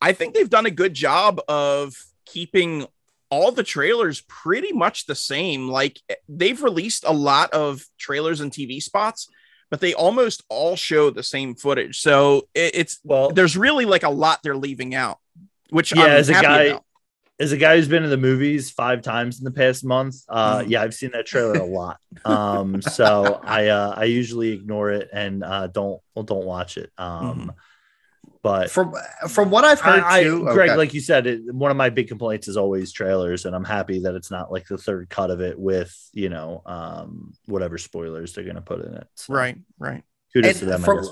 I 0.00 0.12
think 0.12 0.34
they've 0.34 0.50
done 0.50 0.66
a 0.66 0.70
good 0.70 0.92
job 0.92 1.40
of 1.48 1.94
keeping 2.26 2.86
all 3.30 3.50
the 3.50 3.62
trailers 3.62 4.20
pretty 4.28 4.72
much 4.72 5.06
the 5.06 5.14
same. 5.14 5.68
Like 5.68 5.98
they've 6.28 6.62
released 6.62 7.04
a 7.06 7.12
lot 7.14 7.50
of 7.52 7.82
trailers 7.98 8.40
and 8.40 8.52
TV 8.52 8.82
spots, 8.82 9.28
but 9.70 9.80
they 9.80 9.94
almost 9.94 10.44
all 10.50 10.76
show 10.76 11.08
the 11.10 11.22
same 11.22 11.54
footage. 11.54 11.98
So 12.00 12.46
it, 12.54 12.72
it's 12.74 13.00
Well, 13.04 13.30
there's 13.30 13.56
really 13.56 13.86
like 13.86 14.02
a 14.02 14.10
lot 14.10 14.40
they're 14.42 14.54
leaving 14.54 14.94
out, 14.94 15.18
which 15.70 15.96
Yeah, 15.96 16.02
I'm 16.04 16.10
as 16.10 16.28
a 16.28 16.32
guy- 16.34 16.62
about. 16.64 16.84
As 17.38 17.52
a 17.52 17.56
guy 17.56 17.76
who's 17.76 17.88
been 17.88 18.02
in 18.02 18.10
the 18.10 18.16
movies 18.16 18.70
five 18.70 19.02
times 19.02 19.38
in 19.38 19.44
the 19.44 19.50
past 19.50 19.84
month, 19.84 20.16
uh, 20.28 20.60
mm. 20.60 20.68
yeah, 20.68 20.82
I've 20.82 20.94
seen 20.94 21.10
that 21.12 21.26
trailer 21.26 21.54
a 21.54 21.64
lot. 21.64 21.98
Um, 22.24 22.80
so 22.80 23.40
I 23.44 23.66
uh, 23.66 23.92
I 23.94 24.04
usually 24.04 24.52
ignore 24.52 24.90
it 24.90 25.10
and 25.12 25.44
uh, 25.44 25.66
don't 25.66 26.00
well, 26.14 26.24
don't 26.24 26.46
watch 26.46 26.78
it. 26.78 26.90
Um, 26.96 27.50
mm. 27.50 27.54
But 28.42 28.70
from 28.70 28.94
from 29.28 29.50
what 29.50 29.64
I've 29.64 29.80
heard, 29.80 30.02
I, 30.02 30.22
too, 30.22 30.48
I, 30.48 30.54
Greg, 30.54 30.70
okay. 30.70 30.78
like 30.78 30.94
you 30.94 31.00
said, 31.00 31.26
it, 31.26 31.52
one 31.52 31.70
of 31.70 31.76
my 31.76 31.90
big 31.90 32.08
complaints 32.08 32.48
is 32.48 32.56
always 32.56 32.90
trailers, 32.90 33.44
and 33.44 33.54
I'm 33.54 33.64
happy 33.64 34.00
that 34.00 34.14
it's 34.14 34.30
not 34.30 34.50
like 34.50 34.66
the 34.66 34.78
third 34.78 35.10
cut 35.10 35.30
of 35.30 35.40
it 35.40 35.58
with 35.58 35.94
you 36.14 36.30
know 36.30 36.62
um, 36.64 37.34
whatever 37.44 37.76
spoilers 37.76 38.32
they're 38.32 38.44
going 38.44 38.56
to 38.56 38.62
put 38.62 38.84
in 38.84 38.94
it. 38.94 39.06
So. 39.14 39.34
Right, 39.34 39.58
right. 39.78 40.04
Kudos 40.36 40.50
and 40.50 40.58
to 40.60 40.64
them, 40.66 40.82
from, 40.82 41.04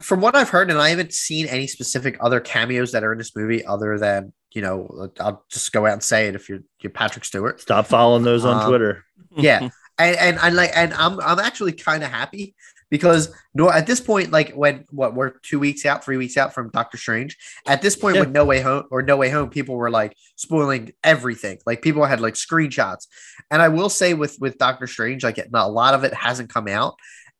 From 0.00 0.20
what 0.20 0.34
I've 0.36 0.50
heard, 0.50 0.70
and 0.70 0.78
I 0.78 0.90
haven't 0.90 1.12
seen 1.12 1.46
any 1.46 1.66
specific 1.66 2.16
other 2.20 2.40
cameos 2.40 2.92
that 2.92 3.04
are 3.04 3.12
in 3.12 3.18
this 3.18 3.34
movie 3.34 3.64
other 3.64 3.98
than 3.98 4.32
you 4.56 4.62
know, 4.62 5.10
I'll 5.20 5.44
just 5.50 5.70
go 5.70 5.84
out 5.84 5.92
and 5.92 6.02
say 6.02 6.28
it 6.28 6.34
if 6.34 6.48
you're 6.48 6.60
you're 6.80 6.90
Patrick 6.90 7.26
Stewart. 7.26 7.60
Stop 7.60 7.86
following 7.86 8.22
those 8.22 8.44
on 8.44 8.62
um, 8.62 8.68
Twitter. 8.68 9.04
Yeah. 9.38 9.68
and, 9.98 10.16
and 10.16 10.38
I 10.38 10.48
like 10.48 10.70
and 10.74 10.94
I'm 10.94 11.20
I'm 11.20 11.38
actually 11.38 11.72
kind 11.72 12.02
of 12.02 12.10
happy 12.10 12.54
because 12.88 13.34
no 13.52 13.70
at 13.70 13.86
this 13.86 14.00
point, 14.00 14.30
like 14.30 14.52
when 14.52 14.86
what 14.88 15.14
we're 15.14 15.34
two 15.42 15.58
weeks 15.58 15.84
out, 15.84 16.02
three 16.02 16.16
weeks 16.16 16.38
out 16.38 16.54
from 16.54 16.70
Doctor 16.70 16.96
Strange, 16.96 17.36
at 17.66 17.82
this 17.82 17.96
point 17.96 18.14
yeah. 18.14 18.22
with 18.22 18.30
No 18.30 18.46
Way 18.46 18.62
Home 18.62 18.84
or 18.90 19.02
No 19.02 19.18
Way 19.18 19.28
Home, 19.28 19.50
people 19.50 19.74
were 19.74 19.90
like 19.90 20.16
spoiling 20.36 20.92
everything. 21.04 21.58
Like 21.66 21.82
people 21.82 22.06
had 22.06 22.22
like 22.22 22.32
screenshots. 22.32 23.08
And 23.50 23.60
I 23.60 23.68
will 23.68 23.90
say 23.90 24.14
with 24.14 24.38
with 24.40 24.56
Doctor 24.56 24.86
Strange, 24.86 25.22
like 25.22 25.36
a 25.38 25.68
lot 25.68 25.92
of 25.92 26.02
it 26.02 26.14
hasn't 26.14 26.48
come 26.48 26.66
out. 26.66 26.94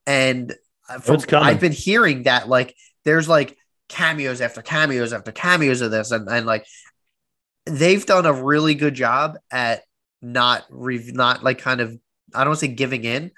And 0.06 0.54
from, 1.00 1.20
I've 1.32 1.60
been 1.60 1.72
hearing 1.72 2.24
that 2.24 2.48
like 2.48 2.74
there's 3.04 3.28
like 3.28 3.56
cameos 3.88 4.40
after 4.40 4.62
cameos 4.62 5.12
after 5.12 5.32
cameos 5.32 5.80
of 5.80 5.90
this 5.90 6.10
and, 6.10 6.28
and 6.28 6.46
like 6.46 6.66
they've 7.66 8.04
done 8.04 8.26
a 8.26 8.32
really 8.32 8.74
good 8.74 8.94
job 8.94 9.36
at 9.50 9.82
not 10.22 10.64
re- 10.70 11.12
not 11.12 11.42
like 11.42 11.58
kind 11.58 11.80
of 11.80 11.96
I 12.34 12.44
don't 12.44 12.56
say 12.56 12.68
giving 12.68 13.04
in, 13.04 13.30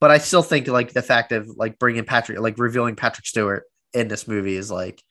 but 0.00 0.10
I 0.10 0.18
still 0.18 0.42
think 0.42 0.66
like 0.68 0.92
the 0.92 1.02
fact 1.02 1.32
of 1.32 1.48
like 1.56 1.78
bringing 1.78 2.04
Patrick 2.04 2.38
like 2.38 2.58
revealing 2.58 2.96
Patrick 2.96 3.26
Stewart 3.26 3.64
in 3.92 4.08
this 4.08 4.26
movie 4.26 4.56
is 4.56 4.70
like 4.70 5.02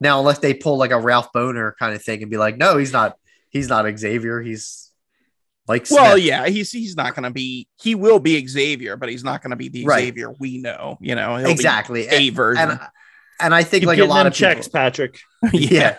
now 0.00 0.18
unless 0.18 0.38
they 0.38 0.54
pull 0.54 0.76
like 0.76 0.90
a 0.90 1.00
Ralph 1.00 1.32
Bohner 1.32 1.72
kind 1.78 1.94
of 1.94 2.02
thing 2.02 2.22
and 2.22 2.30
be 2.30 2.36
like 2.36 2.56
no 2.56 2.76
he's 2.76 2.92
not 2.92 3.16
he's 3.50 3.68
not 3.68 3.86
Xavier 3.98 4.42
he's 4.42 4.85
like 5.68 5.86
Smith. 5.86 6.00
well 6.00 6.18
yeah 6.18 6.46
he's 6.46 6.70
he's 6.70 6.96
not 6.96 7.14
going 7.14 7.24
to 7.24 7.30
be 7.30 7.68
he 7.80 7.94
will 7.94 8.18
be 8.18 8.46
Xavier 8.46 8.96
but 8.96 9.08
he's 9.08 9.24
not 9.24 9.42
going 9.42 9.50
to 9.50 9.56
be 9.56 9.68
the 9.68 9.84
right. 9.84 10.04
Xavier 10.04 10.32
we 10.38 10.58
know 10.58 10.98
you 11.00 11.14
know? 11.14 11.36
Exactly. 11.36 12.06
a 12.08 12.30
version. 12.30 12.70
and, 12.70 12.80
and 13.40 13.54
I 13.54 13.62
think 13.62 13.82
Keep 13.82 13.88
like 13.88 13.98
a 13.98 14.04
lot 14.04 14.26
of 14.26 14.34
checks 14.34 14.68
people, 14.68 14.80
Patrick. 14.80 15.20
Yeah. 15.52 15.98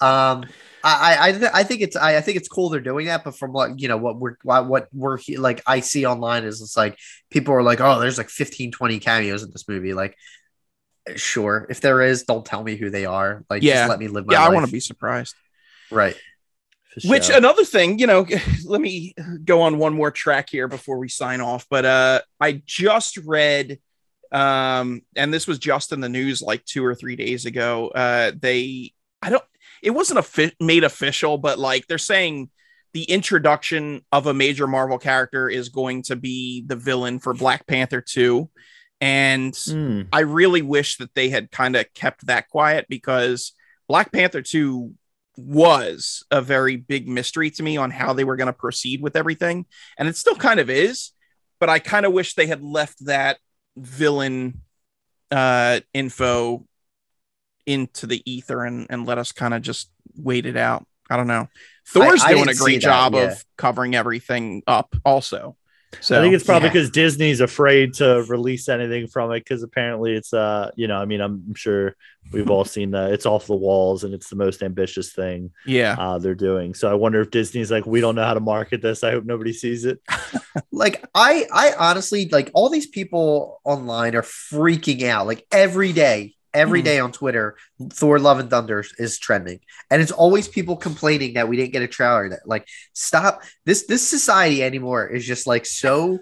Um 0.00 0.44
I, 0.88 1.32
I, 1.32 1.50
I 1.52 1.62
think 1.64 1.80
it's 1.80 1.96
I, 1.96 2.18
I, 2.18 2.20
think 2.20 2.36
it's 2.36 2.46
cool 2.46 2.68
they're 2.68 2.80
doing 2.80 3.06
that, 3.06 3.24
but 3.24 3.36
from 3.36 3.52
what 3.52 3.80
you 3.80 3.88
know 3.88 3.96
what 3.96 4.18
we're 4.20 4.36
what 4.44 4.86
we're 4.92 5.18
like 5.36 5.60
I 5.66 5.80
see 5.80 6.06
online 6.06 6.44
is 6.44 6.60
it's 6.60 6.76
like 6.76 6.96
people 7.28 7.54
are 7.54 7.62
like 7.64 7.80
oh 7.80 7.98
there's 7.98 8.18
like 8.18 8.28
15 8.28 8.70
20 8.70 9.00
cameos 9.00 9.42
in 9.42 9.50
this 9.50 9.66
movie. 9.66 9.94
Like 9.94 10.16
sure. 11.16 11.66
If 11.70 11.80
there 11.80 12.02
is 12.02 12.22
don't 12.22 12.46
tell 12.46 12.62
me 12.62 12.76
who 12.76 12.90
they 12.90 13.04
are. 13.04 13.44
Like 13.50 13.64
yeah. 13.64 13.74
just 13.74 13.90
let 13.90 13.98
me 13.98 14.06
live 14.06 14.26
my 14.26 14.34
yeah 14.34 14.42
life. 14.42 14.50
I 14.50 14.54
want 14.54 14.66
to 14.66 14.72
be 14.72 14.78
surprised. 14.78 15.34
Right 15.90 16.16
which 17.04 17.28
another 17.28 17.64
thing 17.64 17.98
you 17.98 18.06
know 18.06 18.26
let 18.64 18.80
me 18.80 19.14
go 19.44 19.62
on 19.62 19.78
one 19.78 19.94
more 19.94 20.10
track 20.10 20.48
here 20.50 20.68
before 20.68 20.98
we 20.98 21.08
sign 21.08 21.40
off 21.40 21.66
but 21.68 21.84
uh 21.84 22.20
I 22.40 22.62
just 22.64 23.18
read 23.18 23.78
um 24.32 25.02
and 25.14 25.32
this 25.32 25.46
was 25.46 25.58
just 25.58 25.92
in 25.92 26.00
the 26.00 26.08
news 26.08 26.42
like 26.42 26.64
two 26.64 26.84
or 26.84 26.94
three 26.94 27.16
days 27.16 27.46
ago 27.46 27.88
uh 27.88 28.32
they 28.40 28.92
I 29.22 29.30
don't 29.30 29.44
it 29.82 29.90
wasn't 29.90 30.18
a 30.18 30.22
fi- 30.22 30.52
made 30.60 30.84
official, 30.84 31.38
but 31.38 31.58
like 31.58 31.86
they're 31.86 31.98
saying 31.98 32.50
the 32.92 33.04
introduction 33.04 34.04
of 34.10 34.26
a 34.26 34.34
major 34.34 34.66
Marvel 34.66 34.98
character 34.98 35.48
is 35.48 35.68
going 35.68 36.02
to 36.02 36.16
be 36.16 36.64
the 36.66 36.76
villain 36.76 37.18
for 37.18 37.34
Black 37.34 37.66
Panther 37.66 38.00
2. 38.00 38.48
And 39.00 39.52
mm. 39.52 40.08
I 40.12 40.20
really 40.20 40.62
wish 40.62 40.96
that 40.96 41.14
they 41.14 41.28
had 41.28 41.50
kind 41.50 41.76
of 41.76 41.92
kept 41.94 42.26
that 42.26 42.48
quiet 42.48 42.86
because 42.88 43.52
Black 43.88 44.12
Panther 44.12 44.40
2 44.40 44.94
was 45.36 46.24
a 46.30 46.40
very 46.40 46.76
big 46.76 47.08
mystery 47.08 47.50
to 47.50 47.62
me 47.62 47.76
on 47.76 47.90
how 47.90 48.12
they 48.12 48.24
were 48.24 48.36
going 48.36 48.46
to 48.46 48.52
proceed 48.52 49.02
with 49.02 49.16
everything. 49.16 49.66
And 49.98 50.08
it 50.08 50.16
still 50.16 50.36
kind 50.36 50.60
of 50.60 50.70
is, 50.70 51.12
but 51.60 51.68
I 51.68 51.78
kind 51.78 52.06
of 52.06 52.12
wish 52.12 52.34
they 52.34 52.46
had 52.46 52.62
left 52.62 53.04
that 53.06 53.38
villain 53.76 54.62
uh 55.30 55.80
info 55.92 56.64
into 57.66 58.06
the 58.06 58.22
ether 58.30 58.64
and, 58.64 58.86
and 58.88 59.06
let 59.06 59.18
us 59.18 59.32
kind 59.32 59.52
of 59.52 59.60
just 59.60 59.90
wait 60.14 60.46
it 60.46 60.56
out. 60.56 60.86
I 61.10 61.16
don't 61.16 61.26
know. 61.26 61.48
Thor's 61.86 62.22
I, 62.22 62.32
doing 62.32 62.48
a 62.48 62.54
great 62.54 62.80
job 62.80 63.14
yeah. 63.14 63.32
of 63.32 63.44
covering 63.56 63.94
everything 63.94 64.62
up 64.66 64.94
also. 65.04 65.56
So 66.00 66.18
I 66.18 66.22
think 66.22 66.34
it's 66.34 66.44
probably 66.44 66.68
because 66.68 66.88
yeah. 66.88 67.02
Disney's 67.02 67.40
afraid 67.40 67.94
to 67.94 68.24
release 68.28 68.68
anything 68.68 69.08
from 69.08 69.30
it 69.32 69.40
because 69.40 69.62
apparently 69.62 70.14
it's 70.14 70.32
uh 70.32 70.70
you 70.76 70.86
know 70.88 70.96
I 70.96 71.04
mean 71.04 71.20
I'm 71.20 71.54
sure 71.54 71.96
we've 72.32 72.50
all 72.50 72.64
seen 72.64 72.90
that 72.90 73.12
it's 73.12 73.26
off 73.26 73.46
the 73.46 73.54
walls 73.54 74.04
and 74.04 74.12
it's 74.12 74.28
the 74.28 74.36
most 74.36 74.62
ambitious 74.62 75.12
thing 75.12 75.52
yeah. 75.64 75.94
uh, 75.98 76.18
they're 76.18 76.34
doing. 76.34 76.74
So 76.74 76.90
I 76.90 76.94
wonder 76.94 77.20
if 77.20 77.30
Disney's 77.30 77.70
like 77.70 77.86
we 77.86 78.00
don't 78.00 78.14
know 78.14 78.24
how 78.24 78.34
to 78.34 78.40
market 78.40 78.82
this. 78.82 79.04
I 79.04 79.12
hope 79.12 79.24
nobody 79.24 79.52
sees 79.52 79.84
it. 79.84 80.00
Like 80.72 81.04
I 81.14 81.46
I 81.52 81.74
honestly 81.78 82.28
like 82.28 82.50
all 82.54 82.68
these 82.68 82.86
people 82.86 83.60
online 83.64 84.14
are 84.14 84.22
freaking 84.22 85.04
out 85.04 85.26
like 85.26 85.46
every 85.50 85.92
day 85.92 86.35
every 86.56 86.80
mm. 86.80 86.84
day 86.84 86.98
on 86.98 87.12
Twitter, 87.12 87.56
Thor 87.92 88.18
Love 88.18 88.40
and 88.40 88.50
Thunder 88.50 88.84
is 88.98 89.18
trending. 89.18 89.60
And 89.90 90.00
it's 90.02 90.12
always 90.12 90.48
people 90.48 90.76
complaining 90.76 91.34
that 91.34 91.48
we 91.48 91.56
didn't 91.56 91.72
get 91.72 91.82
a 91.82 91.88
trailer. 91.88 92.30
That 92.30 92.46
like 92.46 92.66
stop 92.92 93.42
this 93.64 93.86
this 93.86 94.06
society 94.06 94.64
anymore 94.64 95.06
is 95.06 95.24
just 95.24 95.46
like 95.46 95.66
so 95.66 96.18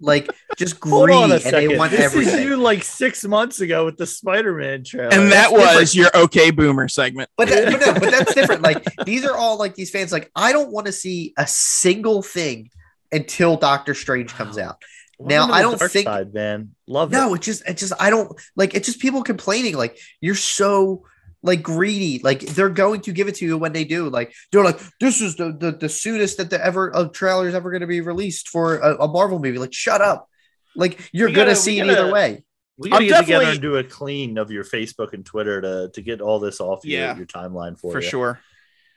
like 0.00 0.28
just 0.56 0.80
greedy 0.80 1.32
and 1.32 1.42
they 1.42 1.76
want 1.76 1.92
this 1.92 2.00
everything. 2.00 2.40
Is 2.40 2.44
you 2.44 2.56
like 2.56 2.82
six 2.82 3.24
months 3.24 3.60
ago 3.60 3.84
with 3.84 3.96
the 3.96 4.06
Spider-Man 4.06 4.84
trailer. 4.84 5.12
And 5.12 5.30
that 5.32 5.50
that's 5.50 5.52
was 5.52 5.92
different. 5.92 6.14
your 6.14 6.24
okay 6.24 6.50
boomer 6.50 6.88
segment. 6.88 7.30
But, 7.36 7.48
that, 7.48 7.72
but, 7.72 7.86
no, 7.86 7.92
but 7.94 8.10
that's 8.10 8.34
different. 8.34 8.62
Like 8.62 8.84
these 9.04 9.24
are 9.24 9.36
all 9.36 9.58
like 9.58 9.74
these 9.74 9.90
fans, 9.90 10.12
like, 10.12 10.30
I 10.34 10.52
don't 10.52 10.70
want 10.70 10.86
to 10.86 10.92
see 10.92 11.34
a 11.36 11.46
single 11.46 12.22
thing 12.22 12.70
until 13.12 13.56
Doctor 13.56 13.94
Strange 13.94 14.34
comes 14.34 14.58
out 14.58 14.82
now 15.18 15.50
I 15.50 15.62
don't 15.62 15.80
think 15.80 16.06
side, 16.06 16.34
man. 16.34 16.74
Love 16.86 17.12
it. 17.12 17.16
no, 17.16 17.34
it. 17.34 17.38
it 17.38 17.42
just 17.42 17.68
it 17.68 17.76
just 17.76 17.92
I 17.98 18.10
don't 18.10 18.38
like 18.54 18.74
it's 18.74 18.86
just 18.86 19.00
people 19.00 19.22
complaining 19.22 19.76
like 19.76 19.98
you're 20.20 20.34
so 20.34 21.04
like 21.42 21.62
greedy. 21.62 22.20
Like 22.22 22.40
they're 22.40 22.68
going 22.68 23.00
to 23.02 23.12
give 23.12 23.28
it 23.28 23.36
to 23.36 23.46
you 23.46 23.56
when 23.56 23.72
they 23.72 23.84
do. 23.84 24.10
Like 24.10 24.34
they're 24.52 24.64
like, 24.64 24.80
this 25.00 25.20
is 25.20 25.36
the 25.36 25.56
the, 25.58 25.72
the 25.72 25.88
soonest 25.88 26.38
that 26.38 26.50
the 26.50 26.62
ever 26.62 26.90
a 26.94 27.08
trailer 27.08 27.48
is 27.48 27.54
ever 27.54 27.70
going 27.70 27.80
to 27.80 27.86
be 27.86 28.00
released 28.00 28.48
for 28.48 28.78
a, 28.78 29.04
a, 29.04 29.08
Marvel 29.08 29.38
movie. 29.38 29.58
Like 29.58 29.72
shut 29.72 30.02
up. 30.02 30.28
Like 30.74 31.10
you're 31.12 31.28
gotta, 31.28 31.40
gonna 31.40 31.56
see 31.56 31.78
gotta, 31.78 31.90
it 31.90 31.98
either 31.98 32.12
way. 32.12 32.44
We 32.76 32.90
gotta 32.90 33.04
I'm 33.04 33.08
get 33.08 33.20
together 33.20 33.46
and 33.46 33.60
do 33.60 33.76
a 33.76 33.84
clean 33.84 34.36
of 34.36 34.50
your 34.50 34.64
Facebook 34.64 35.14
and 35.14 35.24
Twitter 35.24 35.60
to 35.62 35.90
to 35.94 36.02
get 36.02 36.20
all 36.20 36.38
this 36.38 36.60
off 36.60 36.84
yeah, 36.84 37.08
your, 37.08 37.18
your 37.18 37.26
timeline 37.26 37.78
for 37.78 37.92
for 37.92 38.02
you. 38.02 38.08
sure. 38.08 38.40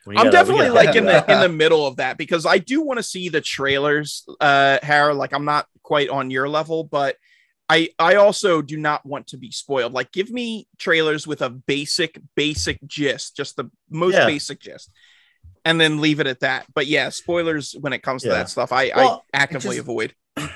I'm 0.08 0.32
definitely 0.32 0.70
like 0.70 0.96
in 0.96 1.06
the 1.06 1.32
in 1.32 1.40
the 1.40 1.50
middle 1.50 1.86
of 1.86 1.98
that 1.98 2.18
because 2.18 2.46
I 2.46 2.58
do 2.58 2.82
want 2.82 2.98
to 2.98 3.04
see 3.04 3.30
the 3.30 3.42
trailers, 3.42 4.26
uh, 4.40 4.80
Harry. 4.82 5.14
Like 5.14 5.34
I'm 5.34 5.46
not 5.46 5.68
quite 5.90 6.10
on 6.10 6.30
your 6.30 6.48
level, 6.48 6.84
but 6.84 7.16
I 7.68 7.90
I 7.98 8.16
also 8.16 8.62
do 8.62 8.78
not 8.78 9.04
want 9.08 9.26
to 9.28 9.38
be 9.38 9.50
spoiled. 9.50 9.92
Like 9.92 10.12
give 10.12 10.30
me 10.30 10.68
trailers 10.78 11.26
with 11.26 11.42
a 11.42 11.50
basic 11.50 12.20
basic 12.36 12.80
gist, 12.86 13.36
just 13.36 13.56
the 13.56 13.72
most 13.90 14.14
yeah. 14.14 14.28
basic 14.28 14.60
gist. 14.60 14.92
And 15.66 15.82
then 15.82 16.00
leave 16.00 16.20
it 16.20 16.28
at 16.28 16.42
that. 16.42 16.68
But 16.76 16.86
yeah, 16.86 17.10
spoilers 17.10 17.76
when 17.80 17.92
it 17.92 18.04
comes 18.04 18.22
to 18.22 18.30
that 18.30 18.50
stuff, 18.50 18.72
I, 18.72 18.92
well, 18.96 19.26
I 19.34 19.38
actively 19.38 19.78
just, 19.78 19.88
avoid. 19.88 20.14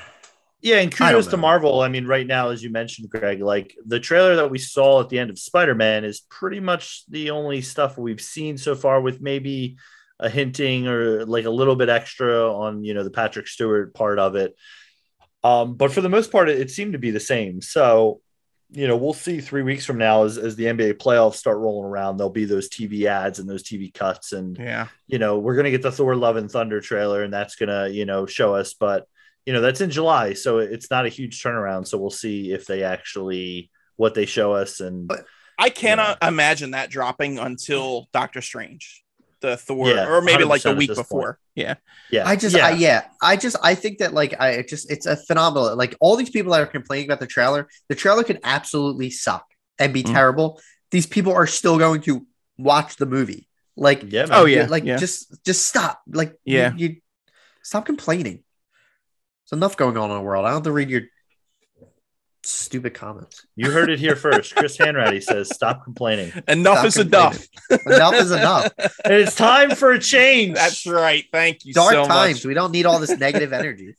Yeah, 0.66 0.78
and 0.78 0.96
kudos 0.96 1.28
to 1.28 1.36
Marvel. 1.36 1.82
I 1.82 1.90
mean, 1.90 2.08
right 2.08 2.26
now, 2.26 2.48
as 2.48 2.64
you 2.64 2.70
mentioned, 2.72 3.10
Greg, 3.10 3.42
like 3.42 3.76
the 3.86 4.00
trailer 4.00 4.38
that 4.38 4.50
we 4.50 4.58
saw 4.58 5.02
at 5.02 5.10
the 5.10 5.20
end 5.20 5.30
of 5.30 5.38
Spider 5.38 5.76
Man 5.76 6.06
is 6.06 6.22
pretty 6.30 6.62
much 6.62 7.04
the 7.10 7.32
only 7.32 7.62
stuff 7.62 7.98
we've 7.98 8.22
seen 8.22 8.58
so 8.58 8.74
far, 8.74 9.02
with 9.02 9.20
maybe 9.20 9.76
a 10.22 10.30
hinting 10.30 10.88
or 10.88 11.26
like 11.26 11.44
a 11.44 11.50
little 11.50 11.76
bit 11.76 11.90
extra 11.90 12.50
on 12.50 12.86
you 12.86 12.94
know 12.94 13.04
the 13.04 13.10
Patrick 13.10 13.48
Stewart 13.48 13.94
part 13.94 14.20
of 14.20 14.38
it. 14.38 14.56
Um, 15.44 15.76
but 15.76 15.91
for 15.91 16.02
the 16.02 16.10
most 16.10 16.32
part, 16.32 16.49
it, 16.49 16.60
it 16.60 16.72
seemed 16.72 16.94
to 16.94 16.99
be 16.99 17.11
the 17.11 17.20
same. 17.20 17.61
So, 17.61 18.22
you 18.72 18.88
know, 18.88 18.95
we'll 18.95 19.14
see 19.14 19.40
three 19.40 19.61
weeks 19.61 19.86
from 19.86 19.98
now 19.98 20.24
as, 20.24 20.38
as 20.38 20.56
the 20.56 20.65
NBA 20.65 20.94
playoffs 20.94 21.36
start 21.36 21.57
rolling 21.57 21.90
around. 21.90 22.18
There'll 22.18 22.32
be 22.32 22.45
those 22.45 22.70
TV 22.70 23.06
ads 23.06 23.40
and 23.40 23.48
those 23.48 23.64
TV 23.64 23.94
cuts, 23.94 24.32
and 24.32 24.57
yeah, 24.57 24.88
you 25.06 25.20
know, 25.20 25.38
we're 25.38 25.56
gonna 25.56 25.70
get 25.70 25.84
the 25.84 25.91
Thor: 25.91 26.15
Love 26.15 26.38
and 26.38 26.49
Thunder 26.49 26.82
trailer, 26.82 27.24
and 27.24 27.32
that's 27.32 27.56
gonna 27.56 27.90
you 27.90 28.06
know 28.06 28.26
show 28.26 28.56
us, 28.56 28.74
but 28.74 29.07
you 29.45 29.53
know 29.53 29.61
that's 29.61 29.82
in 29.82 29.91
July, 29.91 30.34
so 30.34 30.57
it's 30.57 30.90
not 30.90 31.06
a 31.06 31.10
huge 31.10 31.44
turnaround. 31.44 31.86
So 31.88 31.99
we'll 31.99 32.10
see 32.10 32.52
if 32.52 32.65
they 32.65 32.84
actually 32.84 33.70
what 33.95 34.15
they 34.15 34.26
show 34.26 34.53
us. 34.53 34.80
And 34.80 35.07
but 35.07 35.26
I 35.60 35.70
cannot 35.70 36.18
you 36.22 36.28
know. 36.28 36.34
imagine 36.34 36.72
that 36.72 36.90
dropping 36.90 37.38
until 37.38 38.07
Doctor 38.11 38.41
Strange, 38.41 39.03
the 39.44 39.57
Thor, 39.57 39.90
yeah, 39.90 40.07
or 40.07 40.22
maybe 40.22 40.44
like 40.44 40.64
the 40.64 40.74
week 40.74 40.95
before. 40.95 41.34
Point. 41.34 41.38
Yeah, 41.56 41.76
yeah. 42.10 42.28
I 42.28 42.36
just, 42.36 42.56
yeah. 42.56 42.65
I, 42.68 42.72
yeah, 42.72 43.06
I 43.22 43.36
just, 43.38 43.56
I 43.61 43.76
think 43.76 43.99
that 43.99 44.14
like 44.14 44.34
I 44.40 44.64
just, 44.68 44.90
it's 44.90 45.06
a 45.06 45.15
phenomenal. 45.15 45.76
Like 45.76 45.95
all 45.99 46.15
these 46.15 46.32
people 46.32 46.52
that 46.53 46.61
are 46.61 46.65
complaining 46.65 47.06
about 47.07 47.20
the 47.20 47.28
trailer, 47.28 47.68
the 47.90 47.95
trailer 47.95 48.24
could 48.24 48.40
absolutely 48.44 49.11
suck 49.11 49.45
and 49.78 49.94
be 49.94 50.02
mm 50.03 50.11
terrible. 50.11 50.60
These 50.91 51.06
people 51.07 51.34
are 51.34 51.48
still 51.48 51.78
going 51.78 52.02
to 52.02 52.26
watch 52.57 52.98
the 52.98 53.06
movie 53.06 53.48
Like, 53.76 54.03
Yeah, 54.11 54.26
man. 54.28 54.38
Oh 54.40 54.45
yeah. 54.45 54.68
like 54.70 54.84
yeah. 54.86 54.98
just 54.98 55.44
just 55.45 55.65
stop. 55.65 56.02
Like, 56.07 56.36
Yeah. 56.45 56.74
you, 56.76 56.88
you- 56.90 56.95
stop 57.64 57.86
complaining. 57.86 58.24
Like, 58.26 58.36
Yeah. 58.36 58.36
you, 58.36 58.38
you- 58.38 58.44
stop 58.44 58.44
complaining. 58.44 58.44
There's 59.44 59.57
enough 59.57 59.76
going 59.78 59.98
on 59.98 60.10
in 60.11 60.18
the 60.18 60.22
world. 60.22 60.45
I 60.45 60.49
don't 60.49 60.57
have 60.57 60.64
to 60.64 60.72
read 60.72 60.90
your 60.90 61.03
stupid 62.45 62.94
comments. 62.94 63.45
You 63.56 63.72
heard 63.72 63.90
it 63.90 63.99
here 63.99 64.15
first. 64.15 64.56
Chris 64.56 64.78
Hanratty 64.78 65.22
says, 65.24 65.49
"Stop 65.53 65.84
complaining. 65.84 66.32
enough 66.48 66.78
Stop 66.80 66.86
is 66.86 66.98
enough. 66.98 67.48
enough 67.86 68.14
is 68.15 68.32
enough. 68.32 68.72
And 69.06 69.14
it's 69.14 69.36
time 69.36 69.72
for 69.76 69.91
a 69.91 69.99
change." 69.99 70.56
That's 70.56 70.86
right. 70.86 71.26
Thank 71.32 71.65
you 71.65 71.74
Dark 71.74 71.94
so 71.94 72.06
times. 72.06 72.38
much. 72.38 72.45
We 72.45 72.53
don't 72.53 72.72
need 72.72 72.86
all 72.86 72.99
this 72.99 73.18
negative 73.18 73.53
energy. 73.53 73.95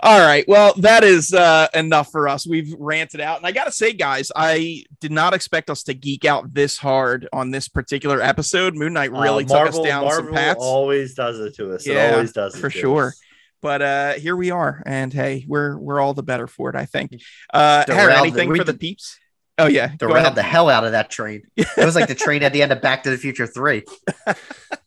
All 0.00 0.20
right. 0.20 0.44
Well, 0.46 0.74
that 0.76 1.02
is 1.02 1.34
uh, 1.34 1.66
enough 1.74 2.12
for 2.12 2.28
us. 2.28 2.46
We've 2.46 2.72
ranted 2.78 3.20
out. 3.20 3.38
And 3.38 3.46
I 3.46 3.50
got 3.50 3.64
to 3.64 3.72
say, 3.72 3.92
guys, 3.92 4.30
I 4.36 4.84
did 5.00 5.10
not 5.10 5.34
expect 5.34 5.70
us 5.70 5.82
to 5.84 5.94
geek 5.94 6.24
out 6.24 6.54
this 6.54 6.78
hard 6.78 7.28
on 7.32 7.50
this 7.50 7.66
particular 7.66 8.22
episode. 8.22 8.76
Moon 8.76 8.92
Knight 8.92 9.10
really 9.10 9.44
Uh, 9.44 9.48
took 9.48 9.68
us 9.74 9.80
down 9.80 10.04
Marvel 10.04 10.26
some 10.26 10.32
paths 10.34 10.60
always 10.62 11.14
does 11.14 11.40
it 11.40 11.56
to 11.56 11.74
us. 11.74 11.84
Yeah, 11.84 12.10
it 12.10 12.12
always 12.14 12.32
does 12.32 12.54
it 12.54 12.60
for 12.60 12.70
to 12.70 12.78
sure. 12.78 13.06
us. 13.08 13.20
But 13.62 13.80
uh, 13.80 14.12
here 14.14 14.36
we 14.36 14.50
are. 14.50 14.82
And 14.84 15.12
hey, 15.12 15.44
we're 15.48 15.78
we're 15.78 16.00
all 16.00 16.14
the 16.14 16.22
better 16.22 16.46
for 16.46 16.68
it, 16.68 16.76
I 16.76 16.84
think. 16.84 17.22
Uh, 17.54 17.84
Harry, 17.86 18.12
anything 18.12 18.50
we 18.50 18.58
for 18.58 18.64
the 18.64 18.74
peeps? 18.74 19.18
Oh, 19.58 19.66
yeah. 19.66 19.88
Go 19.96 20.08
Derailed 20.08 20.26
ahead. 20.26 20.34
the 20.34 20.42
hell 20.42 20.68
out 20.68 20.84
of 20.84 20.92
that 20.92 21.10
train. 21.10 21.42
It 21.56 21.84
was 21.84 21.94
like 21.94 22.08
the 22.08 22.14
train 22.14 22.42
at 22.42 22.52
the 22.52 22.62
end 22.62 22.72
of 22.72 22.80
Back 22.80 23.04
to 23.04 23.10
the 23.10 23.18
Future 23.18 23.46
3. 23.46 23.84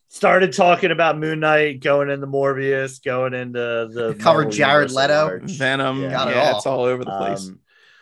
Started 0.10 0.53
talking 0.53 0.91
about 0.91 1.18
Moon 1.18 1.39
Knight, 1.39 1.81
going 1.81 2.10
into 2.10 2.27
Morbius, 2.27 3.03
going 3.03 3.34
into 3.34 3.60
the 3.91 4.15
Covered 4.19 4.45
Marvel 4.45 4.52
Jared 4.52 4.91
Leto. 4.91 5.14
large. 5.14 5.52
Venom. 5.57 6.02
Yeah. 6.03 6.10
Got 6.11 6.27
it 6.30 6.35
yeah, 6.35 6.52
all. 6.52 6.57
it's 6.57 6.65
all 6.65 6.84
over 6.84 7.06
the 7.06 7.11
place. 7.11 7.47
Um, 7.47 7.60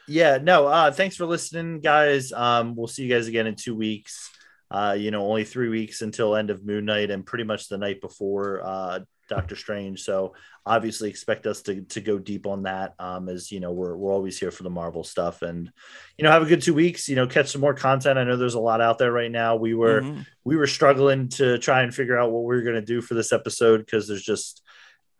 yeah, 0.07 0.37
no, 0.41 0.67
uh, 0.67 0.91
thanks 0.91 1.15
for 1.15 1.25
listening, 1.25 1.79
guys. 1.79 2.31
Um, 2.31 2.75
we'll 2.75 2.87
see 2.87 3.03
you 3.03 3.13
guys 3.13 3.27
again 3.27 3.47
in 3.47 3.55
two 3.55 3.75
weeks. 3.75 4.29
Uh, 4.69 4.95
you 4.97 5.11
know, 5.11 5.25
only 5.25 5.43
three 5.43 5.69
weeks 5.69 6.01
until 6.01 6.35
end 6.35 6.49
of 6.49 6.65
Moon 6.65 6.85
Knight 6.85 7.11
and 7.11 7.25
pretty 7.25 7.43
much 7.43 7.67
the 7.67 7.77
night 7.77 8.01
before 8.01 8.61
uh, 8.63 8.99
Doctor 9.33 9.55
Strange. 9.55 10.01
So 10.03 10.35
obviously 10.63 11.09
expect 11.09 11.47
us 11.47 11.63
to, 11.63 11.81
to 11.81 12.01
go 12.01 12.19
deep 12.19 12.45
on 12.45 12.63
that 12.63 12.93
um, 12.99 13.29
as, 13.29 13.51
you 13.51 13.59
know, 13.59 13.71
we're, 13.71 13.97
we're 13.97 14.13
always 14.13 14.39
here 14.39 14.51
for 14.51 14.61
the 14.61 14.69
Marvel 14.69 15.03
stuff 15.03 15.41
and, 15.41 15.71
you 16.17 16.23
know, 16.23 16.29
have 16.31 16.43
a 16.43 16.45
good 16.45 16.61
two 16.61 16.75
weeks, 16.75 17.09
you 17.09 17.15
know, 17.15 17.25
catch 17.25 17.49
some 17.49 17.61
more 17.61 17.73
content. 17.73 18.19
I 18.19 18.23
know 18.25 18.37
there's 18.37 18.53
a 18.53 18.59
lot 18.59 18.79
out 18.79 18.99
there 18.99 19.11
right 19.11 19.31
now. 19.31 19.55
We 19.55 19.73
were, 19.73 20.01
Mhm. 20.01 20.25
we 20.43 20.55
were 20.55 20.67
struggling 20.67 21.29
to 21.29 21.57
try 21.57 21.81
and 21.81 21.93
figure 21.93 22.17
out 22.17 22.31
what 22.31 22.43
we 22.43 22.55
are 22.55 22.61
going 22.61 22.75
to 22.75 22.81
do 22.81 23.01
for 23.01 23.15
this 23.15 23.33
episode 23.33 23.79
because 23.79 24.07
there's 24.07 24.23
just 24.23 24.61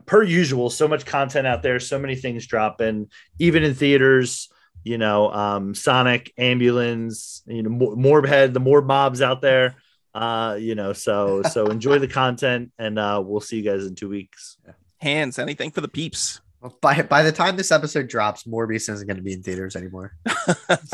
per 0.06 0.22
usual 0.22 0.70
so 0.70 0.88
much 0.88 1.06
content 1.06 1.48
out 1.48 1.64
there 1.64 1.80
so 1.80 1.98
many 1.98 2.16
things 2.16 2.46
dropping 2.46 3.08
even 3.40 3.64
in 3.64 3.74
theaters 3.74 4.50
you 4.84 4.98
know 4.98 5.32
um 5.32 5.74
sonic 5.74 6.34
ambulance 6.38 7.42
you 7.48 7.64
know 7.64 7.70
Mor- 7.70 7.96
morbhead 7.96 8.54
the 8.54 8.60
morb 8.60 8.86
mobs 8.86 9.22
out 9.22 9.40
there 9.40 9.76
uh 10.14 10.56
you 10.60 10.76
know 10.76 10.94
so 10.94 11.42
so 11.44 11.68
enjoy 11.68 11.98
the 11.98 12.08
content 12.08 12.72
and 12.78 13.00
uh 13.00 13.22
we'll 13.26 13.42
see 13.42 13.58
you 13.58 13.64
guys 13.64 13.86
in 13.86 13.96
two 13.96 14.10
weeks 14.10 14.58
Hans, 15.04 15.38
anything 15.38 15.70
for 15.70 15.82
the 15.82 15.90
peeps? 15.90 16.40
By, 16.82 17.02
by 17.02 17.24
the 17.24 17.32
time 17.34 17.58
this 17.58 17.74
episode 17.74 18.08
drops, 18.08 18.44
Morbius 18.46 18.90
isn't 18.90 19.06
going 19.06 19.18
to 19.18 19.24
be 19.24 19.34
in 19.34 19.44
theaters 19.44 19.76
anymore. 19.76 20.14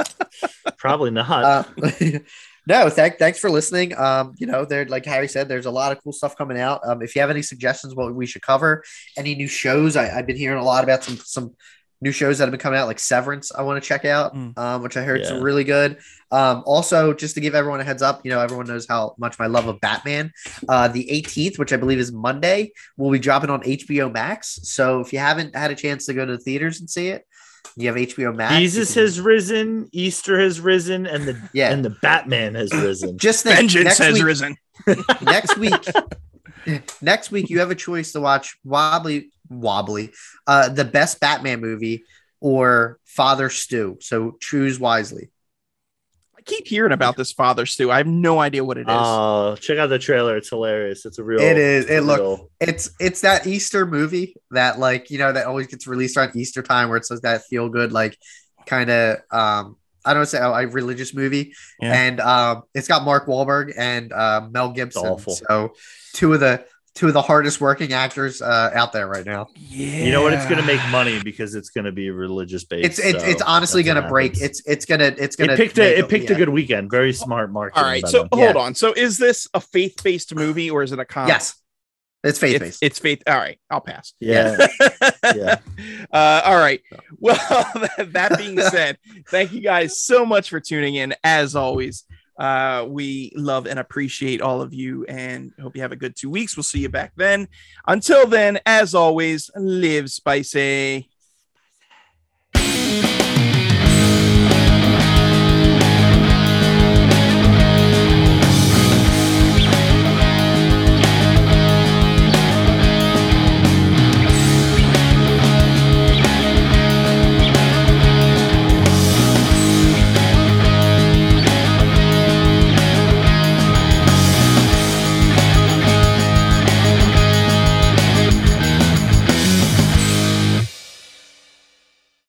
probably 0.78 1.12
not 1.12 1.30
Uh, 1.30 1.64
no, 2.68 2.90
thank, 2.90 3.20
thanks 3.20 3.38
for 3.38 3.52
listening. 3.52 3.96
Um, 3.96 4.34
you 4.40 4.48
know, 4.48 4.66
there, 4.66 4.86
like 4.86 5.06
Harry 5.06 5.28
said, 5.28 5.48
there's 5.48 5.68
a 5.68 5.72
lot 5.72 5.92
of 5.92 6.04
cool 6.04 6.12
stuff 6.12 6.36
coming 6.36 6.60
out. 6.60 6.82
Um, 6.88 7.04
if 7.04 7.16
you 7.16 7.22
have 7.22 7.30
any 7.30 7.44
suggestions, 7.44 7.94
what 7.94 8.16
we 8.16 8.26
should 8.26 8.42
cover, 8.42 8.84
any 9.16 9.36
new 9.36 9.48
shows, 9.48 9.96
I, 9.96 10.18
I've 10.18 10.26
been 10.26 10.38
hearing 10.38 10.58
a 10.58 10.64
lot 10.64 10.84
about 10.84 11.04
some 11.04 11.18
some 11.18 11.56
new 12.02 12.12
shows 12.12 12.38
that 12.38 12.46
have 12.46 12.52
been 12.52 12.60
coming 12.60 12.80
out, 12.80 12.88
like 12.88 13.00
Severance. 13.00 13.52
I 13.54 13.62
want 13.64 13.82
to 13.82 13.88
check 13.88 14.06
out, 14.06 14.34
Mm. 14.36 14.58
um, 14.58 14.84
which 14.84 14.96
I 14.98 15.02
heard 15.04 15.22
is 15.22 15.32
really 15.34 15.64
good. 15.66 15.98
Um, 16.32 16.64
also, 16.66 17.14
just 17.14 17.36
to 17.36 17.42
give 17.42 17.56
everyone 17.56 17.82
a 17.82 17.84
heads 17.84 18.02
up, 18.02 18.22
you 18.24 18.32
know, 18.32 18.40
everyone 18.40 18.68
knows 18.68 18.88
how 18.88 19.16
much 19.18 19.38
my 19.40 19.48
love 19.48 19.68
of 19.68 19.82
Batman. 19.82 20.32
Uh, 20.68 20.88
the 20.88 21.08
18th, 21.12 21.58
which 21.60 21.74
I 21.74 21.78
believe 21.78 22.00
is 22.00 22.12
Monday, 22.12 22.72
will 22.98 23.12
be 23.12 23.20
dropping 23.20 23.50
on 23.50 23.62
HBO 23.64 24.10
Max. 24.12 24.60
So 24.64 25.02
if 25.02 25.12
you 25.12 25.20
haven't 25.20 25.56
had 25.56 25.72
a 25.72 25.76
chance 25.76 26.06
to 26.06 26.14
go 26.14 26.26
to 26.26 26.34
the 26.38 26.44
theaters 26.44 26.80
and 26.80 26.90
see 26.90 27.10
it, 27.10 27.26
you 27.76 27.88
have 27.88 27.98
HBO 27.98 28.34
Max. 28.34 28.56
jesus 28.56 28.94
can- 28.94 29.04
has 29.04 29.20
risen 29.20 29.90
easter 29.92 30.40
has 30.40 30.60
risen 30.62 31.06
and 31.06 31.26
the 31.26 31.38
Yeah. 31.54 31.72
and 31.72 31.84
the 31.84 31.90
batman 32.02 32.56
has 32.56 32.74
risen 32.74 33.18
just 33.28 33.44
think, 33.44 33.58
Vengeance 33.58 33.98
has 33.98 34.14
week, 34.16 34.24
risen. 34.24 34.56
next 35.22 35.58
week 35.58 35.74
next 37.02 37.32
week 37.32 37.50
you 37.50 37.60
have 37.60 37.72
a 37.72 37.76
choice 37.76 38.12
to 38.14 38.22
watch 38.22 38.58
wobbly 38.64 39.32
wobbly 39.50 40.12
uh 40.48 40.70
the 40.70 40.86
best 40.86 41.20
batman 41.20 41.60
movie 41.62 42.04
or 42.40 43.00
Father 43.06 43.50
Stu 43.50 43.98
so 44.02 44.38
choose 44.40 44.80
wisely 44.80 45.30
I 46.38 46.42
keep 46.44 46.68
hearing 46.68 46.94
about 46.94 47.18
this 47.18 47.34
Father 47.34 47.66
Stu. 47.66 47.92
I 47.92 47.98
have 47.98 48.08
no 48.08 48.40
idea 48.40 48.64
what 48.64 48.78
it 48.78 48.82
is. 48.88 48.96
oh 48.98 49.56
check 49.60 49.78
out 49.78 49.88
the 49.88 50.00
trailer 50.00 50.38
it's 50.38 50.50
hilarious 50.50 51.06
it's 51.06 51.18
a 51.20 51.24
real 51.24 51.40
It 51.42 51.58
is. 51.58 51.86
it's 51.86 51.92
It 51.94 52.02
look- 52.02 52.20
real- 52.20 52.50
it's 52.62 52.92
it's 53.00 53.22
that 53.22 53.46
easter 53.46 53.86
movie 53.86 54.36
that 54.52 54.80
like 54.80 55.10
you 55.12 55.18
know 55.18 55.32
that 55.34 55.48
always 55.48 55.68
gets 55.68 55.86
released 55.88 56.16
around 56.16 56.36
easter 56.36 56.62
time 56.64 56.88
where 56.90 56.98
it's 56.98 57.12
like 57.12 57.22
that 57.22 57.44
feel 57.46 57.68
good 57.70 57.92
like 57.92 58.18
kind 58.66 58.90
of 58.90 59.18
um 59.32 59.76
I 60.06 60.14
don't 60.14 60.26
say 60.28 60.38
a 60.40 60.66
religious 60.66 61.14
movie, 61.14 61.54
Yeah. 61.82 61.94
and 61.94 62.20
um, 62.22 62.64
it's 62.74 62.88
got 62.88 63.04
Mark 63.04 63.28
Wahlberg 63.28 63.74
and 63.78 64.14
uh, 64.14 64.48
Mel 64.50 64.72
Gibson. 64.72 65.06
awful. 65.06 65.36
So 65.36 65.74
two 66.14 66.34
of 66.34 66.40
the 66.40 66.64
two 67.00 67.08
of 67.08 67.14
the 67.14 67.22
hardest 67.22 67.62
working 67.62 67.94
actors 67.94 68.42
uh, 68.42 68.72
out 68.74 68.92
there 68.92 69.08
right 69.08 69.26
now. 69.26 69.48
yeah. 69.56 70.04
You 70.04 70.12
know 70.12 70.22
what? 70.22 70.34
It's 70.34 70.44
going 70.46 70.60
to 70.60 70.68
make 70.68 70.82
money 70.92 71.24
because 71.24 71.56
it's 71.56 71.70
going 71.70 71.86
to 71.86 71.94
be 71.94 72.10
religious 72.10 72.66
based. 72.66 72.86
It's 72.86 73.00
it's, 73.00 73.24
so 73.24 73.30
it's 73.30 73.42
honestly 73.42 73.84
gonna 73.84 74.10
break. 74.10 74.34
happens. 74.34 74.44
It's 74.44 74.68
it's 74.68 74.86
gonna 74.86 75.16
it's 75.18 75.38
gonna 75.38 75.54
it 75.54 75.58
picked 75.58 75.78
a 75.78 76.00
it 76.00 76.10
picked 76.10 76.30
yeah. 76.30 76.36
a 76.36 76.38
good 76.38 76.50
weekend. 76.50 76.92
Very 76.92 77.14
smart 77.14 77.54
marketing. 77.54 77.84
All 77.84 77.90
right. 77.90 78.06
So 78.06 78.20
them. 78.20 78.30
hold 78.34 78.56
Yeah. 78.56 78.62
on. 78.62 78.76
So 78.76 78.92
is 78.92 79.18
this 79.18 79.48
a 79.54 79.62
faith 79.62 80.04
based 80.04 80.36
movie 80.36 80.70
or 80.70 80.84
is 80.84 80.92
it 80.92 81.00
a 81.00 81.06
comedy? 81.06 81.32
Yes, 81.32 81.56
it's 82.22 82.38
faith 82.38 82.60
based. 82.60 82.84
it's 82.84 83.00
faith. 83.00 83.24
All 83.26 83.38
right. 83.38 83.58
I'll 83.70 83.80
pass. 83.80 84.14
yeah, 84.20 84.68
Yeah. 85.24 85.60
Uh, 86.12 86.42
all 86.44 86.58
right. 86.58 86.82
Well, 87.18 87.36
that, 87.76 88.10
that 88.14 88.38
being 88.38 88.60
said, 88.60 88.98
thank 89.28 89.54
you 89.54 89.62
guys 89.62 90.02
so 90.02 90.26
much 90.26 90.50
for 90.50 90.60
tuning 90.60 90.96
in. 90.96 91.14
As 91.24 91.56
always, 91.56 92.04
uh, 92.40 92.86
we 92.88 93.32
love 93.36 93.68
and 93.68 93.78
appreciate 93.78 94.42
all 94.42 94.62
of 94.62 94.74
you 94.74 95.06
and 95.06 95.52
hope 95.62 95.76
you 95.76 95.82
have 95.82 95.92
a 95.92 95.98
good 95.98 96.16
two 96.16 96.30
weeks. 96.30 96.56
We'll 96.56 96.64
see 96.64 96.80
you 96.80 96.90
back 96.90 97.12
then. 97.18 97.50
Until 97.86 98.26
then, 98.26 98.60
as 98.66 98.96
always, 98.96 99.52
live 99.56 100.10
spicy. 100.10 101.10